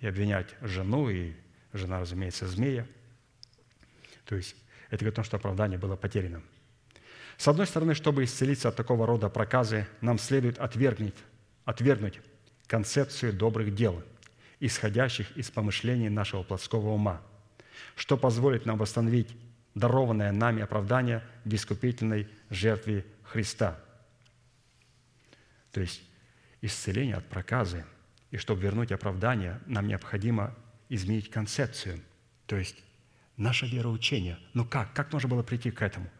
и 0.00 0.06
обвинять 0.06 0.54
жену 0.62 1.10
и 1.10 1.34
жена, 1.74 2.00
разумеется, 2.00 2.46
змея. 2.46 2.86
То 4.24 4.36
есть 4.36 4.56
это 4.88 5.00
говорит 5.04 5.14
о 5.14 5.16
том, 5.16 5.24
что 5.24 5.36
оправдание 5.36 5.78
было 5.78 5.94
потеряно. 5.94 6.42
С 7.36 7.46
одной 7.46 7.66
стороны, 7.66 7.94
чтобы 7.94 8.24
исцелиться 8.24 8.70
от 8.70 8.76
такого 8.76 9.06
рода 9.06 9.28
проказы, 9.28 9.86
нам 10.00 10.18
следует 10.18 10.58
отвергнуть, 10.58 11.14
отвергнуть 11.66 12.20
концепцию 12.66 13.34
добрых 13.34 13.74
дел, 13.74 14.02
исходящих 14.60 15.36
из 15.36 15.50
помышлений 15.50 16.08
нашего 16.08 16.42
плотского 16.44 16.88
ума, 16.88 17.20
что 17.96 18.16
позволит 18.16 18.64
нам 18.64 18.78
восстановить 18.78 19.28
дарованное 19.74 20.32
нами 20.32 20.62
оправдание 20.62 21.22
в 21.44 21.54
искупительной 21.54 22.28
жертве 22.48 23.04
Христа. 23.24 23.78
То 25.70 25.82
есть 25.82 26.07
исцеление 26.62 27.16
от 27.16 27.28
проказы. 27.28 27.84
И 28.30 28.36
чтобы 28.36 28.62
вернуть 28.62 28.92
оправдание, 28.92 29.60
нам 29.66 29.86
необходимо 29.86 30.54
изменить 30.88 31.30
концепцию, 31.30 32.00
то 32.46 32.56
есть 32.56 32.76
наше 33.36 33.66
вероучение. 33.66 34.38
Ну 34.54 34.64
как? 34.64 34.92
Как 34.92 35.12
можно 35.12 35.28
было 35.28 35.42
прийти 35.42 35.70
к 35.70 35.82
этому? 35.82 36.10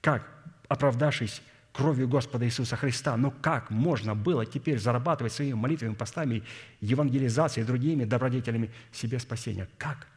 Как, 0.00 0.28
оправдавшись 0.68 1.42
кровью 1.72 2.08
Господа 2.08 2.44
Иисуса 2.44 2.76
Христа, 2.76 3.16
ну 3.16 3.30
как 3.30 3.70
можно 3.70 4.14
было 4.14 4.44
теперь 4.46 4.78
зарабатывать 4.78 5.32
своими 5.32 5.54
молитвами, 5.54 5.94
постами, 5.94 6.42
евангелизацией 6.80 7.66
другими 7.66 8.04
добродетелями 8.04 8.72
себе 8.92 9.18
спасения? 9.18 9.68
Как? 9.78 10.08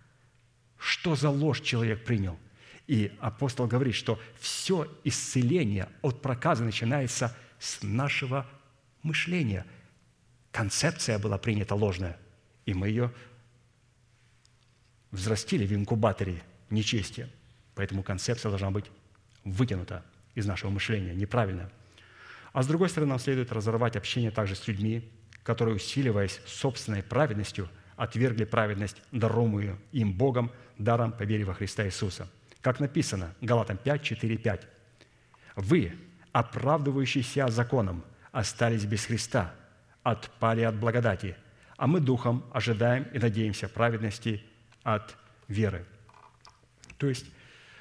Что 0.77 1.15
за 1.15 1.29
ложь 1.29 1.61
человек 1.61 2.03
принял? 2.03 2.37
И 2.87 3.15
апостол 3.19 3.67
говорит, 3.67 3.95
что 3.95 4.19
все 4.39 4.91
исцеление 5.03 5.87
от 6.01 6.21
проказа 6.21 6.63
начинается 6.63 7.35
с 7.59 7.83
нашего 7.83 8.47
мышления. 9.03 9.65
Концепция 10.51 11.19
была 11.19 11.37
принята 11.37 11.75
ложная, 11.75 12.17
и 12.65 12.73
мы 12.73 12.89
ее 12.89 13.11
взрастили 15.11 15.65
в 15.65 15.73
инкубаторе 15.73 16.41
нечестия. 16.69 17.29
Поэтому 17.75 18.03
концепция 18.03 18.49
должна 18.49 18.71
быть 18.71 18.85
вытянута 19.43 20.03
из 20.35 20.45
нашего 20.45 20.69
мышления, 20.69 21.13
неправильно. 21.13 21.69
А 22.53 22.63
с 22.63 22.67
другой 22.67 22.89
стороны, 22.89 23.11
нам 23.11 23.19
следует 23.19 23.51
разорвать 23.51 23.95
общение 23.95 24.31
также 24.31 24.55
с 24.55 24.67
людьми, 24.67 25.09
которые, 25.43 25.75
усиливаясь 25.75 26.41
собственной 26.45 27.01
праведностью, 27.01 27.69
отвергли 27.95 28.45
праведность, 28.45 29.01
даруемую 29.11 29.79
им 29.91 30.13
Богом, 30.13 30.51
даром 30.77 31.11
по 31.11 31.23
вере 31.23 31.45
во 31.45 31.53
Христа 31.53 31.85
Иисуса. 31.85 32.27
Как 32.61 32.79
написано, 32.79 33.33
Галатам 33.41 33.77
5, 33.77 34.03
4, 34.03 34.37
5. 34.37 34.67
«Вы, 35.55 35.93
оправдывающиеся 36.31 37.47
законом, 37.49 38.03
остались 38.31 38.85
без 38.85 39.05
Христа, 39.05 39.53
отпали 40.03 40.61
от 40.61 40.75
благодати, 40.75 41.35
а 41.77 41.87
мы 41.87 41.99
духом 41.99 42.43
ожидаем 42.53 43.03
и 43.13 43.19
надеемся 43.19 43.67
праведности 43.67 44.43
от 44.83 45.15
веры. 45.47 45.85
То 46.97 47.07
есть 47.07 47.25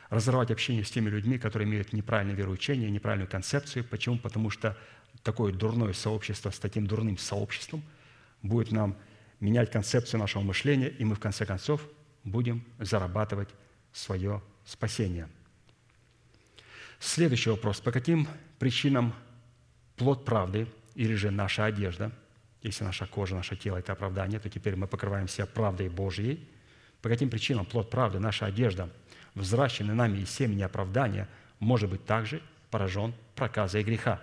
разорвать 0.09 0.51
общение 0.51 0.85
с 0.85 0.91
теми 0.91 1.09
людьми, 1.09 1.39
которые 1.39 1.69
имеют 1.69 1.93
неправильное 1.93 2.35
вероучение, 2.35 2.91
неправильную 2.91 3.31
концепцию. 3.31 3.85
Почему? 3.85 4.19
Потому 4.19 4.51
что 4.51 4.77
такое 5.23 5.53
дурное 5.53 5.93
сообщество 5.93 6.51
с 6.51 6.59
таким 6.59 6.87
дурным 6.87 7.17
сообществом 7.19 7.83
будет 8.43 8.73
нам 8.73 8.97
менять 9.39 9.71
концепцию 9.71 10.21
нашего 10.21 10.43
мышления, 10.43 10.89
и 10.89 11.05
мы 11.05 11.15
в 11.15 11.21
конце 11.21 11.47
концов 11.47 11.87
будем 12.25 12.65
зарабатывать 12.79 13.49
свое 13.93 14.43
спасение. 14.65 15.29
Следующий 16.99 17.51
вопрос. 17.51 17.81
По 17.81 17.93
каким 17.93 18.29
причинам 18.59 19.15
плод 20.01 20.25
правды 20.25 20.67
или 20.97 21.15
же 21.15 21.31
наша 21.31 21.67
одежда, 21.67 22.11
если 22.63 22.85
наша 22.85 23.07
кожа, 23.07 23.37
наше 23.37 23.55
тело– 23.55 23.77
это 23.79 23.93
оправдание, 23.93 24.41
то 24.41 24.49
теперь 24.49 24.75
мы 24.75 24.89
покрываем 24.89 25.29
себя 25.29 25.47
правдой 25.47 25.89
Божьей– 25.89 26.49
по 27.03 27.09
каким 27.09 27.31
причинам 27.31 27.65
плод 27.65 27.91
правды, 27.91 28.19
наша 28.19 28.47
одежда, 28.47 28.91
взращенный 29.35 29.95
нами 29.95 30.19
из 30.19 30.31
семени 30.31 30.63
оправдания, 30.63 31.29
может 31.59 31.91
быть 31.91 32.05
также 32.05 32.43
поражен 32.71 33.15
проказой 33.35 33.83
греха? 33.83 34.21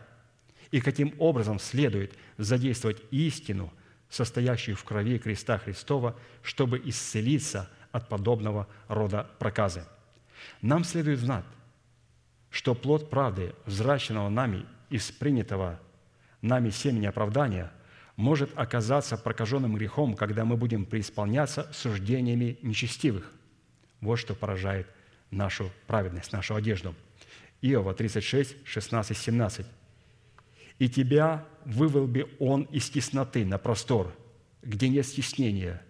И 0.70 0.80
каким 0.82 1.14
образом 1.18 1.60
следует 1.60 2.14
задействовать 2.38 3.02
истину, 3.10 3.74
состоящую 4.10 4.76
в 4.76 4.84
крови 4.84 5.18
креста 5.18 5.58
Христова, 5.58 6.16
чтобы 6.44 6.82
исцелиться 6.86 7.70
от 7.92 8.10
подобного 8.10 8.68
рода 8.88 9.28
проказы? 9.40 9.86
Нам 10.62 10.84
следует 10.84 11.20
знать, 11.20 11.46
что 12.52 12.76
плод 12.76 13.10
правды, 13.10 13.56
взращенного 13.66 14.30
нами 14.30 14.66
из 14.90 15.12
принятого 15.12 15.80
нами 16.42 16.70
семени 16.70 17.06
оправдания– 17.06 17.72
может 18.18 18.50
оказаться 18.58 19.16
прокаженным 19.16 19.76
грехом, 19.76 20.16
когда 20.16 20.44
мы 20.44 20.58
будем 20.58 20.86
преисполняться 20.86 21.72
суждениями 21.72 22.58
нечестивых. 22.64 23.32
Вот 24.02 24.18
что 24.18 24.34
поражает 24.34 24.88
нашу 25.32 25.72
праведность, 25.86 26.34
нашу 26.34 26.56
одежду. 26.56 26.96
Иова 27.62 27.94
36, 27.94 28.66
16, 28.66 29.18
17. 29.18 29.66
«И 30.80 30.90
тебя 30.90 31.46
вывел 31.66 32.08
бы 32.08 32.30
он 32.40 32.64
из 32.64 32.90
тесноты 32.90 33.46
на 33.46 33.58
простор, 33.58 34.14
где 34.62 34.90
нет 34.90 35.06
стеснения, 35.06 35.82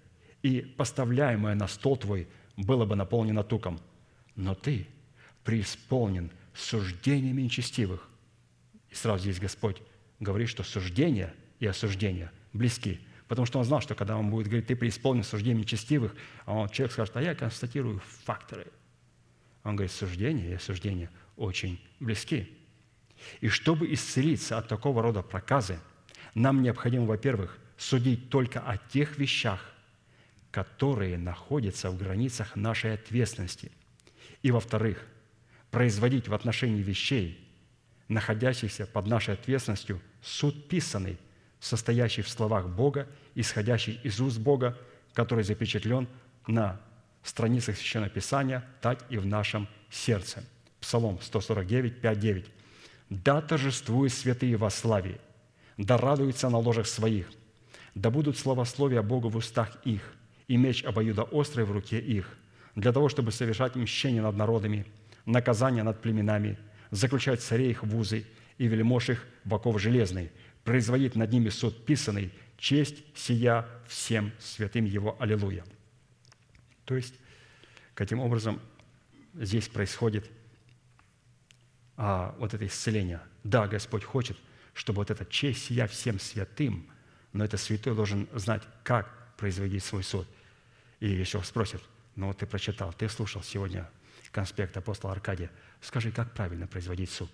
и 0.44 0.61
поставляемое 0.61 1.56
на 1.56 1.68
стол 1.68 1.98
твой 1.98 2.28
было 2.57 2.86
бы 2.86 2.95
наполнено 2.95 3.44
туком. 3.44 3.80
Но 4.36 4.53
ты 4.53 4.88
преисполнен 5.44 6.32
суждениями 6.53 7.41
нечестивых». 7.41 8.10
И 8.90 8.96
сразу 8.96 9.24
здесь 9.24 9.40
Господь 9.40 9.82
говорит, 10.20 10.50
что 10.50 10.64
суждение– 10.64 11.34
и 11.60 11.66
осуждения 11.66 12.32
близки. 12.54 13.00
Потому 13.28 13.46
что 13.46 13.60
он 13.60 13.66
знал, 13.66 13.82
что 13.82 13.96
когда 13.96 14.18
он 14.18 14.30
будет 14.30 14.48
говорить, 14.48 14.68
ты 14.68 14.76
преисполнен 14.76 15.24
суждением 15.24 15.60
нечестивых, 15.60 16.16
а 16.46 16.54
он, 16.54 16.70
человек 16.70 16.94
скажет, 16.94 17.18
а 17.18 17.22
я 17.22 17.36
констатирую 17.36 18.02
факторы. 18.24 18.68
Он 19.64 19.76
говорит, 19.76 19.92
суждение 19.92 20.52
и 20.52 20.54
осуждение 20.54 21.10
очень 21.36 21.82
близки. 22.00 22.54
И 23.42 23.50
чтобы 23.50 23.92
исцелиться 23.94 24.58
от 24.58 24.68
такого 24.68 25.02
рода 25.02 25.24
проказы, 25.24 25.80
нам 26.36 26.62
необходимо, 26.62 27.06
во-первых, 27.06 27.58
судить 27.78 28.30
только 28.30 28.62
о 28.62 28.78
тех 28.78 29.18
вещах, 29.18 29.74
которые 30.52 31.18
находятся 31.18 31.90
в 31.90 31.98
границах 31.98 32.56
нашей 32.56 32.94
ответственности. 32.94 33.72
И, 34.42 34.52
во-вторых, 34.52 35.06
производить 35.70 36.28
в 36.30 36.34
отношении 36.34 36.82
вещей, 36.82 37.47
находящихся 38.08 38.86
под 38.86 39.08
нашей 39.08 39.34
ответственностью, 39.34 40.02
суд 40.22 40.68
писанный, 40.68 41.18
состоящий 41.60 42.22
в 42.22 42.30
словах 42.30 42.68
Бога, 42.68 43.08
исходящий 43.36 44.00
из 44.04 44.20
уст 44.20 44.40
Бога, 44.40 44.78
который 45.14 45.44
запечатлен 45.44 46.08
на 46.48 46.80
страницах 47.24 47.76
Священного 47.76 48.10
Писания, 48.10 48.64
так 48.82 49.06
и 49.10 49.18
в 49.18 49.26
нашем 49.26 49.68
сердце. 49.90 50.44
Псалом 50.80 51.20
149, 51.22 52.02
5, 52.02 52.20
9. 52.20 52.46
«Да 53.10 53.42
торжествуют 53.42 54.14
святые 54.14 54.58
во 54.58 54.70
славе, 54.70 55.20
да 55.78 55.98
радуются 55.98 56.50
на 56.50 56.58
ложах 56.58 56.88
своих, 56.88 57.30
да 57.96 58.10
будут 58.10 58.38
словословия 58.38 59.02
Богу 59.02 59.30
в 59.30 59.38
устах 59.38 59.78
их, 59.84 60.02
и 60.48 60.56
меч 60.56 60.84
обоюдоострый 60.84 61.66
в 61.66 61.72
руке 61.72 62.00
их, 62.00 62.38
для 62.76 62.94
того, 62.94 63.10
чтобы 63.10 63.32
совершать 63.32 63.76
мщение 63.76 64.22
над 64.22 64.36
народами, 64.36 64.86
наказание 65.26 65.84
над 65.84 66.00
племенами, 66.02 66.58
заключать 66.92 67.42
царей 67.42 67.72
их 67.72 67.84
в 67.84 67.98
узы 67.98 68.26
и 68.58 68.68
вельмож 68.68 69.10
их 69.10 69.26
в 69.46 69.54
оков 69.54 69.80
железный, 69.80 70.32
производить 70.64 71.16
над 71.16 71.32
ними 71.32 71.50
суд 71.50 71.86
писанный, 71.86 72.32
честь 72.58 73.04
сия 73.16 73.66
всем 73.88 74.32
святым 74.40 74.86
Его. 74.86 75.16
Аллилуйя». 75.20 75.64
То 76.86 76.96
есть, 76.96 77.16
каким 77.94 78.20
образом 78.20 78.62
здесь 79.34 79.68
происходит 79.68 80.30
а, 81.98 82.36
вот 82.40 82.54
это 82.54 82.66
исцеление. 82.66 83.22
Да, 83.44 83.68
Господь 83.68 84.04
хочет, 84.04 84.38
чтобы 84.74 84.98
вот 84.98 85.12
эта 85.12 85.26
честь 85.26 85.66
сия 85.66 85.88
всем 85.88 86.20
святым, 86.20 86.88
но 87.34 87.44
это 87.44 87.58
святой 87.58 87.96
должен 87.96 88.28
знать, 88.34 88.64
как 88.84 89.36
производить 89.36 89.84
свой 89.84 90.04
суд. 90.04 90.28
И 91.00 91.10
еще 91.10 91.42
спросят, 91.44 91.82
ну 92.16 92.28
вот 92.28 92.38
ты 92.38 92.46
прочитал, 92.46 92.94
ты 92.94 93.10
слушал 93.10 93.44
сегодня 93.44 93.90
конспект 94.38 94.78
апостола 94.78 95.14
Аркадия, 95.14 95.50
скажи, 95.82 96.12
как 96.12 96.34
правильно 96.34 96.68
производить 96.68 97.10
суд? 97.10 97.32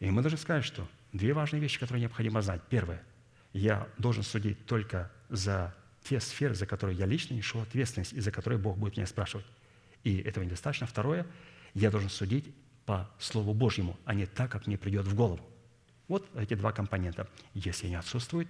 И 0.00 0.10
мы 0.10 0.22
должны 0.22 0.38
сказать, 0.38 0.64
что 0.64 0.88
Две 1.12 1.34
важные 1.34 1.60
вещи, 1.60 1.78
которые 1.78 2.00
необходимо 2.00 2.40
знать. 2.40 2.62
Первое. 2.70 3.02
Я 3.52 3.86
должен 3.98 4.22
судить 4.22 4.64
только 4.64 5.10
за 5.28 5.74
те 6.02 6.20
сферы, 6.20 6.54
за 6.54 6.66
которые 6.66 6.96
я 6.96 7.06
лично 7.06 7.34
нешу 7.34 7.60
ответственность 7.60 8.14
и 8.14 8.20
за 8.20 8.32
которые 8.32 8.58
Бог 8.58 8.78
будет 8.78 8.96
меня 8.96 9.06
спрашивать. 9.06 9.44
И 10.04 10.18
этого 10.18 10.42
недостаточно. 10.42 10.86
Второе, 10.86 11.26
я 11.74 11.90
должен 11.90 12.08
судить 12.08 12.52
по 12.86 13.10
Слову 13.18 13.52
Божьему, 13.52 13.98
а 14.04 14.14
не 14.14 14.26
так, 14.26 14.50
как 14.50 14.66
мне 14.66 14.78
придет 14.78 15.06
в 15.06 15.14
голову. 15.14 15.46
Вот 16.08 16.28
эти 16.34 16.54
два 16.54 16.72
компонента. 16.72 17.28
Если 17.52 17.86
они 17.86 17.94
отсутствуют, 17.94 18.48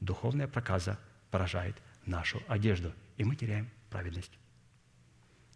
духовная 0.00 0.46
проказа 0.46 0.98
поражает 1.30 1.76
нашу 2.06 2.40
одежду, 2.46 2.92
и 3.16 3.24
мы 3.24 3.34
теряем 3.34 3.68
праведность. 3.90 4.32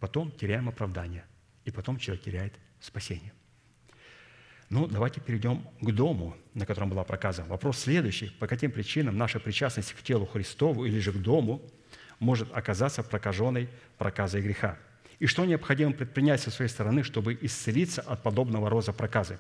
Потом 0.00 0.30
теряем 0.32 0.68
оправдание, 0.68 1.24
и 1.64 1.70
потом 1.70 1.98
человек 1.98 2.24
теряет 2.24 2.54
спасение. 2.80 3.32
Ну, 4.70 4.86
давайте 4.86 5.20
перейдем 5.20 5.66
к 5.80 5.92
дому, 5.92 6.36
на 6.54 6.66
котором 6.66 6.90
была 6.90 7.04
проказа. 7.04 7.44
Вопрос 7.44 7.78
следующий. 7.78 8.28
По 8.28 8.46
каким 8.46 8.70
причинам 8.70 9.16
наша 9.16 9.38
причастность 9.38 9.92
к 9.92 10.02
телу 10.02 10.26
Христову 10.26 10.84
или 10.84 10.98
же 10.98 11.12
к 11.12 11.16
дому 11.16 11.62
может 12.18 12.48
оказаться 12.52 13.02
прокаженной 13.02 13.68
проказой 13.98 14.42
греха? 14.42 14.78
И 15.20 15.26
что 15.26 15.44
необходимо 15.44 15.92
предпринять 15.92 16.40
со 16.40 16.50
своей 16.50 16.70
стороны, 16.70 17.02
чтобы 17.02 17.38
исцелиться 17.40 18.02
от 18.02 18.22
подобного 18.22 18.68
роза 18.68 18.92
проказы? 18.92 19.38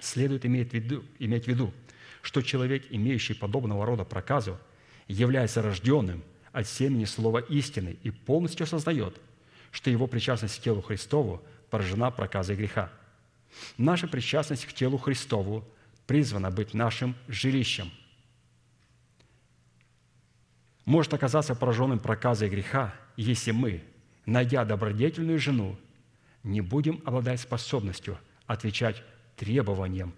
Следует 0.00 0.46
иметь 0.46 0.70
в 0.70 0.74
виду, 0.74 1.04
иметь 1.18 1.44
в 1.44 1.48
виду 1.48 1.74
что 2.22 2.42
человек, 2.42 2.84
имеющий 2.90 3.34
подобного 3.34 3.86
рода 3.86 4.04
проказу, 4.04 4.58
является 5.08 5.62
рожденным 5.62 6.22
от 6.52 6.66
семени 6.66 7.04
слова 7.04 7.38
истины 7.38 7.96
и 8.02 8.10
полностью 8.10 8.64
осознает, 8.64 9.20
что 9.70 9.90
его 9.90 10.06
причастность 10.06 10.58
к 10.58 10.62
телу 10.62 10.82
Христову 10.82 11.42
поражена 11.70 12.10
проказой 12.10 12.56
греха. 12.56 12.90
Наша 13.76 14.08
причастность 14.08 14.66
к 14.66 14.72
телу 14.72 14.98
Христову 14.98 15.64
призвана 16.06 16.50
быть 16.50 16.74
нашим 16.74 17.14
жилищем. 17.28 17.90
Может 20.84 21.14
оказаться 21.14 21.54
пораженным 21.54 22.00
проказой 22.00 22.48
греха, 22.48 22.94
если 23.16 23.52
мы, 23.52 23.82
найдя 24.26 24.64
добродетельную 24.64 25.38
жену, 25.38 25.78
не 26.42 26.60
будем 26.60 27.00
обладать 27.04 27.40
способностью 27.40 28.18
отвечать 28.46 29.02
требованиям 29.36 30.14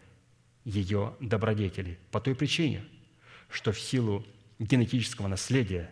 ее 0.65 1.15
добродетели 1.21 1.99
по 2.11 2.21
той 2.21 2.35
причине, 2.35 2.85
что 3.51 3.73
в 3.73 3.81
силу 3.81 4.25
генетического 4.59 5.27
наследия, 5.29 5.91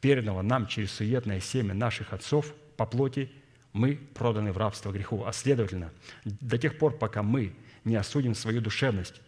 переданного 0.00 0.42
нам 0.42 0.66
через 0.66 0.92
суетное 0.92 1.40
семя 1.40 1.74
наших 1.74 2.12
отцов 2.12 2.54
по 2.80 2.86
плоти, 2.86 3.30
мы 3.74 3.96
проданы 4.14 4.52
в 4.52 4.56
рабство 4.56 4.90
греху. 4.90 5.22
А 5.26 5.34
следовательно, 5.34 5.90
до 6.24 6.56
тех 6.56 6.78
пор, 6.78 6.96
пока 6.96 7.22
мы 7.22 7.52
не 7.84 7.94
осудим 7.94 8.34
свою 8.34 8.62
душевность 8.62 9.20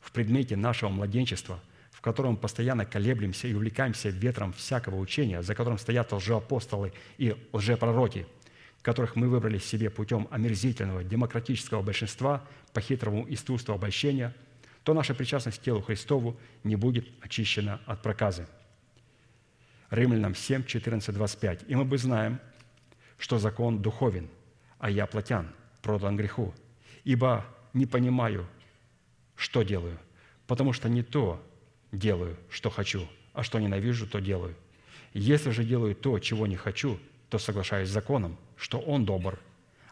в 0.00 0.10
предмете 0.10 0.56
нашего 0.56 0.88
младенчества, 0.88 1.60
в 1.92 2.00
котором 2.00 2.36
постоянно 2.36 2.84
колеблемся 2.84 3.46
и 3.46 3.54
увлекаемся 3.54 4.08
ветром 4.08 4.52
всякого 4.52 4.96
учения, 4.96 5.40
за 5.40 5.54
которым 5.54 5.78
стоят 5.78 6.10
лжеапостолы 6.10 6.92
и 7.16 7.36
лжепророки– 7.52 8.26
которых 8.82 9.16
мы 9.16 9.28
выбрали 9.28 9.58
себе 9.58 9.90
путем 9.90 10.28
омерзительного 10.30 11.02
демократического 11.02 11.82
большинства 11.82 12.44
по 12.72 12.80
хитрому 12.80 13.24
искусству 13.28 13.74
обольщения, 13.74 14.32
то 14.84 14.94
наша 14.94 15.12
причастность 15.12 15.58
к 15.58 15.62
телу 15.62 15.80
Христову 15.82 16.36
не 16.62 16.76
будет 16.76 17.08
очищена 17.20 17.80
от 17.86 18.02
проказы. 18.02 18.46
Римлянам 19.90 20.36
7, 20.36 20.64
14, 20.64 21.14
25. 21.14 21.64
«И 21.66 21.74
мы 21.74 21.84
бы 21.84 21.98
знаем, 21.98 22.38
что 23.18 23.38
закон 23.38 23.80
духовен, 23.80 24.28
а 24.78 24.90
я 24.90 25.06
плотян, 25.06 25.48
продан 25.82 26.16
греху, 26.16 26.54
ибо 27.04 27.44
не 27.72 27.86
понимаю, 27.86 28.46
что 29.36 29.62
делаю, 29.62 29.98
потому 30.46 30.72
что 30.72 30.88
не 30.88 31.02
то 31.02 31.42
делаю, 31.92 32.36
что 32.50 32.70
хочу, 32.70 33.06
а 33.32 33.42
что 33.42 33.58
ненавижу, 33.58 34.06
то 34.06 34.20
делаю. 34.20 34.54
Если 35.12 35.50
же 35.50 35.64
делаю 35.64 35.94
то, 35.94 36.18
чего 36.18 36.46
не 36.46 36.56
хочу, 36.56 36.98
то 37.30 37.38
соглашаюсь 37.38 37.88
с 37.88 37.92
законом, 37.92 38.36
что 38.56 38.78
Он 38.78 39.04
добр, 39.04 39.38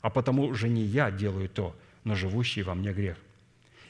а 0.00 0.10
потому 0.10 0.44
уже 0.44 0.68
не 0.68 0.82
я 0.82 1.10
делаю 1.10 1.48
то, 1.48 1.74
но 2.04 2.14
живущий 2.14 2.62
во 2.62 2.74
мне 2.74 2.92
грех. 2.92 3.16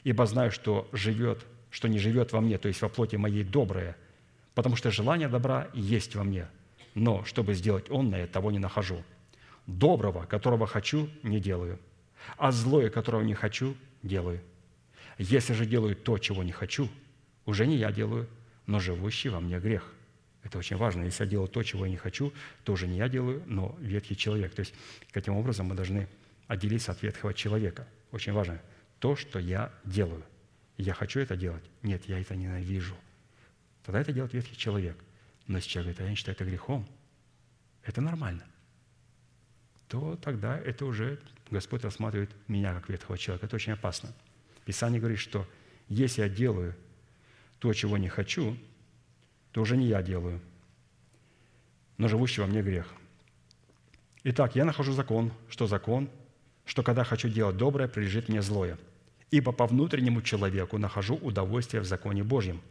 Ибо 0.03 0.25
знаю, 0.25 0.51
что 0.51 0.87
живет, 0.91 1.45
что 1.71 1.87
не 1.87 1.99
живет 1.99 2.31
во 2.31 2.41
мне, 2.41 2.57
то 2.57 2.67
есть 2.67 2.81
во 2.81 2.89
плоти 2.89 3.17
моей 3.17 3.43
доброе, 3.43 3.97
потому 4.53 4.75
что 4.75 4.91
желание 4.91 5.27
добра 5.27 5.69
есть 5.73 6.15
во 6.15 6.23
мне, 6.23 6.47
но 6.93 7.25
чтобы 7.25 7.53
сделать 7.53 7.89
онное, 7.89 8.27
того 8.27 8.51
не 8.51 8.59
нахожу. 8.59 9.03
Доброго, 9.67 10.25
которого 10.25 10.67
хочу, 10.67 11.09
не 11.23 11.39
делаю, 11.39 11.79
а 12.37 12.51
злое, 12.51 12.89
которого 12.89 13.21
не 13.21 13.33
хочу, 13.33 13.75
делаю. 14.03 14.41
Если 15.17 15.53
же 15.53 15.65
делаю 15.65 15.95
то, 15.95 16.17
чего 16.17 16.43
не 16.43 16.51
хочу, 16.51 16.89
уже 17.45 17.65
не 17.65 17.77
я 17.77 17.91
делаю, 17.91 18.27
но 18.65 18.79
живущий 18.79 19.29
во 19.29 19.39
мне 19.39 19.59
грех. 19.59 19.91
Это 20.43 20.59
очень 20.59 20.77
важно. 20.77 21.03
Если 21.03 21.23
я 21.23 21.29
делаю 21.29 21.47
то, 21.47 21.63
чего 21.63 21.85
я 21.85 21.91
не 21.91 21.97
хочу, 21.97 22.31
то 22.63 22.73
уже 22.73 22.87
не 22.87 22.97
я 22.97 23.09
делаю, 23.09 23.41
но 23.47 23.75
ветхий 23.79 24.15
человек. 24.15 24.53
То 24.53 24.59
есть, 24.59 24.73
каким 25.11 25.35
образом 25.35 25.67
мы 25.67 25.75
должны 25.75 26.07
отделиться 26.47 26.91
от 26.91 27.01
ветхого 27.01 27.33
человека. 27.33 27.87
Очень 28.11 28.33
важно. 28.33 28.61
То, 28.99 29.15
что 29.15 29.39
я 29.39 29.71
делаю. 29.83 30.23
Я 30.77 30.93
хочу 30.93 31.19
это 31.19 31.35
делать? 31.35 31.63
Нет, 31.81 32.05
я 32.07 32.19
это 32.19 32.35
ненавижу. 32.35 32.95
Тогда 33.83 34.01
это 34.01 34.11
делает 34.13 34.33
ветхий 34.33 34.55
человек. 34.55 34.97
Но 35.47 35.57
если 35.57 35.69
человек 35.69 35.95
говорит, 35.95 36.01
а 36.01 36.03
я 36.03 36.09
не 36.09 36.15
считаю 36.15 36.35
это 36.35 36.45
грехом, 36.45 36.87
это 37.83 38.01
нормально. 38.01 38.45
То 39.87 40.17
тогда 40.17 40.57
это 40.57 40.85
уже 40.85 41.19
Господь 41.51 41.83
рассматривает 41.83 42.31
меня 42.47 42.73
как 42.73 42.89
ветхого 42.89 43.17
человека. 43.17 43.45
Это 43.45 43.55
очень 43.55 43.73
опасно. 43.73 44.11
Писание 44.65 44.99
говорит, 44.99 45.19
что 45.19 45.47
если 45.87 46.21
я 46.21 46.29
делаю 46.29 46.75
то, 47.59 47.71
чего 47.73 47.97
не 47.97 48.09
хочу, 48.09 48.57
то 49.51 49.61
уже 49.61 49.77
не 49.77 49.87
я 49.87 50.01
делаю, 50.01 50.41
но 51.97 52.07
живущий 52.07 52.41
во 52.41 52.47
мне 52.47 52.61
грех. 52.61 52.93
Итак, 54.23 54.55
я 54.55 54.65
нахожу 54.65 54.91
закон, 54.91 55.31
что 55.49 55.67
закон, 55.67 56.09
что 56.65 56.83
когда 56.83 57.03
хочу 57.03 57.29
делать 57.29 57.57
доброе, 57.57 57.87
прилежит 57.87 58.27
мне 58.27 58.41
злое. 58.41 58.77
Ибо 59.31 59.51
по 59.51 59.67
внутреннему 59.67 60.21
человеку 60.21 60.77
нахожу 60.77 61.15
удовольствие 61.15 61.81
в 61.81 61.85
законе 61.85 62.23
Божьем. 62.23 62.61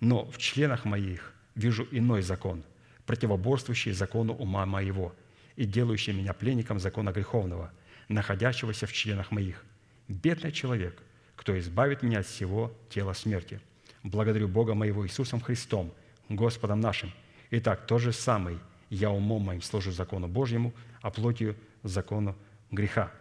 Но 0.00 0.24
в 0.26 0.38
членах 0.38 0.84
моих 0.84 1.34
вижу 1.54 1.86
иной 1.90 2.22
закон, 2.22 2.62
противоборствующий 3.06 3.92
закону 3.92 4.34
ума 4.34 4.66
моего 4.66 5.14
и 5.56 5.64
делающий 5.64 6.12
меня 6.12 6.32
пленником 6.32 6.78
закона 6.78 7.10
греховного, 7.12 7.72
находящегося 8.08 8.86
в 8.86 8.92
членах 8.92 9.30
моих. 9.30 9.64
Бедный 10.08 10.52
человек, 10.52 11.02
кто 11.36 11.58
избавит 11.58 12.02
меня 12.02 12.20
от 12.20 12.26
всего 12.26 12.72
тела 12.90 13.12
смерти. 13.12 13.60
Благодарю 14.02 14.48
Бога 14.48 14.74
моего 14.74 15.06
Иисусом 15.06 15.40
Христом– 15.40 15.92
Господом 16.28 16.80
нашим. 16.80 17.12
Итак, 17.50 17.86
то 17.86 17.98
же 17.98 18.12
самое 18.12 18.58
я 18.90 19.10
умом 19.10 19.42
моим 19.42 19.62
служу 19.62 19.92
закону 19.92 20.28
Божьему, 20.28 20.72
а 21.00 21.10
плотью 21.10 21.56
закону 21.82 22.36
греха. 22.70 23.12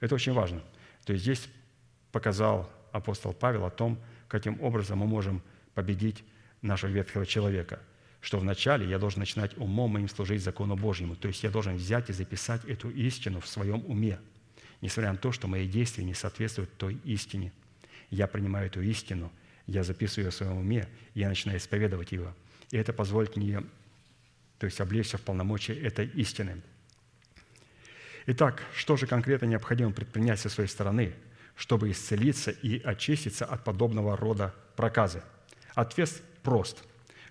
Это 0.00 0.14
очень 0.14 0.32
важно. 0.32 0.62
То 1.04 1.12
есть 1.12 1.24
здесь 1.24 1.48
показал 2.12 2.70
апостол 2.92 3.32
Павел 3.32 3.64
о 3.64 3.70
том, 3.70 3.98
каким 4.28 4.60
образом 4.62 4.98
мы 4.98 5.06
можем 5.06 5.42
победить 5.74 6.24
нашего 6.62 6.90
ветхого 6.90 7.26
человека. 7.26 7.80
Что 8.20 8.38
вначале 8.38 8.88
я 8.88 8.98
должен 8.98 9.20
начинать 9.20 9.56
умом 9.56 9.92
моим 9.92 10.08
служить 10.08 10.42
закону 10.42 10.76
Божьему. 10.76 11.16
То 11.16 11.28
есть 11.28 11.42
я 11.42 11.50
должен 11.50 11.76
взять 11.76 12.10
и 12.10 12.12
записать 12.12 12.64
эту 12.66 12.90
истину 12.90 13.40
в 13.40 13.48
своем 13.48 13.84
уме. 13.86 14.18
Несмотря 14.80 15.12
на 15.12 15.18
то, 15.18 15.32
что 15.32 15.48
мои 15.48 15.66
действия 15.66 16.04
не 16.04 16.14
соответствуют 16.14 16.76
той 16.76 17.00
истине. 17.04 17.52
Я 18.10 18.26
принимаю 18.26 18.66
эту 18.66 18.82
истину– 18.82 19.32
я 19.70 19.84
записываю 19.84 20.26
ее 20.26 20.30
в 20.30 20.34
своем 20.34 20.58
уме, 20.58 20.88
и 21.14 21.20
я 21.20 21.28
начинаю 21.28 21.58
исповедовать 21.58 22.10
его. 22.10 22.34
И 22.72 22.76
это 22.76 22.92
позволит 22.92 23.36
мне, 23.36 23.62
то 24.58 24.66
есть 24.66 24.80
облечься 24.80 25.16
в 25.16 25.22
полномочия 25.22 25.74
этой 25.74 26.06
истины. 26.06 26.60
Итак, 28.26 28.64
что 28.74 28.96
же 28.96 29.06
конкретно 29.06 29.46
необходимо 29.46 29.92
предпринять 29.92 30.40
со 30.40 30.48
своей 30.48 30.68
стороны, 30.68 31.14
чтобы 31.54 31.90
исцелиться 31.92 32.50
и 32.50 32.80
очиститься 32.82 33.44
от 33.44 33.62
подобного 33.62 34.16
рода 34.16 34.54
проказы? 34.74 35.22
Ответ 35.74 36.20
прост. 36.42 36.82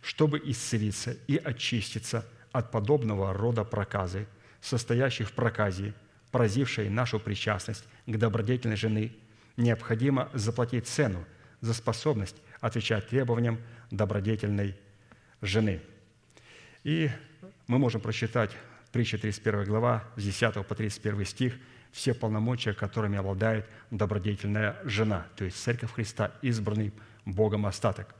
Чтобы 0.02 0.42
исцелиться 0.44 1.18
и 1.28 1.38
очиститься 1.38 2.26
от 2.52 2.72
подобного 2.72 3.34
рода 3.34 3.64
проказы, 3.64 4.28
состоящей 4.62 5.24
в 5.24 5.34
проказе, 5.34 5.94
поразившей 6.32 6.90
нашу 6.90 7.20
причастность 7.20 7.86
к 8.06 8.18
добродетельной 8.18 8.78
жены, 8.78 9.16
необходимо 9.58 10.30
заплатить 10.34 10.88
цену– 10.88 11.26
за 11.62 11.74
способность 11.74 12.36
отвечать 12.62 13.08
требованиям 13.08 13.60
добродетельной 13.92 14.76
жены. 15.42 15.82
И 16.84 17.10
мы 17.68 17.78
можем 17.78 18.02
прочитать 18.02 18.52
притча 18.92 19.18
31 19.18 19.66
глава, 19.66 20.04
с 20.16 20.24
10 20.24 20.66
по 20.66 20.76
31 20.76 21.26
стих, 21.26 21.56
все 21.92 22.14
полномочия, 22.14 22.74
которыми 22.74 23.18
обладает 23.18 23.68
добродетельная 23.92 24.78
жена, 24.84 25.28
то 25.36 25.44
есть 25.44 25.62
Церковь 25.62 25.94
Христа, 25.94 26.32
избранный 26.42 26.94
Богом 27.26 27.66
остаток. 27.66 28.16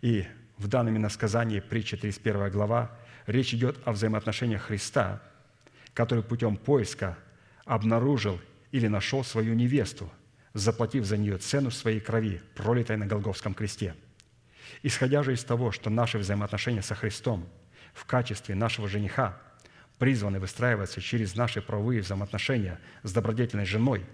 И 0.00 0.26
в 0.62 0.68
данном 0.68 0.96
иносказании 0.96 1.60
притча 1.60 1.96
31 1.96 2.50
глава 2.50 2.90
речь 3.26 3.52
идет 3.52 3.76
о 3.84 3.92
взаимоотношениях 3.92 4.62
Христа, 4.62 5.20
который 5.92 6.24
путем 6.24 6.56
поиска 6.56 7.18
обнаружил 7.64 8.40
или 8.70 8.86
нашел 8.86 9.24
свою 9.24 9.54
невесту– 9.54 10.10
заплатив 10.54 11.04
за 11.04 11.16
нее 11.16 11.38
цену 11.38 11.70
своей 11.70 12.00
крови, 12.00 12.40
пролитой 12.54 12.96
на 12.96 13.06
Голговском 13.06 13.54
кресте. 13.54 13.94
Исходя 14.82 15.22
же 15.22 15.32
из 15.32 15.44
того, 15.44 15.72
что 15.72 15.90
наши 15.90 16.18
взаимоотношения 16.18 16.82
со 16.82 16.94
Христом 16.94 17.48
в 17.94 18.04
качестве 18.04 18.54
нашего 18.54 18.88
жениха 18.88 19.38
призваны 19.98 20.40
выстраиваться 20.40 21.00
через 21.00 21.36
наши 21.36 21.62
правовые 21.62 22.00
взаимоотношения 22.02 22.80
с 23.02 23.12
добродетельной 23.12 23.66
женой, 23.66 24.04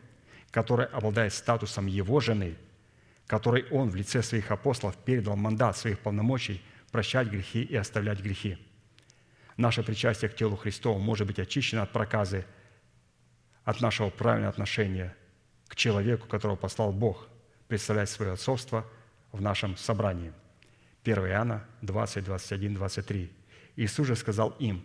которая 0.50 0.88
обладает 0.88 1.32
статусом 1.32 1.86
его 1.86 2.20
жены, 2.20 2.56
которой 3.28 3.66
он 3.70 3.90
в 3.90 3.94
лице 3.94 4.22
своих 4.22 4.50
апостолов 4.50 4.96
передал 4.96 5.36
мандат 5.36 5.76
своих 5.76 6.00
полномочий 6.00 6.62
прощать 6.90 7.28
грехи 7.28 7.62
и 7.62 7.76
оставлять 7.76 8.20
грехи. 8.20 8.58
Наше 9.58 9.82
причастие 9.82 10.30
к 10.30 10.34
телу 10.34 10.56
Христову 10.56 10.98
может 10.98 11.26
быть 11.26 11.38
очищено 11.38 11.82
от 11.82 11.92
проказы, 11.92 12.46
от 13.64 13.80
нашего 13.82 14.08
правильного 14.08 14.50
отношения 14.50 15.14
к 15.68 15.76
человеку, 15.76 16.26
которого 16.26 16.56
послал 16.56 16.90
Бог, 16.90 17.28
представлять 17.68 18.08
свое 18.08 18.32
отцовство 18.32 18.86
в 19.30 19.42
нашем 19.42 19.76
собрании. 19.76 20.32
1 21.04 21.18
Иоанна 21.26 21.66
20, 21.82 22.24
21, 22.24 22.74
23. 22.74 23.30
Иисус 23.76 24.06
же 24.06 24.16
сказал 24.16 24.50
им, 24.58 24.82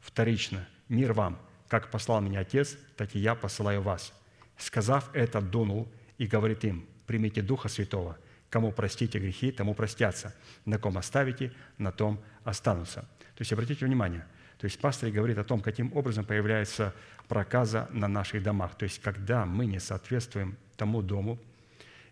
вторично, 0.00 0.68
«Мир 0.90 1.14
вам, 1.14 1.38
как 1.68 1.90
послал 1.90 2.20
меня 2.20 2.40
Отец, 2.40 2.76
так 2.96 3.16
и 3.16 3.18
я 3.18 3.34
посылаю 3.34 3.80
вас». 3.80 4.12
Сказав 4.58 5.08
это, 5.14 5.40
дунул 5.40 5.90
и 6.18 6.26
говорит 6.26 6.64
им, 6.64 6.86
«Примите 7.08 7.42
Духа 7.42 7.68
Святого, 7.68 8.16
кому 8.50 8.70
простите 8.70 9.18
грехи, 9.18 9.50
тому 9.50 9.74
простятся, 9.74 10.32
на 10.64 10.78
ком 10.78 10.96
оставите, 10.96 11.52
на 11.78 11.90
том 11.90 12.22
останутся». 12.44 13.00
То 13.34 13.42
есть 13.42 13.52
обратите 13.52 13.84
внимание, 13.84 14.24
то 14.58 14.64
есть 14.64 14.78
пастор 14.80 15.10
говорит 15.10 15.38
о 15.38 15.44
том, 15.44 15.60
каким 15.60 15.96
образом 15.96 16.24
появляется 16.24 16.92
проказа 17.28 17.88
на 17.92 18.08
наших 18.08 18.42
домах. 18.42 18.76
То 18.76 18.84
есть 18.84 19.00
когда 19.00 19.46
мы 19.46 19.66
не 19.66 19.78
соответствуем 19.78 20.56
тому 20.76 21.00
дому 21.02 21.38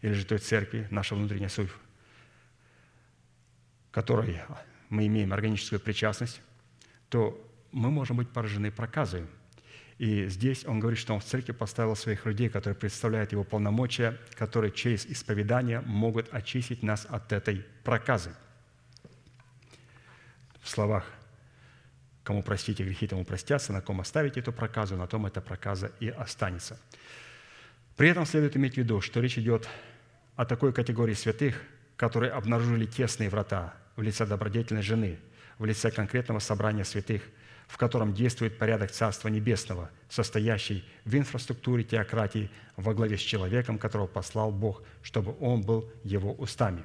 или 0.00 0.12
же 0.12 0.24
той 0.24 0.38
церкви, 0.38 0.86
наша 0.90 1.14
внутренняя 1.14 1.48
суть, 1.48 1.70
которой 3.90 4.40
мы 4.88 5.06
имеем 5.06 5.32
органическую 5.32 5.80
причастность, 5.80 6.40
то 7.08 7.40
мы 7.72 7.90
можем 7.90 8.18
быть 8.18 8.28
поражены 8.30 8.70
проказой. 8.70 9.26
И 9.98 10.28
здесь 10.28 10.64
он 10.66 10.78
говорит, 10.78 10.98
что 10.98 11.14
он 11.14 11.20
в 11.20 11.24
церкви 11.24 11.52
поставил 11.52 11.96
своих 11.96 12.26
людей, 12.26 12.48
которые 12.48 12.76
представляют 12.76 13.32
его 13.32 13.44
полномочия, 13.44 14.18
которые 14.34 14.70
через 14.70 15.06
исповедание 15.06 15.80
могут 15.80 16.32
очистить 16.32 16.82
нас 16.82 17.06
от 17.08 17.32
этой 17.32 17.64
проказы. 17.82 18.30
В 20.60 20.68
словах 20.68 21.06
Кому 22.26 22.42
простите 22.42 22.82
грехи, 22.82 23.06
тому 23.06 23.24
простятся, 23.24 23.72
на 23.72 23.80
ком 23.80 24.00
оставите 24.00 24.40
эту 24.40 24.52
проказу, 24.52 24.96
на 24.96 25.06
том 25.06 25.26
эта 25.26 25.40
проказа 25.40 25.92
и 26.00 26.08
останется. 26.08 26.76
При 27.96 28.08
этом 28.08 28.26
следует 28.26 28.56
иметь 28.56 28.74
в 28.74 28.78
виду, 28.78 29.00
что 29.00 29.20
речь 29.20 29.38
идет 29.38 29.68
о 30.34 30.44
такой 30.44 30.72
категории 30.72 31.14
святых, 31.14 31.62
которые 31.96 32.32
обнаружили 32.32 32.84
тесные 32.84 33.30
врата 33.30 33.74
в 33.94 34.02
лице 34.02 34.26
добродетельной 34.26 34.82
жены, 34.82 35.20
в 35.58 35.66
лице 35.66 35.92
конкретного 35.92 36.40
собрания 36.40 36.82
святых, 36.82 37.22
в 37.66 37.78
котором 37.78 38.14
действует 38.14 38.58
порядок 38.58 38.90
Царства 38.92 39.28
Небесного, 39.28 39.90
состоящий 40.08 40.84
в 41.04 41.14
инфраструктуре 41.16 41.84
теократии 41.84 42.50
во 42.76 42.94
главе 42.94 43.18
с 43.18 43.20
человеком, 43.20 43.78
которого 43.78 44.06
послал 44.06 44.52
Бог, 44.52 44.82
чтобы 45.02 45.36
он 45.40 45.62
был 45.62 45.90
его 46.04 46.32
устами. 46.32 46.84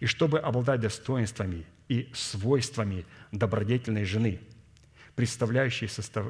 И 0.00 0.06
чтобы 0.06 0.38
обладать 0.38 0.80
достоинствами 0.80 1.66
и 1.88 2.10
свойствами 2.14 3.04
добродетельной 3.30 4.04
жены, 4.04 4.40
представляющие 5.14 5.88
состав... 5.88 6.26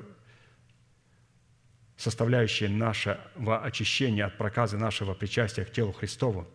составляющие 1.97 2.69
нашего 2.69 3.62
очищения 3.62 4.27
от 4.27 4.36
проказы 4.36 4.77
нашего 4.77 5.15
причастия 5.15 5.65
к 5.65 5.73
телу 5.73 5.93
Христову, 5.93 6.47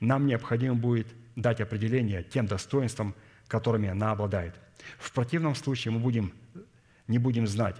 нам 0.00 0.26
необходимо 0.26 0.74
будет 0.74 1.08
дать 1.36 1.60
определение 1.60 2.22
тем 2.22 2.46
достоинствам, 2.46 3.14
которыми 3.48 3.88
она 3.88 4.12
обладает. 4.12 4.54
В 4.98 5.12
противном 5.12 5.54
случае 5.54 5.92
мы 5.92 6.00
будем, 6.00 6.32
не 7.08 7.18
будем 7.18 7.46
знать, 7.46 7.76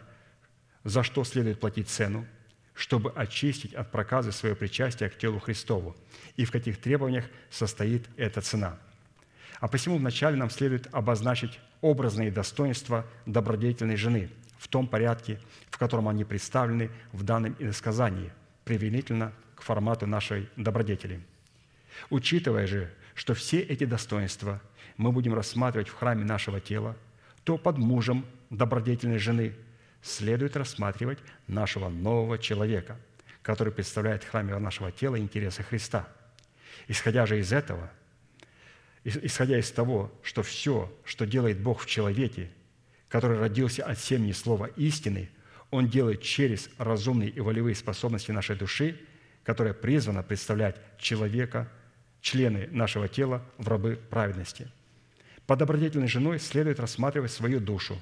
за 0.85 1.03
что 1.03 1.25
следует 1.25 1.61
платить 1.61 1.89
цену, 1.89 2.27
чтобы 2.75 3.13
очистить 3.13 3.75
от 3.75 3.91
проказы 3.91 4.33
свое 4.33 4.55
причастие 4.55 5.09
к 5.09 5.17
телу 5.17 5.39
Христову, 5.39 5.97
и 6.37 6.45
в 6.45 6.51
каких 6.51 6.81
требованиях 6.81 7.25
состоит 7.51 8.09
эта 8.17 8.41
цена. 8.41 8.79
А 9.61 9.69
посему 9.69 9.97
вначале 9.97 10.37
нам 10.37 10.51
следует 10.51 10.93
обозначить 10.93 11.59
образные 11.81 12.31
достоинства 12.31 13.07
добродетельной 13.25 13.97
жены 13.97 14.29
в 14.59 14.69
том 14.69 14.89
порядке, 14.89 15.39
в 15.71 15.79
котором 15.79 16.09
они 16.09 16.25
представлены 16.25 16.91
в 17.13 17.23
данном 17.23 17.55
иносказании, 17.59 18.33
применительно 18.65 19.33
к 19.55 19.63
формату 19.63 20.07
нашей 20.07 20.49
добродетели. 20.57 21.21
Учитывая 22.11 22.67
же, 22.67 22.93
что 23.15 23.35
все 23.35 23.61
эти 23.61 23.85
достоинства 23.85 24.61
мы 24.97 25.13
будем 25.13 25.35
рассматривать 25.35 25.89
в 25.89 25.95
храме 25.95 26.25
нашего 26.25 26.61
тела, 26.61 26.97
то 27.45 27.59
под 27.59 27.79
мужем 27.79 28.27
добродетельной 28.51 29.19
жены 29.19 29.55
следует 30.03 30.57
рассматривать 30.57 31.19
нашего 31.47 31.89
нового 31.89 32.39
человека, 32.39 32.99
который 33.43 33.73
представляет 33.73 34.25
в 34.25 34.31
храме 34.31 34.57
нашего 34.59 34.93
тела 34.93 35.19
интересы 35.19 35.63
Христа. 35.63 36.09
Исходя 36.89 37.27
же 37.27 37.39
из 37.39 37.53
этого– 37.53 37.91
исходя 39.05 39.59
из 39.59 39.71
того, 39.71 40.11
что 40.23 40.43
все, 40.43 40.93
что 41.05 41.27
делает 41.27 41.61
Бог 41.61 41.83
в 41.83 41.87
человеке, 41.87 42.51
который 43.09 43.39
родился 43.39 43.85
от 43.85 43.99
семени 43.99 44.33
слова 44.33 44.67
истины, 44.77 45.31
Он 45.71 45.89
делает 45.89 46.23
через 46.23 46.71
разумные 46.79 47.29
и 47.29 47.41
волевые 47.41 47.75
способности 47.75 48.31
нашей 48.31 48.57
души, 48.57 48.99
которая 49.45 49.75
призвана 49.75 50.23
представлять 50.23 50.77
человека, 50.99 51.71
члены 52.25 52.69
нашего 52.73 53.07
тела 53.07 53.43
в 53.59 53.69
рабы 53.69 54.01
праведности. 54.09 54.73
Под 55.47 55.59
добродетельной 55.59 56.09
женой 56.09 56.39
следует 56.39 56.81
рассматривать 56.81 57.31
свою 57.31 57.61
душу, 57.61 58.01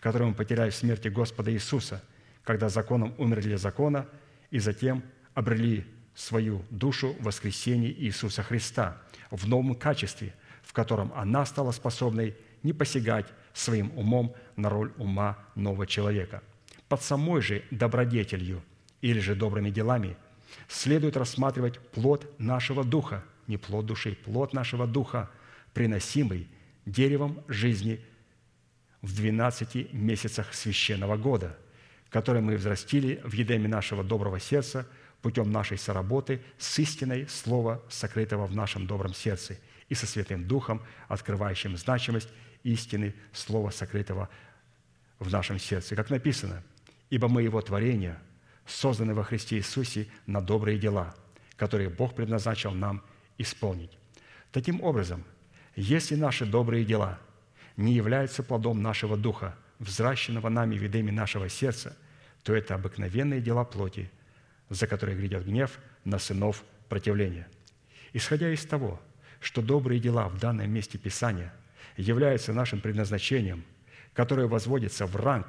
которую 0.00 0.28
мы 0.28 0.34
потеряли 0.34 0.68
в 0.68 0.74
смерти 0.74 1.08
Господа 1.08 1.50
Иисуса, 1.50 2.04
когда 2.44 2.68
законом 2.68 3.14
умерли 3.16 3.56
закона 3.56 4.06
и 4.50 4.58
затем 4.58 5.02
обрели 5.32 5.86
свою 6.14 6.62
душу 6.68 7.16
в 7.18 7.24
воскресении 7.24 7.90
Иисуса 7.90 8.42
Христа 8.42 8.98
в 9.30 9.48
новом 9.48 9.74
качестве, 9.74 10.34
в 10.62 10.74
котором 10.74 11.10
она 11.16 11.46
стала 11.46 11.72
способной 11.72 12.36
не 12.62 12.74
посягать 12.74 13.26
своим 13.54 13.96
умом 13.96 14.34
на 14.56 14.68
роль 14.68 14.92
ума 14.98 15.38
нового 15.54 15.86
человека. 15.86 16.42
Под 16.86 17.02
самой 17.02 17.40
же 17.40 17.62
добродетелью 17.70 18.62
или 19.00 19.20
же 19.20 19.34
добрыми 19.34 19.70
делами 19.70 20.18
следует 20.68 21.16
рассматривать 21.16 21.78
плод 21.78 22.30
нашего 22.38 22.84
духа, 22.84 23.24
не 23.46 23.56
плод 23.56 23.86
души, 23.86 24.16
плод 24.24 24.52
нашего 24.52 24.86
духа, 24.86 25.30
приносимый 25.72 26.48
деревом 26.86 27.42
жизни 27.48 28.00
в 29.02 29.14
12 29.14 29.92
месяцах 29.92 30.54
священного 30.54 31.16
года, 31.16 31.58
который 32.10 32.40
мы 32.40 32.56
взрастили 32.56 33.20
в 33.24 33.32
едеме 33.32 33.68
нашего 33.68 34.02
доброго 34.04 34.40
сердца– 34.40 34.86
путем 35.24 35.50
нашей 35.50 35.78
соработы 35.78 36.42
с 36.58 36.78
истиной 36.78 37.26
Слова, 37.28 37.82
сокрытого 37.88 38.44
в 38.46 38.54
нашем 38.54 38.86
добром 38.86 39.14
сердце, 39.14 39.56
и 39.88 39.94
со 39.94 40.06
Святым 40.06 40.46
Духом, 40.46 40.82
открывающим 41.08 41.78
значимость 41.78 42.28
истины 42.62 43.14
Слова, 43.32 43.70
сокрытого 43.70 44.28
в 45.18 45.32
нашем 45.32 45.58
сердце. 45.58 45.96
Как 45.96 46.10
написано, 46.10 46.62
«Ибо 47.08 47.28
мы 47.28 47.42
Его 47.42 47.62
творения, 47.62 48.20
созданы 48.66 49.14
во 49.14 49.24
Христе 49.24 49.56
Иисусе 49.56 50.08
на 50.26 50.42
добрые 50.42 50.78
дела, 50.78 51.14
которые 51.56 51.88
Бог 51.88 52.14
предназначил 52.14 52.72
нам 52.72 53.02
исполнить». 53.38 53.98
Таким 54.52 54.82
образом, 54.82 55.24
если 55.76 56.14
наши 56.14 56.46
добрые 56.46 56.84
дела 56.84 57.18
не 57.76 57.92
являются 57.92 58.42
плодом 58.42 58.82
нашего 58.82 59.16
Духа, 59.16 59.56
взращенного 59.78 60.48
нами 60.48 60.76
видами 60.76 61.10
нашего 61.10 61.48
сердца, 61.48 61.96
то 62.42 62.54
это 62.54 62.74
обыкновенные 62.74 63.40
дела 63.40 63.64
плоти– 63.64 64.10
за 64.68 64.86
которые 64.86 65.16
грядет 65.16 65.44
гнев 65.46 65.78
на 66.04 66.18
сынов 66.18 66.64
противления. 66.88 67.48
Исходя 68.12 68.52
из 68.52 68.64
того, 68.64 69.00
что 69.40 69.62
добрые 69.62 70.00
дела 70.00 70.28
в 70.28 70.38
данном 70.38 70.70
месте 70.70 70.98
Писания 70.98 71.52
являются 71.96 72.52
нашим 72.52 72.80
предназначением, 72.80 73.64
которое 74.12 74.46
возводится 74.46 75.06
в 75.06 75.16
ранг 75.16 75.46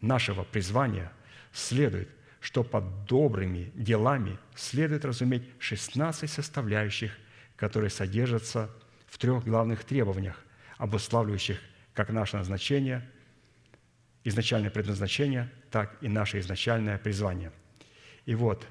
нашего 0.00 0.44
призвания, 0.44 1.12
следует, 1.52 2.08
что 2.40 2.62
под 2.62 3.04
добрыми 3.04 3.72
делами 3.74 4.38
следует 4.54 5.04
разуметь 5.04 5.44
16 5.58 6.30
составляющих, 6.30 7.12
которые 7.56 7.90
содержатся 7.90 8.70
в 9.06 9.18
трех 9.18 9.44
главных 9.44 9.84
требованиях, 9.84 10.42
обуславливающих 10.78 11.58
как 11.94 12.10
наше 12.10 12.36
назначение, 12.36 13.08
изначальное 14.24 14.70
предназначение, 14.70 15.50
так 15.70 15.96
и 16.00 16.08
наше 16.08 16.38
изначальное 16.40 16.98
призвание– 16.98 17.52
и 18.26 18.34
вот 18.34 18.66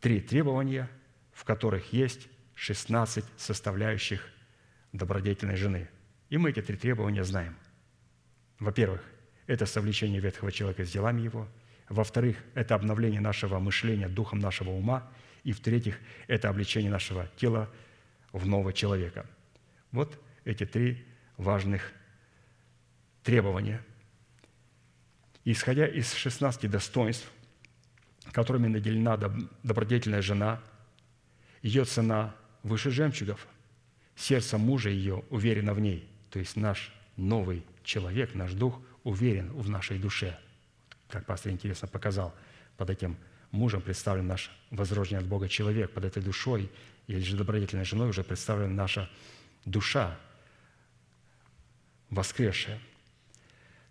три 0.00 0.20
требования, 0.20 0.90
в 1.32 1.44
которых 1.44 1.92
есть 1.92 2.26
16 2.54 3.24
составляющих 3.36 4.26
добродетельной 4.92 5.56
жены. 5.56 5.88
И 6.30 6.38
мы 6.38 6.50
эти 6.50 6.62
три 6.62 6.76
требования 6.76 7.22
знаем. 7.22 7.56
Во-первых, 8.58 9.02
это 9.46 9.66
совлечение 9.66 10.20
ветхого 10.20 10.50
человека 10.50 10.84
с 10.84 10.90
делами 10.90 11.20
его. 11.20 11.46
Во-вторых, 11.88 12.36
это 12.54 12.74
обновление 12.74 13.20
нашего 13.20 13.58
мышления 13.58 14.08
духом 14.08 14.38
нашего 14.38 14.70
ума. 14.70 15.10
И 15.42 15.52
в-третьих, 15.52 15.98
это 16.26 16.48
обличение 16.48 16.90
нашего 16.90 17.28
тела 17.36 17.70
в 18.32 18.46
нового 18.46 18.72
человека. 18.72 19.26
Вот 19.92 20.18
эти 20.44 20.64
три 20.64 21.04
важных 21.36 21.92
требования. 23.22 23.82
Исходя 25.44 25.86
из 25.86 26.12
16 26.14 26.70
достоинств, 26.70 27.30
которыми 28.32 28.66
наделена 28.66 29.18
добродетельная 29.62 30.22
жена, 30.22 30.62
ее 31.62 31.84
цена 31.84 32.34
выше 32.62 32.90
жемчугов, 32.90 33.46
сердце 34.16 34.56
мужа 34.56 34.88
ее 34.88 35.22
уверено 35.28 35.74
в 35.74 35.80
ней, 35.80 36.08
то 36.30 36.38
есть 36.38 36.56
наш 36.56 36.92
новый 37.16 37.62
человек, 37.82 38.34
наш 38.34 38.52
дух 38.52 38.80
уверен 39.02 39.52
в 39.52 39.68
нашей 39.68 39.98
душе. 39.98 40.38
Как 41.14 41.26
пастор 41.26 41.52
интересно 41.52 41.86
показал, 41.86 42.34
под 42.76 42.90
этим 42.90 43.16
мужем 43.52 43.80
представлен 43.80 44.26
наш 44.26 44.50
возрожденный 44.72 45.22
от 45.22 45.28
Бога 45.28 45.48
человек, 45.48 45.92
под 45.92 46.04
этой 46.04 46.20
душой 46.20 46.68
или 47.06 47.20
же 47.20 47.36
добродетельной 47.36 47.84
женой 47.84 48.08
уже 48.08 48.24
представлена 48.24 48.74
наша 48.74 49.08
душа, 49.64 50.18
воскресшая. 52.10 52.80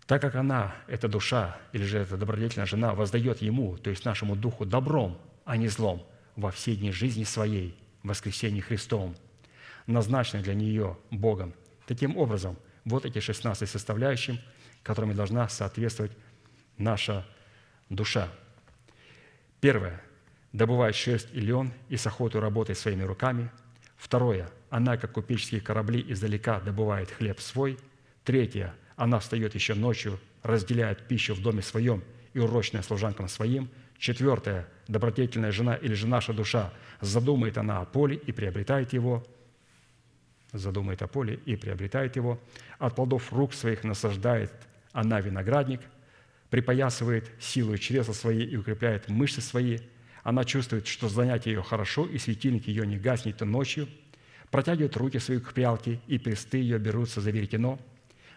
Так 0.06 0.20
как 0.20 0.34
она, 0.34 0.74
эта 0.86 1.08
душа, 1.08 1.56
или 1.72 1.84
же 1.84 1.96
эта 1.96 2.18
добродетельная 2.18 2.66
жена, 2.66 2.94
воздает 2.94 3.40
ему, 3.40 3.78
то 3.78 3.88
есть 3.88 4.04
нашему 4.04 4.36
духу, 4.36 4.66
добром, 4.66 5.18
а 5.46 5.56
не 5.56 5.68
злом, 5.68 6.06
во 6.36 6.50
все 6.50 6.76
дни 6.76 6.92
жизни 6.92 7.24
своей, 7.24 7.74
воскресении 8.02 8.60
Христовом, 8.60 9.16
назначенной 9.86 10.42
для 10.42 10.52
нее 10.52 10.98
Богом. 11.10 11.54
Таким 11.86 12.18
образом, 12.18 12.58
вот 12.84 13.06
эти 13.06 13.20
16 13.20 13.66
составляющим, 13.66 14.38
которыми 14.82 15.14
должна 15.14 15.48
соответствовать 15.48 16.12
наша 16.78 17.26
душа. 17.88 18.28
Первое. 19.60 20.00
Добывает 20.52 20.94
шерсть 20.94 21.28
и 21.32 21.40
лен 21.40 21.72
и 21.88 21.96
с 21.96 22.06
охотой 22.06 22.40
работает 22.40 22.78
своими 22.78 23.02
руками. 23.02 23.50
Второе. 23.96 24.48
Она, 24.70 24.96
как 24.96 25.12
купеческие 25.12 25.60
корабли, 25.60 26.04
издалека 26.08 26.60
добывает 26.60 27.10
хлеб 27.10 27.40
свой. 27.40 27.78
Третье. 28.24 28.74
Она 28.96 29.18
встает 29.18 29.54
еще 29.54 29.74
ночью, 29.74 30.20
разделяет 30.42 31.08
пищу 31.08 31.34
в 31.34 31.42
доме 31.42 31.62
своем 31.62 32.04
и 32.32 32.38
урочная 32.38 32.82
служанкам 32.82 33.28
своим. 33.28 33.68
Четвертое. 33.98 34.68
Добродетельная 34.86 35.50
жена 35.50 35.74
или 35.74 35.94
же 35.94 36.06
наша 36.06 36.32
душа 36.32 36.72
задумает 37.00 37.58
она 37.58 37.80
о 37.80 37.84
поле 37.84 38.16
и 38.16 38.32
приобретает 38.32 38.92
его– 38.92 39.24
задумает 40.54 41.02
о 41.02 41.08
поле 41.08 41.40
и 41.44 41.56
приобретает 41.56 42.16
его. 42.16 42.40
От 42.78 42.94
плодов 42.94 43.32
рук 43.32 43.52
своих 43.52 43.84
насаждает 43.84 44.52
она 44.92 45.20
виноградник, 45.20 45.80
припоясывает 46.54 47.32
силу 47.40 47.76
чресла 47.78 48.14
свои 48.14 48.44
и 48.44 48.56
укрепляет 48.56 49.08
мышцы 49.08 49.40
свои. 49.40 49.80
Она 50.22 50.44
чувствует, 50.44 50.86
что 50.86 51.08
занятие 51.08 51.50
ее 51.50 51.64
хорошо, 51.64 52.06
и 52.06 52.16
светильник 52.16 52.68
ее 52.68 52.86
не 52.86 52.96
гаснет 52.96 53.40
ночью. 53.40 53.88
Протягивает 54.52 54.96
руки 54.96 55.18
свои 55.18 55.40
к 55.40 55.52
прялке, 55.52 56.00
и 56.06 56.16
персты 56.16 56.58
ее 56.58 56.78
берутся 56.78 57.20
за 57.20 57.32
веретено. 57.32 57.80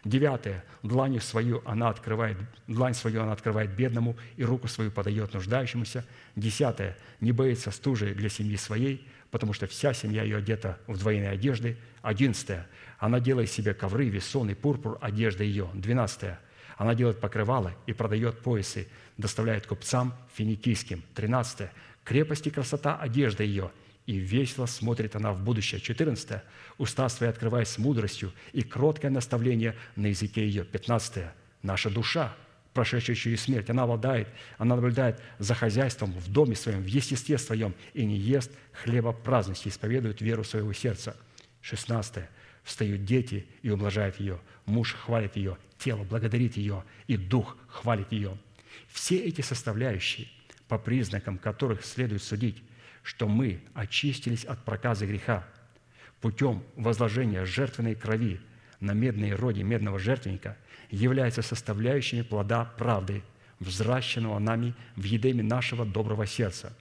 Девятое. 0.03 0.65
Длань 0.81 1.22
свою 1.22 1.61
она 1.64 1.89
открывает, 1.89 2.38
длань 2.65 2.95
свою 2.95 3.22
она 3.22 3.34
открывает 3.34 3.76
бедному, 3.76 4.18
и 4.35 4.44
руку 4.44 4.68
свою 4.68 4.89
подает 4.89 5.35
нуждающемуся. 5.35 6.03
Десятое. 6.35 6.98
Не 7.22 7.34
боится 7.34 7.69
стужи 7.69 8.15
для 8.15 8.30
семьи 8.30 8.57
своей, 8.57 9.07
потому 9.30 9.53
что 9.53 9.68
вся 9.68 9.94
семья 9.94 10.23
ее 10.23 10.38
одета 10.38 10.80
в 10.88 10.98
двойные 10.98 11.30
одежды. 11.30 11.77
Одиннадцатое. 12.02 12.68
Она 12.98 13.19
делает 13.19 13.52
себе 13.52 13.76
ковры, 13.76 14.10
весон 14.10 14.49
и 14.49 14.56
пурпур, 14.56 14.98
одежда 15.02 15.44
ее. 15.44 15.69
Двенадцатое. 15.76 16.39
Она 16.78 16.95
делает 16.95 17.20
покрывала 17.20 17.74
и 17.88 17.94
продает 17.94 18.40
поясы, 18.40 18.88
доставляет 19.18 19.68
купцам 19.68 20.14
финикийским. 20.36 21.04
Тринадцатое. 21.14 21.74
Крепость 22.04 22.48
и 22.48 22.52
красота– 22.52 22.95
одежда 23.02 23.44
ее, 23.44 23.72
и 24.06 24.14
весело 24.18 24.66
смотрит 24.66 25.16
она 25.16 25.34
в 25.34 25.41
будущее. 25.44 25.82
Четырнадцатое. 25.82 26.44
Уста 26.78 27.10
свои 27.10 27.30
открывает 27.30 27.68
с 27.68 27.78
мудростью, 27.78 28.32
и 28.54 28.62
кроткое 28.62 29.12
наставление 29.12 29.76
на 29.95 30.08
языке 30.08 30.48
ее. 30.48 30.64
Пятнадцатое. 30.64 31.34
Наша 31.64 31.90
душа– 31.90 32.34
прошедшую 32.78 33.16
через 33.16 33.41
смерть. 33.41 33.72
Она 33.72 33.84
обладает, 33.84 34.28
она 34.60 34.76
наблюдает 34.76 35.20
за 35.40 35.56
хозяйством 35.56 36.12
в 36.12 36.32
доме 36.32 36.56
своем, 36.56 36.84
в 36.84 36.86
естестве 36.86 37.40
своем, 37.40 37.74
и 37.95 38.06
не 38.06 38.16
ест 38.16 38.52
хлеба 38.72 39.14
праздности, 39.14 39.68
исповедует 39.68 40.22
веру 40.22 40.44
своего 40.44 40.72
сердца. 40.74 41.18
16. 41.62 42.26
Встают 42.68 43.06
дети 43.06 43.48
и 43.61 43.69
ублажают 43.69 44.19
ее. 44.19 44.39
Муж 44.65 44.94
хвалит 44.94 45.38
ее, 45.38 45.57
тело 45.77 46.03
благодарит 46.03 46.57
ее, 46.57 46.84
и 47.07 47.15
дух 47.15 47.57
хвалит 47.68 48.11
ее. 48.11 48.38
Все 48.89 49.18
эти 49.18 49.39
составляющие, 49.39 50.27
по 50.68 50.77
признакам 50.77 51.38
которых 51.38 51.85
следует 51.85 52.22
судить, 52.22 52.61
что 53.03 53.30
мы 53.30 53.61
очистились 53.73 54.44
от 54.44 54.65
проказа 54.65 55.06
греха 55.06 55.48
путем 56.19 56.61
возложения 56.76 57.45
жертвенной 57.45 57.95
крови 57.95 58.41
на 58.81 58.91
медной 58.91 59.34
роде 59.34 59.64
медного 59.64 59.98
жертвенника– 59.98 60.57
являются 60.89 61.41
составляющими 61.41 62.22
плода 62.22 62.65
правды, 62.65 63.23
взращенного 63.60 64.39
нами 64.39 64.76
в 64.95 65.03
едеме 65.03 65.44
нашего 65.44 65.85
доброго 65.85 66.26
сердца, 66.26 66.76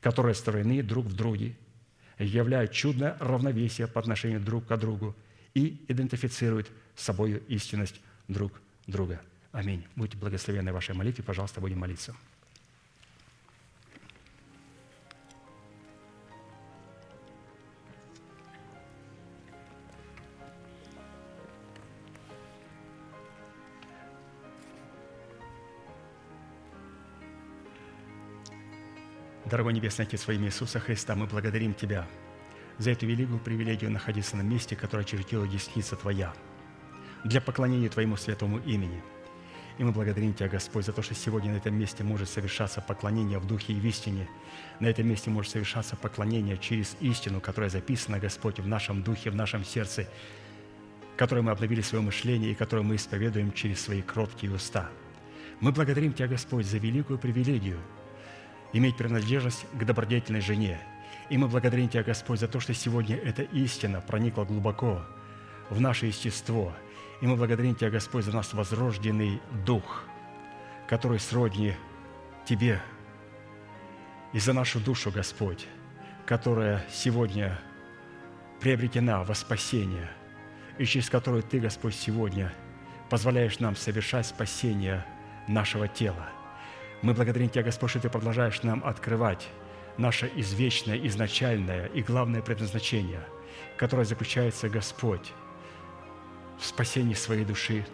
которые 0.00 0.34
строены 0.34 0.82
друг 0.82 1.06
в 1.06 1.14
друге, 1.14 1.56
являют 2.18 2.72
чудное 2.72 3.16
равновесие 3.20 3.86
по 3.86 4.00
отношению 4.00 4.40
друг 4.40 4.66
к 4.66 4.76
другу 4.76 5.14
и 5.54 5.84
идентифицируют 5.88 6.70
собою 6.96 7.42
истинность 7.48 8.00
друг 8.28 8.52
друга. 8.86 9.20
Аминь. 9.52 9.84
Будьте 9.96 10.16
благословенны 10.16 10.70
в 10.70 10.74
вашей 10.74 10.94
молитве. 10.94 11.22
Пожалуйста, 11.22 11.60
будем 11.60 11.78
молиться. 11.78 12.14
Дорогой 29.44 29.74
Небесный 29.74 30.06
Отец, 30.06 30.26
во 30.26 30.32
имя 30.32 30.46
Иисуса 30.46 30.80
Христа, 30.80 31.14
мы 31.14 31.26
благодарим 31.26 31.74
Тебя 31.74 32.08
за 32.82 32.90
эту 32.90 33.06
великую 33.06 33.38
привилегию 33.38 33.90
находиться 33.90 34.36
на 34.36 34.42
месте, 34.42 34.76
которое 34.76 35.04
чертила 35.04 35.46
десница 35.46 35.96
Твоя, 35.96 36.34
для 37.24 37.40
поклонения 37.40 37.88
Твоему 37.88 38.16
святому 38.16 38.58
имени. 38.58 39.02
И 39.78 39.84
мы 39.84 39.92
благодарим 39.92 40.34
Тебя, 40.34 40.48
Господь, 40.48 40.84
за 40.84 40.92
то, 40.92 41.00
что 41.00 41.14
сегодня 41.14 41.52
на 41.52 41.56
этом 41.56 41.74
месте 41.74 42.04
может 42.04 42.28
совершаться 42.28 42.80
поклонение 42.80 43.38
в 43.38 43.46
духе 43.46 43.72
и 43.72 43.80
в 43.80 43.86
истине. 43.86 44.28
На 44.80 44.86
этом 44.86 45.06
месте 45.06 45.30
может 45.30 45.52
совершаться 45.52 45.96
поклонение 45.96 46.58
через 46.58 46.96
истину, 47.00 47.40
которая 47.40 47.70
записана, 47.70 48.18
Господь, 48.18 48.58
в 48.58 48.66
нашем 48.66 49.02
духе, 49.02 49.30
в 49.30 49.34
нашем 49.34 49.64
сердце, 49.64 50.08
которое 51.16 51.42
мы 51.42 51.52
обновили 51.52 51.80
свое 51.80 52.02
мышление 52.02 52.52
и 52.52 52.54
которое 52.54 52.82
мы 52.82 52.96
исповедуем 52.96 53.52
через 53.52 53.80
свои 53.80 54.02
кроткие 54.02 54.52
уста. 54.52 54.90
Мы 55.60 55.72
благодарим 55.72 56.12
Тебя, 56.12 56.28
Господь, 56.28 56.66
за 56.66 56.78
великую 56.78 57.18
привилегию– 57.18 57.78
иметь 58.72 58.96
принадлежность 58.96 59.66
к 59.72 59.84
добродетельной 59.84 60.40
жене. 60.40 60.80
И 61.28 61.38
мы 61.38 61.48
благодарим 61.48 61.88
Тебя, 61.88 62.02
Господь, 62.02 62.40
за 62.40 62.48
то, 62.48 62.60
что 62.60 62.74
сегодня 62.74 63.16
эта 63.16 63.42
истина 63.42 64.00
проникла 64.00 64.44
глубоко 64.44 65.02
в 65.70 65.80
наше 65.80 66.06
естество. 66.06 66.72
И 67.20 67.26
мы 67.26 67.36
благодарим 67.36 67.74
Тебя, 67.74 67.90
Господь, 67.90 68.24
за 68.24 68.32
наш 68.32 68.52
возрожденный 68.52 69.40
дух, 69.64 70.04
который 70.88 71.18
сродни 71.18 71.74
Тебе, 72.44 72.80
и 74.32 74.38
за 74.38 74.52
нашу 74.52 74.80
душу, 74.80 75.10
Господь, 75.10 75.66
которая 76.26 76.84
сегодня 76.90 77.58
приобретена 78.60 79.24
во 79.24 79.34
спасение, 79.34 80.10
и 80.78 80.84
через 80.84 81.08
которую 81.10 81.42
Ты, 81.42 81.60
Господь, 81.60 81.94
сегодня 81.94 82.52
позволяешь 83.10 83.58
нам 83.58 83.76
совершать 83.76 84.26
спасение 84.26 85.04
нашего 85.46 85.86
тела– 85.88 86.28
мы 87.02 87.14
благодарим 87.14 87.48
Тебя, 87.48 87.64
Господь, 87.64 87.90
что 87.90 88.00
Ты 88.00 88.08
продолжаешь 88.08 88.62
нам 88.62 88.82
открывать 88.84 89.48
наше 89.98 90.30
извечное, 90.34 90.98
изначальное 91.06 91.86
и 91.86 92.02
главное 92.02 92.42
предназначение, 92.42 93.22
которое 93.76 94.04
заключается, 94.04 94.68
Господь, 94.68 95.32
в 96.58 96.64
спасении 96.64 97.14
своей 97.14 97.44
души 97.44 97.86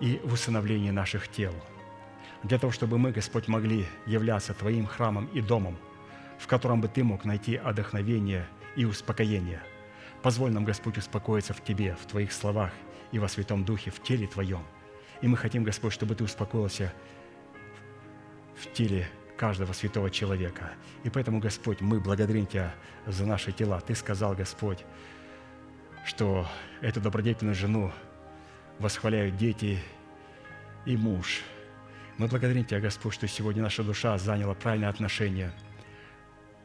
и 0.00 0.20
в 0.24 0.32
усыновлении 0.32 0.90
наших 0.90 1.28
тел. 1.28 1.54
Для 2.42 2.58
того, 2.58 2.72
чтобы 2.72 2.98
мы, 2.98 3.12
Господь, 3.12 3.48
могли 3.48 3.86
являться 4.06 4.54
Твоим 4.54 4.86
храмом 4.86 5.26
и 5.26 5.40
домом, 5.40 5.76
в 6.38 6.46
котором 6.46 6.80
бы 6.80 6.88
Ты 6.88 7.04
мог 7.04 7.24
найти 7.24 7.56
отдохновение 7.56 8.46
и 8.76 8.84
успокоение. 8.84 9.62
Позволь 10.22 10.52
нам, 10.52 10.64
Господь, 10.64 10.98
успокоиться 10.98 11.52
в 11.52 11.62
Тебе, 11.62 11.96
в 12.00 12.06
Твоих 12.06 12.32
словах 12.32 12.72
и 13.12 13.18
во 13.18 13.28
Святом 13.28 13.64
Духе, 13.64 13.90
в 13.90 14.02
теле 14.02 14.26
Твоем. 14.26 14.62
И 15.20 15.28
мы 15.28 15.36
хотим, 15.36 15.64
Господь, 15.64 15.92
чтобы 15.92 16.14
Ты 16.14 16.24
успокоился 16.24 16.92
в 18.56 18.72
теле 18.72 19.08
каждого 19.40 19.72
святого 19.72 20.10
человека. 20.10 20.74
И 21.02 21.08
поэтому, 21.08 21.40
Господь, 21.40 21.80
мы 21.80 21.98
благодарим 21.98 22.46
Тебя 22.46 22.74
за 23.06 23.24
наши 23.24 23.52
тела. 23.52 23.80
Ты 23.80 23.94
сказал, 23.94 24.34
Господь, 24.34 24.84
что 26.04 26.46
эту 26.82 27.00
добродетельную 27.00 27.54
жену 27.54 27.90
восхваляют 28.78 29.38
дети 29.38 29.78
и 30.84 30.94
муж. 30.94 31.40
Мы 32.18 32.28
благодарим 32.28 32.66
Тебя, 32.66 32.80
Господь, 32.80 33.14
что 33.14 33.26
сегодня 33.28 33.62
наша 33.62 33.82
душа 33.82 34.18
заняла 34.18 34.52
правильное 34.52 34.90
отношение 34.90 35.52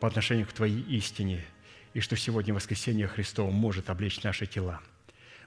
по 0.02 0.10
отношению 0.10 0.46
к 0.46 0.52
Твоей 0.52 0.82
истине. 0.98 1.46
и 1.94 2.02
что 2.02 2.18
сегодня 2.18 2.54
воскресение 2.54 3.08
Христово 3.08 3.52
может 3.52 3.90
облечь 3.90 4.22
наши 4.22 4.46
тела. 4.48 4.82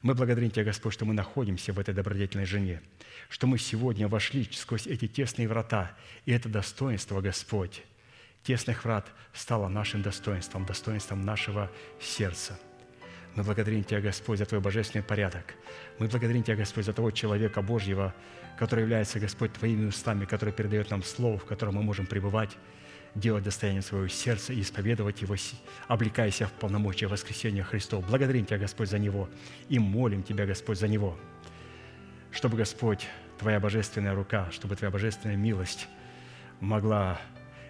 Мы 0.03 0.15
благодарим 0.15 0.51
Тебя, 0.51 0.65
Господь, 0.65 0.95
что 0.95 1.05
мы 1.05 1.15
находимся 1.15 1.73
в 1.73 1.79
этой 1.79 1.93
добродетельной 1.93 2.47
жене, 2.47 2.81
что 3.29 3.47
мы 3.47 3.59
сегодня 3.59 4.07
вошли 4.09 4.49
сквозь 4.53 4.87
эти 4.87 5.09
тесные 5.09 5.49
врата, 5.49 5.93
и 6.25 6.33
это 6.33 6.49
достоинство, 6.49 7.20
Господь, 7.20 7.83
тесных 8.45 8.85
врат 8.85 9.09
стало 9.33 9.69
нашим 9.69 10.03
достоинством, 10.03 10.65
достоинством 10.65 11.25
нашего 11.25 11.70
сердца. 12.01 12.59
Мы 13.35 13.43
благодарим 13.43 13.85
Тебя, 13.85 14.01
Господь, 14.01 14.39
за 14.39 14.47
Твой 14.47 14.61
божественный 14.61 15.05
порядок. 15.05 15.55
Мы 15.99 16.07
благодарим 16.07 16.43
Тебя, 16.43 16.57
Господь, 16.57 16.85
за 16.85 16.93
того 16.93 17.11
человека 17.11 17.61
Божьего, 17.61 18.15
который 18.57 18.81
является, 18.81 19.20
Господь, 19.20 19.53
Твоими 19.53 19.87
устами, 19.87 20.25
который 20.25 20.55
передает 20.55 20.91
нам 20.91 21.03
слово, 21.03 21.39
в 21.39 21.45
котором 21.45 21.75
мы 21.75 21.83
можем 21.83 22.07
пребывать, 22.07 22.57
делать 23.19 23.45
достояние 23.45 23.82
своего 23.82 24.09
сердца 24.09 24.53
и 24.53 24.61
исповедовать 24.61 25.23
его, 25.23 25.35
облекая 25.86 26.31
себя 26.31 26.47
в 26.47 26.53
полномочия 26.53 27.07
воскресения 27.07 27.62
Христова. 27.62 28.05
Благодарим 28.05 28.47
Тебя, 28.47 28.59
Господь, 28.59 28.89
за 28.89 28.99
Него 28.99 29.28
и 29.69 29.78
молим 29.78 30.23
Тебя, 30.23 30.47
Господь, 30.47 30.78
за 30.78 30.89
Него, 30.89 31.16
чтобы, 32.31 32.57
Господь, 32.57 33.07
Твоя 33.39 33.61
божественная 33.61 34.15
рука, 34.15 34.51
чтобы 34.51 34.77
Твоя 34.77 34.90
божественная 34.90 35.36
милость 35.36 35.89
могла 36.61 37.20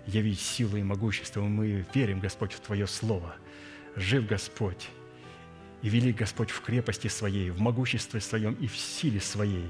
явить 0.07 0.41
силу 0.41 0.77
и 0.77 0.83
могущество. 0.83 1.43
Мы 1.43 1.85
верим, 1.95 2.21
Господь, 2.21 2.53
в 2.53 2.61
Твое 2.61 2.87
Слово. 2.87 3.35
Жив 3.97 4.27
Господь, 4.27 4.89
и 5.83 5.89
велик 5.89 6.17
Господь 6.17 6.51
в 6.51 6.61
крепости 6.61 7.09
Своей, 7.09 7.51
в 7.51 7.61
могуществе 7.61 8.21
Своем 8.21 8.55
и 8.55 8.67
в 8.67 8.77
силе 8.77 9.21
Своей. 9.21 9.69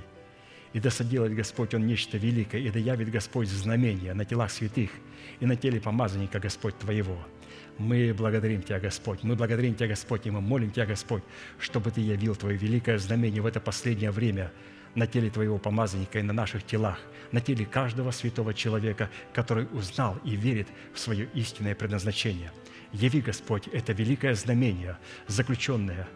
И 0.72 0.80
да 0.80 0.90
соделает 0.90 1.34
Господь 1.34 1.74
Он 1.74 1.86
нечто 1.86 2.18
великое, 2.18 2.60
и 2.60 2.70
да 2.70 2.78
явит 2.78 3.10
Господь 3.10 3.48
знамения 3.48 4.14
на 4.14 4.24
телах 4.24 4.50
святых 4.50 4.90
и 5.40 5.46
на 5.46 5.56
теле 5.56 5.80
помазанника 5.80 6.38
Господь 6.38 6.78
Твоего. 6.78 7.18
Мы 7.78 8.12
благодарим 8.12 8.62
Тебя, 8.62 8.80
Господь, 8.80 9.22
мы 9.22 9.36
благодарим 9.36 9.74
Тебя, 9.74 9.88
Господь, 9.88 10.26
и 10.26 10.30
мы 10.30 10.40
молим 10.40 10.70
Тебя, 10.70 10.84
Господь, 10.86 11.22
чтобы 11.58 11.90
Ты 11.90 12.00
явил 12.00 12.34
Твое 12.34 12.56
великое 12.56 12.98
знамение 12.98 13.40
в 13.40 13.46
это 13.46 13.60
последнее 13.60 14.10
время 14.10 14.52
на 14.94 15.06
теле 15.06 15.30
Твоего 15.30 15.58
помазанника 15.58 16.18
и 16.18 16.22
на 16.22 16.32
наших 16.32 16.64
телах, 16.64 16.98
на 17.30 17.40
теле 17.40 17.64
каждого 17.64 18.10
святого 18.10 18.52
человека, 18.52 19.10
который 19.32 19.68
узнал 19.72 20.18
и 20.24 20.34
верит 20.34 20.66
в 20.92 20.98
свое 20.98 21.28
истинное 21.34 21.74
предназначение. 21.74 22.52
Яви, 22.92 23.20
Господь, 23.20 23.68
это 23.68 23.92
великое 23.92 24.34
знамение, 24.34 24.98
заключенное 25.26 26.08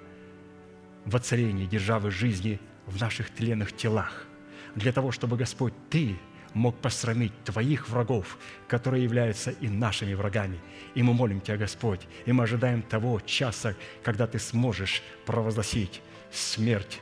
в 1.05 1.11
воцарении 1.11 1.67
державы 1.67 2.11
жизни 2.11 2.59
в 2.87 3.01
наших 3.01 3.31
тленных 3.31 3.77
телах, 3.77 4.27
для 4.75 4.93
того, 4.93 5.13
чтобы, 5.13 5.37
Господь, 5.37 5.75
Ты 5.91 6.17
мог 6.55 6.77
посрамить 6.77 7.33
Твоих 7.45 7.89
врагов, 7.89 8.39
которые 8.69 9.05
являются 9.05 9.51
и 9.51 9.69
нашими 9.69 10.15
врагами. 10.15 10.61
И 10.95 11.03
мы 11.03 11.15
молим 11.15 11.41
Тебя, 11.41 11.57
Господь, 11.57 12.07
и 12.27 12.33
мы 12.33 12.45
ожидаем 12.45 12.83
того 12.83 13.21
часа, 13.21 13.75
когда 14.03 14.27
Ты 14.27 14.39
сможешь 14.39 15.03
провозгласить 15.27 16.03
смерть. 16.31 17.01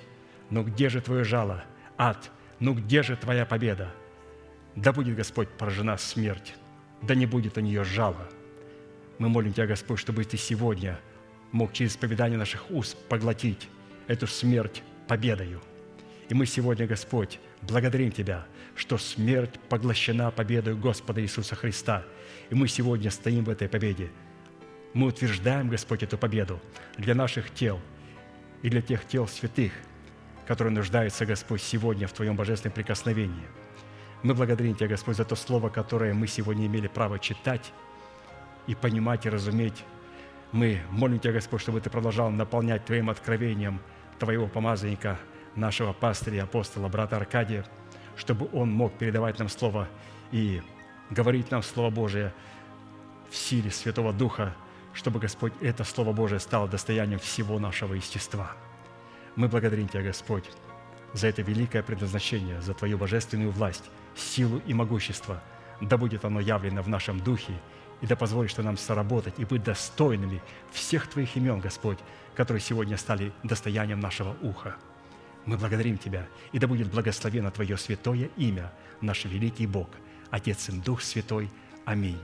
Но 0.51 0.63
где 0.63 0.89
же 0.89 1.01
Твое 1.01 1.25
жало, 1.25 1.65
ад? 1.97 2.31
Ну 2.59 2.75
где 2.75 3.03
же 3.03 3.17
Твоя 3.17 3.47
победа? 3.47 3.93
Да 4.77 4.93
будет, 4.93 5.17
Господь, 5.17 5.49
поражена 5.49 5.97
смерть, 5.97 6.55
да 7.03 7.15
не 7.15 7.27
будет 7.27 7.59
у 7.59 7.61
нее 7.61 7.85
жала. 7.85 8.29
Мы 9.19 9.29
молим 9.29 9.53
Тебя, 9.53 9.67
Господь, 9.67 9.99
чтобы 9.99 10.25
Ты 10.25 10.37
сегодня 10.37 10.99
мог 11.53 11.73
через 11.73 11.97
поведание 11.97 12.39
наших 12.39 12.71
уст 12.71 12.97
поглотить 13.09 13.69
эту 14.07 14.27
смерть 14.27 14.83
победою. 15.09 15.61
И 16.29 16.35
мы 16.35 16.47
сегодня, 16.47 16.87
Господь, 16.87 17.41
благодарим 17.63 18.11
Тебя, 18.11 18.47
что 18.75 18.99
смерть 18.99 19.59
поглощена 19.69 20.31
победой 20.31 20.75
Господа 20.75 21.21
Иисуса 21.21 21.55
Христа. 21.55 22.05
И 22.49 22.55
мы 22.55 22.69
сегодня 22.69 23.11
стоим 23.11 23.45
в 23.45 23.51
этой 23.51 23.69
победе. 23.69 24.11
Мы 24.95 25.09
утверждаем, 25.09 25.69
Господь, 25.69 26.03
эту 26.03 26.19
победу 26.19 26.61
для 26.97 27.15
наших 27.15 27.53
тел 27.53 27.81
и 28.63 28.71
для 28.71 28.83
тех 28.83 29.07
тел 29.07 29.29
святых, 29.29 29.73
которые 30.47 30.75
нуждаются, 30.75 31.27
Господь, 31.27 31.63
сегодня 31.63 32.09
в 32.09 32.13
Твоем 32.13 32.37
божественном 32.37 32.75
прикосновении. 32.75 33.47
Мы 34.23 34.35
благодарим 34.35 34.75
Тебя, 34.75 34.89
Господь, 34.89 35.17
за 35.17 35.25
то 35.25 35.37
слово, 35.37 35.69
которое 35.69 36.13
мы 36.13 36.27
сегодня 36.27 36.67
имели 36.67 36.89
право 36.89 37.19
читать 37.19 37.73
и 38.67 38.75
понимать, 38.75 39.27
и 39.27 39.31
разуметь. 39.31 39.85
Мы 40.53 40.81
молим 40.91 41.21
Тебя, 41.21 41.35
Господь, 41.35 41.61
чтобы 41.61 41.81
Ты 41.81 41.89
продолжал 41.89 42.31
наполнять 42.31 42.85
Твоим 42.85 43.11
откровением 43.11 43.81
Твоего 44.19 44.49
помазанника, 44.49 45.19
нашего 45.57 45.93
пастыря 45.93 46.37
и 46.37 46.41
апостола, 46.41 46.89
брата 46.89 47.17
Аркадия, 47.17 47.65
чтобы 48.17 48.49
он 48.53 48.71
мог 48.71 48.93
передавать 48.99 49.39
нам 49.39 49.49
Слово 49.49 49.89
и 50.33 50.63
говорить 51.11 51.51
нам 51.51 51.63
Слово 51.63 51.91
Божие 51.91 52.33
в 53.31 53.37
силе 53.37 53.71
Святого 53.71 54.13
Духа, 54.13 54.55
чтобы, 54.93 55.21
Господь, 55.21 55.53
это 55.61 55.85
Слово 55.85 56.13
Божие 56.13 56.41
стало 56.41 56.69
достоянием 56.69 57.19
всего 57.19 57.59
нашего 57.59 57.95
естества. 57.95 58.53
Мы 59.37 59.49
благодарим 59.49 59.89
Тебя, 59.89 60.03
Господь, 60.03 60.45
за 61.13 61.29
это 61.29 61.43
великое 61.43 61.83
предназначение, 61.83 62.61
за 62.61 62.75
Твою 62.75 62.99
божественную 62.99 63.51
власть, 63.51 63.85
силу 64.17 64.61
и 64.67 64.75
могущество. 64.75 65.43
Да 65.81 65.97
будет 65.97 66.25
оно 66.25 66.41
явлено 66.41 66.83
в 66.83 66.89
нашем 66.89 67.21
духе, 67.21 67.55
и 68.01 68.07
да 68.07 68.17
позволишь 68.17 68.55
Ты 68.55 68.63
нам 68.63 68.77
соработать 68.77 69.35
и 69.39 69.45
быть 69.45 69.63
достойными 69.63 70.43
всех 70.73 71.09
Твоих 71.09 71.37
имен, 71.37 71.61
Господь, 71.61 71.99
которые 72.35 72.61
сегодня 72.61 72.97
стали 72.97 73.33
достоянием 73.43 74.01
нашего 74.01 74.37
уха. 74.43 74.77
Мы 75.47 75.57
благодарим 75.57 75.97
Тебя, 75.97 76.27
и 76.53 76.59
да 76.59 76.67
будет 76.67 76.91
благословено 76.91 77.51
Твое 77.51 77.77
святое 77.77 78.31
имя, 78.37 78.73
наш 79.01 79.25
великий 79.25 79.67
Бог, 79.67 79.89
Отец 80.31 80.69
и 80.69 80.73
Дух 80.73 81.03
Святой. 81.03 81.51
Аминь. 81.85 82.19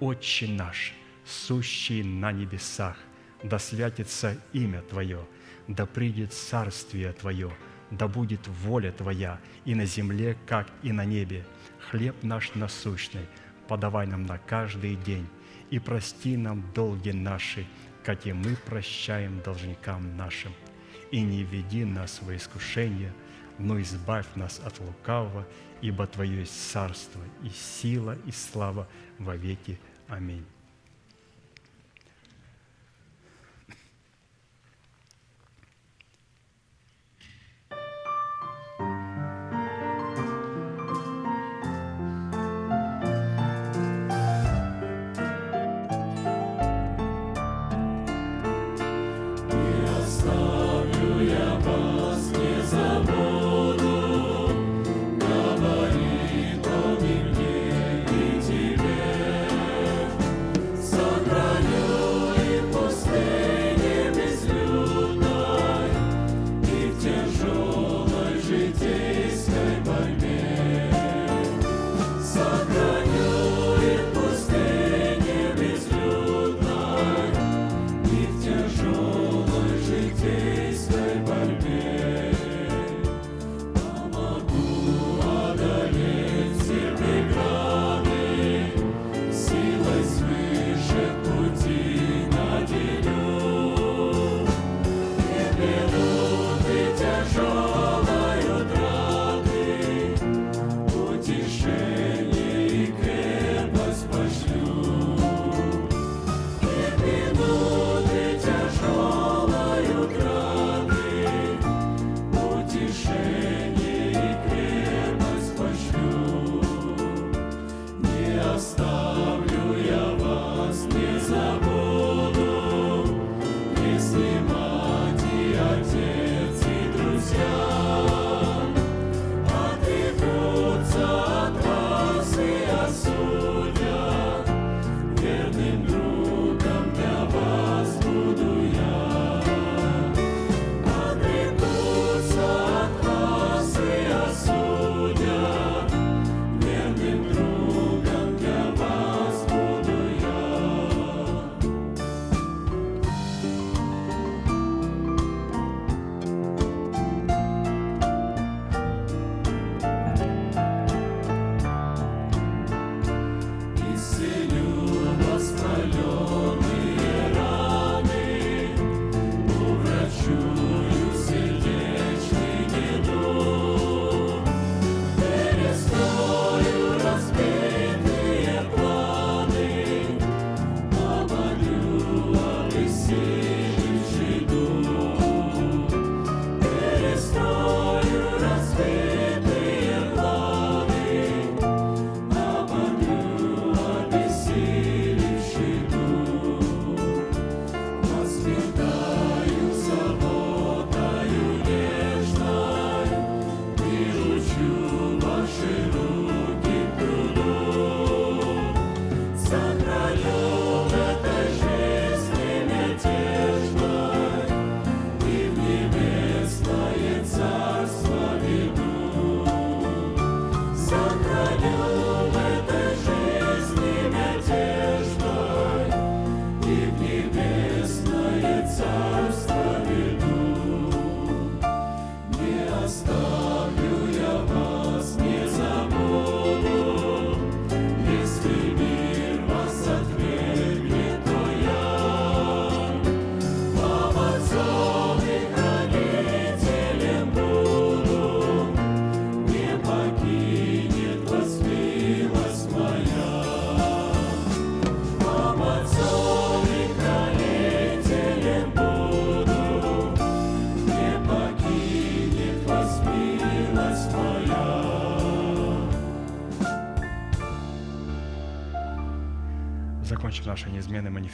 Отче 0.00 0.48
наш, 0.48 0.94
сущий 1.24 2.02
на 2.02 2.32
небесах, 2.32 2.96
да 3.42 3.58
святится 3.58 4.38
имя 4.52 4.82
Твое, 4.82 5.26
да 5.68 5.86
придет 5.86 6.32
царствие 6.32 7.12
Твое, 7.12 7.50
да 7.90 8.08
будет 8.08 8.46
воля 8.48 8.92
Твоя 8.92 9.38
и 9.64 9.74
на 9.74 9.84
земле, 9.84 10.36
как 10.46 10.68
и 10.82 10.92
на 10.92 11.04
небе. 11.04 11.44
Хлеб 11.90 12.16
наш 12.22 12.54
насущный 12.54 13.26
подавай 13.68 14.06
нам 14.06 14.24
на 14.24 14.38
каждый 14.38 14.96
день, 14.96 15.26
и 15.70 15.78
прости 15.78 16.36
нам 16.36 16.64
долги 16.74 17.12
наши, 17.12 17.66
как 18.04 18.26
и 18.26 18.32
мы 18.32 18.56
прощаем 18.66 19.40
должникам 19.42 20.16
нашим– 20.16 20.52
и 21.16 21.22
не 21.22 21.44
веди 21.44 21.82
нас 21.86 22.20
во 22.20 22.36
искушение, 22.36 23.10
но 23.58 23.80
избавь 23.80 24.26
нас 24.34 24.60
от 24.62 24.78
лукавого, 24.80 25.46
ибо 25.80 26.06
Твое 26.06 26.40
есть 26.40 26.70
царство 26.70 27.22
и 27.42 27.48
сила 27.48 28.18
и 28.26 28.32
слава 28.32 28.86
во 29.18 29.34
веки. 29.34 29.80
Аминь. 30.08 30.44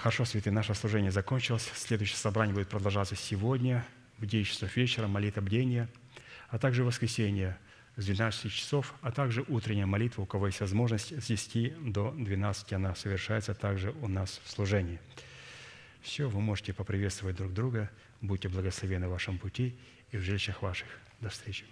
Хорошо, 0.00 0.24
святые, 0.24 0.54
наше 0.54 0.74
служение 0.74 1.10
закончилось. 1.10 1.70
Следующее 1.74 2.16
собрание 2.16 2.54
будет 2.54 2.68
продолжаться 2.68 3.16
сегодня 3.16 3.84
в 4.16 4.24
9 4.24 4.48
часов 4.48 4.74
вечера, 4.74 5.06
молитва 5.08 5.42
бдения, 5.42 5.90
а 6.48 6.58
также 6.58 6.84
в 6.84 6.86
воскресенье 6.86 7.58
с 7.96 8.06
12 8.06 8.50
часов, 8.50 8.94
а 9.02 9.12
также 9.12 9.44
утренняя 9.46 9.84
молитва, 9.84 10.22
у 10.22 10.24
кого 10.24 10.46
есть 10.46 10.60
возможность, 10.60 11.12
с 11.12 11.26
10 11.26 11.92
до 11.92 12.12
12 12.12 12.72
она 12.72 12.94
совершается 12.94 13.52
также 13.52 13.90
у 14.00 14.08
нас 14.08 14.40
в 14.42 14.50
служении. 14.50 14.98
Все, 16.00 16.30
вы 16.30 16.40
можете 16.40 16.72
поприветствовать 16.72 17.36
друг 17.36 17.52
друга, 17.52 17.90
будьте 18.22 18.48
благословены 18.48 19.06
в 19.06 19.10
вашем 19.10 19.38
пути 19.38 19.76
и 20.12 20.16
в 20.16 20.22
жилищах 20.22 20.62
ваших. 20.62 20.88
До 21.20 21.28
встречи. 21.28 21.66